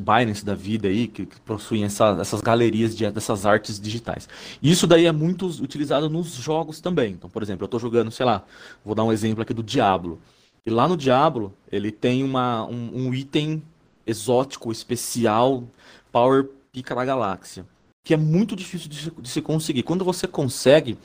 Binance 0.00 0.44
da 0.44 0.54
vida 0.54 0.88
aí, 0.88 1.06
que, 1.06 1.24
que 1.24 1.40
possuem 1.42 1.84
essa, 1.84 2.16
essas 2.20 2.40
galerias 2.40 2.96
de, 2.96 3.08
dessas 3.10 3.46
artes 3.46 3.78
digitais. 3.80 4.28
Isso 4.62 4.86
daí 4.86 5.06
é 5.06 5.12
muito 5.12 5.46
utilizado 5.46 6.10
nos 6.10 6.34
jogos 6.34 6.80
também. 6.80 7.12
Então, 7.12 7.30
por 7.30 7.42
exemplo, 7.42 7.62
eu 7.62 7.66
estou 7.66 7.78
jogando, 7.78 8.10
sei 8.10 8.26
lá, 8.26 8.44
vou 8.84 8.94
dar 8.94 9.04
um 9.04 9.12
exemplo 9.12 9.42
aqui 9.42 9.54
do 9.54 9.62
Diablo. 9.62 10.20
E 10.66 10.70
lá 10.70 10.88
no 10.88 10.96
Diablo, 10.96 11.54
ele 11.70 11.92
tem 11.92 12.24
uma, 12.24 12.64
um, 12.66 13.06
um 13.06 13.14
item 13.14 13.62
exótico, 14.06 14.72
especial, 14.72 15.62
Power 16.10 16.48
Pica 16.72 16.94
da 16.94 17.04
Galáxia, 17.04 17.64
que 18.04 18.14
é 18.14 18.16
muito 18.16 18.56
difícil 18.56 18.88
de 18.88 19.10
de 19.10 19.28
se 19.28 19.40
conseguir. 19.40 19.82
Quando 19.82 20.04
você 20.04 20.26
consegue 20.26 20.98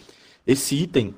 esse 0.47 0.75
item, 0.75 1.13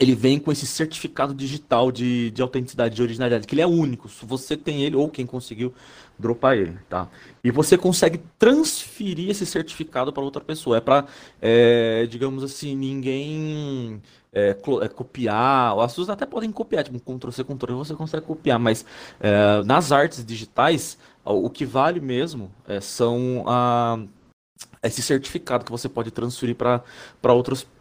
ele 0.00 0.14
vem 0.14 0.38
com 0.38 0.50
esse 0.50 0.66
certificado 0.66 1.34
digital 1.34 1.92
de, 1.92 2.30
de 2.30 2.40
autenticidade, 2.40 2.94
de 2.96 3.02
originalidade, 3.02 3.46
que 3.46 3.54
ele 3.54 3.60
é 3.60 3.66
único. 3.66 4.08
Se 4.08 4.24
você 4.24 4.56
tem 4.56 4.82
ele, 4.82 4.96
ou 4.96 5.10
quem 5.10 5.26
conseguiu 5.26 5.74
dropar 6.18 6.56
ele, 6.56 6.78
tá? 6.88 7.06
E 7.44 7.50
você 7.50 7.76
consegue 7.76 8.18
transferir 8.38 9.28
esse 9.28 9.44
certificado 9.44 10.10
para 10.10 10.22
outra 10.22 10.40
pessoa. 10.40 10.78
É 10.78 10.80
para, 10.80 11.04
é, 11.40 12.06
digamos 12.06 12.42
assim, 12.42 12.74
ninguém 12.74 14.00
é, 14.32 14.50
é, 14.50 14.88
copiar. 14.88 15.78
As 15.78 15.92
pessoas 15.92 16.08
até 16.08 16.24
podem 16.24 16.50
copiar, 16.50 16.82
tipo, 16.82 16.98
Ctrl-C, 16.98 17.44
Ctrl-V, 17.44 17.74
você 17.74 17.94
consegue 17.94 18.24
copiar, 18.24 18.58
mas 18.58 18.86
é, 19.20 19.62
nas 19.64 19.92
artes 19.92 20.24
digitais, 20.24 20.96
o 21.22 21.50
que 21.50 21.66
vale 21.66 22.00
mesmo 22.00 22.50
é, 22.66 22.80
são 22.80 23.44
a, 23.46 23.98
esse 24.82 25.02
certificado 25.02 25.62
que 25.62 25.70
você 25.70 25.90
pode 25.90 26.10
transferir 26.10 26.56
para 26.56 26.82
outras 27.34 27.64
pessoas. 27.64 27.79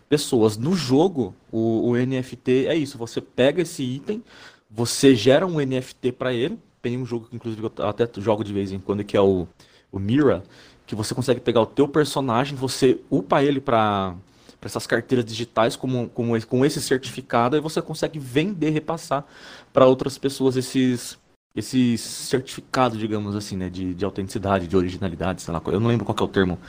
No 0.58 0.76
jogo, 0.76 1.36
o, 1.52 1.90
o 1.90 1.96
NFT 1.96 2.68
é 2.68 2.76
isso: 2.76 2.98
você 2.98 3.22
pega 3.22 3.62
esse 3.62 3.84
item, 3.84 4.24
você 4.70 5.16
gera 5.16 5.46
um 5.46 5.60
NFT 5.60 6.12
para 6.14 6.34
ele. 6.34 6.58
Tem 6.82 6.98
um 6.98 7.06
jogo 7.06 7.28
que, 7.30 7.36
inclusive, 7.36 7.62
eu 7.62 7.86
até 7.86 8.08
jogo 8.22 8.44
de 8.44 8.54
vez 8.54 8.72
em 8.72 8.80
quando, 8.80 9.04
que 9.04 9.18
é 9.18 9.22
o, 9.22 9.48
o 9.92 10.00
Mira, 10.00 10.44
que 10.86 10.96
você 10.96 11.14
consegue 11.14 11.40
pegar 11.40 11.62
o 11.62 11.66
teu 11.66 11.88
personagem, 11.88 12.56
você 12.56 13.00
upa 13.12 13.44
ele 13.44 13.60
para 13.60 14.16
para 14.60 14.68
essas 14.68 14.86
carteiras 14.86 15.24
digitais 15.24 15.78
como, 15.78 16.10
como, 16.10 16.46
com 16.46 16.66
esse 16.66 16.82
certificado 16.82 17.56
e 17.56 17.62
você 17.62 17.82
consegue 17.82 18.20
vender, 18.20 18.72
repassar 18.72 19.26
para 19.72 19.86
outras 19.86 20.18
pessoas 20.18 20.58
esses 20.58 21.18
esse 21.56 21.98
certificado, 21.98 22.98
digamos 22.98 23.36
assim, 23.36 23.58
né, 23.58 23.70
de, 23.70 23.94
de 23.94 24.06
autenticidade, 24.06 24.68
de 24.68 24.78
originalidade, 24.78 25.42
sei 25.42 25.54
lá, 25.54 25.62
eu 25.68 25.80
não 25.80 25.88
lembro 25.88 26.06
qual 26.06 26.16
é 26.20 26.24
o 26.24 26.28
termo 26.28 26.60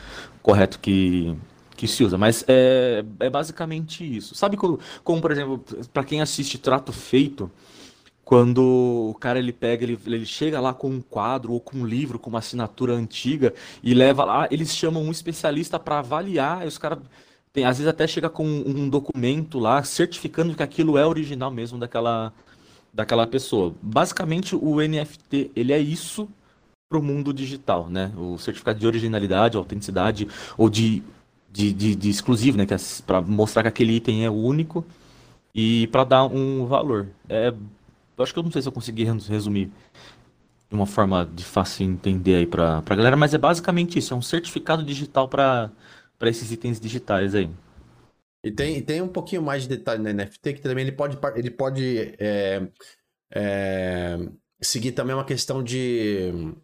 correto 0.43 0.79
que, 0.79 1.37
que 1.81 1.89
se 1.89 2.05
usa, 2.05 2.19
mas 2.19 2.45
é, 2.47 3.03
é 3.21 3.31
basicamente 3.31 4.05
isso. 4.05 4.35
Sabe 4.35 4.55
como, 4.55 4.79
como 5.03 5.23
por 5.23 5.33
exemplo, 5.33 5.65
para 5.95 6.05
quem 6.05 6.21
assiste 6.21 6.59
Trato 6.59 6.93
Feito, 6.93 7.51
quando 8.23 9.11
o 9.11 9.15
cara 9.15 9.39
ele 9.39 9.51
pega, 9.51 9.83
ele, 9.83 9.99
ele 10.07 10.27
chega 10.27 10.61
lá 10.61 10.75
com 10.75 10.91
um 10.91 11.01
quadro 11.01 11.55
ou 11.55 11.61
com 11.61 11.79
um 11.79 11.87
livro 11.87 12.19
com 12.19 12.29
uma 12.29 12.41
assinatura 12.41 12.93
antiga 12.93 13.55
e 13.83 13.95
leva 13.95 14.27
lá, 14.27 14.47
eles 14.51 14.77
chamam 14.77 15.03
um 15.03 15.11
especialista 15.11 15.79
para 15.79 16.01
avaliar, 16.01 16.65
e 16.65 16.69
os 16.69 16.77
caras 16.77 16.99
tem, 17.51 17.65
às 17.65 17.79
vezes 17.79 17.89
até 17.89 18.07
chega 18.07 18.29
com 18.29 18.45
um 18.45 18.87
documento 18.89 19.59
lá 19.59 19.83
certificando 19.83 20.55
que 20.55 20.63
aquilo 20.63 20.99
é 20.99 21.07
original 21.07 21.51
mesmo 21.51 21.79
daquela 21.79 22.31
daquela 22.93 23.27
pessoa. 23.27 23.75
Basicamente 23.81 24.55
o 24.55 24.77
NFT, 24.83 25.53
ele 25.57 25.73
é 25.73 25.79
isso 25.79 26.29
pro 26.91 27.03
mundo 27.03 27.33
digital, 27.33 27.89
né? 27.89 28.13
O 28.19 28.37
certificado 28.37 28.79
de 28.79 28.87
originalidade, 28.87 29.57
autenticidade 29.57 30.29
ou 30.59 30.69
de 30.69 31.03
de, 31.51 31.73
de, 31.73 31.95
de 31.95 32.11
exclusivo, 32.11 32.57
né? 32.57 32.67
Que 32.67 32.75
é 32.75 32.79
para 33.07 33.21
mostrar 33.21 33.63
que 33.63 33.69
aquele 33.69 33.95
item 33.95 34.25
é 34.25 34.31
único 34.31 34.85
e 35.55 35.87
para 35.89 36.05
dar 36.05 36.25
um 36.27 36.67
valor. 36.67 37.09
É, 37.29 37.53
acho 38.19 38.33
que 38.33 38.39
eu 38.39 38.43
não 38.43 38.51
sei 38.51 38.63
se 38.63 38.69
eu 38.69 38.73
consegui 38.73 39.05
resumir 39.05 39.71
de 40.69 40.77
uma 40.77 40.87
forma 40.87 41.27
de 41.27 41.45
fácil 41.45 41.85
entender 41.85 42.37
aí 42.37 42.47
para 42.47 42.79
a 42.79 42.95
galera, 42.95 43.17
mas 43.17 43.35
é 43.35 43.39
basicamente 43.39 43.99
isso, 43.99 44.15
é 44.15 44.17
um 44.17 44.23
certificado 44.23 44.85
digital 44.85 45.29
para 45.29 45.73
esses 46.23 46.53
itens 46.53 46.79
digitais 46.79 47.35
aí. 47.35 47.51
E 48.45 48.51
tem, 48.51 48.81
tem 48.81 49.03
um 49.03 49.09
pouquinho 49.09 49.43
mais 49.43 49.65
de 49.65 49.69
detalhe 49.69 50.03
no 50.03 50.13
NFT 50.13 50.55
que 50.55 50.61
também 50.61 50.83
ele 50.83 50.93
pode, 50.93 51.19
ele 51.37 51.51
pode 51.51 52.15
é, 52.19 52.69
é, 53.33 54.17
seguir 54.63 54.93
também 54.93 55.15
uma 55.15 55.25
questão 55.25 55.63
de 55.63 56.55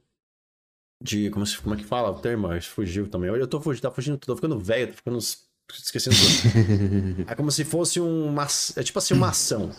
de. 1.03 1.31
Como, 1.31 1.47
se, 1.47 1.59
como 1.59 1.75
é 1.75 1.79
que 1.79 1.85
fala 1.85 2.11
o 2.11 2.19
termo? 2.19 2.49
Fugiu 2.63 3.09
também. 3.09 3.31
Eu 3.31 3.47
tô 3.47 3.61
fugindo, 3.61 3.83
tá 3.83 3.91
fugindo 3.91 4.19
tô 4.19 4.35
ficando 4.37 4.59
velho, 4.59 4.89
tô 4.89 4.97
ficando. 4.97 5.19
Esquecendo 5.19 6.15
tudo. 6.17 7.25
é 7.31 7.35
como 7.35 7.51
se 7.51 7.65
fosse 7.65 8.01
uma. 8.01 8.47
É 8.77 8.83
tipo 8.83 8.99
assim, 8.99 9.15
uma 9.15 9.31
ação 9.31 9.73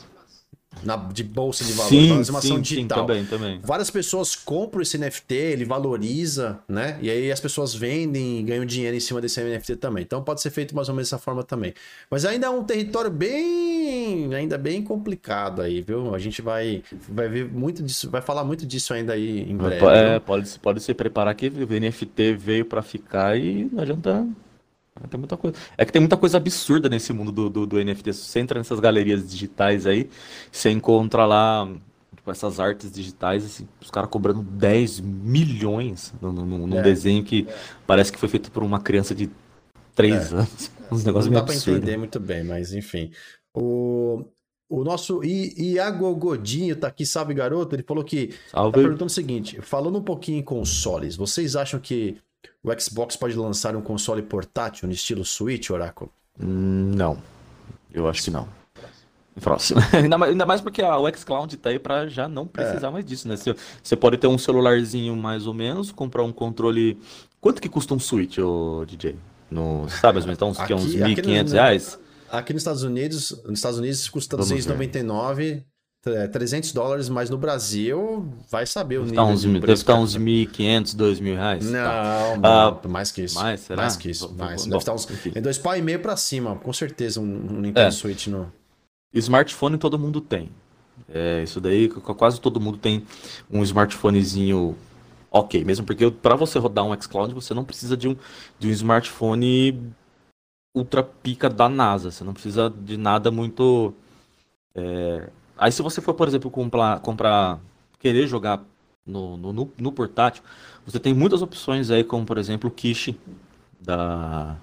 na, 0.84 0.96
de 0.96 1.24
bolsa 1.24 1.64
de 1.64 1.74
valor, 1.74 1.90
sim, 1.90 2.12
uma 2.30 2.40
ação 2.40 2.60
digital. 2.60 3.00
Sim, 3.00 3.06
também, 3.06 3.26
também. 3.26 3.60
Várias 3.64 3.90
pessoas 3.90 4.36
compram 4.36 4.82
esse 4.82 4.98
NFT, 4.98 5.34
ele 5.34 5.66
valoriza, 5.66 6.60
né? 6.68 6.98
E 7.02 7.10
aí 7.10 7.32
as 7.32 7.40
pessoas 7.40 7.74
vendem 7.74 8.40
e 8.40 8.44
ganham 8.44 8.66
dinheiro 8.66 8.96
em 8.96 9.00
cima 9.00 9.22
desse 9.22 9.42
NFT 9.42 9.78
também. 9.78 10.04
Então 10.04 10.24
pode 10.24 10.42
ser 10.42 10.50
feito 10.50 10.76
mais 10.76 10.90
ou 10.90 10.96
menos 10.96 11.10
dessa 11.10 11.18
forma 11.18 11.44
também. 11.44 11.74
Mas 12.10 12.26
ainda 12.26 12.48
é 12.48 12.50
um 12.50 12.64
território 12.64 13.12
bem, 13.12 14.34
ainda 14.34 14.58
bem 14.58 14.82
complicado 14.82 15.62
aí, 15.62 15.82
viu? 15.82 16.14
A 16.14 16.20
gente 16.20 16.42
vai, 16.42 16.84
vai 17.10 17.28
ver 17.28 17.52
muito 17.52 17.84
disso, 17.84 18.10
vai 18.10 18.22
falar 18.22 18.44
muito 18.44 18.66
disso 18.66 18.94
ainda 18.94 19.14
aí 19.14 19.50
em 19.50 19.56
breve. 19.56 19.86
É, 19.86 20.20
pode, 20.20 20.60
pode 20.60 20.82
se 20.82 20.94
preparar 20.94 21.34
que 21.36 21.48
o 21.48 21.80
NFT 21.80 22.34
veio 22.34 22.66
para 22.66 22.82
ficar 22.82 23.38
e 23.38 23.70
não 23.72 23.82
adianta 23.82 24.28
tem 25.10 25.20
muita 25.20 25.38
coisa. 25.38 25.58
É 25.78 25.86
que 25.86 25.92
tem 25.92 26.00
muita 26.00 26.18
coisa 26.18 26.38
absurda 26.38 26.90
nesse 26.90 27.14
mundo 27.14 27.32
do, 27.32 27.50
do, 27.50 27.66
do 27.66 27.84
NFT. 27.84 28.14
Se 28.14 28.26
você 28.26 28.40
entra 28.40 28.60
nessas 28.60 28.80
galerias 28.80 29.30
digitais 29.30 29.86
aí, 29.86 30.10
você 30.52 30.70
encontra 30.70 31.26
lá 31.26 31.68
tipo, 32.16 32.32
essas 32.32 32.60
artes 32.60 32.92
digitais, 32.92 33.46
assim, 33.46 33.68
os 33.82 33.90
caras 33.90 34.10
cobrando 34.10 34.42
10 34.42 35.00
milhões 35.00 36.14
num, 36.22 36.78
é. 36.78 36.82
desenho 36.82 37.24
que 37.24 37.48
é. 37.48 37.56
parece 37.86 38.12
que 38.12 38.20
foi 38.20 38.30
feito 38.30 38.52
por 38.52 38.64
uma 38.64 38.80
criança 38.80 39.16
de 39.16 39.30
3 39.96 40.14
é. 40.14 40.36
anos. 40.36 40.72
Uns 40.92 41.04
negócios 41.04 41.32
Não 41.32 41.34
dá 41.34 41.40
absurdos. 41.42 41.64
pra 41.64 41.74
entender 41.74 41.98
muito 41.98 42.20
bem, 42.20 42.44
mas 42.46 42.74
enfim. 42.74 43.12
O, 43.54 44.24
o 44.70 44.84
nosso 44.84 45.22
Iago 45.24 46.14
Godinho 46.16 46.76
tá 46.76 46.88
aqui, 46.88 47.06
salve 47.06 47.34
garoto. 47.34 47.76
Ele 47.76 47.84
falou 47.84 48.04
que. 48.04 48.34
Salve. 48.50 48.72
Tá 48.72 48.80
perguntando 48.80 49.08
o 49.08 49.10
seguinte: 49.10 49.62
falando 49.62 49.98
um 49.98 50.04
pouquinho 50.04 50.40
em 50.40 50.44
consoles, 50.44 51.18
vocês 51.18 51.58
acham 51.58 51.78
que 51.80 52.18
o 52.64 52.80
Xbox 52.80 53.16
pode 53.16 53.36
lançar 53.36 53.76
um 53.76 53.82
console 53.82 54.22
portátil 54.22 54.88
no 54.88 54.94
estilo 54.94 55.24
Switch, 55.24 55.70
Oráculo? 55.70 56.12
Não. 56.38 57.18
Eu 57.94 58.08
acho 58.08 58.24
que 58.24 58.32
não. 58.32 58.48
Próximo. 59.42 59.80
ainda, 59.94 60.18
mais, 60.18 60.32
ainda 60.32 60.46
mais 60.46 60.62
porque 60.62 60.82
a, 60.82 60.98
o 60.98 61.08
xCloud 61.16 61.56
tá 61.58 61.70
aí 61.70 61.80
pra 61.80 62.08
já 62.08 62.28
não 62.28 62.48
precisar 62.48 62.88
é. 62.88 62.92
mais 62.92 63.06
disso, 63.06 63.28
né? 63.28 63.38
Você, 63.38 63.56
você 63.82 63.96
pode 63.96 64.18
ter 64.18 64.28
um 64.28 64.38
celularzinho 64.38 65.16
mais 65.16 65.46
ou 65.46 65.54
menos, 65.54 65.92
comprar 65.92 66.24
um 66.24 66.32
controle. 66.32 66.98
Quanto 67.40 67.62
que 67.62 67.70
custa 67.70 67.94
um 67.94 68.00
Switch, 68.00 68.40
ô 68.40 68.84
DJ? 68.86 69.16
No, 69.50 69.88
sabe, 69.90 70.20
então, 70.30 70.50
uns, 70.50 70.60
aqui, 70.60 70.74
uns 70.74 70.94
1.500 70.94 71.52
reais? 71.52 72.00
Aqui 72.30 72.52
nos 72.52 72.62
Estados 72.62 72.84
Unidos, 72.84 73.42
nos 73.46 73.60
Estados 73.60 73.80
Unidos 73.80 74.10
custa 74.10 74.36
299, 74.36 75.64
300 76.32 76.72
dólares, 76.72 77.10
mas 77.10 77.30
no 77.30 77.38
Brasil 77.38 78.28
vai 78.50 78.66
saber 78.66 78.98
o 78.98 79.02
deve 79.02 79.12
nível. 79.12 79.26
Uns, 79.26 79.42
de 79.42 79.60
deve 79.60 79.74
estar 79.74 79.96
uns 79.96 80.18
1.500, 80.18 80.96
2.000 80.96 81.36
reais. 81.36 81.66
Não, 81.66 82.42
tá. 82.42 82.80
ah, 82.84 82.88
mais 82.88 83.12
que 83.12 83.24
isso. 83.24 83.36
Mais, 83.36 83.60
será? 83.62 83.82
Mais 83.82 83.96
que 83.96 84.10
isso. 84.10 84.34
Mais. 84.38 84.64
Bom, 84.64 84.70
deve 84.70 84.78
estar 84.78 84.94
uns, 84.94 85.08
em 85.36 85.42
dois 85.42 85.58
pau 85.58 85.76
e 85.76 85.82
meio 85.82 86.00
pra 86.00 86.16
cima, 86.18 86.56
com 86.56 86.74
certeza, 86.74 87.20
um, 87.20 87.24
um 87.24 87.62
Nintendo 87.62 87.88
é. 87.88 87.92
Switch 87.92 88.28
no... 88.28 88.52
Smartphone 89.14 89.78
todo 89.78 89.98
mundo 89.98 90.22
tem. 90.22 90.50
É, 91.10 91.44
isso 91.44 91.62
daí, 91.62 91.88
quase 91.90 92.42
todo 92.42 92.60
mundo 92.60 92.78
tem 92.78 93.04
um 93.50 93.64
smartphonezinho 93.64 94.76
ok, 95.32 95.64
mesmo 95.64 95.86
porque 95.86 96.10
para 96.10 96.36
você 96.36 96.60
rodar 96.60 96.84
um 96.86 97.02
xCloud 97.02 97.34
você 97.34 97.54
não 97.54 97.64
precisa 97.64 97.96
de 97.96 98.08
um, 98.08 98.16
de 98.60 98.68
um 98.68 98.72
smartphone 98.72 99.94
ultra 100.78 101.04
pica 101.04 101.50
da 101.50 101.68
NASA, 101.68 102.12
você 102.12 102.24
não 102.24 102.34
precisa 102.34 102.70
de 102.70 102.98
nada 102.98 103.32
muito. 103.32 103.94
É... 104.76 105.30
Aí 105.58 105.72
se 105.72 105.82
você 105.82 106.02
for, 106.02 106.14
por 106.14 106.28
exemplo, 106.28 106.52
comprar, 106.52 107.00
comprar 107.00 107.60
querer 108.00 108.28
jogar 108.28 108.64
no, 109.06 109.38
no, 109.38 109.72
no, 109.78 109.92
portátil, 109.92 110.44
você 110.86 111.00
tem 111.00 111.14
muitas 111.14 111.42
opções 111.42 111.90
aí, 111.90 112.04
como 112.04 112.26
por 112.26 112.38
exemplo 112.38 112.70
o 112.70 112.72
Kishi 112.72 113.18
da. 113.80 114.56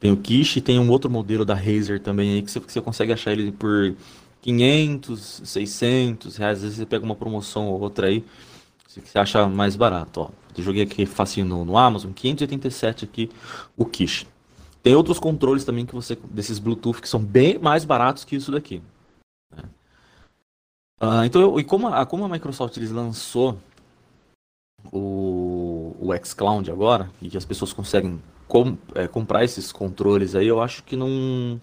Tem 0.00 0.10
o 0.10 0.16
Kishi, 0.16 0.60
tem 0.60 0.78
um 0.78 0.90
outro 0.90 1.10
modelo 1.10 1.44
da 1.44 1.54
Razer 1.54 2.00
também 2.00 2.34
aí 2.34 2.42
que 2.42 2.50
você, 2.50 2.60
que 2.60 2.72
você 2.72 2.80
consegue 2.80 3.12
achar 3.12 3.32
ele 3.32 3.52
por 3.52 3.94
500, 4.40 5.42
600 5.44 6.36
reais. 6.36 6.58
Às 6.58 6.62
vezes 6.62 6.78
você 6.78 6.86
pega 6.86 7.04
uma 7.04 7.14
promoção 7.14 7.68
ou 7.68 7.80
outra 7.80 8.08
aí 8.08 8.24
que 9.00 9.08
você 9.08 9.18
acha 9.18 9.46
mais 9.46 9.76
barato. 9.76 10.20
Ó. 10.20 10.30
Eu 10.56 10.62
joguei 10.62 10.82
aqui 10.82 11.06
facinho 11.06 11.46
no, 11.46 11.64
no 11.64 11.78
Amazon, 11.78 12.12
587 12.12 13.04
aqui 13.04 13.30
o 13.76 13.84
Kishi. 13.84 14.26
Tem 14.82 14.94
outros 14.94 15.18
controles 15.18 15.64
também 15.64 15.86
que 15.86 15.94
você 15.94 16.18
desses 16.30 16.58
Bluetooth 16.58 17.00
que 17.00 17.08
são 17.08 17.20
bem 17.20 17.58
mais 17.58 17.84
baratos 17.84 18.24
que 18.24 18.34
isso 18.36 18.50
daqui. 18.50 18.82
Uh, 21.02 21.24
então, 21.24 21.42
eu, 21.42 21.58
e 21.58 21.64
como 21.64 21.88
a, 21.88 22.06
como 22.06 22.24
a 22.24 22.28
Microsoft 22.28 22.76
eles 22.76 22.92
lançou 22.92 23.58
o, 24.92 25.96
o 25.98 26.24
xCloud 26.24 26.70
agora 26.70 27.10
e 27.20 27.28
que 27.28 27.36
as 27.36 27.44
pessoas 27.44 27.72
conseguem 27.72 28.22
com, 28.46 28.78
é, 28.94 29.08
comprar 29.08 29.42
esses 29.42 29.72
controles 29.72 30.36
aí, 30.36 30.46
eu 30.46 30.62
acho 30.62 30.84
que 30.84 30.94
não, 30.94 31.60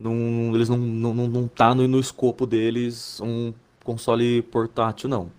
não 0.00 0.52
eles 0.52 0.68
não 0.68 0.78
não, 0.78 1.14
não, 1.14 1.46
tá 1.46 1.76
no, 1.76 1.86
no 1.86 2.00
escopo 2.00 2.44
deles 2.44 3.20
um 3.20 3.54
console 3.84 4.42
portátil 4.42 5.08
não. 5.08 5.30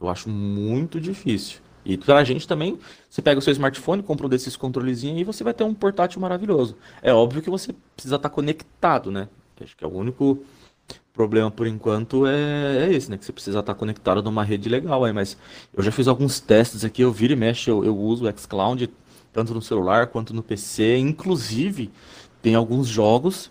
Eu 0.00 0.08
acho 0.08 0.30
muito 0.30 0.98
difícil. 0.98 1.60
E 1.84 1.98
pra 1.98 2.24
gente 2.24 2.48
também, 2.48 2.78
você 3.10 3.20
pega 3.20 3.38
o 3.38 3.42
seu 3.42 3.52
smartphone, 3.52 4.02
compra 4.02 4.26
um 4.26 4.30
desses 4.30 4.56
controlezinhos 4.56 5.20
e 5.20 5.24
você 5.24 5.44
vai 5.44 5.52
ter 5.52 5.64
um 5.64 5.74
portátil 5.74 6.20
maravilhoso. 6.20 6.76
É 7.02 7.12
óbvio 7.12 7.42
que 7.42 7.50
você 7.50 7.74
precisa 7.94 8.16
estar 8.16 8.30
conectado, 8.30 9.10
né? 9.10 9.28
Acho 9.60 9.76
que 9.76 9.84
é 9.84 9.86
o 9.86 9.92
único 9.92 10.42
problema 11.12 11.50
por 11.50 11.66
enquanto 11.66 12.26
é, 12.26 12.86
é 12.86 12.92
esse, 12.92 13.10
né? 13.10 13.18
Que 13.18 13.24
você 13.24 13.32
precisa 13.32 13.60
estar 13.60 13.74
conectado 13.74 14.22
numa 14.22 14.44
rede 14.44 14.68
legal 14.68 15.04
aí. 15.04 15.12
Mas 15.12 15.36
eu 15.74 15.82
já 15.82 15.92
fiz 15.92 16.08
alguns 16.08 16.40
testes 16.40 16.84
aqui, 16.84 17.02
eu 17.02 17.12
viro 17.12 17.32
e 17.32 17.36
mexe, 17.36 17.70
eu, 17.70 17.84
eu 17.84 17.96
uso 17.96 18.26
o 18.26 18.38
xCloud 18.38 18.90
tanto 19.32 19.54
no 19.54 19.62
celular 19.62 20.08
quanto 20.08 20.34
no 20.34 20.42
PC. 20.42 20.98
Inclusive, 20.98 21.90
tem 22.40 22.54
alguns 22.54 22.88
jogos 22.88 23.50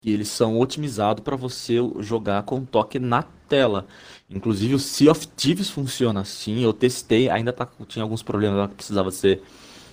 que 0.00 0.10
eles 0.10 0.28
são 0.28 0.58
otimizados 0.58 1.22
para 1.22 1.36
você 1.36 1.76
jogar 2.00 2.42
com 2.42 2.64
toque 2.64 2.98
na 2.98 3.22
tela. 3.48 3.86
Inclusive 4.28 4.74
o 4.74 4.78
Sea 4.78 5.12
of 5.12 5.28
Thieves 5.28 5.70
funciona 5.70 6.20
assim, 6.20 6.60
eu 6.64 6.72
testei, 6.72 7.30
ainda 7.30 7.52
tá, 7.52 7.68
tinha 7.86 8.02
alguns 8.02 8.22
problemas 8.22 8.58
lá 8.58 8.68
que 8.68 8.74
precisava 8.74 9.12
ser 9.12 9.42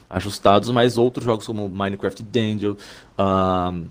ajustados, 0.09 0.71
mas 0.71 0.97
outros 0.97 1.25
jogos 1.25 1.45
como 1.45 1.69
Minecraft 1.69 2.23
Dungeon, 2.23 2.71
uh, 2.71 3.87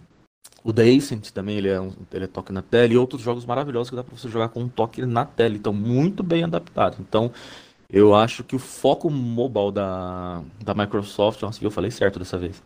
o 0.62 0.72
The 0.72 0.82
Ascent 0.82 1.30
também, 1.30 1.56
ele 1.56 1.68
é, 1.68 1.80
um, 1.80 1.92
ele 2.12 2.24
é 2.24 2.28
toque 2.28 2.52
na 2.52 2.62
tela, 2.62 2.92
e 2.92 2.96
outros 2.96 3.22
jogos 3.22 3.44
maravilhosos 3.46 3.90
que 3.90 3.96
dá 3.96 4.04
para 4.04 4.16
você 4.16 4.28
jogar 4.28 4.48
com 4.48 4.60
um 4.60 4.68
toque 4.68 5.04
na 5.06 5.24
tela, 5.24 5.54
então 5.54 5.72
muito 5.72 6.22
bem 6.22 6.44
adaptado. 6.44 6.96
Então, 7.00 7.32
eu 7.88 8.14
acho 8.14 8.44
que 8.44 8.54
o 8.54 8.58
foco 8.58 9.08
mobile 9.08 9.72
da, 9.72 10.42
da 10.62 10.74
Microsoft, 10.74 11.40
nossa, 11.42 11.64
eu 11.64 11.70
falei 11.70 11.90
certo 11.90 12.18
dessa 12.18 12.36
vez. 12.36 12.62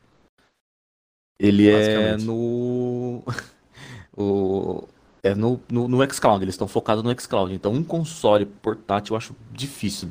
Ele 1.38 1.68
é 1.68 2.16
no. 2.16 3.22
o, 4.16 4.88
é 5.22 5.34
no, 5.34 5.60
no, 5.70 5.86
no 5.86 6.12
xCloud, 6.12 6.42
eles 6.42 6.54
estão 6.54 6.66
focados 6.66 7.04
no 7.04 7.20
xCloud. 7.20 7.54
Então, 7.54 7.72
um 7.72 7.84
console 7.84 8.46
portátil 8.46 9.14
eu 9.14 9.18
acho 9.18 9.36
difícil. 9.52 10.10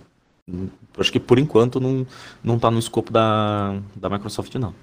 Acho 0.98 1.12
que 1.12 1.20
por 1.20 1.40
enquanto 1.40 1.80
não, 1.80 2.06
não 2.44 2.60
tá 2.60 2.72
no 2.72 2.80
escopo 2.80 3.12
da, 3.12 3.80
da 3.96 4.10
Microsoft, 4.10 4.56
não. 4.56 4.74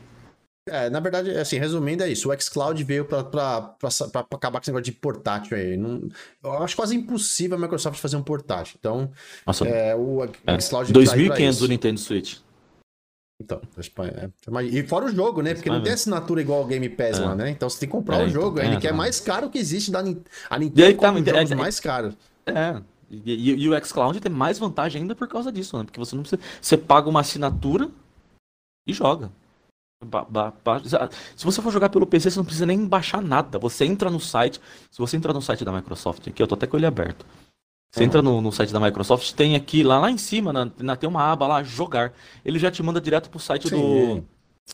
É, 0.71 0.91
na 0.91 1.01
verdade, 1.01 1.31
assim, 1.31 1.59
resumindo, 1.59 2.03
é 2.03 2.09
isso. 2.11 2.31
O 2.31 2.41
xCloud 2.41 2.83
veio 2.85 3.05
para 3.05 3.21
acabar 3.21 3.77
com 3.81 3.89
esse 3.89 4.71
negócio 4.71 4.83
de 4.83 4.93
portátil 4.93 5.57
aí. 5.57 5.77
Não, 5.77 6.09
eu 6.43 6.63
acho 6.63 6.77
quase 6.77 6.97
impossível 6.97 7.57
a 7.57 7.61
Microsoft 7.61 8.01
fazer 8.01 8.17
um 8.17 8.23
portátil. 8.23 8.77
Então, 8.79 9.11
Nossa, 9.47 9.67
é, 9.67 9.95
o 9.95 10.25
é, 10.25 10.61
xCloud... 10.61 10.93
2.500 10.93 11.63
o 11.63 11.67
Nintendo 11.69 12.01
Switch. 12.01 12.39
Então, 13.41 13.61
é, 13.79 14.25
é 14.25 14.65
e 14.65 14.83
fora 14.83 15.05
o 15.05 15.09
jogo, 15.09 15.43
né? 15.43 15.55
Porque 15.55 15.71
não 15.71 15.81
tem 15.81 15.93
assinatura 15.93 16.41
igual 16.41 16.63
o 16.63 16.67
Game 16.67 16.89
Pass 16.89 17.21
é. 17.21 17.25
lá, 17.25 17.37
né? 17.37 17.51
Então 17.51 17.71
você 17.71 17.79
tem 17.79 17.89
que 17.89 17.93
comprar 17.93 18.21
é, 18.21 18.25
o 18.25 18.29
jogo, 18.29 18.59
então, 18.59 18.69
ainda 18.69 18.81
que 18.81 18.89
é 18.89 18.93
mais 18.93 19.21
caro 19.21 19.49
que 19.49 19.59
existe 19.59 19.93
da 19.93 20.01
a 20.01 20.59
Nintendo 20.59 20.87
aí, 20.87 20.95
tá, 20.97 21.13
jogos 21.13 21.53
é, 21.53 21.55
mais 21.55 21.79
caros. 21.79 22.15
É. 22.45 22.83
E, 23.09 23.53
e, 23.53 23.63
e, 23.63 23.69
o 23.69 23.85
xCloud 23.85 24.21
tem 24.21 24.31
mais 24.31 24.59
vantagem 24.59 25.03
ainda 25.03 25.15
por 25.15 25.29
causa 25.29 25.53
disso, 25.53 25.79
né? 25.79 25.85
Porque 25.85 26.01
você 26.01 26.17
não 26.17 26.23
precisa. 26.23 26.43
Você 26.61 26.77
paga 26.77 27.09
uma 27.09 27.21
assinatura 27.21 27.89
e 28.87 28.93
joga. 28.93 29.31
Ba, 30.05 30.25
ba, 30.25 30.55
ba, 30.65 30.81
se 31.37 31.45
você 31.45 31.61
for 31.61 31.73
jogar 31.73 31.89
pelo 31.89 32.07
PC, 32.07 32.31
você 32.31 32.39
não 32.39 32.45
precisa 32.45 32.65
nem 32.65 32.87
baixar 32.87 33.21
nada. 33.21 33.59
Você 33.59 33.85
entra 33.85 34.09
no 34.09 34.21
site. 34.21 34.61
Se 34.91 34.99
você 34.99 35.17
entrar 35.17 35.33
no 35.33 35.43
site 35.43 35.65
da 35.65 35.73
Microsoft 35.73 36.29
aqui, 36.29 36.41
eu 36.41 36.47
tô 36.47 36.55
até 36.55 36.67
com 36.67 36.77
ele 36.77 36.87
aberto. 36.87 37.27
Você 37.93 38.05
entra 38.05 38.23
no, 38.23 38.41
no, 38.41 38.53
site 38.53 38.73
da 38.73 38.79
Microsoft, 38.79 39.33
tem 39.33 39.57
aqui, 39.57 39.83
lá, 39.83 39.99
lá 39.99 40.11
em 40.11 40.19
cima, 40.19 40.53
na, 40.53 40.71
na, 40.79 40.95
tem 40.95 41.09
uma 41.09 41.33
aba 41.33 41.47
lá, 41.47 41.63
jogar. 41.63 42.13
Ele 42.45 42.59
já 42.59 42.71
te 42.71 42.83
manda 42.83 43.01
direto 43.01 43.31
pro 43.31 43.41
site 43.41 43.71
do, 43.71 44.23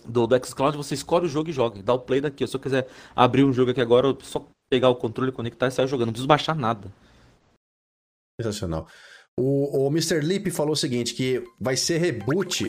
do, 0.05 0.27
do 0.27 0.47
xCloud, 0.47 0.77
você 0.77 0.95
escolhe 0.95 1.27
o 1.27 1.29
jogo 1.29 1.49
e 1.49 1.53
joga. 1.53 1.83
Dá 1.83 1.95
o 1.95 2.01
play 2.01 2.21
daqui. 2.21 2.47
Se 2.47 2.57
eu 2.57 2.61
quiser 2.61 2.89
abrir 3.15 3.45
um 3.45 3.53
jogo 3.53 3.71
aqui 3.71 3.81
agora, 3.81 4.09
eu 4.09 4.19
só 4.21 4.45
pegar 4.69 4.89
o 4.89 4.97
controle, 4.97 5.33
conectar 5.33 5.69
e 5.69 5.71
sair 5.71 5.87
jogando. 5.87 6.07
Não 6.07 6.13
preciso 6.13 6.29
baixar 6.29 6.57
nada. 6.57 6.93
Sensacional. 8.41 8.89
O, 9.39 9.87
o 9.87 9.89
Mr. 9.89 10.21
Lip 10.21 10.51
falou 10.51 10.73
o 10.73 10.77
seguinte, 10.77 11.15
que 11.15 11.43
vai 11.59 11.77
ser 11.77 11.99
reboot. 11.99 12.69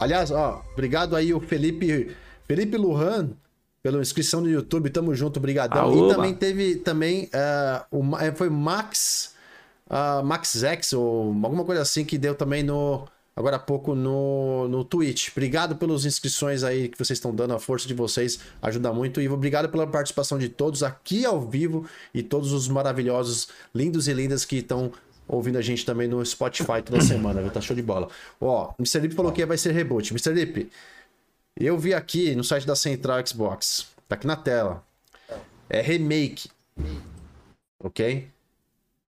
Aliás, 0.00 0.30
ó, 0.30 0.64
obrigado 0.72 1.14
aí 1.14 1.32
o 1.34 1.40
Felipe, 1.40 2.16
Felipe 2.48 2.76
Lujan 2.76 3.30
pela 3.82 4.00
inscrição 4.00 4.40
no 4.40 4.48
YouTube. 4.48 4.90
Tamo 4.90 5.14
junto, 5.14 5.38
brigadão. 5.38 6.08
E 6.10 6.14
também 6.14 6.34
teve 6.34 6.76
também 6.76 7.24
uh, 7.24 7.98
o, 7.98 8.16
é, 8.16 8.32
foi 8.32 8.48
Max 8.48 9.34
uh, 9.90 10.24
Max 10.24 10.62
X 10.62 10.92
ou 10.92 11.32
alguma 11.42 11.64
coisa 11.64 11.82
assim 11.82 12.04
que 12.04 12.16
deu 12.16 12.34
também 12.34 12.62
no 12.62 13.06
agora 13.34 13.56
há 13.56 13.58
pouco 13.58 13.94
no, 13.94 14.68
no 14.68 14.84
Twitch. 14.84 15.30
Obrigado 15.30 15.76
pelas 15.76 16.04
inscrições 16.04 16.62
aí 16.62 16.88
que 16.88 16.98
vocês 16.98 17.18
estão 17.18 17.34
dando, 17.34 17.54
a 17.54 17.58
força 17.58 17.88
de 17.88 17.94
vocês 17.94 18.38
ajuda 18.60 18.92
muito. 18.92 19.20
E 19.20 19.28
obrigado 19.28 19.68
pela 19.68 19.86
participação 19.86 20.38
de 20.38 20.48
todos 20.48 20.82
aqui 20.82 21.24
ao 21.24 21.40
vivo 21.40 21.86
e 22.12 22.22
todos 22.22 22.52
os 22.52 22.68
maravilhosos, 22.68 23.48
lindos 23.74 24.08
e 24.08 24.12
lindas 24.12 24.44
que 24.44 24.56
estão 24.56 24.92
ouvindo 25.30 25.58
a 25.58 25.62
gente 25.62 25.84
também 25.86 26.08
no 26.08 26.24
Spotify 26.24 26.82
toda 26.84 27.00
semana, 27.00 27.40
viu? 27.40 27.50
Tá 27.50 27.60
show 27.60 27.76
de 27.76 27.82
bola. 27.82 28.08
Ó, 28.40 28.70
o 28.70 28.74
Mr. 28.82 29.00
Lip 29.00 29.14
falou 29.14 29.32
que 29.32 29.44
vai 29.46 29.56
ser 29.56 29.72
reboot. 29.72 30.12
Mr. 30.12 30.32
Lip, 30.32 30.70
eu 31.58 31.78
vi 31.78 31.94
aqui 31.94 32.34
no 32.34 32.42
site 32.42 32.66
da 32.66 32.74
Central 32.74 33.24
Xbox, 33.26 33.86
tá 34.08 34.16
aqui 34.16 34.26
na 34.26 34.36
tela. 34.36 34.84
É 35.68 35.80
remake. 35.80 36.50
Ok? 37.78 38.28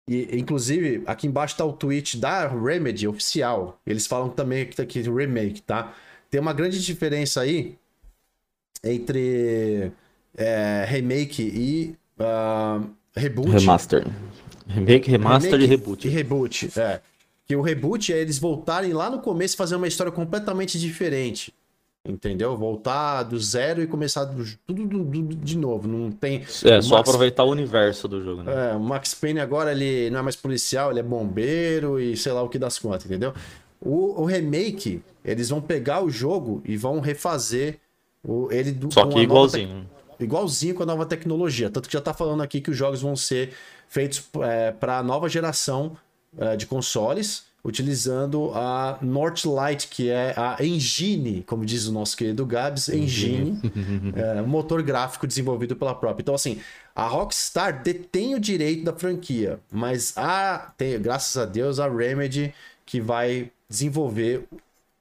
E, 0.09 0.39
inclusive, 0.39 1.03
aqui 1.07 1.27
embaixo 1.27 1.57
tá 1.57 1.65
o 1.65 1.73
tweet 1.73 2.17
da 2.17 2.47
Remedy 2.47 3.07
oficial. 3.07 3.79
Eles 3.87 4.07
falam 4.07 4.31
também 4.31 4.67
que 4.67 4.77
tá 4.77 4.85
aqui 4.85 5.01
remake, 5.03 5.61
tá? 5.63 5.95
Tem 6.31 6.41
uma 6.41 6.53
grande 6.53 6.83
diferença 6.83 7.41
aí 7.41 7.77
entre 8.83 9.93
é, 10.37 10.85
remake 10.89 11.43
e 11.43 11.97
uh, 12.21 12.89
reboot. 13.15 13.51
Remaster. 13.51 14.07
Remake, 14.67 15.11
remaster 15.11 15.53
remake 15.53 15.65
e 15.65 15.69
reboot. 15.69 16.07
E 16.07 16.11
reboot, 16.11 16.81
é. 16.81 17.01
Que 17.47 17.55
o 17.55 17.63
reboot 17.63 18.13
é 18.13 18.19
eles 18.19 18.39
voltarem 18.39 18.93
lá 18.93 19.09
no 19.09 19.21
começo 19.21 19.55
e 19.55 19.57
fazer 19.57 19.77
uma 19.77 19.87
história 19.87 20.13
completamente 20.13 20.79
diferente. 20.79 21.55
Entendeu? 22.05 22.57
Voltar 22.57 23.25
do 23.25 23.39
zero 23.39 23.83
e 23.83 23.87
começar 23.87 24.25
do, 24.25 24.45
tudo 24.65 24.87
do, 24.87 25.05
do, 25.05 25.35
de 25.35 25.59
novo. 25.59 25.89
Não 25.89 26.11
tem. 26.11 26.43
É, 26.65 26.81
só 26.81 26.97
Max... 26.97 27.09
aproveitar 27.09 27.43
o 27.45 27.51
universo 27.51 28.07
do 28.07 28.23
jogo, 28.23 28.43
né? 28.45 28.71
É, 28.71 28.77
o 28.77 28.81
Max 28.81 29.13
Payne 29.15 29.41
agora 29.41 29.73
ele 29.73 30.09
não 30.11 30.21
é 30.21 30.23
mais 30.23 30.37
policial, 30.37 30.91
ele 30.91 31.01
é 31.01 31.03
bombeiro 31.03 31.99
e 31.99 32.17
sei 32.17 32.33
lá 32.33 32.43
o 32.43 32.49
que 32.49 32.59
das 32.59 32.79
contas, 32.79 33.07
entendeu? 33.07 33.35
O, 33.81 34.23
o 34.23 34.25
remake, 34.25 35.03
eles 35.25 35.49
vão 35.49 35.61
pegar 35.61 36.03
o 36.03 36.09
jogo 36.09 36.63
e 36.65 36.77
vão 36.77 37.01
refazer 37.01 37.79
o, 38.23 38.49
ele 38.53 38.73
do, 38.73 38.93
Só 38.93 39.07
que 39.07 39.19
igualzinho. 39.19 39.69
Nova... 39.69 39.87
igualzinho 40.21 40.75
com 40.75 40.85
a 40.85 40.87
nova 40.87 41.07
tecnologia. 41.07 41.71
Tanto 41.71 41.89
que 41.89 41.93
já 41.93 42.01
tá 42.01 42.15
falando 42.15 42.43
aqui 42.43 42.61
que 42.61 42.71
os 42.71 42.77
jogos 42.77 43.03
vão 43.03 43.17
ser 43.17 43.53
feitos 43.89 44.23
é, 44.43 44.73
para 44.73 44.99
a 44.99 45.03
nova 45.03 45.29
geração 45.29 45.97
é, 46.39 46.57
de 46.57 46.67
consoles, 46.67 47.45
utilizando 47.65 48.53
a 48.55 48.99
Northlight, 49.03 49.89
que 49.89 50.09
é 50.09 50.35
a 50.37 50.65
engine, 50.65 51.43
como 51.43 51.65
diz 51.65 51.87
o 51.87 51.93
nosso 51.93 52.17
querido 52.17 52.47
Gabs, 52.47 52.89
engine, 52.89 53.61
é, 54.15 54.41
um 54.41 54.47
motor 54.47 54.83
gráfico 54.83 55.27
desenvolvido 55.27 55.75
pela 55.75 55.95
própria. 55.95 56.23
Então, 56.23 56.35
assim, 56.35 56.61
a 56.95 57.07
Rockstar 57.07 57.83
detém 57.83 58.35
o 58.37 58.41
direito 58.41 58.85
da 58.85 58.93
franquia, 58.93 59.59
mas 59.71 60.13
a, 60.17 60.73
tem, 60.77 61.01
graças 61.01 61.37
a 61.37 61.45
Deus, 61.45 61.81
a 61.81 61.89
Remedy 61.89 62.55
que 62.85 63.01
vai 63.01 63.51
desenvolver 63.69 64.47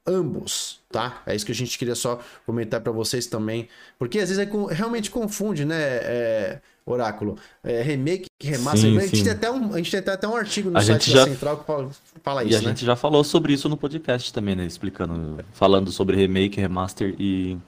ambos, 0.06 0.80
tá? 0.90 1.22
É 1.26 1.34
isso 1.34 1.44
que 1.44 1.52
a 1.52 1.54
gente 1.54 1.78
queria 1.78 1.94
só 1.94 2.20
comentar 2.44 2.80
para 2.80 2.92
vocês 2.92 3.26
também, 3.26 3.68
porque 3.98 4.18
às 4.18 4.28
vezes 4.28 4.46
é, 4.46 4.74
realmente 4.74 5.10
confunde, 5.10 5.64
né, 5.64 5.76
é, 5.80 6.60
Oráculo? 6.84 7.36
É, 7.64 7.82
remake, 7.82 8.26
remaster, 8.40 8.90
sim, 8.90 8.96
a, 8.96 9.00
gente 9.00 9.24
Tem 9.24 9.32
até 9.32 9.50
um, 9.50 9.74
a 9.74 9.78
gente 9.78 9.90
tem 9.90 10.14
até 10.14 10.28
um 10.28 10.36
artigo 10.36 10.70
no 10.70 10.78
a 10.78 10.82
site 10.82 11.10
já... 11.10 11.24
da 11.24 11.30
Central 11.30 11.58
que 11.58 11.66
fala, 11.66 11.90
fala 12.22 12.44
isso, 12.44 12.52
E 12.52 12.56
a 12.56 12.60
né? 12.60 12.68
gente 12.68 12.86
já 12.86 12.94
falou 12.94 13.24
sobre 13.24 13.52
isso 13.52 13.68
no 13.68 13.76
podcast 13.76 14.32
também, 14.32 14.54
né, 14.54 14.64
explicando, 14.64 15.44
falando 15.52 15.90
sobre 15.90 16.16
remake, 16.16 16.60
remaster 16.60 17.14
e, 17.18 17.58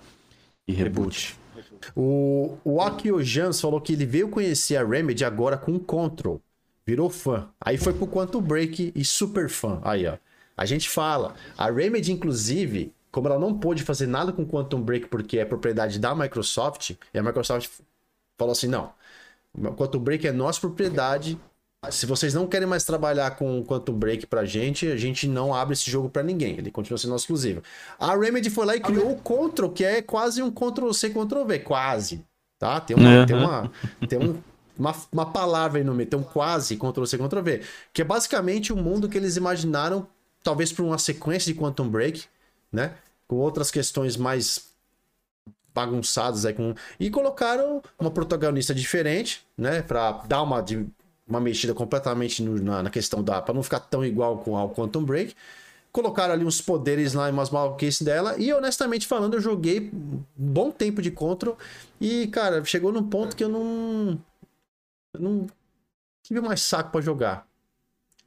e 0.68 0.72
reboot. 0.72 1.36
reboot. 1.54 1.92
O, 1.96 2.58
o 2.64 2.80
Akio 2.80 3.22
Jans 3.22 3.60
falou 3.60 3.80
que 3.80 3.92
ele 3.92 4.06
veio 4.06 4.28
conhecer 4.28 4.76
a 4.76 4.86
Remedy 4.86 5.24
agora 5.24 5.56
com 5.56 5.74
o 5.74 5.80
Control. 5.80 6.40
Virou 6.86 7.10
fã. 7.10 7.48
Aí 7.60 7.76
foi 7.76 7.92
pro 7.92 8.06
Quantum 8.06 8.40
Break 8.40 8.92
e 8.94 9.04
super 9.04 9.48
fã. 9.48 9.80
Aí, 9.82 10.06
ó. 10.06 10.16
A 10.58 10.66
gente 10.66 10.90
fala. 10.90 11.36
A 11.56 11.70
Remedy, 11.70 12.10
inclusive, 12.10 12.92
como 13.12 13.28
ela 13.28 13.38
não 13.38 13.56
pôde 13.56 13.84
fazer 13.84 14.08
nada 14.08 14.32
com 14.32 14.44
Quantum 14.44 14.82
Break 14.82 15.06
porque 15.06 15.38
é 15.38 15.44
propriedade 15.44 16.00
da 16.00 16.14
Microsoft, 16.16 16.90
e 17.14 17.18
a 17.18 17.22
Microsoft 17.22 17.70
falou 18.36 18.50
assim: 18.50 18.66
não, 18.66 18.92
Quantum 19.76 20.00
Break 20.00 20.26
é 20.26 20.32
nossa 20.32 20.60
propriedade. 20.60 21.38
Se 21.90 22.06
vocês 22.06 22.34
não 22.34 22.48
querem 22.48 22.66
mais 22.66 22.84
trabalhar 22.84 23.36
com 23.36 23.64
Quantum 23.64 23.92
Break 23.92 24.26
pra 24.26 24.44
gente, 24.44 24.88
a 24.88 24.96
gente 24.96 25.28
não 25.28 25.54
abre 25.54 25.74
esse 25.74 25.88
jogo 25.88 26.10
para 26.10 26.24
ninguém. 26.24 26.58
Ele 26.58 26.72
continua 26.72 26.98
sendo 26.98 27.14
exclusivo. 27.14 27.62
A 28.00 28.16
Remedy 28.16 28.50
foi 28.50 28.66
lá 28.66 28.74
e 28.74 28.80
criou 28.80 29.12
o 29.12 29.16
Control, 29.16 29.70
que 29.70 29.84
é 29.84 30.02
quase 30.02 30.42
um 30.42 30.50
Ctrl 30.50 30.92
C, 30.92 31.10
Ctrl 31.10 31.44
V. 31.44 31.60
Quase. 31.60 32.24
Tá? 32.58 32.80
Tem 32.80 32.96
uma. 32.96 33.20
Uhum. 33.20 33.26
Tem, 33.26 33.36
uma 33.36 33.72
tem 34.08 34.18
um, 34.18 34.42
uma, 34.76 34.92
uma 35.12 35.26
palavra 35.26 35.78
aí 35.78 35.84
no 35.84 35.94
meio. 35.94 36.10
Tem 36.10 36.18
um 36.18 36.24
quase 36.24 36.76
Ctrl 36.76 37.04
C, 37.04 37.16
Ctrl 37.16 37.42
V. 37.42 37.62
Que 37.92 38.02
é 38.02 38.04
basicamente 38.04 38.72
o 38.72 38.76
mundo 38.76 39.08
que 39.08 39.16
eles 39.16 39.36
imaginaram 39.36 40.04
talvez 40.42 40.72
para 40.72 40.84
uma 40.84 40.98
sequência 40.98 41.52
de 41.52 41.58
Quantum 41.58 41.88
Break, 41.88 42.24
né? 42.72 42.94
Com 43.26 43.36
outras 43.36 43.70
questões 43.70 44.16
mais 44.16 44.68
bagunçadas 45.74 46.44
aí 46.44 46.54
com 46.54 46.74
e 46.98 47.10
colocaram 47.10 47.82
uma 47.98 48.10
protagonista 48.10 48.74
diferente, 48.74 49.46
né, 49.56 49.80
para 49.82 50.12
dar 50.26 50.42
uma 50.42 50.64
uma 51.28 51.40
mexida 51.40 51.74
completamente 51.74 52.42
no, 52.42 52.58
na, 52.60 52.82
na, 52.82 52.90
questão 52.90 53.22
da 53.22 53.42
para 53.42 53.54
não 53.54 53.62
ficar 53.62 53.80
tão 53.80 54.04
igual 54.04 54.38
com 54.38 54.56
ao 54.56 54.70
Quantum 54.70 55.04
Break. 55.04 55.34
Colocaram 55.92 56.32
ali 56.32 56.44
uns 56.44 56.60
poderes 56.60 57.12
lá 57.12 57.28
e 57.28 57.32
umas 57.32 57.50
maluquices 57.50 58.02
dela. 58.02 58.36
E 58.38 58.52
honestamente 58.52 59.06
falando, 59.06 59.34
eu 59.34 59.40
joguei 59.40 59.90
um 59.92 60.22
bom 60.36 60.70
tempo 60.70 61.02
de 61.02 61.10
Control. 61.10 61.56
E, 62.00 62.28
cara, 62.28 62.64
chegou 62.64 62.92
num 62.92 63.08
ponto 63.08 63.34
que 63.34 63.42
eu 63.42 63.48
não. 63.48 64.18
Eu 65.14 65.20
não 65.20 65.46
tive 66.22 66.40
mais 66.40 66.60
saco 66.60 66.90
para 66.90 67.00
jogar. 67.00 67.46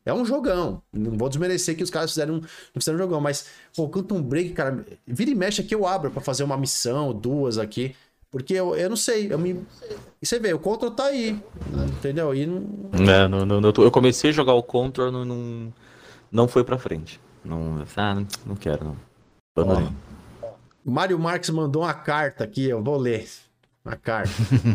É 0.06 0.14
um 0.14 0.26
jogão. 0.26 0.82
Não 0.92 1.18
vou 1.18 1.30
desmerecer 1.30 1.76
que 1.76 1.84
os 1.84 1.90
caras 1.90 2.12
fizeram, 2.12 2.36
não 2.36 2.80
fizeram 2.80 2.98
um 2.98 3.02
jogão, 3.02 3.22
mas, 3.22 3.46
pô, 3.76 3.88
Quantum 3.88 4.22
Break, 4.22 4.52
cara, 4.52 4.84
vira 5.06 5.30
e 5.30 5.36
mexe 5.36 5.62
aqui 5.62 5.76
eu 5.76 5.86
abro 5.86 6.10
para 6.10 6.22
fazer 6.22 6.44
uma 6.44 6.58
missão, 6.58 7.14
duas 7.14 7.58
aqui. 7.58 7.96
Porque 8.32 8.54
eu, 8.54 8.76
eu 8.76 8.90
não 8.90 8.96
sei, 8.96 9.32
eu 9.32 9.38
me. 9.38 9.62
E 10.22 10.26
você 10.26 10.40
vê, 10.40 10.54
o 10.54 10.60
Control 10.60 10.92
tá 10.92 11.06
aí. 11.06 11.38
Entendeu? 11.98 12.34
E 12.34 12.46
não... 12.46 12.64
É, 12.94 13.28
não, 13.28 13.46
não, 13.46 13.62
eu 13.78 13.92
comecei 13.92 14.30
a 14.30 14.34
jogar 14.34 14.54
o 14.54 14.64
Control, 14.64 15.12
não, 15.12 15.26
não, 15.26 15.74
não 16.32 16.48
foi 16.48 16.64
pra 16.64 16.78
frente. 16.78 17.20
Não, 17.44 17.84
ah, 17.98 18.16
não, 18.16 18.28
não 18.46 18.56
quero, 18.56 18.86
não. 18.86 18.98
Ó, 19.58 19.92
Mário 20.84 21.20
Marques 21.20 21.50
mandou 21.50 21.84
uma 21.84 21.94
carta 21.94 22.44
aqui, 22.44 22.70
eu 22.70 22.82
vou 22.82 22.98
ler. 22.98 23.28
Uma 23.84 23.98
carta. 23.98 24.32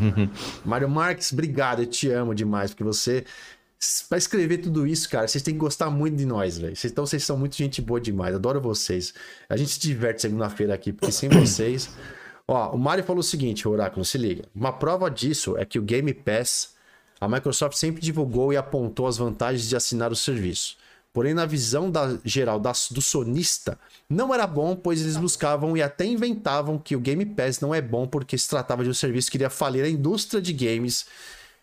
Mário 0.65 0.89
Marques, 0.89 1.32
obrigado, 1.32 1.82
eu 1.82 1.86
te 1.86 2.11
amo 2.11 2.35
demais, 2.35 2.73
porque 2.73 2.85
você 2.85 3.24
Pra 4.09 4.16
escrever 4.16 4.59
tudo 4.59 4.86
isso, 4.86 5.09
cara, 5.09 5.28
vocês 5.28 5.43
têm 5.43 5.53
que 5.53 5.61
gostar 5.61 5.90
muito 5.90 6.16
de 6.16 6.24
nós, 6.24 6.59
velho. 6.59 6.74
Então 6.82 7.05
vocês 7.05 7.23
são 7.23 7.36
muito 7.36 7.57
gente 7.57 7.82
boa 7.82 8.01
demais. 8.01 8.35
Adoro 8.35 8.61
vocês. 8.61 9.12
A 9.48 9.57
gente 9.57 9.73
se 9.73 9.81
diverte 9.81 10.23
segunda-feira 10.23 10.74
aqui, 10.74 10.93
porque 10.93 11.12
sem 11.12 11.28
vocês. 11.28 11.90
Ó, 12.48 12.70
o 12.70 12.78
Mário 12.78 13.05
falou 13.05 13.20
o 13.20 13.24
seguinte, 13.24 13.66
Oráculo, 13.69 14.05
se 14.05 14.16
liga. 14.16 14.44
Uma 14.55 14.73
prova 14.73 15.11
disso 15.11 15.59
é 15.59 15.65
que 15.65 15.78
o 15.78 15.82
Game 15.82 16.12
Pass, 16.15 16.74
a 17.20 17.28
Microsoft 17.28 17.77
sempre 17.77 18.01
divulgou 18.01 18.53
e 18.53 18.57
apontou 18.57 19.07
as 19.07 19.19
vantagens 19.19 19.69
de 19.69 19.77
assinar 19.77 20.12
o 20.12 20.16
serviço. 20.16 20.77
Porém, 21.12 21.35
na 21.35 21.47
visão 21.47 21.90
da, 21.90 22.19
geral 22.24 22.61
da, 22.61 22.73
do 22.90 23.01
sonista, 23.01 23.78
não 24.09 24.35
era 24.35 24.47
bom, 24.47 24.77
pois 24.77 25.01
eles 25.01 25.16
buscavam 25.16 25.77
e 25.77 25.82
até 25.82 26.05
inventavam 26.05 26.78
que 26.78 26.94
o 26.94 27.01
Game 27.01 27.24
Pass 27.24 27.59
não 27.59 27.74
é 27.74 27.81
bom 27.81 28.07
porque 28.07 28.36
se 28.39 28.48
tratava 28.48 28.85
de 28.85 28.90
um 28.90 28.94
serviço 28.94 29.31
que 29.31 29.39
iria 29.39 29.51
falir 29.51 29.82
a 29.82 29.89
indústria 29.89 30.40
de 30.40 30.53
games 30.53 31.07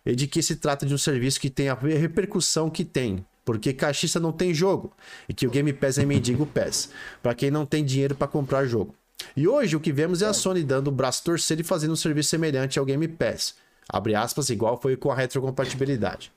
de 0.05 0.27
que 0.27 0.41
se 0.41 0.57
trata 0.57 0.85
de 0.85 0.93
um 0.93 0.97
serviço 0.97 1.39
que 1.39 1.49
tem 1.49 1.69
a 1.69 1.75
repercussão 1.75 2.69
que 2.69 2.83
tem, 2.83 3.25
porque 3.45 3.73
caixista 3.73 4.19
não 4.19 4.31
tem 4.31 4.53
jogo 4.53 4.91
e 5.27 5.33
que 5.33 5.47
o 5.47 5.49
Game 5.49 5.71
Pass 5.73 5.97
é 5.97 6.05
mendigo 6.05 6.45
Pass, 6.45 6.89
para 7.21 7.33
quem 7.33 7.49
não 7.49 7.65
tem 7.65 7.85
dinheiro 7.85 8.15
para 8.15 8.27
comprar 8.27 8.65
jogo. 8.65 8.93
E 9.35 9.47
hoje 9.47 9.75
o 9.75 9.79
que 9.79 9.91
vemos 9.91 10.21
é 10.21 10.25
a 10.25 10.33
Sony 10.33 10.63
dando 10.63 10.87
o 10.87 10.91
braço 10.91 11.23
torcer 11.23 11.59
e 11.59 11.63
fazendo 11.63 11.93
um 11.93 11.95
serviço 11.95 12.29
semelhante 12.29 12.77
ao 12.77 12.85
Game 12.85 13.07
Pass. 13.07 13.55
Abre 13.87 14.15
aspas, 14.15 14.49
igual 14.49 14.79
foi 14.79 14.95
com 14.95 15.11
a 15.11 15.15
retrocompatibilidade. 15.15 16.31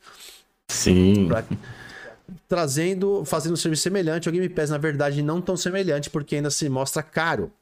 Sim. 0.68 1.26
Pra... 1.28 1.44
Trazendo, 2.48 3.24
fazendo 3.24 3.52
um 3.52 3.56
serviço 3.56 3.82
semelhante 3.82 4.28
ao 4.28 4.32
Game 4.32 4.48
Pass, 4.48 4.70
na 4.70 4.78
verdade 4.78 5.22
não 5.22 5.40
tão 5.40 5.56
semelhante, 5.56 6.10
porque 6.10 6.36
ainda 6.36 6.50
se 6.50 6.68
mostra 6.68 7.02
caro. 7.02 7.52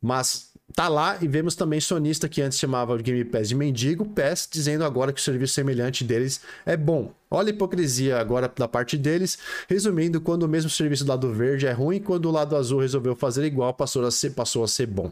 Mas 0.00 0.51
tá 0.74 0.88
lá 0.88 1.18
e 1.20 1.28
vemos 1.28 1.54
também 1.54 1.80
sonista 1.80 2.28
que 2.28 2.42
antes 2.42 2.58
chamava 2.58 2.94
o 2.94 2.98
Game 2.98 3.24
Pass 3.24 3.48
de 3.48 3.54
mendigo, 3.54 4.04
Pass, 4.04 4.48
dizendo 4.50 4.84
agora 4.84 5.12
que 5.12 5.20
o 5.20 5.22
serviço 5.22 5.54
semelhante 5.54 6.04
deles 6.04 6.40
é 6.64 6.76
bom. 6.76 7.12
Olha 7.30 7.48
a 7.48 7.54
hipocrisia 7.54 8.18
agora 8.18 8.52
da 8.54 8.68
parte 8.68 8.96
deles. 8.96 9.38
Resumindo, 9.68 10.20
quando 10.20 10.42
o 10.42 10.48
mesmo 10.48 10.70
serviço 10.70 11.04
do 11.04 11.08
lado 11.08 11.32
verde 11.32 11.66
é 11.66 11.72
ruim, 11.72 12.00
quando 12.00 12.26
o 12.26 12.30
lado 12.30 12.56
azul 12.56 12.80
resolveu 12.80 13.14
fazer 13.14 13.44
igual, 13.44 13.72
passou 13.72 14.04
a 14.04 14.10
ser, 14.10 14.30
passou 14.30 14.64
a 14.64 14.68
ser 14.68 14.86
bom. 14.86 15.10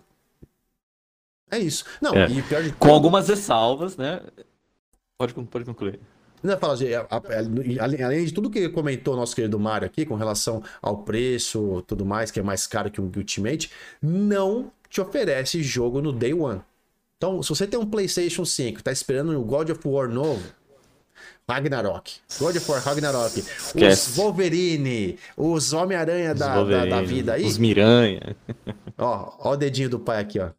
É 1.51 1.59
isso. 1.59 1.85
Não, 2.01 2.15
é. 2.15 2.29
e 2.31 2.43
pior 2.43 2.63
de 2.63 2.73
Com 2.73 2.91
algumas 2.91 3.29
ressalvas, 3.29 3.97
né? 3.97 4.21
Pode, 5.19 5.35
pode 5.35 5.65
concluir. 5.65 5.99
Não, 6.43 6.57
fala, 6.57 6.75
além 7.81 8.25
de 8.25 8.33
tudo 8.33 8.49
que 8.49 8.69
comentou 8.71 9.15
nosso 9.15 9.37
querido 9.37 9.59
Mário 9.59 9.87
aqui 9.87 10.07
com 10.07 10.15
relação 10.15 10.63
ao 10.81 10.99
preço, 11.03 11.83
tudo 11.87 12.07
mais, 12.07 12.31
que 12.31 12.41
é 12.41 12.43
mais 12.43 12.67
caro 12.67 12.91
que 12.91 13.01
o 13.01 13.13
Ultimate, 13.15 13.71
não 14.01 14.73
te 14.91 15.01
oferece 15.01 15.63
jogo 15.63 16.03
no 16.03 16.13
Day 16.13 16.35
One. 16.35 16.61
Então, 17.17 17.43
se 17.43 17.49
você 17.49 17.67
tem 17.67 17.79
um 17.79 17.87
PlayStation 17.87 18.45
5, 18.45 18.83
tá 18.83 18.91
esperando 18.91 19.39
o 19.39 19.45
God 19.45 19.71
of 19.71 19.81
War 19.87 20.09
novo, 20.09 20.43
Ragnarok. 21.49 22.13
God 22.39 22.57
of 22.57 22.71
War, 22.71 22.83
Ragnarok. 22.83 23.39
Esquece. 23.39 24.11
Os 24.11 24.17
Wolverine, 24.17 25.19
os 25.37 25.73
Homem-Aranha 25.73 26.35
da, 26.35 26.63
da, 26.63 26.87
da, 26.87 27.03
vida 27.03 27.35
aí. 27.35 27.45
Os 27.45 27.59
Miranha. 27.59 28.37
Ó, 28.97 29.33
ó 29.39 29.53
o 29.53 29.57
dedinho 29.57 29.91
do 29.91 29.99
pai 29.99 30.21
aqui, 30.21 30.39
ó. 30.39 30.51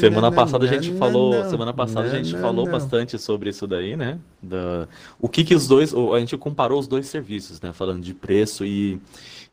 semana 0.00 0.32
passada 0.32 0.64
a 0.64 0.68
gente 0.68 0.92
falou, 0.96 1.48
semana 1.50 1.72
passada 1.74 2.08
a 2.08 2.22
gente 2.22 2.36
falou 2.38 2.66
bastante 2.68 3.18
sobre 3.18 3.50
isso 3.50 3.66
daí, 3.66 3.96
né? 3.96 4.18
Da, 4.42 4.88
o 5.20 5.28
que 5.28 5.44
que 5.44 5.54
os 5.54 5.68
dois, 5.68 5.92
a 5.94 6.18
gente 6.20 6.36
comparou 6.36 6.80
os 6.80 6.88
dois 6.88 7.06
serviços, 7.06 7.60
né? 7.60 7.72
Falando 7.72 8.00
de 8.00 8.14
preço 8.14 8.64
e, 8.64 9.00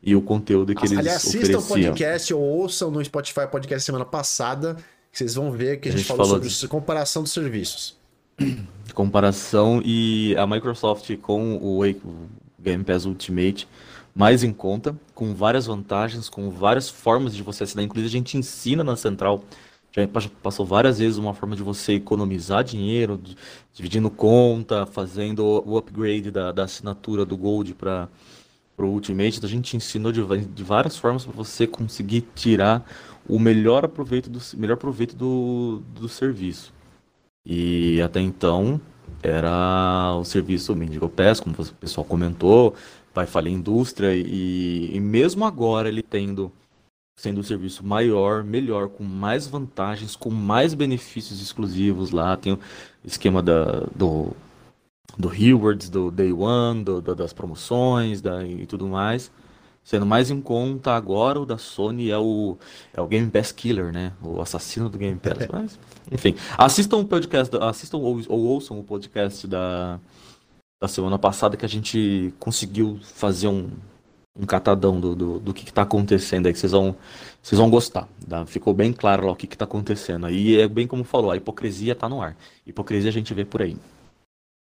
e 0.02 0.16
o 0.16 0.22
conteúdo 0.22 0.74
que 0.74 0.84
eles 0.84 0.98
Aliás, 0.98 1.24
assistam 1.24 1.58
o 1.58 1.62
podcast 1.62 2.34
ou 2.34 2.40
ouçam 2.40 2.90
no 2.90 3.04
Spotify 3.04 3.46
podcast 3.50 3.84
semana 3.84 4.04
passada, 4.04 4.76
que 5.12 5.18
vocês 5.18 5.34
vão 5.34 5.52
ver 5.52 5.78
que 5.78 5.88
a 5.88 5.92
gente, 5.92 6.00
a 6.00 6.02
gente 6.02 6.08
falou, 6.08 6.26
falou 6.26 6.42
sobre 6.42 6.48
de... 6.48 6.68
comparação 6.68 7.22
dos 7.22 7.32
serviços. 7.32 7.96
Comparação 8.94 9.80
e 9.84 10.34
a 10.36 10.46
Microsoft 10.46 11.16
com 11.18 11.56
o 11.56 11.80
Game 12.58 12.84
Pass 12.84 13.06
Ultimate 13.06 13.66
mais 14.14 14.44
em 14.44 14.52
conta, 14.52 14.94
com 15.14 15.34
várias 15.34 15.66
vantagens, 15.66 16.28
com 16.28 16.50
várias 16.50 16.88
formas 16.88 17.34
de 17.34 17.42
você 17.42 17.64
assinar. 17.64 17.84
Inclusive, 17.84 18.08
a 18.08 18.18
gente 18.18 18.36
ensina 18.36 18.84
na 18.84 18.94
central, 18.94 19.42
já 19.90 20.06
passou 20.42 20.66
várias 20.66 20.98
vezes 20.98 21.18
uma 21.18 21.34
forma 21.34 21.56
de 21.56 21.62
você 21.62 21.94
economizar 21.94 22.62
dinheiro, 22.62 23.20
dividindo 23.72 24.10
conta, 24.10 24.86
fazendo 24.86 25.44
o 25.66 25.76
upgrade 25.78 26.30
da, 26.30 26.52
da 26.52 26.64
assinatura 26.64 27.24
do 27.24 27.36
Gold 27.36 27.74
para 27.74 28.08
o 28.78 28.84
Ultimate. 28.86 29.38
Então, 29.38 29.48
a 29.48 29.50
gente 29.50 29.76
ensinou 29.76 30.12
de, 30.12 30.22
de 30.46 30.62
várias 30.62 30.96
formas 30.96 31.24
para 31.24 31.32
você 31.32 31.66
conseguir 31.66 32.22
tirar 32.34 32.84
o 33.28 33.38
melhor 33.38 33.86
proveito 33.88 34.28
do, 34.28 34.40
melhor 34.56 34.76
proveito 34.76 35.14
do, 35.14 35.82
do 35.94 36.08
serviço. 36.08 36.72
E 37.44 38.00
até 38.00 38.20
então 38.20 38.80
era 39.22 40.14
o 40.16 40.24
serviço 40.24 40.74
Mendigo 40.74 41.08
Pass, 41.08 41.40
como 41.40 41.54
o 41.58 41.74
pessoal 41.74 42.04
comentou, 42.04 42.74
vai 43.14 43.26
falir 43.26 43.52
a 43.52 43.56
indústria 43.56 44.14
e, 44.14 44.90
e 44.94 45.00
mesmo 45.00 45.44
agora 45.44 45.88
ele 45.88 46.02
tendo 46.02 46.52
sendo 47.16 47.40
um 47.40 47.42
serviço 47.42 47.84
maior, 47.86 48.42
melhor, 48.42 48.88
com 48.88 49.04
mais 49.04 49.46
vantagens, 49.46 50.16
com 50.16 50.30
mais 50.30 50.74
benefícios 50.74 51.40
exclusivos 51.40 52.10
lá. 52.10 52.36
Tem 52.36 52.54
o 52.54 52.58
esquema 53.04 53.42
da, 53.42 53.86
do, 53.94 54.34
do 55.18 55.28
Rewards, 55.28 55.88
do 55.88 56.10
Day 56.10 56.32
One, 56.32 56.84
do, 56.84 57.00
do, 57.00 57.14
das 57.14 57.32
promoções 57.32 58.20
da, 58.20 58.44
e 58.44 58.66
tudo 58.66 58.86
mais. 58.86 59.30
Sendo 59.84 60.06
mais 60.06 60.30
em 60.30 60.40
conta 60.40 60.92
agora, 60.92 61.40
o 61.40 61.46
da 61.46 61.58
Sony 61.58 62.10
é 62.10 62.18
o, 62.18 62.56
é 62.94 63.00
o 63.00 63.06
Game 63.06 63.28
Pass 63.28 63.50
Killer, 63.50 63.92
né? 63.92 64.12
O 64.22 64.40
assassino 64.40 64.88
do 64.88 64.96
Game 64.96 65.18
Pass. 65.18 65.46
Mas, 65.52 65.78
enfim, 66.10 66.36
assistam 66.56 66.98
o 66.98 67.04
podcast, 67.04 67.56
assistam 67.60 67.98
ou, 67.98 68.20
ou 68.28 68.40
ouçam 68.40 68.78
o 68.78 68.84
podcast 68.84 69.44
da, 69.48 69.98
da 70.80 70.86
semana 70.86 71.18
passada 71.18 71.56
que 71.56 71.64
a 71.64 71.68
gente 71.68 72.32
conseguiu 72.38 73.00
fazer 73.02 73.48
um, 73.48 73.70
um 74.38 74.46
catadão 74.46 75.00
do, 75.00 75.16
do, 75.16 75.40
do 75.40 75.52
que 75.52 75.64
está 75.64 75.82
acontecendo 75.82 76.46
aí, 76.46 76.52
que 76.52 76.60
vocês 76.60 76.72
vão, 76.72 76.94
vocês 77.42 77.58
vão 77.58 77.68
gostar. 77.68 78.08
Tá? 78.28 78.46
Ficou 78.46 78.72
bem 78.72 78.92
claro 78.92 79.26
lá 79.26 79.32
o 79.32 79.36
que 79.36 79.46
está 79.46 79.64
acontecendo. 79.64 80.30
E 80.30 80.60
é 80.60 80.68
bem 80.68 80.86
como 80.86 81.02
falou, 81.02 81.32
a 81.32 81.36
hipocrisia 81.36 81.92
está 81.92 82.08
no 82.08 82.22
ar. 82.22 82.36
Hipocrisia 82.64 83.10
a 83.10 83.12
gente 83.12 83.34
vê 83.34 83.44
por 83.44 83.62
aí. 83.62 83.76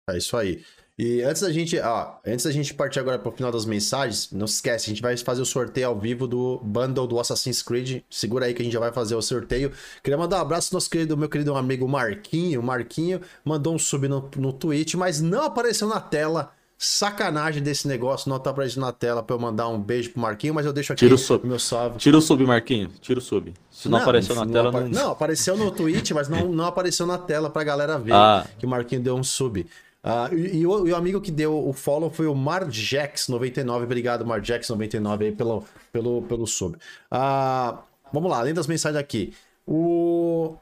É 0.09 0.17
isso 0.17 0.37
aí. 0.37 0.63
E 0.97 1.21
antes 1.21 1.43
da 1.43 1.51
gente, 1.51 1.77
ó, 1.79 2.15
antes 2.25 2.45
da 2.45 2.51
gente 2.51 2.73
partir 2.73 2.99
agora 2.99 3.19
para 3.19 3.29
o 3.29 3.31
final 3.31 3.51
das 3.51 3.65
mensagens, 3.65 4.31
não 4.31 4.47
se 4.47 4.55
esquece, 4.55 4.85
a 4.85 4.89
gente 4.89 5.01
vai 5.01 5.15
fazer 5.17 5.41
o 5.41 5.45
sorteio 5.45 5.89
ao 5.89 5.99
vivo 5.99 6.25
do 6.25 6.59
bundle 6.63 7.05
do 7.05 7.19
Assassin's 7.19 7.61
Creed. 7.61 8.01
Segura 8.09 8.45
aí 8.45 8.53
que 8.53 8.61
a 8.63 8.65
gente 8.65 8.73
já 8.73 8.79
vai 8.79 8.91
fazer 8.91 9.13
o 9.13 9.21
sorteio. 9.21 9.71
Queria 10.01 10.17
mandar 10.17 10.37
um 10.37 10.41
abraço 10.41 10.73
ao 10.73 10.77
nosso 10.77 10.89
querido, 10.89 11.15
meu 11.15 11.29
querido 11.29 11.53
amigo 11.55 11.87
Marquinho. 11.87 12.63
Marquinho 12.63 13.21
mandou 13.45 13.75
um 13.75 13.77
sub 13.77 14.07
no, 14.07 14.27
no 14.37 14.51
Twitch, 14.51 14.95
mas 14.95 15.21
não 15.21 15.43
apareceu 15.43 15.87
na 15.87 15.99
tela 15.99 16.51
sacanagem 16.77 17.63
desse 17.63 17.87
negócio 17.87 18.29
não 18.29 18.37
tá 18.37 18.51
aparecendo 18.51 18.81
na 18.81 18.91
tela 18.91 19.23
pra 19.23 19.35
eu 19.35 19.39
mandar 19.39 19.67
um 19.67 19.81
beijo 19.81 20.11
pro 20.11 20.21
Marquinho, 20.21 20.53
mas 20.53 20.65
eu 20.65 20.71
deixo 20.71 20.93
aqui 20.93 20.99
Tira 20.99 21.15
o 21.15 21.17
sub. 21.17 21.45
meu 21.47 21.57
salve. 21.57 21.97
Tira 21.97 22.17
o 22.17 22.21
sub, 22.21 22.45
Marquinho. 22.45 22.89
Tira 23.01 23.19
o 23.19 23.21
sub. 23.21 23.51
Se 23.71 23.89
não, 23.89 23.97
não 23.97 24.03
apareceu 24.03 24.35
na 24.35 24.45
não 24.45 24.53
tela, 24.53 24.71
não... 24.71 24.87
não... 24.87 25.11
apareceu 25.11 25.57
no 25.57 25.71
Twitch, 25.71 26.11
mas 26.11 26.29
não, 26.29 26.51
não 26.51 26.65
apareceu 26.65 27.07
na 27.07 27.17
tela 27.17 27.49
pra 27.49 27.63
galera 27.63 27.97
ver 27.97 28.13
ah. 28.13 28.45
que 28.59 28.65
o 28.65 28.69
Marquinho 28.69 29.01
deu 29.01 29.15
um 29.15 29.23
sub. 29.23 29.65
Uh, 30.07 30.33
e, 30.33 30.59
e, 30.59 30.65
o, 30.65 30.87
e, 30.87 30.93
o, 30.93 30.95
amigo 30.95 31.19
que 31.19 31.29
deu 31.29 31.67
o 31.67 31.73
follow 31.73 32.09
foi 32.09 32.27
o 32.27 32.33
Marjax99. 32.33 33.83
Obrigado, 33.83 34.23
Marjax99, 34.23 35.21
aí 35.21 35.31
pelo, 35.33 35.65
pelo, 35.91 36.21
pelo 36.21 36.47
sub. 36.47 36.77
Uh, 37.11 37.77
vamos 38.13 38.31
lá, 38.31 38.39
além 38.39 38.53
das 38.53 38.67
mensagens 38.67 38.97
aqui. 38.97 39.33
O, 39.65 40.55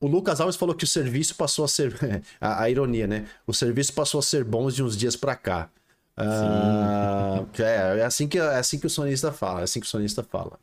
o 0.00 0.06
Lucas 0.06 0.40
Alves 0.40 0.54
falou 0.54 0.76
que 0.76 0.84
o 0.84 0.86
serviço 0.86 1.34
passou 1.34 1.64
a 1.64 1.68
ser. 1.68 1.92
a, 2.40 2.62
a, 2.62 2.70
ironia, 2.70 3.08
né? 3.08 3.26
O 3.44 3.52
serviço 3.52 3.92
passou 3.92 4.20
a 4.20 4.22
ser 4.22 4.44
bom 4.44 4.70
de 4.70 4.80
uns 4.80 4.96
dias 4.96 5.16
pra 5.16 5.34
cá. 5.34 5.68
Uh, 6.16 7.48
é, 7.58 7.98
é, 7.98 8.04
assim 8.04 8.28
que, 8.28 8.38
é 8.38 8.58
assim 8.58 8.78
que 8.78 8.86
o 8.86 8.90
sonista 8.90 9.32
fala. 9.32 9.62
É 9.62 9.64
assim 9.64 9.80
que 9.80 9.86
o 9.86 9.90
sonista 9.90 10.22
fala. 10.22 10.56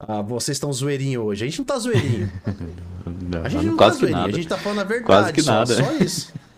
Uh, 0.00 0.22
vocês 0.22 0.54
estão 0.54 0.72
zoeirinho 0.72 1.22
hoje. 1.22 1.42
A 1.42 1.48
gente 1.48 1.58
não 1.58 1.64
tá 1.64 1.76
zoeirinho. 1.76 2.30
não, 3.28 3.42
a 3.42 3.48
gente 3.48 3.66
não 3.66 3.76
tá 3.76 3.90
zoeirinho. 3.90 4.24
A 4.26 4.30
gente 4.30 4.46
tá 4.46 4.56
falando 4.56 4.80
a 4.80 4.84
verdade. 4.84 5.06
Quase 5.06 5.32
que 5.32 5.42
só, 5.42 5.52
nada. 5.54 5.74
só 5.74 5.92
isso. 5.94 6.32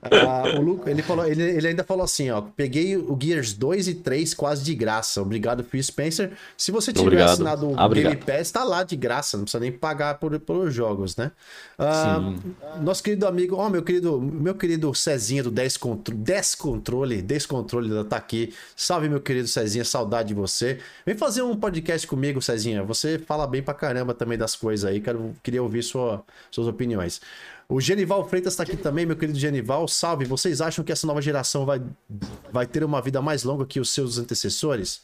Ah, 0.00 0.44
o 0.56 0.60
Luke, 0.60 0.88
ele, 0.88 1.02
falou, 1.02 1.26
ele, 1.26 1.42
ele 1.42 1.68
ainda 1.68 1.82
falou 1.82 2.04
assim, 2.04 2.30
ó. 2.30 2.40
Peguei 2.40 2.96
o 2.96 3.18
Gears 3.20 3.52
2 3.52 3.88
e 3.88 3.94
3 3.94 4.32
quase 4.32 4.62
de 4.62 4.74
graça. 4.74 5.20
Obrigado, 5.20 5.64
Phil 5.64 5.82
Spencer. 5.82 6.32
Se 6.56 6.70
você 6.70 6.92
tiver 6.92 7.06
Obrigado. 7.06 7.30
assinado 7.30 7.70
o 7.70 7.74
ah, 7.76 7.88
Game 7.88 8.16
Pass, 8.16 8.50
tá 8.50 8.62
lá 8.62 8.84
de 8.84 8.96
graça. 8.96 9.36
Não 9.36 9.44
precisa 9.44 9.60
nem 9.60 9.72
pagar 9.72 10.18
por, 10.18 10.38
pelos 10.38 10.72
jogos, 10.72 11.16
né? 11.16 11.32
Ah, 11.76 12.32
nosso 12.80 13.02
querido 13.02 13.26
amigo, 13.26 13.56
ó, 13.56 13.68
meu 13.68 13.82
querido, 13.82 14.20
meu 14.20 14.54
querido 14.54 14.94
Cezinha 14.94 15.42
do 15.42 15.50
10 15.50 15.76
Controle, 15.76 16.22
Descontrole, 16.22 17.22
Descontrole 17.22 18.04
tá 18.04 18.16
aqui. 18.16 18.54
Salve, 18.76 19.08
meu 19.08 19.20
querido 19.20 19.48
Cezinha, 19.48 19.84
saudade 19.84 20.28
de 20.28 20.34
você. 20.34 20.78
Vem 21.04 21.16
fazer 21.16 21.42
um 21.42 21.56
podcast 21.56 22.06
comigo, 22.06 22.40
Cezinha. 22.40 22.84
Você 22.84 23.18
fala 23.18 23.46
bem 23.46 23.62
pra 23.62 23.74
caramba 23.74 24.14
também 24.14 24.38
das 24.38 24.54
coisas 24.54 24.88
aí. 24.88 25.00
Quero, 25.00 25.34
queria 25.42 25.62
ouvir 25.62 25.82
sua, 25.82 26.22
suas 26.50 26.68
opiniões. 26.68 27.20
O 27.70 27.82
Genival 27.82 28.26
Freitas 28.26 28.54
está 28.54 28.62
aqui 28.62 28.78
também, 28.78 29.04
meu 29.04 29.14
querido 29.14 29.38
Genival. 29.38 29.86
Salve. 29.86 30.24
Vocês 30.24 30.62
acham 30.62 30.82
que 30.82 30.90
essa 30.90 31.06
nova 31.06 31.20
geração 31.20 31.66
vai, 31.66 31.82
vai 32.50 32.66
ter 32.66 32.82
uma 32.82 33.02
vida 33.02 33.20
mais 33.20 33.44
longa 33.44 33.66
que 33.66 33.78
os 33.78 33.90
seus 33.90 34.16
antecessores? 34.16 35.02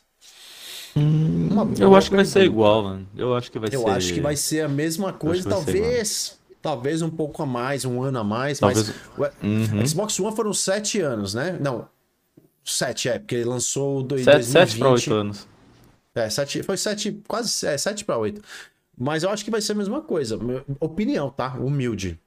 Hum, 0.96 1.50
eu 1.78 1.94
acho 1.94 2.08
que 2.08 2.16
vai 2.16 2.24
ser 2.24 2.42
igual, 2.44 2.84
mano. 2.84 3.06
Eu 3.14 3.34
acho 3.34 3.52
que 3.52 3.58
vai 3.58 3.68
eu 3.70 3.80
ser. 3.80 3.86
Eu 3.86 3.88
acho 3.88 4.14
que 4.14 4.20
vai 4.20 4.34
ser 4.34 4.62
a 4.62 4.68
mesma 4.68 5.12
coisa, 5.12 5.46
talvez. 5.46 6.38
Talvez 6.62 7.02
um 7.02 7.10
pouco 7.10 7.42
a 7.42 7.46
mais, 7.46 7.84
um 7.84 8.02
ano 8.02 8.20
a 8.20 8.24
mais, 8.24 8.58
talvez... 8.58 8.94
mas 9.18 9.32
uhum. 9.42 9.86
Xbox 9.86 10.18
One 10.18 10.34
foram 10.34 10.54
sete 10.54 10.98
anos, 10.98 11.34
né? 11.34 11.58
Não, 11.60 11.86
sete, 12.64 13.10
é, 13.10 13.18
porque 13.18 13.34
ele 13.34 13.44
lançou 13.44 14.00
em 14.00 14.24
sete, 14.24 14.24
2020. 14.24 14.46
Sete 14.46 14.78
para 14.78 14.88
oito 14.88 15.12
anos. 15.12 15.46
É, 16.14 16.30
sete, 16.30 16.62
foi 16.62 16.78
sete, 16.78 17.20
quase 17.28 17.66
é, 17.66 17.76
sete 17.76 18.02
para 18.02 18.16
oito. 18.16 18.40
Mas 18.96 19.24
eu 19.24 19.28
acho 19.28 19.44
que 19.44 19.50
vai 19.50 19.60
ser 19.60 19.72
a 19.72 19.74
mesma 19.74 20.00
coisa. 20.00 20.38
Opinião, 20.80 21.28
tá? 21.28 21.54
Humilde 21.58 22.18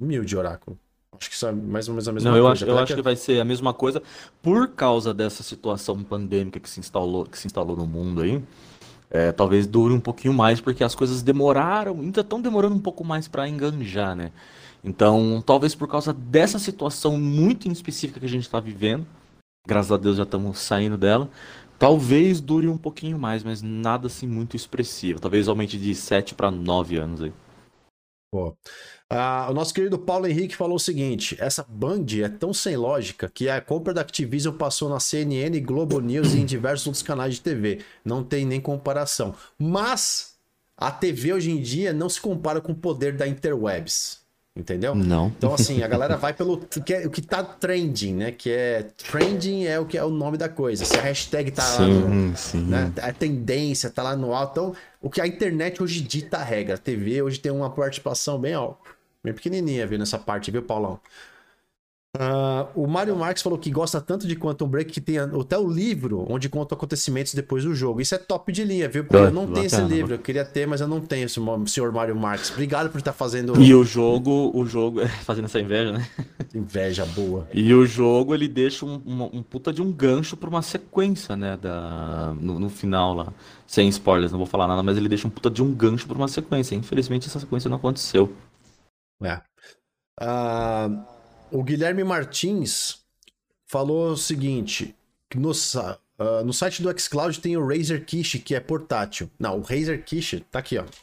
humilde, 0.00 0.36
Oráculo. 0.36 0.78
Acho 1.18 1.28
que 1.28 1.36
isso 1.36 1.46
é 1.46 1.52
mais 1.52 1.88
ou 1.88 1.94
menos 1.94 2.08
a 2.08 2.12
mesma 2.12 2.30
Não, 2.30 2.36
coisa. 2.36 2.46
eu 2.46 2.52
acho, 2.52 2.64
eu 2.64 2.78
acho 2.78 2.94
que 2.94 3.02
vai 3.02 3.14
ser 3.16 3.40
a 3.40 3.44
mesma 3.44 3.72
coisa 3.74 4.02
por 4.40 4.68
causa 4.68 5.12
dessa 5.12 5.42
situação 5.42 6.02
pandêmica 6.02 6.58
que 6.58 6.68
se 6.68 6.80
instalou, 6.80 7.26
que 7.26 7.38
se 7.38 7.46
instalou 7.46 7.76
no 7.76 7.86
mundo 7.86 8.22
aí. 8.22 8.42
É, 9.10 9.30
talvez 9.30 9.66
dure 9.66 9.92
um 9.92 10.00
pouquinho 10.00 10.32
mais, 10.32 10.60
porque 10.60 10.82
as 10.82 10.94
coisas 10.94 11.22
demoraram, 11.22 12.00
ainda 12.00 12.22
estão 12.22 12.40
demorando 12.40 12.74
um 12.74 12.80
pouco 12.80 13.04
mais 13.04 13.28
para 13.28 13.46
enganjar, 13.46 14.16
né? 14.16 14.32
Então, 14.82 15.42
talvez 15.44 15.74
por 15.74 15.86
causa 15.86 16.12
dessa 16.12 16.58
situação 16.58 17.18
muito 17.18 17.68
específica 17.70 18.18
que 18.18 18.26
a 18.26 18.28
gente 18.28 18.44
está 18.44 18.58
vivendo, 18.58 19.06
graças 19.66 19.92
a 19.92 19.98
Deus 19.98 20.16
já 20.16 20.22
estamos 20.24 20.58
saindo 20.58 20.96
dela, 20.96 21.28
talvez 21.78 22.40
dure 22.40 22.68
um 22.68 22.78
pouquinho 22.78 23.18
mais, 23.18 23.44
mas 23.44 23.60
nada 23.62 24.06
assim 24.06 24.26
muito 24.26 24.56
expressivo. 24.56 25.20
Talvez 25.20 25.46
aumente 25.46 25.78
de 25.78 25.94
7 25.94 26.34
para 26.34 26.50
9 26.50 26.96
anos 26.96 27.22
aí. 27.22 27.32
Pô. 28.32 28.56
Ah, 29.14 29.46
o 29.50 29.52
nosso 29.52 29.74
querido 29.74 29.98
Paulo 29.98 30.26
Henrique 30.26 30.56
falou 30.56 30.76
o 30.76 30.80
seguinte: 30.80 31.36
essa 31.38 31.64
Band 31.68 32.06
é 32.24 32.28
tão 32.30 32.54
sem 32.54 32.76
lógica 32.76 33.30
que 33.32 33.46
a 33.46 33.60
compra 33.60 33.92
da 33.92 34.00
Activision 34.00 34.54
passou 34.54 34.88
na 34.88 34.98
CNN, 34.98 35.60
Globo 35.60 36.00
News 36.00 36.32
e 36.32 36.40
em 36.40 36.46
diversos 36.46 36.86
outros 36.86 37.02
canais 37.02 37.34
de 37.34 37.42
TV. 37.42 37.80
Não 38.02 38.24
tem 38.24 38.46
nem 38.46 38.58
comparação. 38.58 39.34
Mas 39.58 40.32
a 40.78 40.90
TV 40.90 41.34
hoje 41.34 41.50
em 41.50 41.60
dia 41.60 41.92
não 41.92 42.08
se 42.08 42.20
compara 42.22 42.58
com 42.58 42.72
o 42.72 42.74
poder 42.74 43.14
da 43.14 43.28
interwebs. 43.28 44.22
Entendeu? 44.54 44.94
Não. 44.94 45.28
Então, 45.28 45.54
assim, 45.54 45.82
a 45.82 45.88
galera 45.88 46.16
vai 46.16 46.34
pelo 46.34 46.58
que 46.58 46.92
é, 46.92 47.06
o 47.06 47.10
que 47.10 47.22
tá 47.22 47.42
trending, 47.42 48.14
né? 48.14 48.32
Que 48.32 48.50
é. 48.50 48.82
Trending 49.10 49.64
é 49.64 49.78
o 49.78 49.86
que 49.86 49.96
é 49.96 50.04
o 50.04 50.10
nome 50.10 50.38
da 50.38 50.48
coisa. 50.48 50.84
Se 50.86 50.96
a 50.98 51.02
hashtag 51.02 51.50
tá 51.50 51.62
sim, 51.62 51.82
lá. 51.82 52.08
No, 52.08 52.36
sim. 52.36 52.62
Né? 52.64 52.92
A 53.00 53.12
tendência 53.12 53.90
tá 53.90 54.02
lá 54.02 54.16
no 54.16 54.34
alto. 54.34 54.52
Então, 54.52 54.74
o 55.00 55.08
que 55.10 55.20
a 55.20 55.26
internet 55.26 55.82
hoje 55.82 56.00
dita 56.00 56.38
a 56.38 56.44
regra. 56.44 56.74
A 56.74 56.78
TV 56.78 57.22
hoje 57.22 57.38
tem 57.40 57.52
uma 57.52 57.70
participação 57.70 58.38
bem 58.38 58.52
alta 58.52 59.01
Bem 59.24 59.32
pequenininha, 59.32 59.86
viu, 59.86 59.98
nessa 59.98 60.18
parte, 60.18 60.50
viu, 60.50 60.62
Paulão? 60.62 61.00
Uh, 62.14 62.68
o 62.74 62.86
Mário 62.86 63.16
Marques 63.16 63.42
falou 63.42 63.58
que 63.58 63.70
gosta 63.70 63.98
tanto 63.98 64.28
de 64.28 64.36
Quantum 64.36 64.68
Break 64.68 64.92
que 64.92 65.00
tem 65.00 65.16
até 65.16 65.56
o 65.56 65.66
livro 65.66 66.26
onde 66.28 66.46
conta 66.46 66.74
acontecimentos 66.74 67.32
depois 67.32 67.64
do 67.64 67.74
jogo. 67.74 68.02
Isso 68.02 68.14
é 68.14 68.18
top 68.18 68.52
de 68.52 68.64
linha, 68.64 68.86
viu? 68.86 69.02
Porque 69.02 69.16
eu 69.16 69.30
não 69.30 69.50
tenho 69.50 69.64
esse 69.64 69.80
livro. 69.80 70.12
Eu 70.12 70.18
queria 70.18 70.44
ter, 70.44 70.66
mas 70.66 70.82
eu 70.82 70.88
não 70.88 71.00
tenho, 71.00 71.26
senhor 71.26 71.90
Mário 71.90 72.14
Marques. 72.14 72.50
Obrigado 72.50 72.90
por 72.90 72.98
estar 72.98 73.14
fazendo. 73.14 73.58
E 73.58 73.74
o 73.74 73.82
jogo, 73.82 74.50
o 74.52 74.66
jogo, 74.66 75.00
fazendo 75.24 75.46
essa 75.46 75.58
inveja, 75.58 75.92
né? 75.92 76.06
Inveja 76.54 77.06
boa. 77.06 77.48
E 77.54 77.72
o 77.72 77.86
jogo 77.86 78.34
ele 78.34 78.46
deixa 78.46 78.84
um, 78.84 79.00
um, 79.06 79.38
um 79.38 79.42
puta 79.42 79.72
de 79.72 79.80
um 79.80 79.90
gancho 79.90 80.36
pra 80.36 80.50
uma 80.50 80.60
sequência, 80.60 81.34
né? 81.34 81.56
Da, 81.56 82.34
no, 82.38 82.60
no, 82.60 82.68
final 82.68 83.14
lá. 83.14 83.32
Sem 83.66 83.88
spoilers, 83.88 84.32
não 84.32 84.38
vou 84.38 84.46
falar 84.46 84.68
nada, 84.68 84.82
mas 84.82 84.98
ele 84.98 85.08
deixa 85.08 85.26
um 85.26 85.30
puta 85.30 85.48
de 85.48 85.62
um 85.62 85.72
gancho 85.72 86.06
pra 86.06 86.18
uma 86.18 86.28
sequência. 86.28 86.74
Infelizmente 86.74 87.26
essa 87.26 87.40
sequência 87.40 87.70
não 87.70 87.78
aconteceu. 87.78 88.30
É. 89.24 89.40
Uh, 90.20 91.04
o 91.50 91.62
Guilherme 91.62 92.04
Martins 92.04 93.02
falou 93.66 94.12
o 94.12 94.16
seguinte: 94.16 94.94
no, 95.34 95.50
uh, 95.50 96.44
no 96.44 96.52
site 96.52 96.82
do 96.82 97.00
xCloud 97.00 97.40
tem 97.40 97.56
o 97.56 97.66
Razer 97.66 98.04
Kish, 98.04 98.40
que 98.44 98.54
é 98.54 98.60
portátil. 98.60 99.30
Não, 99.38 99.58
o 99.58 99.62
Razer 99.62 100.04
Kish 100.04 100.42
tá 100.50 100.58
aqui, 100.58 100.78
ó. 100.78 100.84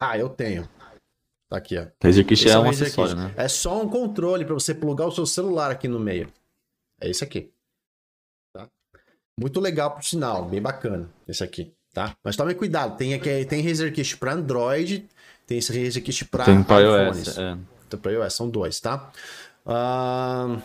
Ah, 0.00 0.16
eu 0.16 0.28
tenho. 0.28 0.68
Tá 1.48 1.56
aqui, 1.56 1.76
ó. 1.76 1.86
Razer 2.00 2.24
Kish 2.24 2.46
é, 2.46 2.50
é 2.50 2.58
um 2.58 2.68
acessório, 2.68 3.16
Kish. 3.16 3.24
né? 3.24 3.34
É 3.36 3.48
só 3.48 3.82
um 3.82 3.88
controle 3.88 4.44
para 4.44 4.54
você 4.54 4.72
plugar 4.72 5.06
o 5.06 5.10
seu 5.10 5.26
celular 5.26 5.72
aqui 5.72 5.88
no 5.88 5.98
meio. 5.98 6.32
É 7.00 7.10
esse 7.10 7.24
aqui. 7.24 7.50
Tá? 8.52 8.68
Muito 9.40 9.58
legal 9.58 9.92
por 9.92 10.04
sinal, 10.04 10.44
bem 10.44 10.62
bacana 10.62 11.10
esse 11.26 11.42
aqui, 11.42 11.74
tá? 11.92 12.16
Mas 12.22 12.36
tome 12.36 12.54
cuidado, 12.54 12.96
tem 12.96 13.12
aqui 13.12 13.44
tem 13.44 13.60
Razer 13.66 13.92
Kish 13.92 14.14
para 14.14 14.34
Android 14.34 15.08
tem 15.48 15.58
esse 15.58 15.72
Resist 15.72 16.26
para 16.26 16.44
Tem 16.44 16.62
para 16.62 16.80
iOS, 16.82 17.38
é. 17.38 17.56
Tem 17.88 17.98
para 17.98 18.12
iOS, 18.12 18.34
são 18.34 18.48
dois, 18.48 18.78
tá? 18.78 19.10
Uh... 19.66 20.60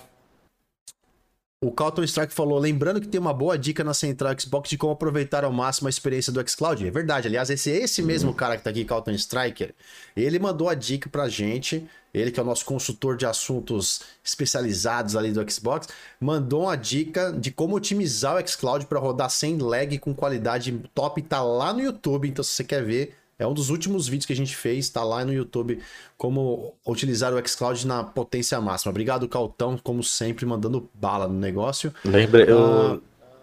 O 1.61 1.71
Carlton 1.71 2.03
Strike 2.03 2.33
falou, 2.33 2.59
lembrando 2.59 2.99
que 2.99 3.07
tem 3.07 3.21
uma 3.21 3.33
boa 3.33 3.57
dica 3.57 3.85
na 3.85 3.93
central 3.93 4.37
Xbox 4.37 4.69
de 4.69 4.77
como 4.77 4.91
aproveitar 4.91 5.45
ao 5.45 5.53
máximo 5.53 5.87
a 5.87 5.89
experiência 5.89 6.33
do 6.33 6.45
xCloud. 6.45 6.85
É 6.85 6.91
verdade, 6.91 7.29
aliás, 7.29 7.49
esse 7.49 7.69
esse 7.69 8.01
mesmo 8.01 8.33
cara 8.33 8.57
que 8.57 8.63
tá 8.65 8.69
aqui, 8.69 8.83
Carlton 8.83 9.11
Striker, 9.11 9.73
ele 10.13 10.37
mandou 10.39 10.67
a 10.67 10.73
dica 10.73 11.09
pra 11.09 11.29
gente, 11.29 11.87
ele 12.13 12.31
que 12.31 12.39
é 12.41 12.43
o 12.43 12.45
nosso 12.45 12.65
consultor 12.65 13.15
de 13.15 13.25
assuntos 13.25 14.01
especializados 14.21 15.15
ali 15.15 15.31
do 15.31 15.49
Xbox, 15.49 15.87
mandou 16.19 16.63
uma 16.63 16.75
dica 16.75 17.31
de 17.31 17.49
como 17.49 17.77
otimizar 17.77 18.35
o 18.35 18.45
xCloud 18.45 18.85
para 18.87 18.99
rodar 18.99 19.29
sem 19.29 19.57
lag 19.57 19.97
com 19.99 20.13
qualidade 20.13 20.77
top, 20.93 21.21
tá 21.21 21.41
lá 21.41 21.71
no 21.71 21.79
YouTube, 21.79 22.27
então 22.27 22.43
se 22.43 22.51
você 22.51 22.65
quer 22.65 22.83
ver, 22.83 23.15
é 23.37 23.47
um 23.47 23.53
dos 23.53 23.69
últimos 23.69 24.07
vídeos 24.07 24.25
que 24.25 24.33
a 24.33 24.35
gente 24.35 24.55
fez, 24.55 24.89
tá 24.89 25.03
lá 25.03 25.25
no 25.25 25.33
YouTube, 25.33 25.79
como 26.17 26.73
utilizar 26.85 27.33
o 27.33 27.47
xCloud 27.47 27.85
na 27.87 28.03
potência 28.03 28.59
máxima. 28.61 28.91
Obrigado, 28.91 29.27
Caltão, 29.27 29.77
como 29.81 30.03
sempre, 30.03 30.45
mandando 30.45 30.89
bala 30.93 31.27
no 31.27 31.39
negócio. 31.39 31.93
Lembrei, 32.05 32.45
eu 32.47 33.01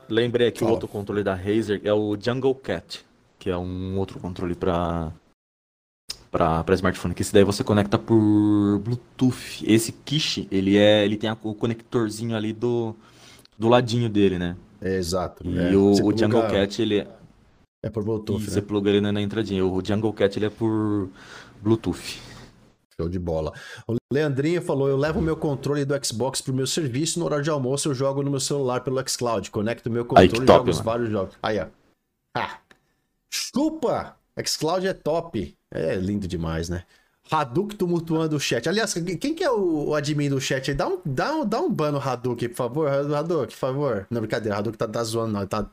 lembrei 0.08 0.48
aqui 0.48 0.64
o 0.64 0.68
outro 0.68 0.88
controle 0.88 1.22
da 1.22 1.34
Razer, 1.34 1.80
é 1.84 1.92
o 1.92 2.16
Jungle 2.20 2.54
Cat, 2.54 3.04
que 3.38 3.50
é 3.50 3.56
um 3.56 3.98
outro 3.98 4.18
controle 4.18 4.54
para 4.54 5.12
para 6.30 6.74
smartphone, 6.74 7.12
que 7.12 7.22
esse 7.22 7.32
daí 7.32 7.42
você 7.42 7.64
conecta 7.64 7.98
por 7.98 8.78
Bluetooth. 8.78 9.64
Esse 9.66 9.90
Kishi, 9.90 10.46
ele 10.48 10.78
é, 10.78 11.04
ele 11.04 11.16
tem 11.16 11.28
a, 11.28 11.36
o 11.42 11.54
conectorzinho 11.54 12.36
ali 12.36 12.52
do 12.52 12.94
do 13.58 13.68
ladinho 13.68 14.08
dele, 14.08 14.38
né? 14.38 14.56
É, 14.80 14.96
exato. 14.96 15.46
E 15.46 15.58
é. 15.58 15.76
o, 15.76 15.90
o 15.90 16.16
Jungle 16.16 16.48
Cat, 16.48 16.80
ele 16.80 17.06
é 17.82 17.88
por 17.90 18.04
Bluetooth, 18.04 18.42
E 18.42 18.46
né? 18.46 18.50
você 18.50 18.62
pluga 18.62 18.90
ele 18.90 19.00
na 19.00 19.12
na 19.12 19.20
entradinha. 19.20 19.64
O 19.64 19.84
Jungle 19.84 20.12
Cat 20.12 20.38
ele 20.38 20.46
é 20.46 20.50
por 20.50 21.08
Bluetooth. 21.62 22.20
Show 22.98 23.08
de 23.08 23.18
bola. 23.18 23.52
O 23.88 23.96
Leandrinho 24.12 24.60
falou: 24.60 24.88
eu 24.88 24.96
levo 24.96 25.18
o 25.20 25.22
meu 25.22 25.36
controle 25.36 25.84
do 25.84 25.94
Xbox 26.04 26.40
pro 26.42 26.52
meu 26.52 26.66
serviço 26.66 27.18
no 27.18 27.24
horário 27.24 27.44
de 27.44 27.50
almoço 27.50 27.88
eu 27.88 27.94
jogo 27.94 28.22
no 28.22 28.30
meu 28.30 28.40
celular 28.40 28.82
pelo 28.82 29.02
xCloud. 29.08 29.50
Conecto 29.50 29.88
o 29.88 29.92
meu 29.92 30.02
Aí, 30.14 30.28
controle 30.28 30.44
e 30.44 30.46
top, 30.46 30.58
jogo 30.58 30.70
os 30.70 30.76
mano. 30.76 30.84
vários 30.84 31.10
jogos. 31.10 31.34
Aí, 31.42 31.58
ó. 31.58 31.66
Ah. 32.36 32.58
Chupa! 33.30 34.16
xCloud 34.44 34.86
é 34.86 34.92
top. 34.92 35.56
É 35.70 35.94
lindo 35.96 36.26
demais, 36.26 36.68
né? 36.68 36.84
Hadouken 37.30 37.76
tumultuando 37.76 38.34
o 38.36 38.40
chat. 38.40 38.68
Aliás, 38.68 38.92
quem 38.92 39.34
que 39.34 39.44
é 39.44 39.50
o, 39.50 39.94
admin 39.94 40.28
do 40.28 40.40
chat 40.40 40.68
aí? 40.70 40.76
Dá 40.76 40.88
um, 40.88 41.00
dá 41.04 41.32
um, 41.34 41.46
dá 41.46 41.60
um 41.60 41.70
ban 41.70 41.92
no 41.92 41.98
Hadouken, 41.98 42.48
por 42.48 42.56
favor. 42.56 42.88
Hadouken, 42.88 43.46
por 43.46 43.54
favor. 43.56 44.06
Não, 44.10 44.20
brincadeira. 44.20 44.58
Hadouken 44.58 44.76
tá, 44.78 44.88
tá 44.88 45.04
zoando, 45.04 45.32
não. 45.34 45.46
Tá, 45.46 45.70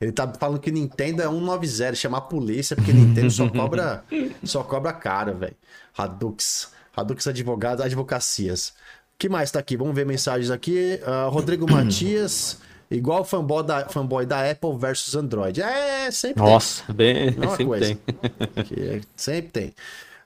ele 0.00 0.12
tá 0.12 0.30
falando 0.38 0.58
que 0.60 0.70
Nintendo 0.70 1.22
é 1.22 1.26
190, 1.28 1.94
chamar 1.94 2.18
a 2.18 2.22
polícia, 2.22 2.76
porque 2.76 2.92
Nintendo 2.92 3.30
só 3.30 3.48
cobra, 3.50 4.04
só 4.44 4.62
cobra 4.62 4.92
cara, 4.92 5.32
velho. 5.32 5.56
Hadoukens. 5.96 6.68
Hadoukens 6.96 7.26
advogados, 7.26 7.84
advocacias. 7.84 8.72
que 9.18 9.28
mais 9.28 9.50
tá 9.50 9.58
aqui? 9.58 9.76
Vamos 9.76 9.94
ver 9.94 10.06
mensagens 10.06 10.50
aqui. 10.50 11.00
Ah, 11.04 11.28
Rodrigo 11.30 11.66
Matias, 11.70 12.58
igual 12.90 13.24
fanboy 13.24 13.62
da, 13.64 13.88
fanboy 13.88 14.24
da 14.26 14.50
Apple 14.50 14.76
versus 14.78 15.14
Android. 15.14 15.60
É, 15.62 16.10
sempre 16.10 16.42
tem. 16.42 16.52
Nossa, 16.52 16.92
bem, 16.92 17.24
Mesma 17.32 17.48
sempre 17.50 17.64
coisa. 17.66 17.84
tem. 17.86 18.64
Que 18.64 18.80
é- 18.82 19.00
sempre 19.16 19.50
tem. 19.50 19.74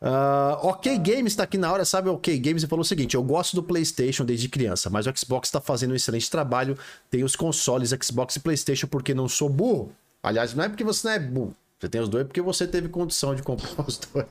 Ah, 0.02 0.58
ok 0.62 0.96
Games 0.98 1.34
tá 1.36 1.42
aqui 1.42 1.58
na 1.58 1.70
hora, 1.70 1.84
sabe? 1.84 2.08
Ok 2.08 2.38
Games 2.38 2.62
e 2.62 2.66
falou 2.66 2.82
o 2.82 2.84
seguinte: 2.86 3.14
eu 3.14 3.22
gosto 3.22 3.54
do 3.54 3.62
PlayStation 3.62 4.24
desde 4.24 4.48
criança, 4.48 4.88
mas 4.88 5.06
o 5.06 5.12
Xbox 5.14 5.50
tá 5.50 5.60
fazendo 5.60 5.90
um 5.92 5.94
excelente 5.94 6.30
trabalho. 6.30 6.78
Tem 7.10 7.22
os 7.22 7.36
consoles 7.36 7.94
Xbox 8.02 8.36
e 8.36 8.40
PlayStation 8.40 8.86
porque 8.86 9.12
não 9.12 9.28
sou 9.28 9.48
burro. 9.48 9.92
Aliás, 10.22 10.54
não 10.54 10.64
é 10.64 10.68
porque 10.68 10.84
você 10.84 11.06
não 11.08 11.14
é 11.14 11.18
burro. 11.18 11.54
Você 11.78 11.88
tem 11.88 12.00
os 12.00 12.08
dois 12.10 12.26
porque 12.26 12.42
você 12.42 12.66
teve 12.66 12.88
condição 12.90 13.34
de 13.34 13.42
comprar 13.42 13.72
os 13.86 13.98
dois. 13.98 14.26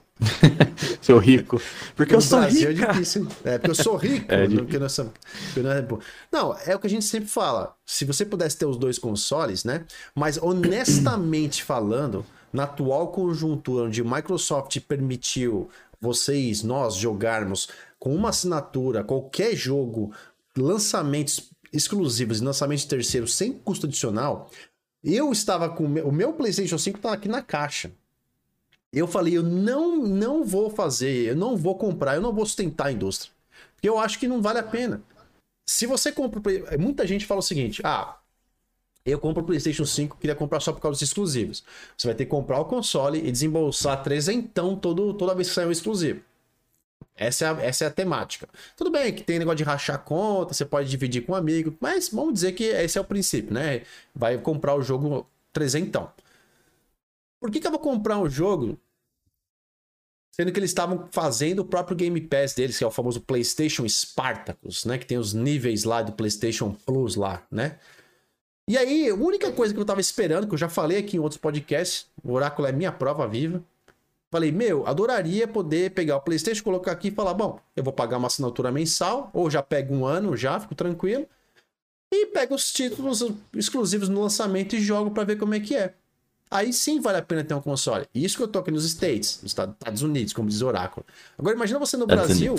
Seu 1.01 1.17
rico. 1.17 1.59
Porque 1.95 2.13
eu 2.13 2.21
sou 2.21 2.39
Brasil 2.39 2.69
rico. 2.71 2.83
É 2.83 2.91
difícil. 2.91 3.27
É, 3.43 3.57
porque 3.57 3.71
eu 3.71 3.75
sou 3.75 3.95
rico. 3.95 4.25
É 4.29 4.47
não, 4.47 4.57
porque 4.57 4.77
nós 4.77 4.91
somos- 4.91 5.13
porque 5.45 5.61
nós 5.61 5.77
é 5.77 5.81
burro. 5.81 6.01
não, 6.31 6.55
é 6.65 6.75
o 6.75 6.79
que 6.79 6.85
a 6.85 6.89
gente 6.89 7.05
sempre 7.05 7.27
fala. 7.29 7.75
Se 7.85 8.05
você 8.05 8.23
pudesse 8.25 8.55
ter 8.57 8.65
os 8.65 8.77
dois 8.77 8.99
consoles, 8.99 9.63
né? 9.63 9.83
Mas 10.15 10.37
honestamente 10.41 11.63
falando, 11.63 12.23
na 12.51 12.63
atual 12.63 13.09
conjuntura 13.09 13.85
onde 13.85 14.03
Microsoft 14.03 14.79
permitiu 14.81 15.69
vocês, 16.01 16.63
nós, 16.63 16.95
jogarmos 16.95 17.69
com 17.99 18.15
uma 18.15 18.29
assinatura, 18.29 19.03
qualquer 19.03 19.55
jogo, 19.55 20.13
lançamentos 20.57 21.51
exclusivos 21.71 22.39
e 22.39 22.43
lançamentos 22.43 22.85
terceiros 22.85 23.35
sem 23.35 23.53
custo 23.53 23.85
adicional, 23.85 24.49
eu 25.03 25.31
estava 25.31 25.69
com 25.69 25.85
o 25.85 26.11
meu, 26.11 26.33
PlayStation 26.33 26.77
5 26.77 26.99
tá 26.99 27.13
aqui 27.13 27.27
na 27.27 27.41
caixa. 27.41 27.91
Eu 28.91 29.07
falei, 29.07 29.37
eu 29.37 29.43
não, 29.43 29.97
não 29.97 30.43
vou 30.43 30.69
fazer, 30.69 31.29
eu 31.29 31.35
não 31.35 31.55
vou 31.55 31.77
comprar, 31.77 32.15
eu 32.15 32.21
não 32.21 32.33
vou 32.33 32.45
sustentar 32.45 32.87
a 32.87 32.91
indústria. 32.91 33.31
Porque 33.75 33.87
eu 33.87 33.99
acho 33.99 34.19
que 34.19 34.27
não 34.27 34.41
vale 34.41 34.59
a 34.59 34.63
pena. 34.63 35.01
Se 35.65 35.85
você 35.85 36.11
compra. 36.11 36.41
Muita 36.79 37.05
gente 37.05 37.25
fala 37.25 37.39
o 37.39 37.43
seguinte: 37.43 37.81
ah, 37.85 38.17
eu 39.11 39.19
compro 39.19 39.43
o 39.43 39.45
PlayStation 39.45 39.85
5, 39.85 40.17
queria 40.17 40.35
comprar 40.35 40.59
só 40.59 40.71
por 40.71 40.81
causa 40.81 40.95
dos 40.95 41.01
exclusivos. 41.01 41.63
Você 41.97 42.07
vai 42.07 42.15
ter 42.15 42.25
que 42.25 42.31
comprar 42.31 42.59
o 42.59 42.65
console 42.65 43.19
e 43.19 43.31
desembolsar 43.31 44.01
trezentão 44.03 44.75
todo, 44.75 45.13
toda 45.13 45.35
vez 45.35 45.49
que 45.49 45.55
sair 45.55 45.65
um 45.65 45.71
exclusivo. 45.71 46.21
Essa 47.15 47.45
é, 47.45 47.49
a, 47.49 47.61
essa 47.61 47.83
é 47.83 47.87
a 47.87 47.91
temática. 47.91 48.47
Tudo 48.77 48.89
bem 48.89 49.13
que 49.13 49.23
tem 49.23 49.39
negócio 49.39 49.57
de 49.57 49.63
rachar 49.63 49.99
conta, 50.03 50.53
você 50.53 50.65
pode 50.65 50.89
dividir 50.89 51.25
com 51.25 51.33
um 51.33 51.35
amigo, 51.35 51.75
mas 51.79 52.09
vamos 52.09 52.33
dizer 52.33 52.53
que 52.53 52.63
esse 52.63 52.97
é 52.97 53.01
o 53.01 53.05
princípio, 53.05 53.53
né? 53.53 53.83
Vai 54.15 54.37
comprar 54.37 54.75
o 54.75 54.81
jogo 54.81 55.27
trezentão. 55.51 56.11
Por 57.39 57.51
que, 57.51 57.59
que 57.59 57.67
eu 57.67 57.71
vou 57.71 57.79
comprar 57.79 58.17
um 58.17 58.29
jogo 58.29 58.79
Sendo 60.39 60.53
que 60.53 60.59
eles 60.59 60.69
estavam 60.69 61.09
fazendo 61.11 61.59
o 61.59 61.65
próprio 61.65 61.97
Game 61.97 62.21
Pass 62.21 62.53
deles, 62.53 62.77
que 62.77 62.83
é 62.85 62.87
o 62.87 62.91
famoso 62.91 63.19
PlayStation 63.19 63.85
Spartacus, 63.85 64.85
né? 64.85 64.97
Que 64.97 65.05
tem 65.05 65.17
os 65.17 65.33
níveis 65.33 65.83
lá 65.83 66.01
do 66.01 66.13
PlayStation 66.13 66.73
Plus 66.85 67.17
lá, 67.17 67.45
né? 67.51 67.77
E 68.69 68.77
aí, 68.77 69.09
a 69.09 69.15
única 69.15 69.51
coisa 69.51 69.73
que 69.73 69.79
eu 69.79 69.83
tava 69.83 69.99
esperando, 69.99 70.45
que 70.45 70.53
eu 70.53 70.57
já 70.57 70.69
falei 70.69 70.99
aqui 70.99 71.17
em 71.17 71.19
outros 71.19 71.41
podcasts, 71.41 72.05
o 72.23 72.33
Oráculo 72.33 72.67
é 72.67 72.71
minha 72.71 72.91
prova 72.91 73.27
viva. 73.27 73.63
Falei, 74.29 74.51
meu, 74.51 74.85
adoraria 74.85 75.47
poder 75.47 75.89
pegar 75.89 76.17
o 76.17 76.21
PlayStation, 76.21 76.63
colocar 76.63 76.91
aqui 76.91 77.07
e 77.07 77.11
falar, 77.11 77.33
bom, 77.33 77.59
eu 77.75 77.83
vou 77.83 77.91
pagar 77.91 78.19
uma 78.19 78.27
assinatura 78.27 78.71
mensal, 78.71 79.31
ou 79.33 79.49
já 79.49 79.63
pego 79.63 79.95
um 79.95 80.05
ano, 80.05 80.37
já, 80.37 80.59
fico 80.59 80.75
tranquilo. 80.75 81.25
E 82.11 82.27
pego 82.27 82.53
os 82.53 82.71
títulos 82.71 83.25
exclusivos 83.55 84.07
no 84.07 84.21
lançamento 84.21 84.75
e 84.75 84.79
jogo 84.79 85.09
pra 85.09 85.23
ver 85.23 85.37
como 85.37 85.55
é 85.55 85.59
que 85.59 85.75
é. 85.75 85.95
Aí 86.51 86.71
sim 86.71 87.01
vale 87.01 87.17
a 87.17 87.23
pena 87.23 87.43
ter 87.43 87.55
um 87.55 87.61
console. 87.61 88.05
Isso 88.13 88.37
que 88.37 88.43
eu 88.43 88.47
tô 88.47 88.59
aqui 88.59 88.69
nos 88.69 88.85
States, 88.85 89.39
nos 89.41 89.49
Estados 89.51 90.03
Unidos, 90.03 90.31
como 90.31 90.47
diz 90.47 90.61
o 90.61 90.67
Oráculo. 90.67 91.03
Agora 91.39 91.55
imagina 91.55 91.79
você 91.79 91.97
no 91.97 92.05
Brasil 92.05 92.53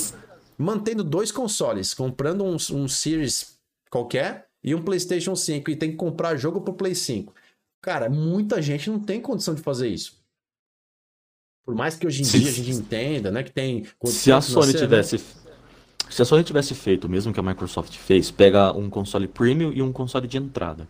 mantendo 0.58 1.04
dois 1.04 1.30
consoles, 1.30 1.94
comprando 1.94 2.42
um, 2.42 2.56
um 2.72 2.88
Series 2.88 3.54
qualquer 3.88 4.49
e 4.62 4.74
um 4.74 4.82
PlayStation 4.82 5.34
5 5.34 5.70
e 5.70 5.76
tem 5.76 5.90
que 5.90 5.96
comprar 5.96 6.36
jogo 6.36 6.60
pro 6.60 6.74
Play 6.74 6.94
5. 6.94 7.34
Cara, 7.82 8.08
muita 8.10 8.60
gente 8.60 8.90
não 8.90 8.98
tem 9.00 9.20
condição 9.20 9.54
de 9.54 9.62
fazer 9.62 9.88
isso. 9.88 10.20
Por 11.64 11.74
mais 11.74 11.96
que 11.96 12.06
hoje 12.06 12.22
em 12.22 12.24
Se- 12.24 12.38
dia 12.38 12.48
a 12.48 12.52
gente 12.52 12.70
entenda, 12.70 13.30
né, 13.30 13.42
que 13.42 13.52
tem 13.52 13.86
Se 14.06 14.32
a 14.32 14.40
Sony 14.40 14.72
né? 14.72 14.78
tivesse. 14.78 15.18
Se 16.10 16.22
a 16.22 16.24
Sony 16.24 16.42
tivesse 16.42 16.74
feito, 16.74 17.04
o 17.06 17.08
mesmo 17.10 17.32
que 17.32 17.38
a 17.38 17.42
Microsoft 17.42 17.96
fez, 17.96 18.30
pega 18.30 18.72
um 18.76 18.90
console 18.90 19.28
premium 19.28 19.72
e 19.72 19.80
um 19.80 19.92
console 19.92 20.26
de 20.26 20.36
entrada. 20.36 20.88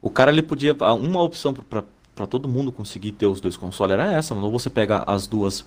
O 0.00 0.08
cara 0.08 0.30
ele 0.30 0.42
podia. 0.42 0.74
Uma 0.74 1.22
opção 1.22 1.52
para 1.52 2.26
todo 2.26 2.48
mundo 2.48 2.70
conseguir 2.70 3.12
ter 3.12 3.26
os 3.26 3.40
dois 3.40 3.56
consoles 3.56 3.94
era 3.94 4.12
essa. 4.12 4.34
Ou 4.34 4.50
você 4.50 4.70
pega 4.70 5.02
as 5.06 5.26
duas 5.26 5.64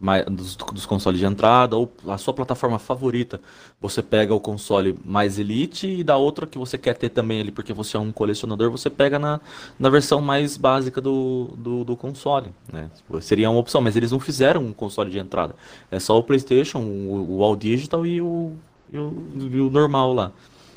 mai- 0.00 0.24
dos, 0.24 0.56
dos 0.56 0.86
consoles 0.86 1.20
de 1.20 1.26
entrada, 1.26 1.76
ou 1.76 1.92
a 2.08 2.16
sua 2.16 2.32
plataforma 2.32 2.78
favorita. 2.78 3.40
Você 3.80 4.02
pega 4.02 4.34
o 4.34 4.40
console 4.40 4.98
mais 5.04 5.38
elite 5.38 5.86
e 5.86 6.02
da 6.02 6.16
outra 6.16 6.46
que 6.46 6.56
você 6.56 6.78
quer 6.78 6.94
ter 6.94 7.10
também 7.10 7.40
ali, 7.40 7.52
porque 7.52 7.72
você 7.72 7.96
é 7.96 8.00
um 8.00 8.10
colecionador, 8.10 8.70
você 8.70 8.88
pega 8.88 9.18
na, 9.18 9.40
na 9.78 9.90
versão 9.90 10.20
mais 10.20 10.56
básica 10.56 11.00
do, 11.00 11.50
do, 11.56 11.84
do 11.84 11.96
console. 11.96 12.48
Né? 12.72 12.90
Seria 13.20 13.50
uma 13.50 13.60
opção, 13.60 13.80
mas 13.80 13.94
eles 13.96 14.10
não 14.10 14.18
fizeram 14.18 14.62
um 14.62 14.72
console 14.72 15.10
de 15.10 15.18
entrada. 15.18 15.54
É 15.90 16.00
só 16.00 16.18
o 16.18 16.22
PlayStation, 16.22 16.78
o, 16.78 17.38
o 17.38 17.44
All 17.44 17.54
Digital 17.54 18.06
e 18.06 18.20
o, 18.20 18.52
e 18.90 18.98
o, 18.98 19.28
e 19.36 19.60
o 19.60 19.70
normal 19.70 20.14
lá. 20.14 20.32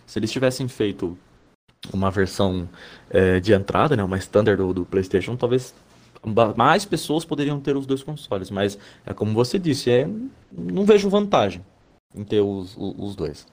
Se 0.06 0.20
eles 0.20 0.32
tivessem 0.32 0.68
feito 0.68 1.18
uma 1.94 2.12
versão 2.12 2.68
eh, 3.10 3.40
de 3.40 3.54
entrada, 3.54 3.95
né, 3.95 4.04
uma 4.04 4.18
standard 4.18 4.58
do, 4.58 4.74
do 4.74 4.86
PlayStation, 4.86 5.36
talvez 5.36 5.74
mais 6.56 6.86
pessoas 6.86 7.26
poderiam 7.26 7.60
ter 7.60 7.76
os 7.76 7.86
dois 7.86 8.04
consoles. 8.04 8.50
Mas 8.50 8.78
é 9.06 9.14
como 9.14 9.34
você 9.34 9.60
disse, 9.60 9.91
é, 9.91 10.08
não 10.52 10.86
vejo 10.86 11.10
vantagem 11.10 11.64
em 12.16 12.24
ter 12.24 12.41
os, 12.41 12.76
os, 12.78 13.16
dois. 13.16 13.48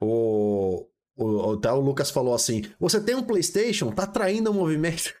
O, 0.00 0.86
o, 1.16 1.52
até 1.52 1.72
o 1.72 1.80
Lucas 1.80 2.10
falou 2.10 2.34
assim: 2.34 2.64
você 2.78 3.00
tem 3.00 3.14
um 3.14 3.22
PlayStation, 3.22 3.90
tá 3.90 4.06
traindo 4.06 4.50
o 4.50 4.54
movimento. 4.54 5.14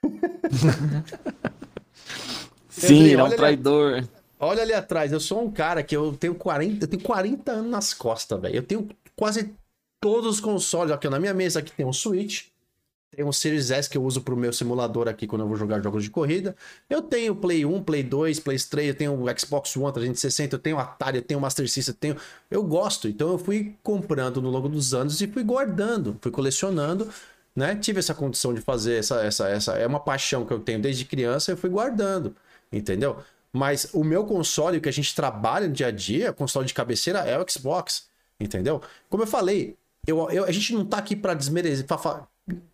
Sim, 2.68 3.02
ele 3.04 3.14
é 3.14 3.22
um 3.22 3.26
ali- 3.26 3.36
traidor. 3.36 4.04
Olha 4.38 4.62
ali 4.62 4.72
atrás, 4.72 5.12
eu 5.12 5.20
sou 5.20 5.42
um 5.42 5.50
cara 5.50 5.82
que 5.82 5.94
eu 5.94 6.16
tenho 6.16 6.34
40, 6.34 6.84
eu 6.84 6.88
tenho 6.88 7.02
40 7.02 7.52
anos 7.52 7.70
nas 7.70 7.92
costas, 7.92 8.40
velho. 8.40 8.56
Eu 8.56 8.62
tenho 8.62 8.88
quase 9.14 9.52
todos 10.00 10.36
os 10.36 10.40
consoles. 10.40 10.90
Aqui 10.92 11.08
na 11.10 11.20
minha 11.20 11.34
mesa 11.34 11.58
aqui 11.58 11.70
tem 11.72 11.84
um 11.84 11.92
Switch. 11.92 12.46
Tem 13.10 13.24
um 13.24 13.32
Series 13.32 13.72
S 13.72 13.90
que 13.90 13.98
eu 13.98 14.04
uso 14.04 14.20
pro 14.20 14.36
meu 14.36 14.52
simulador 14.52 15.08
aqui 15.08 15.26
quando 15.26 15.42
eu 15.42 15.48
vou 15.48 15.56
jogar 15.56 15.82
jogos 15.82 16.04
de 16.04 16.10
corrida. 16.10 16.54
Eu 16.88 17.02
tenho 17.02 17.34
Play 17.34 17.64
1, 17.66 17.82
Play 17.82 18.04
2, 18.04 18.38
Play 18.38 18.56
3, 18.56 18.88
eu 18.88 18.94
tenho 18.94 19.12
o 19.14 19.38
Xbox 19.38 19.76
One 19.76 19.92
360, 19.92 20.54
eu 20.54 20.58
tenho 20.60 20.76
o 20.76 20.78
Atari, 20.78 21.18
eu 21.18 21.22
tenho 21.22 21.38
o 21.38 21.40
Master 21.42 21.68
System, 21.68 21.92
eu 21.92 21.98
tenho... 21.98 22.16
Eu 22.48 22.62
gosto, 22.62 23.08
então 23.08 23.30
eu 23.30 23.38
fui 23.38 23.76
comprando 23.82 24.40
no 24.40 24.48
longo 24.48 24.68
dos 24.68 24.94
anos 24.94 25.20
e 25.20 25.26
fui 25.26 25.42
guardando, 25.42 26.16
fui 26.22 26.30
colecionando, 26.30 27.08
né? 27.54 27.74
Tive 27.74 27.98
essa 27.98 28.14
condição 28.14 28.54
de 28.54 28.60
fazer 28.60 28.94
essa, 29.00 29.20
essa, 29.24 29.48
essa... 29.48 29.72
É 29.72 29.86
uma 29.86 30.00
paixão 30.00 30.46
que 30.46 30.52
eu 30.52 30.60
tenho 30.60 30.80
desde 30.80 31.04
criança, 31.04 31.50
eu 31.50 31.56
fui 31.56 31.68
guardando, 31.68 32.36
entendeu? 32.72 33.16
Mas 33.52 33.90
o 33.92 34.04
meu 34.04 34.24
console, 34.24 34.78
o 34.78 34.80
que 34.80 34.88
a 34.88 34.92
gente 34.92 35.14
trabalha 35.16 35.66
no 35.66 35.74
dia 35.74 35.88
a 35.88 35.90
dia, 35.90 36.32
console 36.32 36.66
de 36.66 36.74
cabeceira, 36.74 37.20
é 37.20 37.36
o 37.36 37.44
Xbox, 37.48 38.08
entendeu? 38.38 38.80
Como 39.08 39.24
eu 39.24 39.26
falei, 39.26 39.76
eu, 40.06 40.30
eu, 40.30 40.44
a 40.44 40.52
gente 40.52 40.72
não 40.74 40.84
tá 40.84 40.98
aqui 40.98 41.16
para 41.16 41.34
desmerecer, 41.34 41.84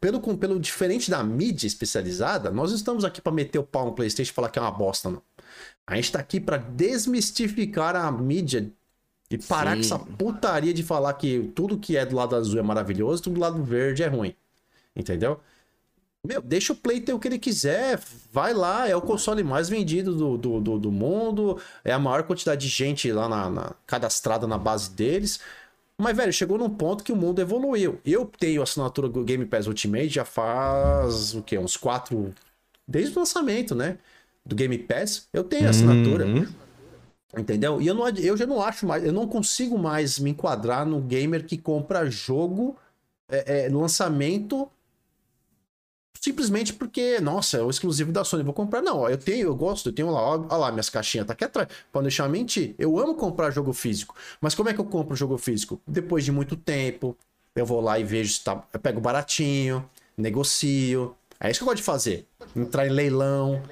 pelo, 0.00 0.20
pelo 0.36 0.60
diferente 0.60 1.10
da 1.10 1.22
mídia 1.22 1.66
especializada, 1.66 2.50
nós 2.50 2.72
estamos 2.72 3.04
aqui 3.04 3.20
para 3.20 3.32
meter 3.32 3.58
o 3.58 3.62
pau 3.62 3.86
no 3.86 3.92
PlayStation 3.92 4.30
e 4.30 4.34
falar 4.34 4.48
que 4.48 4.58
é 4.58 4.62
uma 4.62 4.70
bosta, 4.70 5.10
não. 5.10 5.22
A 5.86 5.96
gente 5.96 6.12
tá 6.12 6.18
aqui 6.18 6.40
para 6.40 6.56
desmistificar 6.56 7.94
a 7.94 8.10
mídia 8.10 8.70
e 9.30 9.38
parar 9.38 9.70
Sim. 9.70 9.76
com 9.76 9.80
essa 9.80 9.98
putaria 9.98 10.74
de 10.74 10.82
falar 10.82 11.12
que 11.14 11.50
tudo 11.54 11.78
que 11.78 11.96
é 11.96 12.04
do 12.04 12.16
lado 12.16 12.36
azul 12.36 12.58
é 12.58 12.62
maravilhoso, 12.62 13.22
tudo 13.22 13.34
do 13.34 13.40
lado 13.40 13.62
verde 13.62 14.02
é 14.02 14.06
ruim. 14.06 14.34
Entendeu? 14.94 15.40
Meu, 16.26 16.42
deixa 16.42 16.72
o 16.72 16.76
Play 16.76 17.00
ter 17.00 17.12
o 17.12 17.20
que 17.20 17.28
ele 17.28 17.38
quiser, 17.38 18.00
vai 18.32 18.52
lá, 18.52 18.88
é 18.88 18.96
o 18.96 19.00
console 19.00 19.44
mais 19.44 19.68
vendido 19.68 20.12
do, 20.14 20.36
do, 20.36 20.60
do, 20.60 20.78
do 20.78 20.92
mundo, 20.92 21.60
é 21.84 21.92
a 21.92 21.98
maior 21.98 22.24
quantidade 22.24 22.62
de 22.62 22.68
gente 22.68 23.10
lá 23.12 23.28
na, 23.28 23.48
na, 23.48 23.74
cadastrada 23.86 24.46
na 24.46 24.58
base 24.58 24.90
deles. 24.90 25.38
Mas, 25.98 26.16
velho, 26.16 26.32
chegou 26.32 26.58
num 26.58 26.68
ponto 26.68 27.02
que 27.02 27.12
o 27.12 27.16
mundo 27.16 27.40
evoluiu. 27.40 27.98
Eu 28.04 28.26
tenho 28.26 28.62
assinatura 28.62 29.08
do 29.08 29.24
Game 29.24 29.46
Pass 29.46 29.66
Ultimate 29.66 30.08
já 30.08 30.24
faz 30.24 31.34
o 31.34 31.42
quê? 31.42 31.58
Uns 31.58 31.76
quatro. 31.76 32.34
Desde 32.86 33.16
o 33.16 33.20
lançamento, 33.20 33.74
né? 33.74 33.98
Do 34.44 34.54
Game 34.54 34.76
Pass. 34.78 35.26
Eu 35.32 35.42
tenho 35.42 35.68
assinatura. 35.68 36.26
Uhum. 36.26 36.46
Entendeu? 37.36 37.80
E 37.80 37.86
eu, 37.86 37.94
não, 37.94 38.08
eu 38.08 38.36
já 38.36 38.46
não 38.46 38.62
acho 38.62 38.86
mais. 38.86 39.04
Eu 39.04 39.12
não 39.12 39.26
consigo 39.26 39.78
mais 39.78 40.18
me 40.18 40.30
enquadrar 40.30 40.86
no 40.86 41.00
gamer 41.00 41.44
que 41.44 41.56
compra 41.56 42.10
jogo 42.10 42.76
é, 43.28 43.66
é, 43.66 43.68
lançamento 43.68 44.70
simplesmente 46.20 46.72
porque, 46.72 47.20
nossa, 47.20 47.58
é 47.58 47.62
o 47.62 47.70
exclusivo 47.70 48.12
da 48.12 48.24
Sony, 48.24 48.42
vou 48.42 48.52
comprar. 48.52 48.82
Não, 48.82 49.08
eu 49.08 49.18
tenho, 49.18 49.48
eu 49.48 49.54
gosto, 49.54 49.88
eu 49.88 49.92
tenho 49.92 50.10
lá, 50.10 50.20
olha 50.20 50.56
lá, 50.56 50.70
minhas 50.70 50.88
caixinhas, 50.88 51.26
tá 51.26 51.32
aqui 51.32 51.44
atrás. 51.44 51.68
Pra 51.90 52.00
não 52.00 52.02
deixar 52.02 52.28
mentir, 52.28 52.74
eu 52.78 52.98
amo 52.98 53.14
comprar 53.14 53.50
jogo 53.50 53.72
físico. 53.72 54.14
Mas 54.40 54.54
como 54.54 54.68
é 54.68 54.74
que 54.74 54.80
eu 54.80 54.84
compro 54.84 55.16
jogo 55.16 55.38
físico? 55.38 55.80
Depois 55.86 56.24
de 56.24 56.32
muito 56.32 56.56
tempo, 56.56 57.16
eu 57.54 57.64
vou 57.64 57.80
lá 57.80 57.98
e 57.98 58.04
vejo 58.04 58.34
se 58.34 58.44
tá. 58.44 58.62
Eu 58.72 58.80
pego 58.80 59.00
baratinho, 59.00 59.88
negocio. 60.16 61.14
É 61.40 61.50
isso 61.50 61.60
que 61.60 61.64
eu 61.64 61.66
gosto 61.66 61.78
de 61.78 61.82
fazer. 61.82 62.26
Entrar 62.54 62.86
em 62.86 62.90
leilão, 62.90 63.62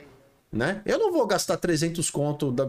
né? 0.53 0.83
Eu 0.87 0.99
não 0.99 1.13
vou 1.13 1.27
gastar 1.27 1.57
300 1.57 2.09
conto 2.11 2.53
da, 2.53 2.69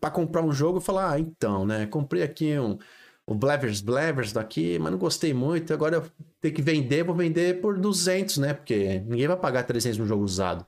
pra 0.00 0.10
comprar 0.10 0.42
um 0.42 0.52
jogo 0.52 0.78
e 0.78 0.82
falar, 0.82 1.12
ah, 1.12 1.18
então, 1.18 1.64
né? 1.66 1.86
Comprei 1.86 2.22
aqui 2.22 2.58
um 2.58 2.78
o 3.26 3.34
Blevers 3.34 3.80
Blevers 3.80 4.32
daqui, 4.32 4.78
mas 4.78 4.92
não 4.92 4.98
gostei 4.98 5.32
muito. 5.32 5.72
Agora 5.72 5.96
eu 5.96 6.04
tenho 6.40 6.54
que 6.54 6.62
vender, 6.62 7.04
vou 7.04 7.14
vender 7.14 7.60
por 7.60 7.78
200, 7.78 8.38
né? 8.38 8.54
Porque 8.54 9.00
ninguém 9.06 9.28
vai 9.28 9.36
pagar 9.36 9.64
300 9.64 9.98
no 9.98 10.06
jogo 10.06 10.24
usado. 10.24 10.66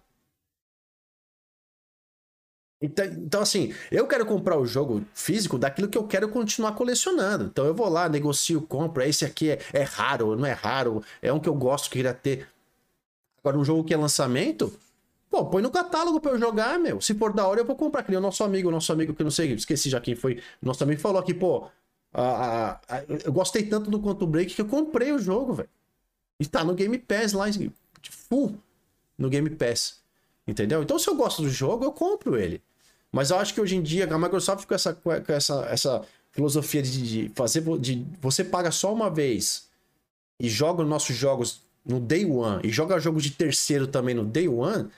Então, 2.80 3.04
então, 3.06 3.40
assim, 3.40 3.74
eu 3.90 4.06
quero 4.06 4.26
comprar 4.26 4.58
o 4.58 4.66
jogo 4.66 5.02
físico 5.14 5.58
daquilo 5.58 5.88
que 5.88 5.96
eu 5.96 6.06
quero 6.06 6.28
continuar 6.28 6.72
colecionando. 6.72 7.44
Então 7.44 7.64
eu 7.64 7.74
vou 7.74 7.88
lá, 7.88 8.08
negocio, 8.08 8.60
compro. 8.62 9.02
Esse 9.02 9.24
aqui 9.24 9.50
é, 9.50 9.58
é 9.72 9.82
raro, 9.82 10.36
não 10.36 10.46
é 10.46 10.52
raro, 10.52 11.02
é 11.22 11.32
um 11.32 11.40
que 11.40 11.48
eu 11.48 11.54
gosto, 11.54 11.90
queria 11.90 12.12
ter. 12.12 12.46
Agora, 13.38 13.58
um 13.58 13.64
jogo 13.64 13.84
que 13.84 13.94
é 13.94 13.96
lançamento, 13.96 14.72
pô, 15.30 15.46
põe 15.46 15.62
no 15.62 15.70
catálogo 15.70 16.20
pra 16.20 16.32
eu 16.32 16.38
jogar, 16.38 16.78
meu. 16.78 17.00
Se 17.00 17.14
for 17.14 17.32
da 17.32 17.46
hora, 17.46 17.60
eu 17.60 17.64
vou 17.64 17.76
comprar. 17.76 18.02
Que 18.02 18.10
nem 18.10 18.18
o 18.18 18.22
nosso 18.22 18.44
amigo, 18.44 18.68
o 18.68 18.72
nosso 18.72 18.92
amigo 18.92 19.14
que 19.14 19.24
não 19.24 19.30
sei, 19.30 19.52
esqueci 19.52 19.88
já 19.88 20.00
quem 20.00 20.14
foi. 20.14 20.42
Nosso 20.60 20.84
amigo 20.84 21.00
falou 21.00 21.20
aqui, 21.20 21.32
pô, 21.32 21.70
a, 22.12 22.80
a, 22.88 23.02
eu 23.24 23.32
gostei 23.32 23.64
tanto 23.64 23.90
do 23.90 24.00
Quantum 24.00 24.26
Break 24.26 24.54
que 24.54 24.60
eu 24.60 24.66
comprei 24.66 25.12
o 25.12 25.18
jogo, 25.18 25.54
velho. 25.54 25.68
E 26.40 26.46
tá 26.46 26.64
no 26.64 26.74
Game 26.74 26.98
Pass 26.98 27.32
lá, 27.32 27.46
full 28.10 28.56
no 29.16 29.28
Game 29.28 29.48
Pass. 29.50 30.00
Entendeu? 30.46 30.82
Então, 30.82 30.98
se 30.98 31.08
eu 31.08 31.16
gosto 31.16 31.42
do 31.42 31.48
jogo, 31.48 31.84
eu 31.84 31.92
compro 31.92 32.36
ele. 32.36 32.62
Mas 33.10 33.30
eu 33.30 33.38
acho 33.38 33.54
que 33.54 33.60
hoje 33.60 33.76
em 33.76 33.82
dia 33.82 34.04
a 34.04 34.18
Microsoft 34.18 34.66
com 34.66 34.74
essa, 34.74 34.92
com 34.94 35.10
essa, 35.32 35.66
essa 35.70 36.02
filosofia 36.32 36.82
de, 36.82 37.02
de 37.02 37.32
fazer. 37.34 37.62
De, 37.78 38.06
você 38.20 38.44
paga 38.44 38.70
só 38.70 38.92
uma 38.92 39.08
vez 39.08 39.68
e 40.38 40.48
joga 40.48 40.82
os 40.82 40.88
nossos 40.88 41.16
jogos 41.16 41.62
no 41.84 41.98
Day 41.98 42.26
One 42.26 42.60
e 42.62 42.70
joga 42.70 43.00
jogos 43.00 43.22
de 43.22 43.30
terceiro 43.30 43.86
também 43.86 44.14
no 44.14 44.24
Day 44.24 44.48
One. 44.48 44.90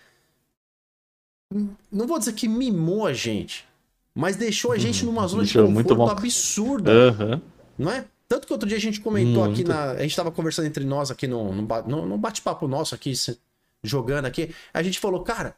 Não 1.90 2.06
vou 2.06 2.18
dizer 2.18 2.32
que 2.32 2.48
mimou 2.48 3.06
a 3.06 3.12
gente, 3.12 3.67
mas 4.18 4.34
deixou 4.34 4.72
a 4.72 4.78
gente 4.78 5.04
numa 5.04 5.24
zona 5.28 5.44
de 5.44 5.54
conforto 5.54 6.10
absurda. 6.10 6.90
Uhum. 6.90 7.40
Não 7.78 7.92
é? 7.92 8.04
Tanto 8.26 8.48
que 8.48 8.52
outro 8.52 8.68
dia 8.68 8.76
a 8.76 8.80
gente 8.80 9.00
comentou 9.00 9.44
muito. 9.44 9.52
aqui 9.52 9.62
na. 9.62 9.92
A 9.92 10.02
gente 10.02 10.16
tava 10.16 10.32
conversando 10.32 10.66
entre 10.66 10.84
nós 10.84 11.08
aqui 11.08 11.28
no, 11.28 11.52
no, 11.52 12.06
no 12.06 12.18
bate-papo 12.18 12.66
nosso 12.66 12.96
aqui, 12.96 13.12
jogando 13.80 14.24
aqui. 14.24 14.52
A 14.74 14.82
gente 14.82 14.98
falou, 14.98 15.22
cara, 15.22 15.54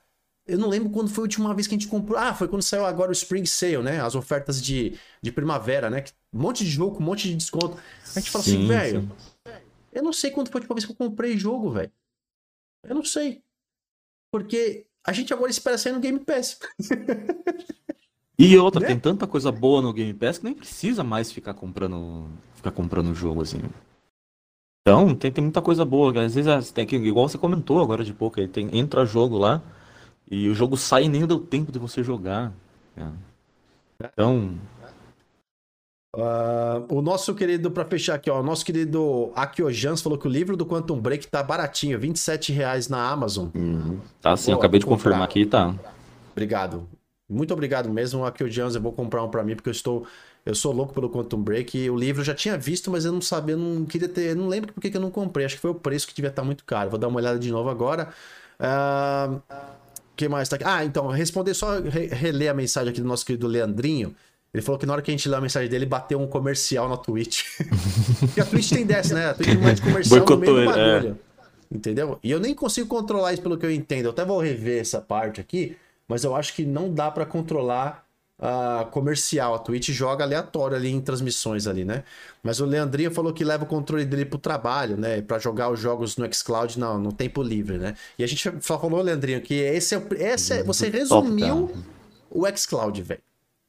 eu 0.46 0.58
não 0.58 0.68
lembro 0.68 0.90
quando 0.90 1.08
foi 1.08 1.22
a 1.22 1.24
última 1.24 1.54
vez 1.54 1.66
que 1.66 1.74
a 1.74 1.78
gente 1.78 1.88
comprou. 1.88 2.18
Ah, 2.18 2.34
foi 2.34 2.48
quando 2.48 2.60
saiu 2.60 2.84
agora 2.84 3.08
o 3.08 3.12
Spring 3.12 3.46
Sale, 3.46 3.78
né? 3.78 3.98
As 3.98 4.14
ofertas 4.14 4.60
de, 4.60 4.92
de 5.22 5.32
primavera, 5.32 5.88
né? 5.88 6.04
Um 6.30 6.40
monte 6.40 6.62
de 6.62 6.68
jogo, 6.68 6.98
um 6.98 7.02
monte 7.02 7.28
de 7.28 7.36
desconto. 7.36 7.78
A 8.14 8.20
gente 8.20 8.30
fala 8.30 8.44
assim, 8.44 8.68
velho. 8.68 9.10
Eu 9.90 10.02
não 10.02 10.12
sei 10.12 10.30
quando 10.30 10.50
foi 10.50 10.58
a 10.58 10.60
última 10.60 10.74
vez 10.74 10.84
que 10.84 10.92
eu 10.92 10.96
comprei 10.96 11.34
jogo, 11.38 11.70
velho. 11.70 11.90
Eu 12.86 12.94
não 12.94 13.04
sei. 13.06 13.42
Porque 14.30 14.84
a 15.02 15.14
gente 15.14 15.32
agora 15.32 15.50
espera 15.50 15.78
sair 15.78 15.94
no 15.94 16.00
Game 16.00 16.20
Pass. 16.20 16.58
E 18.42 18.56
outra, 18.56 18.80
né? 18.80 18.86
tem 18.86 18.98
tanta 18.98 19.26
coisa 19.26 19.52
boa 19.52 19.82
no 19.82 19.92
Game 19.92 20.14
Pass 20.14 20.38
que 20.38 20.44
nem 20.44 20.54
precisa 20.54 21.04
mais 21.04 21.30
ficar 21.30 21.52
comprando 21.52 22.26
ficar 22.54 22.70
comprando 22.70 23.14
jogo 23.14 23.42
assim. 23.42 23.60
Então, 24.80 25.14
tem, 25.14 25.30
tem 25.30 25.44
muita 25.44 25.60
coisa 25.60 25.84
boa. 25.84 26.10
Às 26.24 26.34
vezes 26.34 26.48
ah, 26.48 26.74
tem 26.74 26.86
que, 26.86 26.96
igual 26.96 27.28
você 27.28 27.36
comentou 27.36 27.82
agora 27.82 28.02
de 28.02 28.14
pouco, 28.14 28.46
tem, 28.48 28.74
entra 28.76 29.04
jogo 29.04 29.36
lá 29.36 29.62
e 30.30 30.48
o 30.48 30.54
jogo 30.54 30.74
sai 30.76 31.04
e 31.04 31.08
nem 31.08 31.26
deu 31.26 31.38
tempo 31.38 31.70
de 31.70 31.78
você 31.78 32.02
jogar. 32.02 32.50
É. 32.96 33.06
Então. 34.02 34.54
Uh, 36.16 36.96
o 36.96 37.02
nosso 37.02 37.34
querido, 37.34 37.70
para 37.70 37.84
fechar 37.84 38.14
aqui, 38.14 38.30
ó, 38.30 38.40
o 38.40 38.42
nosso 38.42 38.64
querido 38.64 39.30
Akiojans 39.36 40.00
falou 40.00 40.18
que 40.18 40.26
o 40.26 40.30
livro 40.30 40.56
do 40.56 40.66
Quantum 40.66 40.98
Break 40.98 41.28
tá 41.28 41.42
baratinho, 41.42 42.00
27 42.00 42.52
reais 42.52 42.88
na 42.88 43.06
Amazon. 43.06 43.48
Uhum. 43.54 44.00
Tá 44.20 44.34
sim, 44.36 44.50
eu 44.50 44.56
acabei 44.56 44.80
de 44.80 44.86
confirmar 44.86 45.22
aqui, 45.22 45.44
tá. 45.44 45.74
Obrigado. 46.32 46.88
Muito 47.30 47.54
obrigado 47.54 47.88
mesmo. 47.88 48.26
Aqui 48.26 48.42
o 48.42 48.50
Jones, 48.50 48.74
eu 48.74 48.80
vou 48.80 48.92
comprar 48.92 49.22
um 49.22 49.30
para 49.30 49.44
mim, 49.44 49.54
porque 49.54 49.68
eu 49.68 49.72
estou. 49.72 50.04
Eu 50.44 50.54
sou 50.54 50.72
louco 50.72 50.92
pelo 50.92 51.08
Quantum 51.08 51.40
Break. 51.40 51.78
E 51.78 51.88
o 51.88 51.96
livro 51.96 52.22
eu 52.22 52.24
já 52.24 52.34
tinha 52.34 52.58
visto, 52.58 52.90
mas 52.90 53.04
eu 53.04 53.12
não 53.12 53.20
sabia, 53.20 53.54
eu 53.54 53.58
não 53.58 53.84
queria 53.84 54.08
ter. 54.08 54.30
Eu 54.30 54.36
não 54.36 54.48
lembro 54.48 54.72
por 54.72 54.80
que 54.80 54.94
eu 54.94 55.00
não 55.00 55.10
comprei. 55.10 55.46
Acho 55.46 55.54
que 55.54 55.60
foi 55.60 55.70
o 55.70 55.74
preço 55.74 56.08
que 56.08 56.14
devia 56.14 56.30
estar 56.30 56.42
muito 56.42 56.64
caro. 56.64 56.90
Vou 56.90 56.98
dar 56.98 57.06
uma 57.06 57.18
olhada 57.18 57.38
de 57.38 57.50
novo 57.52 57.70
agora. 57.70 58.08
O 58.58 59.36
uh, 59.36 59.42
que 60.16 60.28
mais 60.28 60.48
tá 60.48 60.56
aqui? 60.56 60.64
Ah, 60.66 60.84
então, 60.84 61.06
responder 61.08 61.54
só, 61.54 61.80
re 61.80 62.06
reler 62.08 62.50
a 62.50 62.54
mensagem 62.54 62.90
aqui 62.90 63.00
do 63.00 63.06
nosso 63.06 63.24
querido 63.24 63.46
Leandrinho. 63.46 64.14
Ele 64.52 64.62
falou 64.62 64.78
que 64.78 64.84
na 64.84 64.94
hora 64.94 65.02
que 65.02 65.10
a 65.10 65.14
gente 65.14 65.28
leu 65.28 65.38
a 65.38 65.40
mensagem 65.40 65.68
dele, 65.68 65.86
bateu 65.86 66.20
um 66.20 66.26
comercial 66.26 66.88
na 66.88 66.96
Twitch. 66.96 67.44
Porque 68.18 68.40
a 68.42 68.44
Twitch 68.44 68.70
tem 68.70 68.84
dessa, 68.84 69.14
né? 69.14 69.26
A 69.30 69.34
Twitch 69.34 69.50
tem 69.50 69.58
mais 69.58 69.78
comercial 69.78 70.24
Boicotou 70.24 70.54
no 70.54 70.60
meio 70.60 70.72
do 70.72 70.78
é. 70.78 70.94
bagulho. 70.94 71.18
É. 71.26 71.30
Entendeu? 71.72 72.18
E 72.24 72.30
eu 72.32 72.40
nem 72.40 72.52
consigo 72.52 72.88
controlar 72.88 73.32
isso 73.32 73.42
pelo 73.42 73.56
que 73.56 73.64
eu 73.64 73.70
entendo. 73.70 74.06
Eu 74.06 74.10
até 74.10 74.24
vou 74.24 74.40
rever 74.40 74.80
essa 74.80 75.00
parte 75.00 75.40
aqui 75.40 75.76
mas 76.10 76.24
eu 76.24 76.34
acho 76.34 76.54
que 76.54 76.64
não 76.64 76.92
dá 76.92 77.08
para 77.08 77.24
controlar 77.24 78.04
a 78.36 78.84
comercial. 78.90 79.54
A 79.54 79.60
Twitch 79.60 79.90
joga 79.90 80.24
aleatório 80.24 80.76
ali 80.76 80.90
em 80.90 81.00
transmissões 81.00 81.68
ali, 81.68 81.84
né? 81.84 82.02
Mas 82.42 82.58
o 82.58 82.64
Leandrinho 82.64 83.12
falou 83.12 83.32
que 83.32 83.44
leva 83.44 83.62
o 83.62 83.66
controle 83.66 84.04
dele 84.04 84.24
pro 84.24 84.36
trabalho, 84.36 84.96
né? 84.96 85.22
Para 85.22 85.38
jogar 85.38 85.70
os 85.70 85.78
jogos 85.78 86.16
no 86.16 86.34
xCloud 86.34 86.80
no, 86.80 86.98
no 86.98 87.12
tempo 87.12 87.40
livre, 87.40 87.78
né? 87.78 87.94
E 88.18 88.24
a 88.24 88.26
gente 88.26 88.42
só 88.60 88.76
falou, 88.76 89.00
Leandrinho, 89.00 89.40
que 89.40 89.54
esse 89.54 89.94
é, 89.94 90.02
esse 90.18 90.52
é, 90.54 90.62
você 90.64 90.88
resumiu 90.88 91.70
o 92.28 92.44
xCloud, 92.56 93.00
velho. 93.02 93.20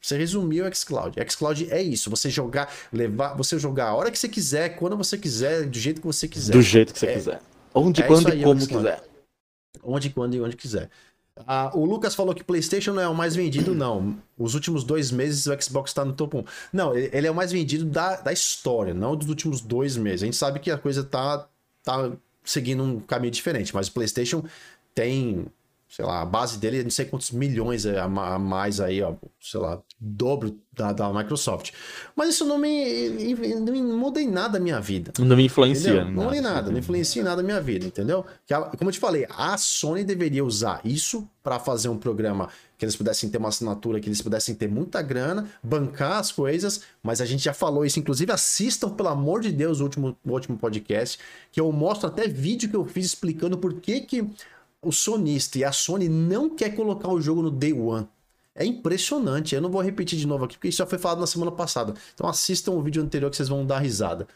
Você 0.02 0.18
resumiu 0.18 0.66
o 0.66 0.76
xCloud. 0.76 1.16
xCloud 1.30 1.72
é 1.72 1.80
isso, 1.80 2.10
você 2.10 2.28
jogar, 2.28 2.74
levar, 2.92 3.36
você 3.36 3.60
jogar 3.60 3.90
a 3.90 3.94
hora 3.94 4.10
que 4.10 4.18
você 4.18 4.28
quiser, 4.28 4.70
quando 4.70 4.98
você 4.98 5.16
quiser, 5.16 5.68
do 5.68 5.78
jeito 5.78 6.02
que 6.02 6.08
você 6.08 6.28
quiser. 6.28 6.54
Do 6.54 6.62
jeito 6.64 6.92
que 6.92 6.98
você 6.98 7.06
é, 7.06 7.14
quiser. 7.14 7.40
Onde, 7.72 8.02
é 8.02 8.08
quando 8.08 8.34
e 8.34 8.42
como 8.42 8.68
quiser. 8.68 9.04
Onde, 9.84 10.10
quando 10.10 10.34
e 10.34 10.42
onde 10.42 10.56
quiser. 10.58 10.90
Ah, 11.48 11.72
o 11.74 11.86
Lucas 11.86 12.14
falou 12.14 12.36
que 12.36 12.44
PlayStation 12.44 12.94
não 12.94 13.02
é 13.02 13.08
o 13.08 13.16
mais 13.16 13.36
vendido, 13.36 13.74
não. 13.74 14.18
Os 14.38 14.54
últimos 14.54 14.84
dois 14.84 15.12
meses 15.12 15.48
o 15.48 15.62
Xbox 15.62 15.92
está 15.92 16.04
no 16.04 16.14
topo 16.14 16.40
1. 16.40 16.44
Não, 16.74 16.96
ele 16.96 17.26
é 17.26 17.32
o 17.32 17.36
mais 17.36 17.52
vendido 17.52 17.86
da, 17.86 18.18
da 18.18 18.34
história, 18.34 18.94
não 18.94 19.16
dos 19.16 19.30
últimos 19.30 19.62
dois 19.62 19.96
meses. 19.96 20.24
A 20.24 20.26
gente 20.26 20.38
sabe 20.38 20.60
que 20.60 20.70
a 20.70 20.78
coisa 20.78 21.04
tá, 21.04 21.48
tá 21.84 22.12
seguindo 22.44 22.84
um 22.84 23.00
caminho 23.00 23.32
diferente, 23.32 23.74
mas 23.74 23.88
o 23.88 23.94
PlayStation 23.94 24.44
tem 24.94 25.46
sei 25.92 26.06
lá, 26.06 26.22
a 26.22 26.26
base 26.26 26.58
dele 26.58 26.80
é 26.80 26.84
não 26.84 26.90
sei 26.90 27.04
quantos 27.04 27.32
milhões 27.32 27.86
a 27.86 28.08
mais 28.08 28.80
aí, 28.80 29.02
ó, 29.02 29.14
sei 29.42 29.60
lá, 29.60 29.78
dobro 30.00 30.58
da, 30.72 30.94
da 30.94 31.12
Microsoft. 31.12 31.72
Mas 32.16 32.30
isso 32.30 32.46
não 32.46 32.58
me, 32.58 33.36
não 33.36 33.74
me 33.74 33.82
muda 33.82 34.22
em 34.22 34.32
nada 34.32 34.58
a 34.58 34.62
minha 34.62 34.80
vida. 34.80 35.12
Não 35.20 35.36
me 35.36 35.44
influencia. 35.44 36.06
Não 36.06 36.24
muda 36.24 36.38
em 36.38 36.42
nada, 36.42 36.72
não 36.72 36.80
influencia 36.80 37.22
em 37.22 37.26
nada 37.26 37.42
a 37.42 37.44
minha 37.44 37.60
vida, 37.60 37.86
entendeu? 37.86 38.26
Como 38.78 38.90
eu 38.90 38.94
te 38.94 39.00
falei, 39.00 39.28
a 39.30 39.58
Sony 39.58 40.06
deveria 40.06 40.46
usar 40.46 40.80
isso 40.86 41.30
para 41.44 41.60
fazer 41.60 41.90
um 41.90 41.98
programa 41.98 42.48
que 42.78 42.86
eles 42.86 42.96
pudessem 42.96 43.30
ter 43.30 43.38
uma 43.38 43.50
assinatura, 43.50 44.00
que 44.00 44.08
eles 44.08 44.22
pudessem 44.22 44.56
ter 44.56 44.70
muita 44.70 45.02
grana, 45.02 45.50
bancar 45.62 46.20
as 46.20 46.32
coisas, 46.32 46.84
mas 47.04 47.20
a 47.20 47.26
gente 47.26 47.44
já 47.44 47.54
falou 47.54 47.86
isso, 47.86 48.00
inclusive 48.00 48.32
assistam, 48.32 48.90
pelo 48.92 49.10
amor 49.10 49.42
de 49.42 49.52
Deus, 49.52 49.82
o 49.82 49.84
último, 49.84 50.18
o 50.26 50.32
último 50.32 50.58
podcast, 50.58 51.20
que 51.52 51.60
eu 51.60 51.70
mostro 51.74 52.08
até 52.08 52.28
vídeo 52.30 52.70
que 52.70 52.76
eu 52.78 52.86
fiz 52.86 53.08
explicando 53.08 53.58
por 53.58 53.74
que 53.74 54.00
que 54.02 54.26
o 54.82 54.92
sonista 54.92 55.60
e 55.60 55.64
a 55.64 55.72
Sony 55.72 56.10
não 56.10 56.50
quer 56.50 56.76
colocar 56.76 57.10
o 57.10 57.22
jogo 57.22 57.42
no 57.42 57.52
Day 57.52 57.74
One. 57.74 58.08
É 58.56 58.66
impressionante. 58.66 59.56
Eu 59.56 59.62
não 59.62 59.70
vou 59.70 59.82
repetir 59.82 60.18
de 60.18 60.28
novo 60.28 60.46
aqui, 60.46 60.56
porque 60.56 60.68
isso 60.68 60.80
já 60.80 60.86
foi 60.86 60.98
falado 60.98 61.20
na 61.20 61.28
semana 61.28 61.52
passada. 61.52 61.94
Então 62.14 62.28
assistam 62.28 62.72
o 62.72 62.82
vídeo 62.82 63.02
anterior 63.02 63.30
que 63.30 63.38
vocês 63.38 63.48
vão 63.48 63.66
dar 63.66 63.80
risada. 63.80 64.28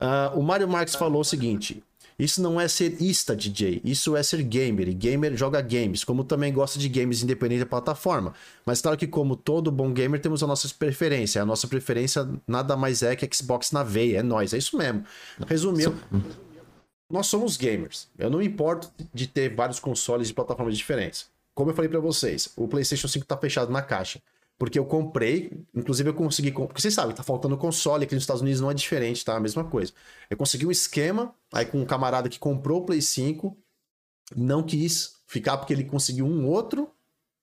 Uh, 0.00 0.38
o 0.38 0.42
Mario 0.42 0.68
Marques 0.68 0.94
falou 0.94 1.20
o 1.20 1.24
seguinte: 1.24 1.82
Isso 2.18 2.42
não 2.42 2.60
é 2.60 2.68
ser 2.68 3.00
ista, 3.00 3.34
DJ. 3.34 3.80
Isso 3.84 4.14
é 4.16 4.22
ser 4.22 4.42
gamer. 4.42 4.88
E 4.88 4.94
gamer 4.94 5.36
joga 5.36 5.60
games, 5.62 6.04
como 6.04 6.24
também 6.24 6.52
gosta 6.52 6.78
de 6.78 6.88
games 6.88 7.22
independente 7.22 7.60
da 7.60 7.66
plataforma. 7.66 8.34
Mas 8.66 8.82
claro 8.82 8.98
que, 8.98 9.06
como 9.06 9.36
todo 9.36 9.70
bom 9.70 9.92
gamer, 9.92 10.20
temos 10.20 10.42
a 10.42 10.46
nossa 10.46 10.68
preferência. 10.78 11.40
A 11.40 11.46
nossa 11.46 11.66
preferência 11.66 12.28
nada 12.46 12.76
mais 12.76 13.02
é 13.02 13.16
que 13.16 13.28
Xbox 13.34 13.72
na 13.72 13.82
veia. 13.82 14.18
É 14.18 14.22
nós, 14.22 14.52
é 14.52 14.58
isso 14.58 14.76
mesmo. 14.76 15.04
Resumindo 15.46 15.96
nós 17.12 17.26
somos 17.26 17.58
gamers. 17.58 18.08
Eu 18.18 18.30
não 18.30 18.38
me 18.38 18.46
importo 18.46 18.90
de 19.12 19.26
ter 19.26 19.54
vários 19.54 19.78
consoles 19.78 20.28
de 20.28 20.34
plataformas 20.34 20.76
diferentes. 20.76 21.30
Como 21.54 21.70
eu 21.70 21.74
falei 21.74 21.88
para 21.88 22.00
vocês, 22.00 22.50
o 22.56 22.66
PlayStation 22.66 23.06
5 23.06 23.26
tá 23.26 23.36
fechado 23.36 23.70
na 23.70 23.82
caixa. 23.82 24.20
Porque 24.58 24.78
eu 24.78 24.84
comprei, 24.84 25.52
inclusive 25.74 26.08
eu 26.08 26.14
consegui. 26.14 26.50
Porque 26.52 26.80
vocês 26.80 26.94
sabem, 26.94 27.14
tá 27.14 27.22
faltando 27.22 27.56
console 27.56 28.04
aqui 28.04 28.14
nos 28.14 28.22
Estados 28.22 28.40
Unidos, 28.40 28.60
não 28.60 28.70
é 28.70 28.74
diferente, 28.74 29.24
tá? 29.24 29.36
A 29.36 29.40
mesma 29.40 29.64
coisa. 29.64 29.92
Eu 30.30 30.36
consegui 30.36 30.66
um 30.66 30.70
esquema, 30.70 31.34
aí 31.52 31.66
com 31.66 31.80
um 31.80 31.84
camarada 31.84 32.28
que 32.28 32.38
comprou 32.38 32.80
o 32.80 32.84
Play 32.86 33.02
5, 33.02 33.56
não 34.34 34.62
quis 34.62 35.16
ficar 35.26 35.58
porque 35.58 35.72
ele 35.72 35.84
conseguiu 35.84 36.26
um 36.26 36.46
outro, 36.46 36.90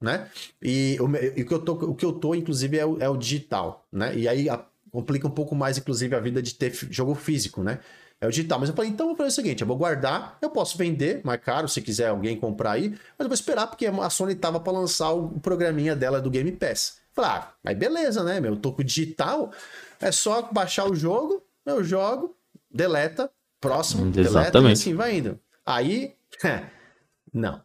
né? 0.02 0.30
E, 0.62 0.98
o, 1.00 1.10
e 1.38 1.44
o, 1.44 1.46
que, 1.46 1.54
eu 1.54 1.60
tô, 1.60 1.74
o 1.74 1.96
que 1.96 2.06
eu 2.06 2.14
tô, 2.14 2.34
inclusive, 2.34 2.78
é 2.78 2.86
o, 2.86 2.98
é 3.00 3.10
o 3.10 3.18
digital, 3.18 3.86
né? 3.92 4.18
E 4.18 4.28
aí 4.28 4.50
a, 4.50 4.66
complica 4.92 5.28
um 5.28 5.32
pouco 5.32 5.54
mais, 5.54 5.78
inclusive, 5.78 6.16
a 6.16 6.20
vida 6.20 6.42
de 6.42 6.56
ter 6.56 6.74
jogo 6.90 7.14
físico, 7.14 7.62
né? 7.62 7.80
É 8.22 8.28
o 8.28 8.30
digital. 8.30 8.60
Mas 8.60 8.70
eu 8.70 8.76
falei, 8.76 8.92
então 8.92 9.06
eu 9.06 9.10
vou 9.10 9.18
fazer 9.18 9.30
o 9.30 9.36
seguinte: 9.36 9.62
eu 9.62 9.68
vou 9.68 9.78
guardar, 9.78 10.38
eu 10.42 10.50
posso 10.50 10.78
vender 10.78 11.22
mais 11.24 11.42
caro 11.42 11.68
se 11.68 11.82
quiser 11.82 12.10
alguém 12.10 12.38
comprar 12.38 12.72
aí, 12.72 12.90
mas 12.90 13.00
eu 13.20 13.28
vou 13.28 13.34
esperar 13.34 13.68
porque 13.68 13.86
a 13.88 14.10
Sony 14.10 14.36
tava 14.36 14.60
para 14.60 14.74
lançar 14.74 15.12
o 15.12 15.40
programinha 15.40 15.96
dela 15.96 16.22
do 16.22 16.30
Game 16.30 16.52
Pass. 16.52 17.00
Falei, 17.14 17.32
ah, 17.32 17.54
mas 17.64 17.78
beleza, 17.78 18.24
né, 18.24 18.40
meu? 18.40 18.54
Eu 18.54 18.60
tô 18.60 18.72
com 18.72 18.84
digital, 18.84 19.52
é 20.00 20.12
só 20.12 20.42
baixar 20.52 20.86
o 20.90 20.96
jogo, 20.96 21.44
eu 21.66 21.84
jogo, 21.84 22.36
deleta, 22.70 23.32
próximo, 23.60 24.08
Exatamente. 24.08 24.52
deleta 24.52 24.70
e 24.70 24.72
assim 24.72 24.94
vai 24.94 25.18
indo. 25.18 25.40
Aí, 25.66 26.16
não. 27.34 27.62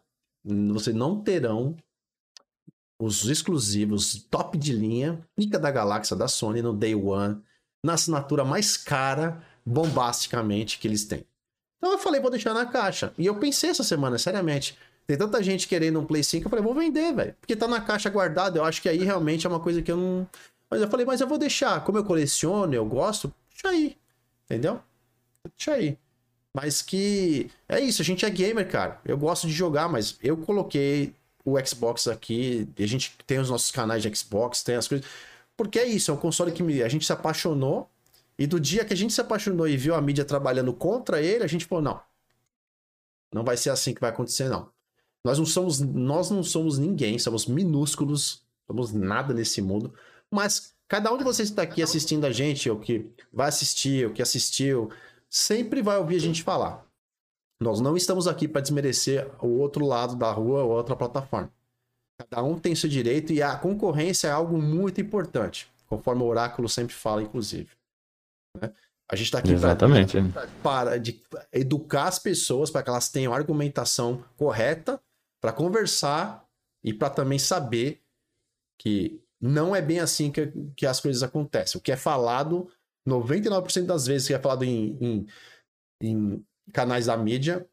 Vocês 0.73 0.95
não 0.95 1.21
terão 1.21 1.75
os 2.99 3.25
exclusivos 3.25 4.25
top 4.29 4.57
de 4.57 4.73
linha, 4.73 5.25
pica 5.35 5.59
da 5.59 5.71
galáxia 5.71 6.15
da 6.15 6.27
Sony 6.27 6.61
no 6.61 6.73
Day 6.73 6.95
One, 6.95 7.41
na 7.83 7.93
assinatura 7.93 8.45
mais 8.45 8.77
cara 8.77 9.43
bombasticamente 9.65 10.77
que 10.77 10.87
eles 10.87 11.05
têm. 11.05 11.25
Então 11.77 11.91
eu 11.91 11.97
falei, 11.97 12.21
vou 12.21 12.31
deixar 12.31 12.53
na 12.53 12.65
caixa. 12.65 13.13
E 13.17 13.25
eu 13.25 13.35
pensei 13.35 13.69
essa 13.69 13.83
semana, 13.83 14.17
seriamente. 14.17 14.77
Tem 15.07 15.17
tanta 15.17 15.41
gente 15.43 15.67
querendo 15.67 15.99
um 15.99 16.05
Play 16.05 16.23
5, 16.23 16.45
eu 16.45 16.49
falei, 16.49 16.63
vou 16.63 16.73
vender, 16.73 17.13
velho. 17.13 17.35
Porque 17.39 17.55
tá 17.55 17.67
na 17.67 17.79
caixa 17.79 18.09
guardado, 18.09 18.57
eu 18.57 18.63
acho 18.63 18.81
que 18.81 18.89
aí 18.89 19.03
realmente 19.03 19.45
é 19.45 19.49
uma 19.49 19.59
coisa 19.59 19.81
que 19.81 19.91
eu 19.91 19.97
não. 19.97 20.27
Mas 20.69 20.81
eu 20.81 20.89
falei, 20.89 21.05
mas 21.05 21.21
eu 21.21 21.27
vou 21.27 21.37
deixar. 21.37 21.83
Como 21.83 21.97
eu 21.97 22.03
coleciono, 22.03 22.73
eu 22.73 22.85
gosto, 22.85 23.33
deixa 23.49 23.69
aí. 23.69 23.97
Entendeu? 24.45 24.81
Deixa 25.57 25.73
aí. 25.73 25.97
Mas 26.53 26.81
que. 26.81 27.51
É 27.69 27.79
isso, 27.79 28.01
a 28.01 28.05
gente 28.05 28.25
é 28.25 28.29
gamer, 28.29 28.67
cara. 28.69 28.99
Eu 29.05 29.17
gosto 29.17 29.45
de 29.45 29.53
jogar, 29.53 29.87
mas 29.87 30.17
eu 30.23 30.37
coloquei 30.37 31.13
o 31.43 31.55
Xbox 31.63 32.07
aqui. 32.07 32.67
a 32.79 32.87
gente 32.87 33.15
tem 33.27 33.37
os 33.39 33.49
nossos 33.49 33.69
canais 33.71 34.01
de 34.01 34.15
Xbox, 34.15 34.63
tem 34.63 34.75
as 34.75 34.87
coisas. 34.87 35.05
Porque 35.55 35.79
é 35.79 35.85
isso, 35.85 36.09
é 36.09 36.13
um 36.13 36.17
console 36.17 36.51
que 36.51 36.81
a 36.81 36.89
gente 36.89 37.05
se 37.05 37.13
apaixonou 37.13 37.89
e 38.37 38.45
do 38.45 38.59
dia 38.59 38.83
que 38.83 38.93
a 38.93 38.97
gente 38.97 39.13
se 39.13 39.21
apaixonou 39.21 39.67
e 39.67 39.77
viu 39.77 39.95
a 39.95 40.01
mídia 40.01 40.25
trabalhando 40.25 40.73
contra 40.73 41.21
ele, 41.21 41.43
a 41.43 41.47
gente 41.47 41.65
falou: 41.65 41.83
não. 41.83 42.01
Não 43.33 43.43
vai 43.43 43.57
ser 43.57 43.69
assim 43.69 43.93
que 43.93 44.01
vai 44.01 44.09
acontecer, 44.09 44.49
não. 44.49 44.69
Nós 45.23 45.37
não 45.37 45.45
somos, 45.45 45.79
nós 45.79 46.29
não 46.29 46.43
somos 46.43 46.77
ninguém, 46.77 47.17
somos 47.17 47.47
minúsculos, 47.47 48.43
somos 48.67 48.93
nada 48.93 49.33
nesse 49.33 49.61
mundo. 49.61 49.93
Mas 50.29 50.75
cada 50.87 51.11
um 51.11 51.17
de 51.17 51.23
vocês 51.23 51.49
que 51.49 51.53
está 51.53 51.63
aqui 51.63 51.81
assistindo 51.81 52.25
a 52.25 52.31
gente, 52.31 52.69
ou 52.69 52.79
que 52.79 53.11
vai 53.33 53.49
assistir, 53.49 54.05
ou 54.05 54.13
que 54.13 54.21
assistiu, 54.21 54.91
sempre 55.29 55.81
vai 55.81 55.97
ouvir 55.97 56.17
a 56.17 56.21
gente 56.21 56.43
falar. 56.43 56.85
Nós 57.59 57.79
não 57.79 57.95
estamos 57.95 58.27
aqui 58.27 58.47
para 58.47 58.61
desmerecer 58.61 59.29
o 59.41 59.47
outro 59.47 59.85
lado 59.85 60.15
da 60.15 60.31
rua 60.31 60.63
ou 60.63 60.71
outra 60.71 60.95
plataforma. 60.95 61.51
Cada 62.17 62.43
um 62.43 62.59
tem 62.59 62.75
seu 62.75 62.89
direito 62.89 63.33
e 63.33 63.41
a 63.41 63.57
concorrência 63.57 64.27
é 64.27 64.31
algo 64.31 64.61
muito 64.61 65.01
importante, 65.01 65.69
conforme 65.87 66.21
o 66.21 66.27
oráculo 66.27 66.69
sempre 66.69 66.93
fala, 66.93 67.23
inclusive. 67.23 67.69
Né? 68.61 68.71
A 69.09 69.15
gente 69.15 69.27
está 69.27 69.39
aqui 69.39 69.51
Exatamente. 69.51 70.21
Pra, 70.31 70.47
para 70.63 70.99
de 70.99 71.21
educar 71.53 72.07
as 72.07 72.19
pessoas 72.19 72.71
para 72.71 72.81
que 72.81 72.89
elas 72.89 73.09
tenham 73.09 73.33
argumentação 73.33 74.23
correta 74.35 74.99
para 75.41 75.53
conversar 75.53 76.43
e 76.83 76.93
para 76.93 77.09
também 77.09 77.37
saber 77.37 78.01
que 78.79 79.21
não 79.39 79.75
é 79.75 79.81
bem 79.81 79.99
assim 79.99 80.31
que, 80.31 80.51
que 80.75 80.85
as 80.85 80.99
coisas 80.99 81.21
acontecem. 81.21 81.77
O 81.77 81.81
que 81.81 81.91
é 81.91 81.97
falado, 81.97 82.67
99% 83.07 83.85
das 83.85 84.07
vezes 84.07 84.27
que 84.27 84.33
é 84.33 84.39
falado 84.39 84.63
em, 84.63 84.97
em, 84.99 85.27
em 86.01 86.45
canais 86.73 87.05
da 87.05 87.15
mídia, 87.15 87.67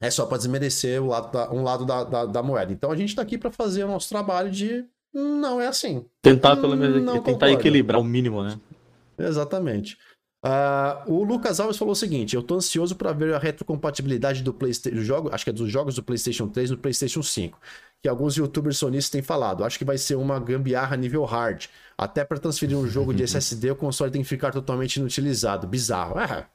é 0.00 0.10
só 0.10 0.26
para 0.26 0.38
desmerecer 0.38 1.02
o 1.02 1.06
lado 1.06 1.32
da, 1.32 1.52
um 1.52 1.62
lado 1.62 1.84
da, 1.84 2.04
da, 2.04 2.26
da, 2.26 2.42
moeda. 2.42 2.72
Então 2.72 2.90
a 2.90 2.96
gente 2.96 3.10
está 3.10 3.22
aqui 3.22 3.38
para 3.38 3.50
fazer 3.50 3.84
o 3.84 3.88
nosso 3.88 4.08
trabalho 4.08 4.50
de 4.50 4.84
não 5.12 5.60
é 5.60 5.66
assim. 5.66 6.04
Tentar 6.20 6.56
pelo 6.56 6.76
menos 6.76 7.22
tentar 7.22 7.50
equilibrar 7.50 8.00
o 8.00 8.04
mínimo, 8.04 8.42
né? 8.42 8.58
Exatamente. 9.18 9.96
Uh, 10.44 11.10
o 11.10 11.24
Lucas 11.24 11.58
Alves 11.58 11.78
falou 11.78 11.92
o 11.92 11.96
seguinte: 11.96 12.36
eu 12.36 12.42
tô 12.42 12.56
ansioso 12.56 12.94
para 12.94 13.12
ver 13.12 13.34
a 13.34 13.38
retrocompatibilidade 13.38 14.42
do 14.42 14.52
PlayStation, 14.52 14.98
jogo, 14.98 15.30
acho 15.32 15.42
que 15.42 15.48
é 15.48 15.52
dos 15.52 15.70
jogos 15.70 15.94
do 15.94 16.02
PlayStation 16.02 16.48
3 16.48 16.70
no 16.70 16.76
PlayStation 16.76 17.22
5, 17.22 17.58
que 18.02 18.08
alguns 18.08 18.36
youtubers 18.36 18.76
sonistas 18.76 19.10
têm 19.10 19.22
falado. 19.22 19.64
Acho 19.64 19.78
que 19.78 19.86
vai 19.86 19.96
ser 19.96 20.16
uma 20.16 20.38
gambiarra 20.38 20.98
nível 20.98 21.24
hard. 21.24 21.66
Até 21.96 22.24
para 22.24 22.38
transferir 22.38 22.76
um 22.76 22.86
jogo 22.86 23.14
de 23.14 23.22
SSD, 23.24 23.70
o 23.70 23.76
console 23.76 24.10
tem 24.10 24.22
que 24.22 24.28
ficar 24.28 24.52
totalmente 24.52 24.96
inutilizado. 24.96 25.66
Bizarro. 25.66 26.18
É, 26.20 26.46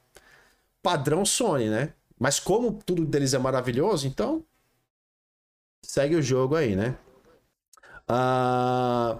padrão 0.80 1.24
Sony, 1.24 1.68
né? 1.68 1.92
Mas 2.16 2.38
como 2.38 2.72
tudo 2.72 3.04
deles 3.04 3.34
é 3.34 3.38
maravilhoso, 3.38 4.06
então 4.06 4.44
segue 5.82 6.14
o 6.14 6.22
jogo 6.22 6.54
aí, 6.54 6.76
né? 6.76 6.96
Uh, 8.08 9.18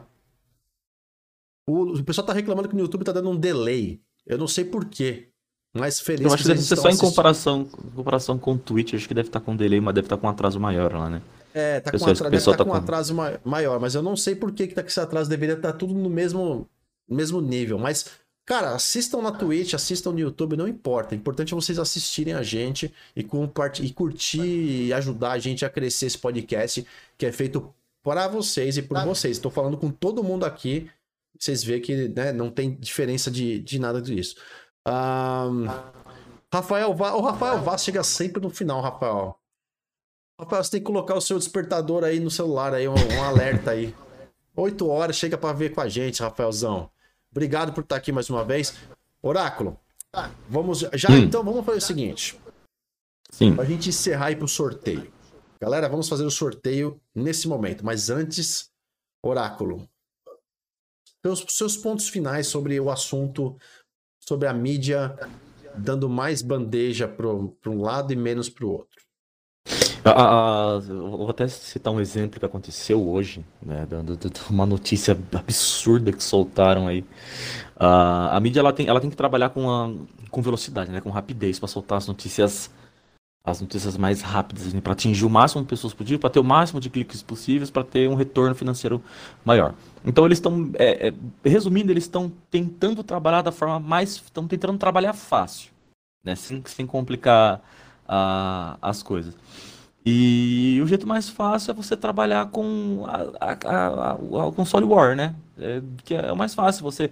o, 1.73 2.05
pessoal 2.05 2.27
tá 2.27 2.33
reclamando 2.33 2.69
que 2.69 2.75
no 2.75 2.81
YouTube 2.81 3.05
tá 3.05 3.13
dando 3.13 3.31
um 3.31 3.37
delay. 3.37 4.01
Eu 4.27 4.39
não 4.39 4.49
sei 4.49 4.65
porquê. 4.65 5.29
Mas 5.73 6.01
feliz 6.01 6.27
Eu 6.27 6.33
acho 6.33 6.43
que 6.43 6.49
deve 6.49 6.63
ser 6.63 6.77
só 6.77 6.89
em 6.89 6.97
comparação, 6.97 7.65
comparação 7.95 8.39
com 8.39 8.55
o 8.55 8.59
Twitch. 8.59 8.95
Acho 8.95 9.07
que 9.07 9.15
deve 9.15 9.29
estar 9.29 9.41
tá 9.41 9.47
com 9.47 9.55
delay, 9.55 9.81
mas 9.81 9.95
deve 9.95 10.07
estar 10.07 10.17
tá 10.17 10.21
com 10.21 10.27
um 10.27 10.31
atraso 10.31 10.59
maior 10.59 10.93
lá, 10.93 11.09
né? 11.09 11.23
É, 11.55 11.81
tá 11.81 11.91
pessoal, 11.91 12.09
com, 12.09 12.15
atra... 12.15 12.31
deve 12.31 12.37
estar 12.37 12.57
tá 12.57 12.65
com 12.65 12.71
um 12.71 12.75
atraso 12.75 13.15
maior. 13.45 13.79
Mas 13.81 13.95
eu 13.95 14.03
não 14.03 14.17
sei 14.17 14.35
por 14.35 14.53
que, 14.53 14.67
que 14.67 14.75
tá 14.75 14.83
com 14.83 14.89
esse 14.89 15.01
atraso. 15.01 15.31
Deveria 15.31 15.55
estar 15.55 15.73
tá 15.73 15.79
tudo 15.79 15.95
no 15.95 16.11
mesmo, 16.11 16.69
mesmo 17.09 17.41
nível. 17.41 17.79
Mas, 17.79 18.07
cara, 18.45 18.75
assistam 18.75 19.23
na 19.23 19.31
Twitch, 19.31 19.75
assistam 19.75 20.11
no 20.13 20.19
YouTube, 20.19 20.57
não 20.57 20.67
importa. 20.67 21.15
O 21.15 21.19
importante 21.19 21.53
é 21.53 21.57
vocês 21.57 21.79
assistirem 21.79 22.35
a 22.35 22.43
gente 22.43 22.93
e, 23.15 23.23
compart... 23.23 23.79
e 23.79 23.93
curtir 23.93 24.87
e 24.87 24.93
ajudar 24.93 25.33
a 25.33 25.39
gente 25.39 25.65
a 25.65 25.71
crescer 25.71 26.07
esse 26.07 26.19
podcast 26.19 26.85
que 27.17 27.27
é 27.27 27.33
feito 27.33 27.73
para 28.03 28.27
vocês 28.27 28.77
e 28.77 28.83
por 28.83 28.95
tá. 28.95 29.05
vocês. 29.05 29.37
Estou 29.37 29.53
falando 29.53 29.77
com 29.77 29.91
todo 29.91 30.25
mundo 30.25 30.45
aqui 30.45 30.91
vocês 31.41 31.65
veem 31.65 31.81
que 31.81 32.09
né, 32.09 32.33
não 32.33 32.51
tem 32.51 32.77
diferença 32.77 33.31
de, 33.31 33.59
de 33.61 33.79
nada 33.79 34.01
disso. 34.03 34.37
Um, 34.87 35.65
Rafael 36.53 36.95
Vaz, 36.95 37.15
o 37.15 37.21
Rafael 37.21 37.63
Vaz 37.63 37.83
chega 37.83 38.05
sempre 38.05 38.43
no 38.43 38.51
final, 38.51 38.83
Rafael. 38.83 39.35
Rafael, 40.39 40.63
você 40.63 40.71
tem 40.73 40.81
que 40.81 40.87
colocar 40.87 41.15
o 41.15 41.21
seu 41.21 41.39
despertador 41.39 42.05
aí 42.05 42.21
no 42.21 42.31
celular, 42.31 42.75
aí, 42.75 42.87
um, 42.87 42.95
um 42.95 43.23
alerta 43.25 43.71
aí. 43.71 43.95
Oito 44.55 44.87
horas, 44.89 45.17
chega 45.17 45.39
para 45.39 45.55
ver 45.55 45.71
com 45.71 45.81
a 45.81 45.89
gente, 45.89 46.23
Rafaelzão. 46.23 46.91
Obrigado 47.31 47.73
por 47.73 47.85
estar 47.85 47.97
aqui 47.97 48.13
mais 48.13 48.29
uma 48.29 48.45
vez. 48.45 48.75
Oráculo, 49.23 49.79
vamos 50.49 50.81
já 50.95 51.11
hum. 51.11 51.19
então 51.19 51.43
vamos 51.43 51.65
fazer 51.65 51.79
o 51.79 51.83
seguinte. 51.83 52.39
Sim. 53.31 53.55
Pra 53.55 53.65
gente 53.65 53.89
encerrar 53.89 54.27
aí 54.27 54.37
pro 54.37 54.49
sorteio. 54.49 55.11
Galera, 55.59 55.89
vamos 55.89 56.09
fazer 56.09 56.25
o 56.25 56.31
sorteio 56.31 57.01
nesse 57.15 57.49
momento, 57.49 57.85
mas 57.85 58.11
antes, 58.11 58.71
Oráculo, 59.23 59.89
seus, 61.25 61.45
seus 61.49 61.77
pontos 61.77 62.09
finais 62.09 62.47
sobre 62.47 62.79
o 62.81 62.91
assunto, 62.91 63.57
sobre 64.21 64.49
a 64.49 64.53
mídia 64.53 65.17
dando 65.77 66.09
mais 66.09 66.43
bandeja 66.43 67.07
para 67.07 67.29
um 67.29 67.81
lado 67.81 68.13
e 68.13 68.17
menos 68.17 68.49
para 68.49 68.67
o 68.67 68.71
outro. 68.71 69.01
Ah, 70.03 70.77
ah, 70.77 70.79
vou 70.79 71.29
até 71.29 71.47
citar 71.47 71.93
um 71.93 72.01
exemplo 72.01 72.41
que 72.41 72.47
aconteceu 72.47 73.07
hoje, 73.07 73.45
né, 73.61 73.87
uma 74.49 74.65
notícia 74.65 75.17
absurda 75.33 76.11
que 76.11 76.25
soltaram 76.25 76.89
aí. 76.89 77.03
Uh, 77.77 78.31
a 78.31 78.41
mídia 78.41 78.61
ela 78.61 78.73
tem, 78.73 78.89
ela 78.89 79.01
tem 79.01 79.11
que 79.11 79.17
trabalhar 79.17 79.51
com, 79.51 79.71
a, 79.71 79.93
com 80.31 80.41
velocidade, 80.41 80.91
né, 80.91 81.03
com 81.03 81.11
rapidez 81.11 81.59
para 81.59 81.69
soltar 81.69 81.99
as 81.99 82.07
notícias 82.07 82.71
as 83.45 83.61
notícias 83.61 83.97
mais 83.97 84.21
rápidas, 84.21 84.73
né, 84.73 84.81
para 84.81 84.93
atingir 84.93 85.25
o 85.25 85.31
máximo 85.31 85.63
de 85.63 85.69
pessoas 85.69 85.95
possível, 85.95 86.19
para 86.19 86.31
ter 86.31 86.41
o 86.41 86.45
máximo 86.45 86.79
de 86.79 86.91
cliques 86.91 87.23
possíveis, 87.23 87.71
para 87.71 87.83
ter 87.83 88.09
um 88.09 88.15
retorno 88.15 88.55
financeiro 88.55 89.03
maior. 89.45 89.75
Então 90.05 90.27
eles 90.27 90.39
estão, 90.39 90.71
é, 90.75 91.09
é, 91.09 91.15
resumindo, 91.49 91.91
eles 91.91 92.05
estão 92.05 92.31
tentando 92.51 93.03
trabalhar 93.03 93.43
da 93.43 93.51
forma 93.51 93.81
mais, 93.81 94.17
estão 94.17 94.47
tentando 94.47 94.79
trabalhar 94.79 95.15
fácil, 95.15 95.71
né, 96.23 96.35
sem, 96.35 96.63
sem 96.67 96.87
complicar 96.87 97.63
uh, 98.05 98.77
as 98.81 99.03
coisas. 99.03 99.35
E 100.05 100.81
o 100.83 100.87
jeito 100.87 101.07
mais 101.07 101.29
fácil 101.29 101.73
é 101.73 101.75
você 101.75 101.97
trabalhar 101.97 102.51
com 102.51 103.05
a, 103.07 103.53
a, 103.53 103.53
a, 103.53 104.13
a 104.13 104.53
console 104.53 104.87
war, 104.87 105.15
né? 105.15 105.35
É, 105.59 105.83
que 106.05 106.15
é 106.15 106.33
o 106.33 106.37
mais 106.37 106.55
fácil 106.55 106.83
você 106.83 107.11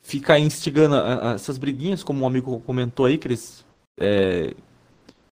ficar 0.00 0.38
instigando 0.38 0.96
essas 1.34 1.58
briguinhas, 1.58 2.02
como 2.02 2.24
um 2.24 2.26
amigo 2.26 2.58
comentou 2.60 3.04
aí, 3.04 3.18
que 3.18 3.28
eles 3.28 3.62
é, 3.98 4.54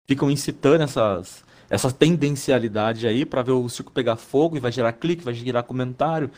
ficam 0.06 0.30
incitando 0.30 0.82
essas, 0.82 1.44
essa 1.68 1.90
tendencialidade 1.90 3.06
aí 3.06 3.24
para 3.24 3.42
ver 3.42 3.52
o 3.52 3.68
circo 3.68 3.92
pegar 3.92 4.16
fogo 4.16 4.56
e 4.56 4.60
vai 4.60 4.72
gerar 4.72 4.92
clique, 4.92 5.24
vai 5.24 5.34
gerar 5.34 5.62
comentário, 5.62 6.30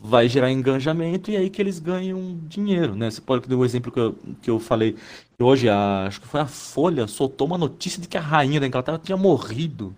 vai 0.00 0.28
gerar 0.28 0.50
engajamento 0.50 1.30
e 1.30 1.36
é 1.36 1.40
aí 1.40 1.50
que 1.50 1.60
eles 1.60 1.78
ganham 1.78 2.38
dinheiro, 2.44 2.94
né? 2.94 3.10
Você 3.10 3.20
pode 3.20 3.48
dar 3.48 3.56
o 3.56 3.60
um 3.60 3.64
exemplo 3.64 3.90
que 3.90 3.98
eu, 3.98 4.16
que 4.40 4.50
eu 4.50 4.60
falei 4.60 4.92
que 4.92 5.42
hoje, 5.42 5.68
a, 5.68 6.06
acho 6.06 6.20
que 6.20 6.28
foi 6.28 6.40
a 6.40 6.46
Folha, 6.46 7.06
soltou 7.06 7.46
uma 7.46 7.58
notícia 7.58 8.00
de 8.00 8.08
que 8.08 8.16
a 8.16 8.20
rainha 8.20 8.60
da 8.60 8.66
Inglaterra 8.66 8.98
tinha 8.98 9.16
morrido. 9.16 9.94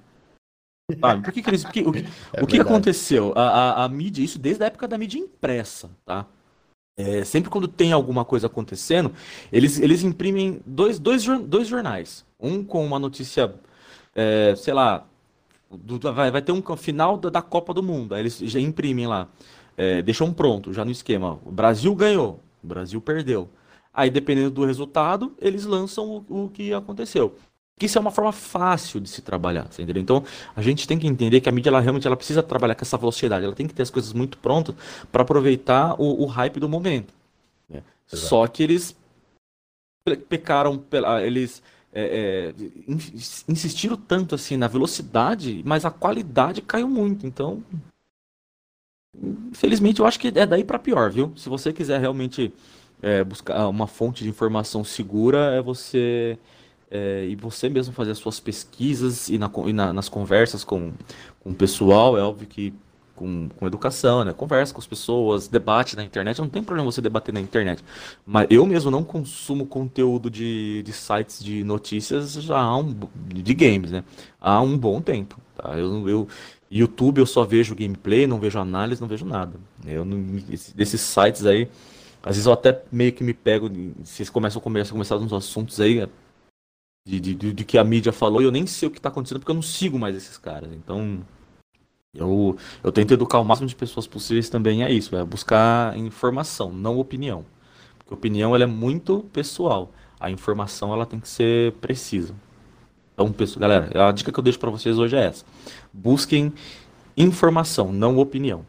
Sabe? 0.99 1.23
Por 1.23 1.33
que, 1.33 1.43
que 1.43 1.51
eles. 1.51 1.65
O, 1.65 1.69
é 2.37 2.43
o 2.43 2.47
que 2.47 2.59
aconteceu? 2.59 3.33
A, 3.37 3.43
a, 3.43 3.85
a, 3.85 3.89
mídia, 3.89 4.25
isso 4.25 4.39
desde 4.39 4.65
a 4.65 4.67
época 4.67 4.89
da 4.89 4.99
mídia 4.99 5.19
impressa, 5.19 5.91
tá? 6.05 6.27
É, 6.99 7.25
sempre 7.25 7.49
quando 7.49 7.69
tem 7.69 7.93
alguma 7.93 8.25
coisa 8.25 8.47
acontecendo, 8.47 9.13
eles, 9.53 9.79
eles 9.79 10.03
imprimem 10.03 10.61
dois, 10.67 10.99
dois, 10.99 11.25
dois 11.47 11.69
jornais. 11.69 12.25
Um 12.41 12.65
com 12.65 12.85
uma 12.85 12.99
notícia, 12.99 13.55
é, 14.15 14.55
sei 14.57 14.75
lá, 14.75 15.07
do, 15.71 15.99
vai, 16.13 16.31
vai 16.31 16.43
ter 16.43 16.53
um 16.53 16.63
final 16.77 17.17
da, 17.17 17.31
da, 17.31 17.43
Copa 17.43 17.73
do 17.73 17.83
Mundo. 17.83 18.15
Aí 18.15 18.23
eles 18.23 18.39
já 18.39 18.61
imprimem 18.61 19.07
lá. 19.07 19.29
É, 19.77 20.03
deixam 20.03 20.33
pronto, 20.33 20.73
já 20.73 20.85
no 20.85 20.91
esquema. 20.91 21.39
O 21.45 21.51
Brasil 21.53 21.95
ganhou, 21.95 22.41
o 22.63 22.67
Brasil 22.67 23.01
perdeu. 23.01 23.49
Aí, 23.93 24.11
dependendo 24.11 24.51
do 24.51 24.65
resultado, 24.65 25.35
eles 25.41 25.65
lançam 25.65 26.25
o, 26.29 26.45
o 26.45 26.49
que 26.49 26.73
aconteceu 26.73 27.35
que 27.81 27.87
isso 27.87 27.97
é 27.97 28.01
uma 28.01 28.11
forma 28.11 28.31
fácil 28.31 29.01
de 29.01 29.09
se 29.09 29.23
trabalhar, 29.23 29.67
entendeu? 29.79 30.03
Então, 30.03 30.23
a 30.55 30.61
gente 30.61 30.87
tem 30.87 30.99
que 30.99 31.07
entender 31.07 31.41
que 31.41 31.49
a 31.49 31.53
mídia 31.53 31.71
ela 31.71 31.81
realmente 31.81 32.07
ela 32.07 32.15
precisa 32.15 32.43
trabalhar 32.43 32.75
com 32.75 32.83
essa 32.83 32.99
velocidade, 32.99 33.43
ela 33.43 33.55
tem 33.55 33.67
que 33.67 33.73
ter 33.73 33.81
as 33.81 33.89
coisas 33.89 34.13
muito 34.13 34.37
prontas 34.37 34.75
para 35.11 35.23
aproveitar 35.23 35.95
o, 35.99 36.23
o, 36.23 36.27
hype 36.27 36.61
do 36.61 36.69
momento. 36.69 37.15
Né? 37.67 37.83
Só 38.07 38.47
que 38.47 38.63
eles 38.63 38.95
pecaram, 40.29 40.85
eles 41.25 41.63
é, 41.93 42.55
é, 42.55 42.55
insistiram 43.49 43.97
tanto 43.97 44.35
assim 44.35 44.57
na 44.57 44.69
velocidade, 44.69 45.63
mas 45.65 45.85
a 45.85 45.91
qualidade 45.91 46.63
caiu 46.63 46.89
muito. 46.89 47.27
Então, 47.27 47.63
infelizmente, 49.17 50.01
eu 50.01 50.07
acho 50.07 50.19
que 50.19 50.29
é 50.29 50.47
daí 50.47 50.65
para 50.65 50.79
pior, 50.79 51.11
viu? 51.11 51.33
Se 51.37 51.49
você 51.49 51.73
quiser 51.73 52.01
realmente 52.01 52.53
é, 53.03 53.25
buscar 53.25 53.69
uma 53.69 53.87
fonte 53.87 54.23
de 54.23 54.31
informação 54.31 54.85
segura, 54.85 55.53
é 55.55 55.61
você 55.61 56.39
é, 56.91 57.27
e 57.29 57.37
você 57.37 57.69
mesmo 57.69 57.95
fazer 57.95 58.13
as 58.13 58.19
suas 58.19 58.41
pesquisas 58.41 59.29
e, 59.29 59.39
na, 59.39 59.51
e 59.67 59.73
na, 59.73 59.93
nas 59.93 60.09
conversas 60.09 60.65
com, 60.65 60.93
com 61.41 61.51
o 61.51 61.55
pessoal, 61.55 62.19
é 62.19 62.23
óbvio 62.23 62.49
que 62.49 62.75
com, 63.21 63.51
com 63.55 63.67
educação, 63.67 64.25
né? 64.25 64.33
Conversa 64.33 64.73
com 64.73 64.81
as 64.81 64.87
pessoas, 64.87 65.47
debate 65.47 65.95
na 65.95 66.03
internet, 66.03 66.39
não 66.41 66.49
tem 66.49 66.65
problema 66.65 66.91
você 66.91 67.03
debater 67.03 67.35
na 67.35 67.41
internet. 67.41 67.85
Mas 68.25 68.47
eu 68.49 68.65
mesmo 68.65 68.91
não 68.91 69.05
consumo 69.05 69.67
conteúdo 69.67 70.31
de, 70.31 70.83
de 70.83 70.93
sites 70.93 71.45
de 71.45 71.63
notícias 71.63 72.33
já 72.33 72.59
há 72.59 72.77
um 72.79 72.97
de 73.27 73.55
games, 73.55 73.91
né? 73.91 74.03
Há 74.41 74.63
um 74.63 74.77
bom 74.77 75.03
tempo. 75.03 75.39
Tá? 75.55 75.77
Eu, 75.77 76.09
eu 76.09 76.29
YouTube 76.71 77.19
eu 77.19 77.27
só 77.27 77.45
vejo 77.45 77.75
gameplay, 77.75 78.27
não 78.27 78.41
vejo 78.41 78.59
análise, 78.59 79.03
não 79.03 79.09
vejo 79.09 79.27
nada. 79.27 79.53
Eu 79.85 80.07
desses 80.75 81.03
sites 81.03 81.45
aí, 81.45 81.69
às 82.23 82.37
vezes 82.37 82.47
eu 82.47 82.53
até 82.53 82.83
meio 82.91 83.13
que 83.13 83.23
me 83.23 83.35
pego, 83.35 83.71
vocês 84.03 84.31
começam 84.31 84.61
a 84.61 84.63
conversar, 84.63 84.93
começar 84.93 85.17
uns 85.17 85.33
assuntos 85.33 85.79
aí, 85.79 86.07
de, 87.07 87.21
de, 87.21 87.53
de, 87.53 87.65
que 87.65 87.77
a 87.77 87.85
mídia 87.85 88.13
falou 88.13 88.41
e 88.41 88.45
eu 88.45 88.53
nem 88.53 88.67
sei 88.67 88.89
o 88.89 88.91
que 88.91 88.99
está 88.99 89.09
acontecendo 89.09 89.41
porque 89.41 89.51
eu 89.51 89.55
não 89.55 89.63
sigo 89.63 89.99
mais 89.99 90.17
esses 90.17 90.39
caras. 90.39 90.73
Então, 90.73 91.21
eu, 92.15 92.57
eu 92.83 92.91
tento 92.91 93.15
educar 93.15 93.39
o 93.39 93.45
máximo 93.45 93.69
de 93.69 93.77
pessoas 93.77 94.07
possíveis 94.07 94.49
também 94.49 94.83
é 94.83 94.91
isso, 94.91 95.15
é 95.15 95.25
buscar 95.25 95.97
informação, 95.97 96.73
não 96.73 96.99
opinião. 96.99 97.45
Porque 97.99 98.15
opinião 98.15 98.55
ela 98.55 98.65
é 98.65 98.67
muito 98.67 99.21
pessoal. 99.33 99.93
A 100.19 100.31
informação 100.31 100.93
ela 100.93 101.07
tem 101.07 101.21
que 101.21 101.29
ser 101.29 101.73
precisa. 101.75 102.35
Então, 103.15 103.33
pessoal, 103.33 103.61
galera, 103.61 104.09
a 104.09 104.13
dica 104.13 104.33
que 104.33 104.39
eu 104.39 104.45
deixo 104.45 104.59
para 104.59 104.71
vocês 104.71 104.99
hoje 104.99 105.17
é 105.17 105.27
essa. 105.27 105.45
Busquem 105.93 106.53
informação, 107.17 107.93
não 107.93 108.19
opinião. 108.19 108.67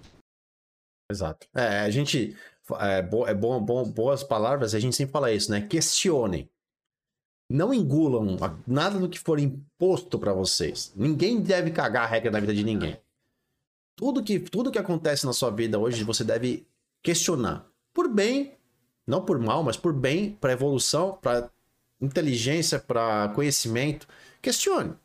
Exato. 1.11 1.47
É, 1.55 1.79
a 1.79 1.89
gente 1.89 2.35
é, 2.79 3.01
bo, 3.01 3.27
é 3.27 3.33
bom, 3.33 3.59
bom, 3.59 3.83
boas 3.89 4.23
palavras, 4.23 4.73
a 4.75 4.79
gente 4.79 4.95
sempre 4.95 5.11
fala 5.11 5.31
isso, 5.31 5.51
né? 5.51 5.61
Questionem. 5.61 6.49
Não 7.49 7.73
engulam 7.73 8.37
nada 8.65 8.97
do 8.97 9.09
que 9.09 9.19
for 9.19 9.37
imposto 9.37 10.17
para 10.17 10.31
vocês. 10.31 10.93
Ninguém 10.95 11.41
deve 11.41 11.71
cagar 11.71 12.03
a 12.03 12.07
regra 12.07 12.31
da 12.31 12.39
vida 12.39 12.53
de 12.53 12.63
ninguém. 12.63 12.97
Tudo 14.01 14.23
que, 14.23 14.39
tudo 14.39 14.71
que 14.71 14.79
acontece 14.79 15.27
na 15.27 15.31
sua 15.31 15.51
vida 15.51 15.77
hoje 15.77 16.03
você 16.03 16.23
deve 16.23 16.65
questionar. 17.03 17.67
Por 17.93 18.07
bem, 18.07 18.57
não 19.05 19.23
por 19.23 19.37
mal, 19.37 19.61
mas 19.61 19.77
por 19.77 19.93
bem, 19.93 20.31
para 20.41 20.53
evolução, 20.53 21.19
para 21.21 21.51
inteligência, 22.01 22.79
para 22.79 23.29
conhecimento. 23.35 24.07
Questione. 24.41 24.95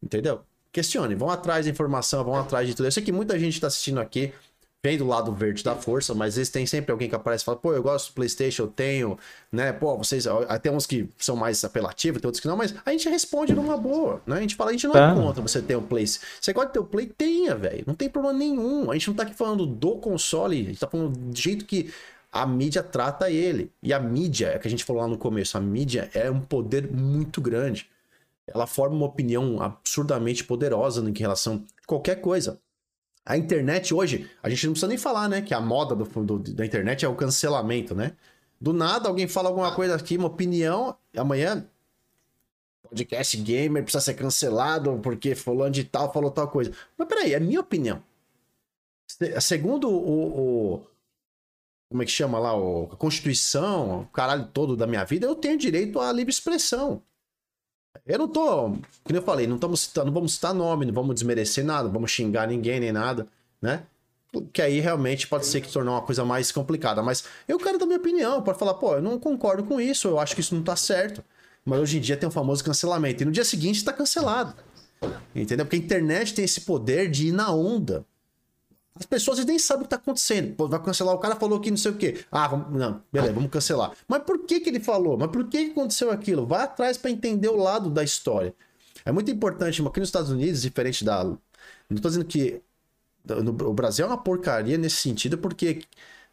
Entendeu? 0.00 0.44
Questione. 0.70 1.16
Vão 1.16 1.28
atrás 1.28 1.64
de 1.64 1.72
informação, 1.72 2.22
vão 2.22 2.36
atrás 2.36 2.68
de 2.68 2.76
tudo. 2.76 2.86
Eu 2.86 2.92
sei 2.92 3.02
que 3.02 3.10
muita 3.10 3.36
gente 3.36 3.54
está 3.54 3.66
assistindo 3.66 3.98
aqui 3.98 4.32
vem 4.82 4.96
do 4.96 5.06
lado 5.06 5.32
verde 5.32 5.62
da 5.62 5.74
força, 5.76 6.14
mas 6.14 6.36
eles 6.36 6.48
têm 6.48 6.64
sempre 6.64 6.90
alguém 6.90 7.08
que 7.08 7.14
aparece 7.14 7.42
e 7.42 7.46
fala, 7.46 7.58
pô, 7.58 7.72
eu 7.74 7.82
gosto 7.82 8.10
do 8.10 8.14
Playstation, 8.14 8.62
eu 8.62 8.68
tenho, 8.68 9.18
né, 9.52 9.72
pô, 9.72 9.96
vocês, 9.98 10.26
até 10.26 10.70
uns 10.70 10.86
que 10.86 11.08
são 11.18 11.36
mais 11.36 11.62
apelativos, 11.62 12.20
tem 12.20 12.26
outros 12.26 12.40
que 12.40 12.48
não, 12.48 12.56
mas 12.56 12.74
a 12.84 12.90
gente 12.90 13.08
responde 13.08 13.54
numa 13.54 13.76
boa, 13.76 14.22
né, 14.26 14.38
a 14.38 14.40
gente 14.40 14.56
fala, 14.56 14.70
a 14.70 14.72
gente 14.72 14.86
não 14.86 14.96
é 14.96 15.14
contra 15.14 15.42
você 15.42 15.60
ter 15.60 15.76
o 15.76 15.80
um 15.80 15.82
Play, 15.82 16.06
você 16.06 16.52
gosta 16.52 16.68
de 16.68 16.72
ter 16.72 16.78
o 16.78 16.82
um 16.82 16.86
Play, 16.86 17.06
tenha, 17.06 17.54
velho, 17.54 17.84
não 17.86 17.94
tem 17.94 18.08
problema 18.08 18.38
nenhum, 18.38 18.90
a 18.90 18.94
gente 18.94 19.08
não 19.08 19.14
tá 19.14 19.24
aqui 19.24 19.34
falando 19.34 19.66
do 19.66 19.96
console, 19.96 20.60
a 20.60 20.64
gente 20.64 20.80
tá 20.80 20.86
falando 20.86 21.14
do 21.14 21.38
jeito 21.38 21.66
que 21.66 21.92
a 22.32 22.46
mídia 22.46 22.82
trata 22.82 23.30
ele, 23.30 23.70
e 23.82 23.92
a 23.92 24.00
mídia, 24.00 24.48
é 24.48 24.58
que 24.58 24.66
a 24.66 24.70
gente 24.70 24.84
falou 24.84 25.02
lá 25.02 25.08
no 25.08 25.18
começo, 25.18 25.58
a 25.58 25.60
mídia 25.60 26.08
é 26.14 26.30
um 26.30 26.40
poder 26.40 26.90
muito 26.90 27.42
grande, 27.42 27.86
ela 28.46 28.66
forma 28.66 28.96
uma 28.96 29.06
opinião 29.06 29.60
absurdamente 29.60 30.42
poderosa 30.42 31.06
em 31.06 31.12
relação 31.12 31.64
a 31.82 31.86
qualquer 31.86 32.16
coisa, 32.22 32.58
a 33.30 33.36
internet 33.36 33.94
hoje, 33.94 34.28
a 34.42 34.50
gente 34.50 34.66
não 34.66 34.72
precisa 34.72 34.88
nem 34.88 34.98
falar, 34.98 35.28
né? 35.28 35.40
Que 35.40 35.54
a 35.54 35.60
moda 35.60 35.94
do, 35.94 36.04
do, 36.04 36.38
da 36.52 36.66
internet 36.66 37.04
é 37.04 37.08
o 37.08 37.14
cancelamento, 37.14 37.94
né? 37.94 38.12
Do 38.60 38.72
nada 38.72 39.08
alguém 39.08 39.28
fala 39.28 39.48
alguma 39.48 39.74
coisa 39.74 39.94
aqui, 39.94 40.16
uma 40.16 40.26
opinião, 40.26 40.96
amanhã 41.16 41.66
podcast 42.90 43.36
gamer 43.36 43.84
precisa 43.84 44.02
ser 44.02 44.14
cancelado 44.14 44.98
porque 45.00 45.34
fulano 45.34 45.70
de 45.70 45.84
tal 45.84 46.12
falou 46.12 46.30
tal 46.30 46.48
coisa. 46.48 46.72
Mas 46.98 47.08
peraí, 47.08 47.32
é 47.32 47.40
minha 47.40 47.60
opinião. 47.60 48.02
Segundo 49.40 49.88
o, 49.88 50.74
o 50.74 50.86
como 51.88 52.02
é 52.02 52.06
que 52.06 52.12
chama 52.12 52.38
lá, 52.38 52.56
o, 52.56 52.88
a 52.92 52.96
Constituição, 52.96 54.02
o 54.02 54.06
caralho 54.06 54.46
todo 54.52 54.76
da 54.76 54.86
minha 54.86 55.04
vida, 55.04 55.26
eu 55.26 55.34
tenho 55.34 55.58
direito 55.58 55.98
à 55.98 56.12
livre 56.12 56.32
expressão. 56.32 57.02
Eu 58.06 58.18
não 58.18 58.28
tô, 58.28 58.70
como 59.04 59.16
eu 59.16 59.22
falei, 59.22 59.46
não, 59.46 59.56
estamos 59.56 59.80
citando, 59.80 60.12
vamos 60.12 60.34
citar 60.34 60.54
nome, 60.54 60.86
não 60.86 60.94
vamos 60.94 61.14
desmerecer 61.14 61.64
nada, 61.64 61.84
não 61.84 61.92
vamos 61.92 62.10
xingar 62.10 62.46
ninguém 62.46 62.80
nem 62.80 62.92
nada, 62.92 63.26
né? 63.60 63.82
Que 64.52 64.62
aí 64.62 64.78
realmente 64.80 65.26
pode 65.26 65.46
ser 65.46 65.60
que 65.60 65.72
tornou 65.72 65.94
uma 65.94 66.02
coisa 66.02 66.24
mais 66.24 66.52
complicada. 66.52 67.02
Mas 67.02 67.24
eu 67.48 67.58
quero 67.58 67.78
dar 67.78 67.86
minha 67.86 67.98
opinião, 67.98 68.42
pode 68.42 68.58
falar, 68.58 68.74
pô, 68.74 68.94
eu 68.94 69.02
não 69.02 69.18
concordo 69.18 69.64
com 69.64 69.80
isso, 69.80 70.08
eu 70.08 70.20
acho 70.20 70.34
que 70.34 70.40
isso 70.40 70.54
não 70.54 70.62
tá 70.62 70.76
certo. 70.76 71.22
Mas 71.64 71.80
hoje 71.80 71.98
em 71.98 72.00
dia 72.00 72.16
tem 72.16 72.28
o 72.28 72.32
famoso 72.32 72.64
cancelamento. 72.64 73.22
E 73.22 73.26
no 73.26 73.32
dia 73.32 73.44
seguinte 73.44 73.76
está 73.76 73.92
cancelado. 73.92 74.54
Entendeu? 75.34 75.66
Porque 75.66 75.76
a 75.76 75.78
internet 75.78 76.34
tem 76.34 76.44
esse 76.44 76.62
poder 76.62 77.10
de 77.10 77.28
ir 77.28 77.32
na 77.32 77.52
onda. 77.52 78.04
As 79.00 79.06
pessoas 79.06 79.42
nem 79.46 79.58
sabem 79.58 79.80
o 79.80 79.84
que 79.84 79.90
tá 79.90 79.96
acontecendo. 79.96 80.54
Pô, 80.54 80.68
vai 80.68 80.80
cancelar, 80.82 81.14
o 81.14 81.18
cara 81.18 81.34
falou 81.34 81.58
que 81.58 81.70
não 81.70 81.78
sei 81.78 81.90
o 81.90 81.96
quê. 81.96 82.22
Ah, 82.30 82.46
vamos, 82.46 82.78
não, 82.78 83.02
beleza, 83.10 83.32
vamos 83.32 83.50
cancelar. 83.50 83.92
Mas 84.06 84.22
por 84.22 84.40
que 84.44 84.60
que 84.60 84.68
ele 84.68 84.78
falou? 84.78 85.16
Mas 85.16 85.30
por 85.30 85.48
que, 85.48 85.64
que 85.64 85.70
aconteceu 85.70 86.10
aquilo? 86.10 86.46
Vai 86.46 86.64
atrás 86.64 86.98
para 86.98 87.10
entender 87.10 87.48
o 87.48 87.56
lado 87.56 87.88
da 87.88 88.04
história. 88.04 88.54
É 89.02 89.10
muito 89.10 89.30
importante, 89.30 89.80
aqui 89.80 90.00
nos 90.00 90.10
Estados 90.10 90.30
Unidos, 90.30 90.60
diferente 90.60 91.02
da. 91.02 91.24
Não 91.24 91.96
tô 91.98 92.08
dizendo 92.08 92.26
que 92.26 92.60
no, 93.24 93.52
o 93.68 93.72
Brasil 93.72 94.04
é 94.04 94.08
uma 94.08 94.22
porcaria 94.22 94.76
nesse 94.76 94.96
sentido, 94.96 95.38
porque 95.38 95.82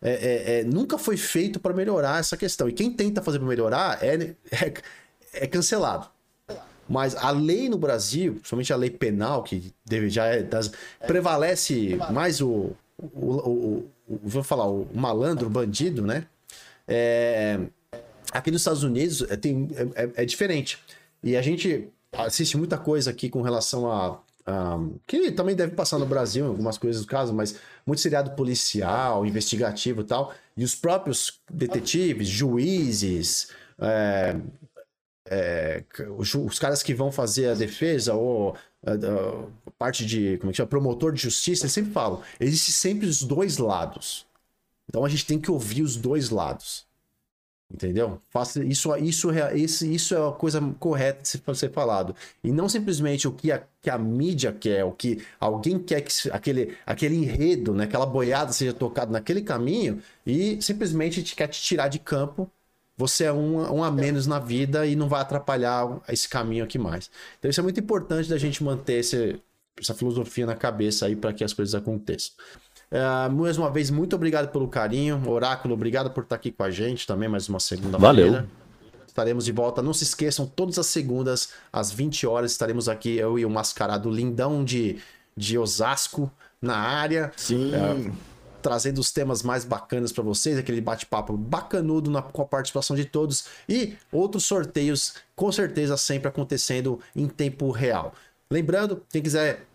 é, 0.02 0.12
é, 0.12 0.60
é, 0.60 0.64
nunca 0.66 0.98
foi 0.98 1.16
feito 1.16 1.62
para 1.62 1.74
melhorar 1.74 2.20
essa 2.20 2.36
questão. 2.36 2.68
E 2.68 2.74
quem 2.74 2.92
tenta 2.92 3.22
fazer 3.22 3.40
para 3.40 3.48
melhorar 3.48 4.04
é, 4.04 4.36
é, 4.52 4.74
é 5.34 5.48
cancelado. 5.48 6.10
Mas 6.90 7.16
a 7.16 7.32
lei 7.32 7.70
no 7.70 7.78
Brasil, 7.78 8.34
principalmente 8.34 8.74
a 8.74 8.76
lei 8.76 8.90
penal, 8.90 9.44
que 9.44 9.74
deve, 9.86 10.10
já 10.10 10.26
é 10.26 10.44
das, 10.44 10.72
prevalece 11.06 11.98
mais 12.12 12.42
o, 12.42 12.72
o, 12.98 13.26
o, 13.26 13.92
o, 14.08 14.20
vou 14.24 14.44
falar, 14.44 14.68
o 14.68 14.88
malandro, 14.94 15.48
o 15.48 15.50
bandido, 15.50 16.02
né? 16.02 16.26
É, 16.88 17.60
aqui 18.32 18.52
nos 18.52 18.62
Estados 18.62 18.84
Unidos 18.84 19.24
é, 19.30 19.36
tem, 19.36 19.68
é, 19.76 20.04
é, 20.04 20.12
é 20.16 20.26
diferente. 20.26 20.80
E 21.22 21.36
a 21.36 21.42
gente 21.42 21.90
assiste 22.14 22.58
muita 22.58 22.78
coisa 22.78 23.12
aqui 23.12 23.30
com 23.30 23.42
relação 23.42 23.92
a 23.92 24.20
que 25.06 25.32
também 25.32 25.56
deve 25.56 25.74
passar 25.74 26.00
no 26.00 26.06
Brasil, 26.06 26.46
algumas 26.46 26.78
coisas 26.78 27.02
do 27.02 27.08
caso, 27.08 27.34
mas 27.34 27.56
muito 27.86 28.00
seriado 28.02 28.32
policial, 28.32 29.26
investigativo 29.26 30.02
e 30.02 30.04
tal. 30.06 30.34
E 30.56 30.64
os 30.64 30.74
próprios 30.74 31.42
detetives, 31.52 32.30
juízes, 32.30 33.50
é, 33.78 34.38
é, 35.30 35.84
os, 36.18 36.34
os, 36.34 36.60
caras 36.60 36.82
que 36.82 36.94
vão 36.94 37.12
fazer 37.12 37.50
a 37.50 37.54
defesa 37.54 38.14
ou 38.14 38.56
a, 38.86 38.92
a 39.66 39.72
parte 39.78 40.06
de, 40.06 40.38
como 40.38 40.50
é 40.50 40.52
que 40.52 40.58
chama, 40.58 40.70
promotor 40.70 41.14
de 41.14 41.22
justiça, 41.22 41.64
eles 41.64 41.74
sempre 41.74 41.92
falam, 41.92 42.22
existem 42.40 42.74
sempre 42.74 43.08
os 43.08 43.24
dois 43.24 43.58
lados. 43.58 44.26
Então 44.90 45.04
a 45.04 45.10
gente 45.10 45.26
tem 45.26 45.40
que 45.40 45.52
ouvir 45.52 45.82
os 45.82 45.96
dois 45.96 46.30
lados. 46.30 46.88
Entendeu? 47.70 48.22
Faça 48.30 48.64
isso, 48.64 48.96
isso, 48.96 49.30
isso, 49.54 49.86
isso 49.86 50.16
é 50.16 50.30
a 50.30 50.32
coisa 50.32 50.62
correta 50.80 51.22
de 51.22 51.58
ser 51.58 51.70
falado. 51.70 52.16
E 52.42 52.50
não 52.50 52.70
simplesmente 52.70 53.28
o 53.28 53.34
que 53.34 53.52
a, 53.52 53.62
que 53.82 53.90
a 53.90 53.98
mídia 53.98 54.54
quer, 54.54 54.86
o 54.86 54.94
que 54.94 55.22
alguém 55.38 55.78
quer 55.78 56.00
que 56.00 56.32
aquele, 56.32 56.78
aquele 56.86 57.16
enredo, 57.16 57.74
né, 57.74 57.84
aquela 57.84 58.06
boiada 58.06 58.54
seja 58.54 58.72
tocado 58.72 59.12
naquele 59.12 59.42
caminho 59.42 60.02
e 60.26 60.62
simplesmente 60.62 61.22
te, 61.22 61.36
quer 61.36 61.48
te 61.48 61.62
tirar 61.62 61.90
de 61.90 62.00
campo. 62.00 62.50
Você 62.98 63.26
é 63.26 63.32
um, 63.32 63.76
um 63.76 63.84
a 63.84 63.92
menos 63.92 64.26
na 64.26 64.40
vida 64.40 64.88
e 64.88 64.96
não 64.96 65.08
vai 65.08 65.22
atrapalhar 65.22 66.02
esse 66.10 66.28
caminho 66.28 66.64
aqui 66.64 66.80
mais. 66.80 67.12
Então 67.38 67.50
isso 67.50 67.60
é 67.60 67.64
muito 67.64 67.80
importante 67.80 68.28
da 68.28 68.38
gente 68.40 68.64
manter 68.64 69.00
esse, 69.00 69.40
essa 69.80 69.94
filosofia 69.94 70.48
na 70.48 70.56
cabeça 70.56 71.06
aí 71.06 71.16
para 71.16 71.32
que 71.32 71.44
as 71.44 71.54
coisas 71.54 71.76
aconteçam. 71.76 72.34
Uh, 72.90 73.32
mais 73.32 73.58
uma 73.58 73.70
vez, 73.70 73.92
muito 73.92 74.16
obrigado 74.16 74.52
pelo 74.52 74.68
carinho. 74.68 75.22
Oráculo, 75.30 75.76
obrigado 75.76 76.10
por 76.10 76.24
estar 76.24 76.38
aqui 76.38 76.52
com 76.52 76.64
a 76.64 76.72
gente 76.72 77.06
também, 77.06 77.30
mais 77.30 77.48
uma 77.48 77.60
segunda-feira. 77.60 78.32
Valeu. 78.32 78.48
Estaremos 79.06 79.46
de 79.46 79.52
volta. 79.52 79.82
Não 79.82 79.94
se 79.94 80.04
esqueçam, 80.04 80.48
todas 80.48 80.80
as 80.80 80.88
segundas, 80.88 81.50
às 81.72 81.92
20 81.92 82.26
horas, 82.26 82.52
estaremos 82.52 82.90
aqui, 82.90 83.18
eu 83.18 83.38
e 83.38 83.46
o 83.46 83.50
mascarado 83.50 84.10
lindão 84.10 84.64
de, 84.64 85.00
de 85.36 85.58
Osasco 85.58 86.32
na 86.62 86.78
área. 86.78 87.32
Sim. 87.36 87.72
Uh, 87.76 88.14
trazendo 88.62 89.00
os 89.00 89.12
temas 89.12 89.44
mais 89.44 89.64
bacanas 89.64 90.12
para 90.12 90.24
vocês, 90.24 90.58
aquele 90.58 90.82
bate-papo 90.82 91.36
bacanudo 91.36 92.10
na, 92.10 92.22
com 92.22 92.42
a 92.42 92.46
participação 92.46 92.96
de 92.96 93.06
todos 93.06 93.46
e 93.68 93.96
outros 94.12 94.46
sorteios, 94.46 95.16
com 95.36 95.52
certeza 95.52 95.98
sempre 95.98 96.28
acontecendo 96.28 97.00
em 97.16 97.28
tempo 97.28 97.70
real. 97.72 98.14
Lembrando, 98.50 99.04
quem 99.10 99.22
quiser 99.22 99.66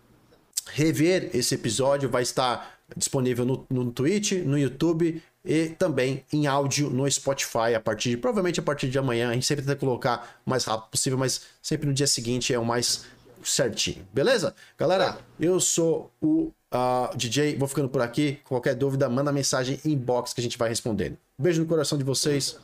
rever 0.71 1.29
esse 1.33 1.55
episódio 1.55 2.09
vai 2.09 2.23
estar 2.23 2.79
disponível 2.95 3.45
no, 3.45 3.65
no 3.69 3.91
Twitch, 3.91 4.33
no 4.33 4.57
YouTube 4.57 5.21
e 5.45 5.69
também 5.69 6.23
em 6.31 6.47
áudio 6.47 6.89
no 6.89 7.09
Spotify 7.09 7.75
a 7.75 7.79
partir 7.79 8.11
de, 8.11 8.17
provavelmente 8.17 8.59
a 8.59 8.63
partir 8.63 8.89
de 8.89 8.97
amanhã. 8.97 9.29
A 9.29 9.33
gente 9.33 9.45
sempre 9.45 9.65
tenta 9.65 9.75
colocar 9.75 10.39
o 10.45 10.49
mais 10.49 10.63
rápido 10.65 10.89
possível, 10.89 11.17
mas 11.17 11.41
sempre 11.61 11.87
no 11.87 11.93
dia 11.93 12.07
seguinte 12.07 12.53
é 12.53 12.59
o 12.59 12.65
mais 12.65 13.05
certinho. 13.43 14.07
Beleza? 14.13 14.55
Galera, 14.77 15.17
eu 15.39 15.59
sou 15.59 16.11
o 16.21 16.51
uh, 16.73 17.15
DJ, 17.15 17.55
vou 17.57 17.67
ficando 17.67 17.89
por 17.89 18.01
aqui. 18.01 18.39
Qualquer 18.47 18.75
dúvida, 18.75 19.07
manda 19.07 19.31
mensagem 19.31 19.79
inbox 19.85 20.33
que 20.33 20.41
a 20.41 20.43
gente 20.43 20.57
vai 20.57 20.69
respondendo. 20.69 21.17
Beijo 21.37 21.61
no 21.61 21.67
coração 21.67 21.97
de 21.97 22.03
vocês. 22.03 22.59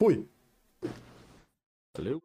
Fui. 0.00 0.26
Valeu. 1.96 2.20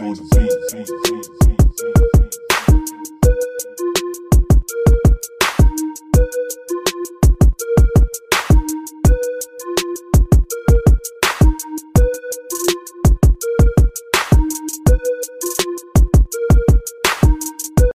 On 0.00 0.14
the 0.14 0.22
beat. 0.32 1.40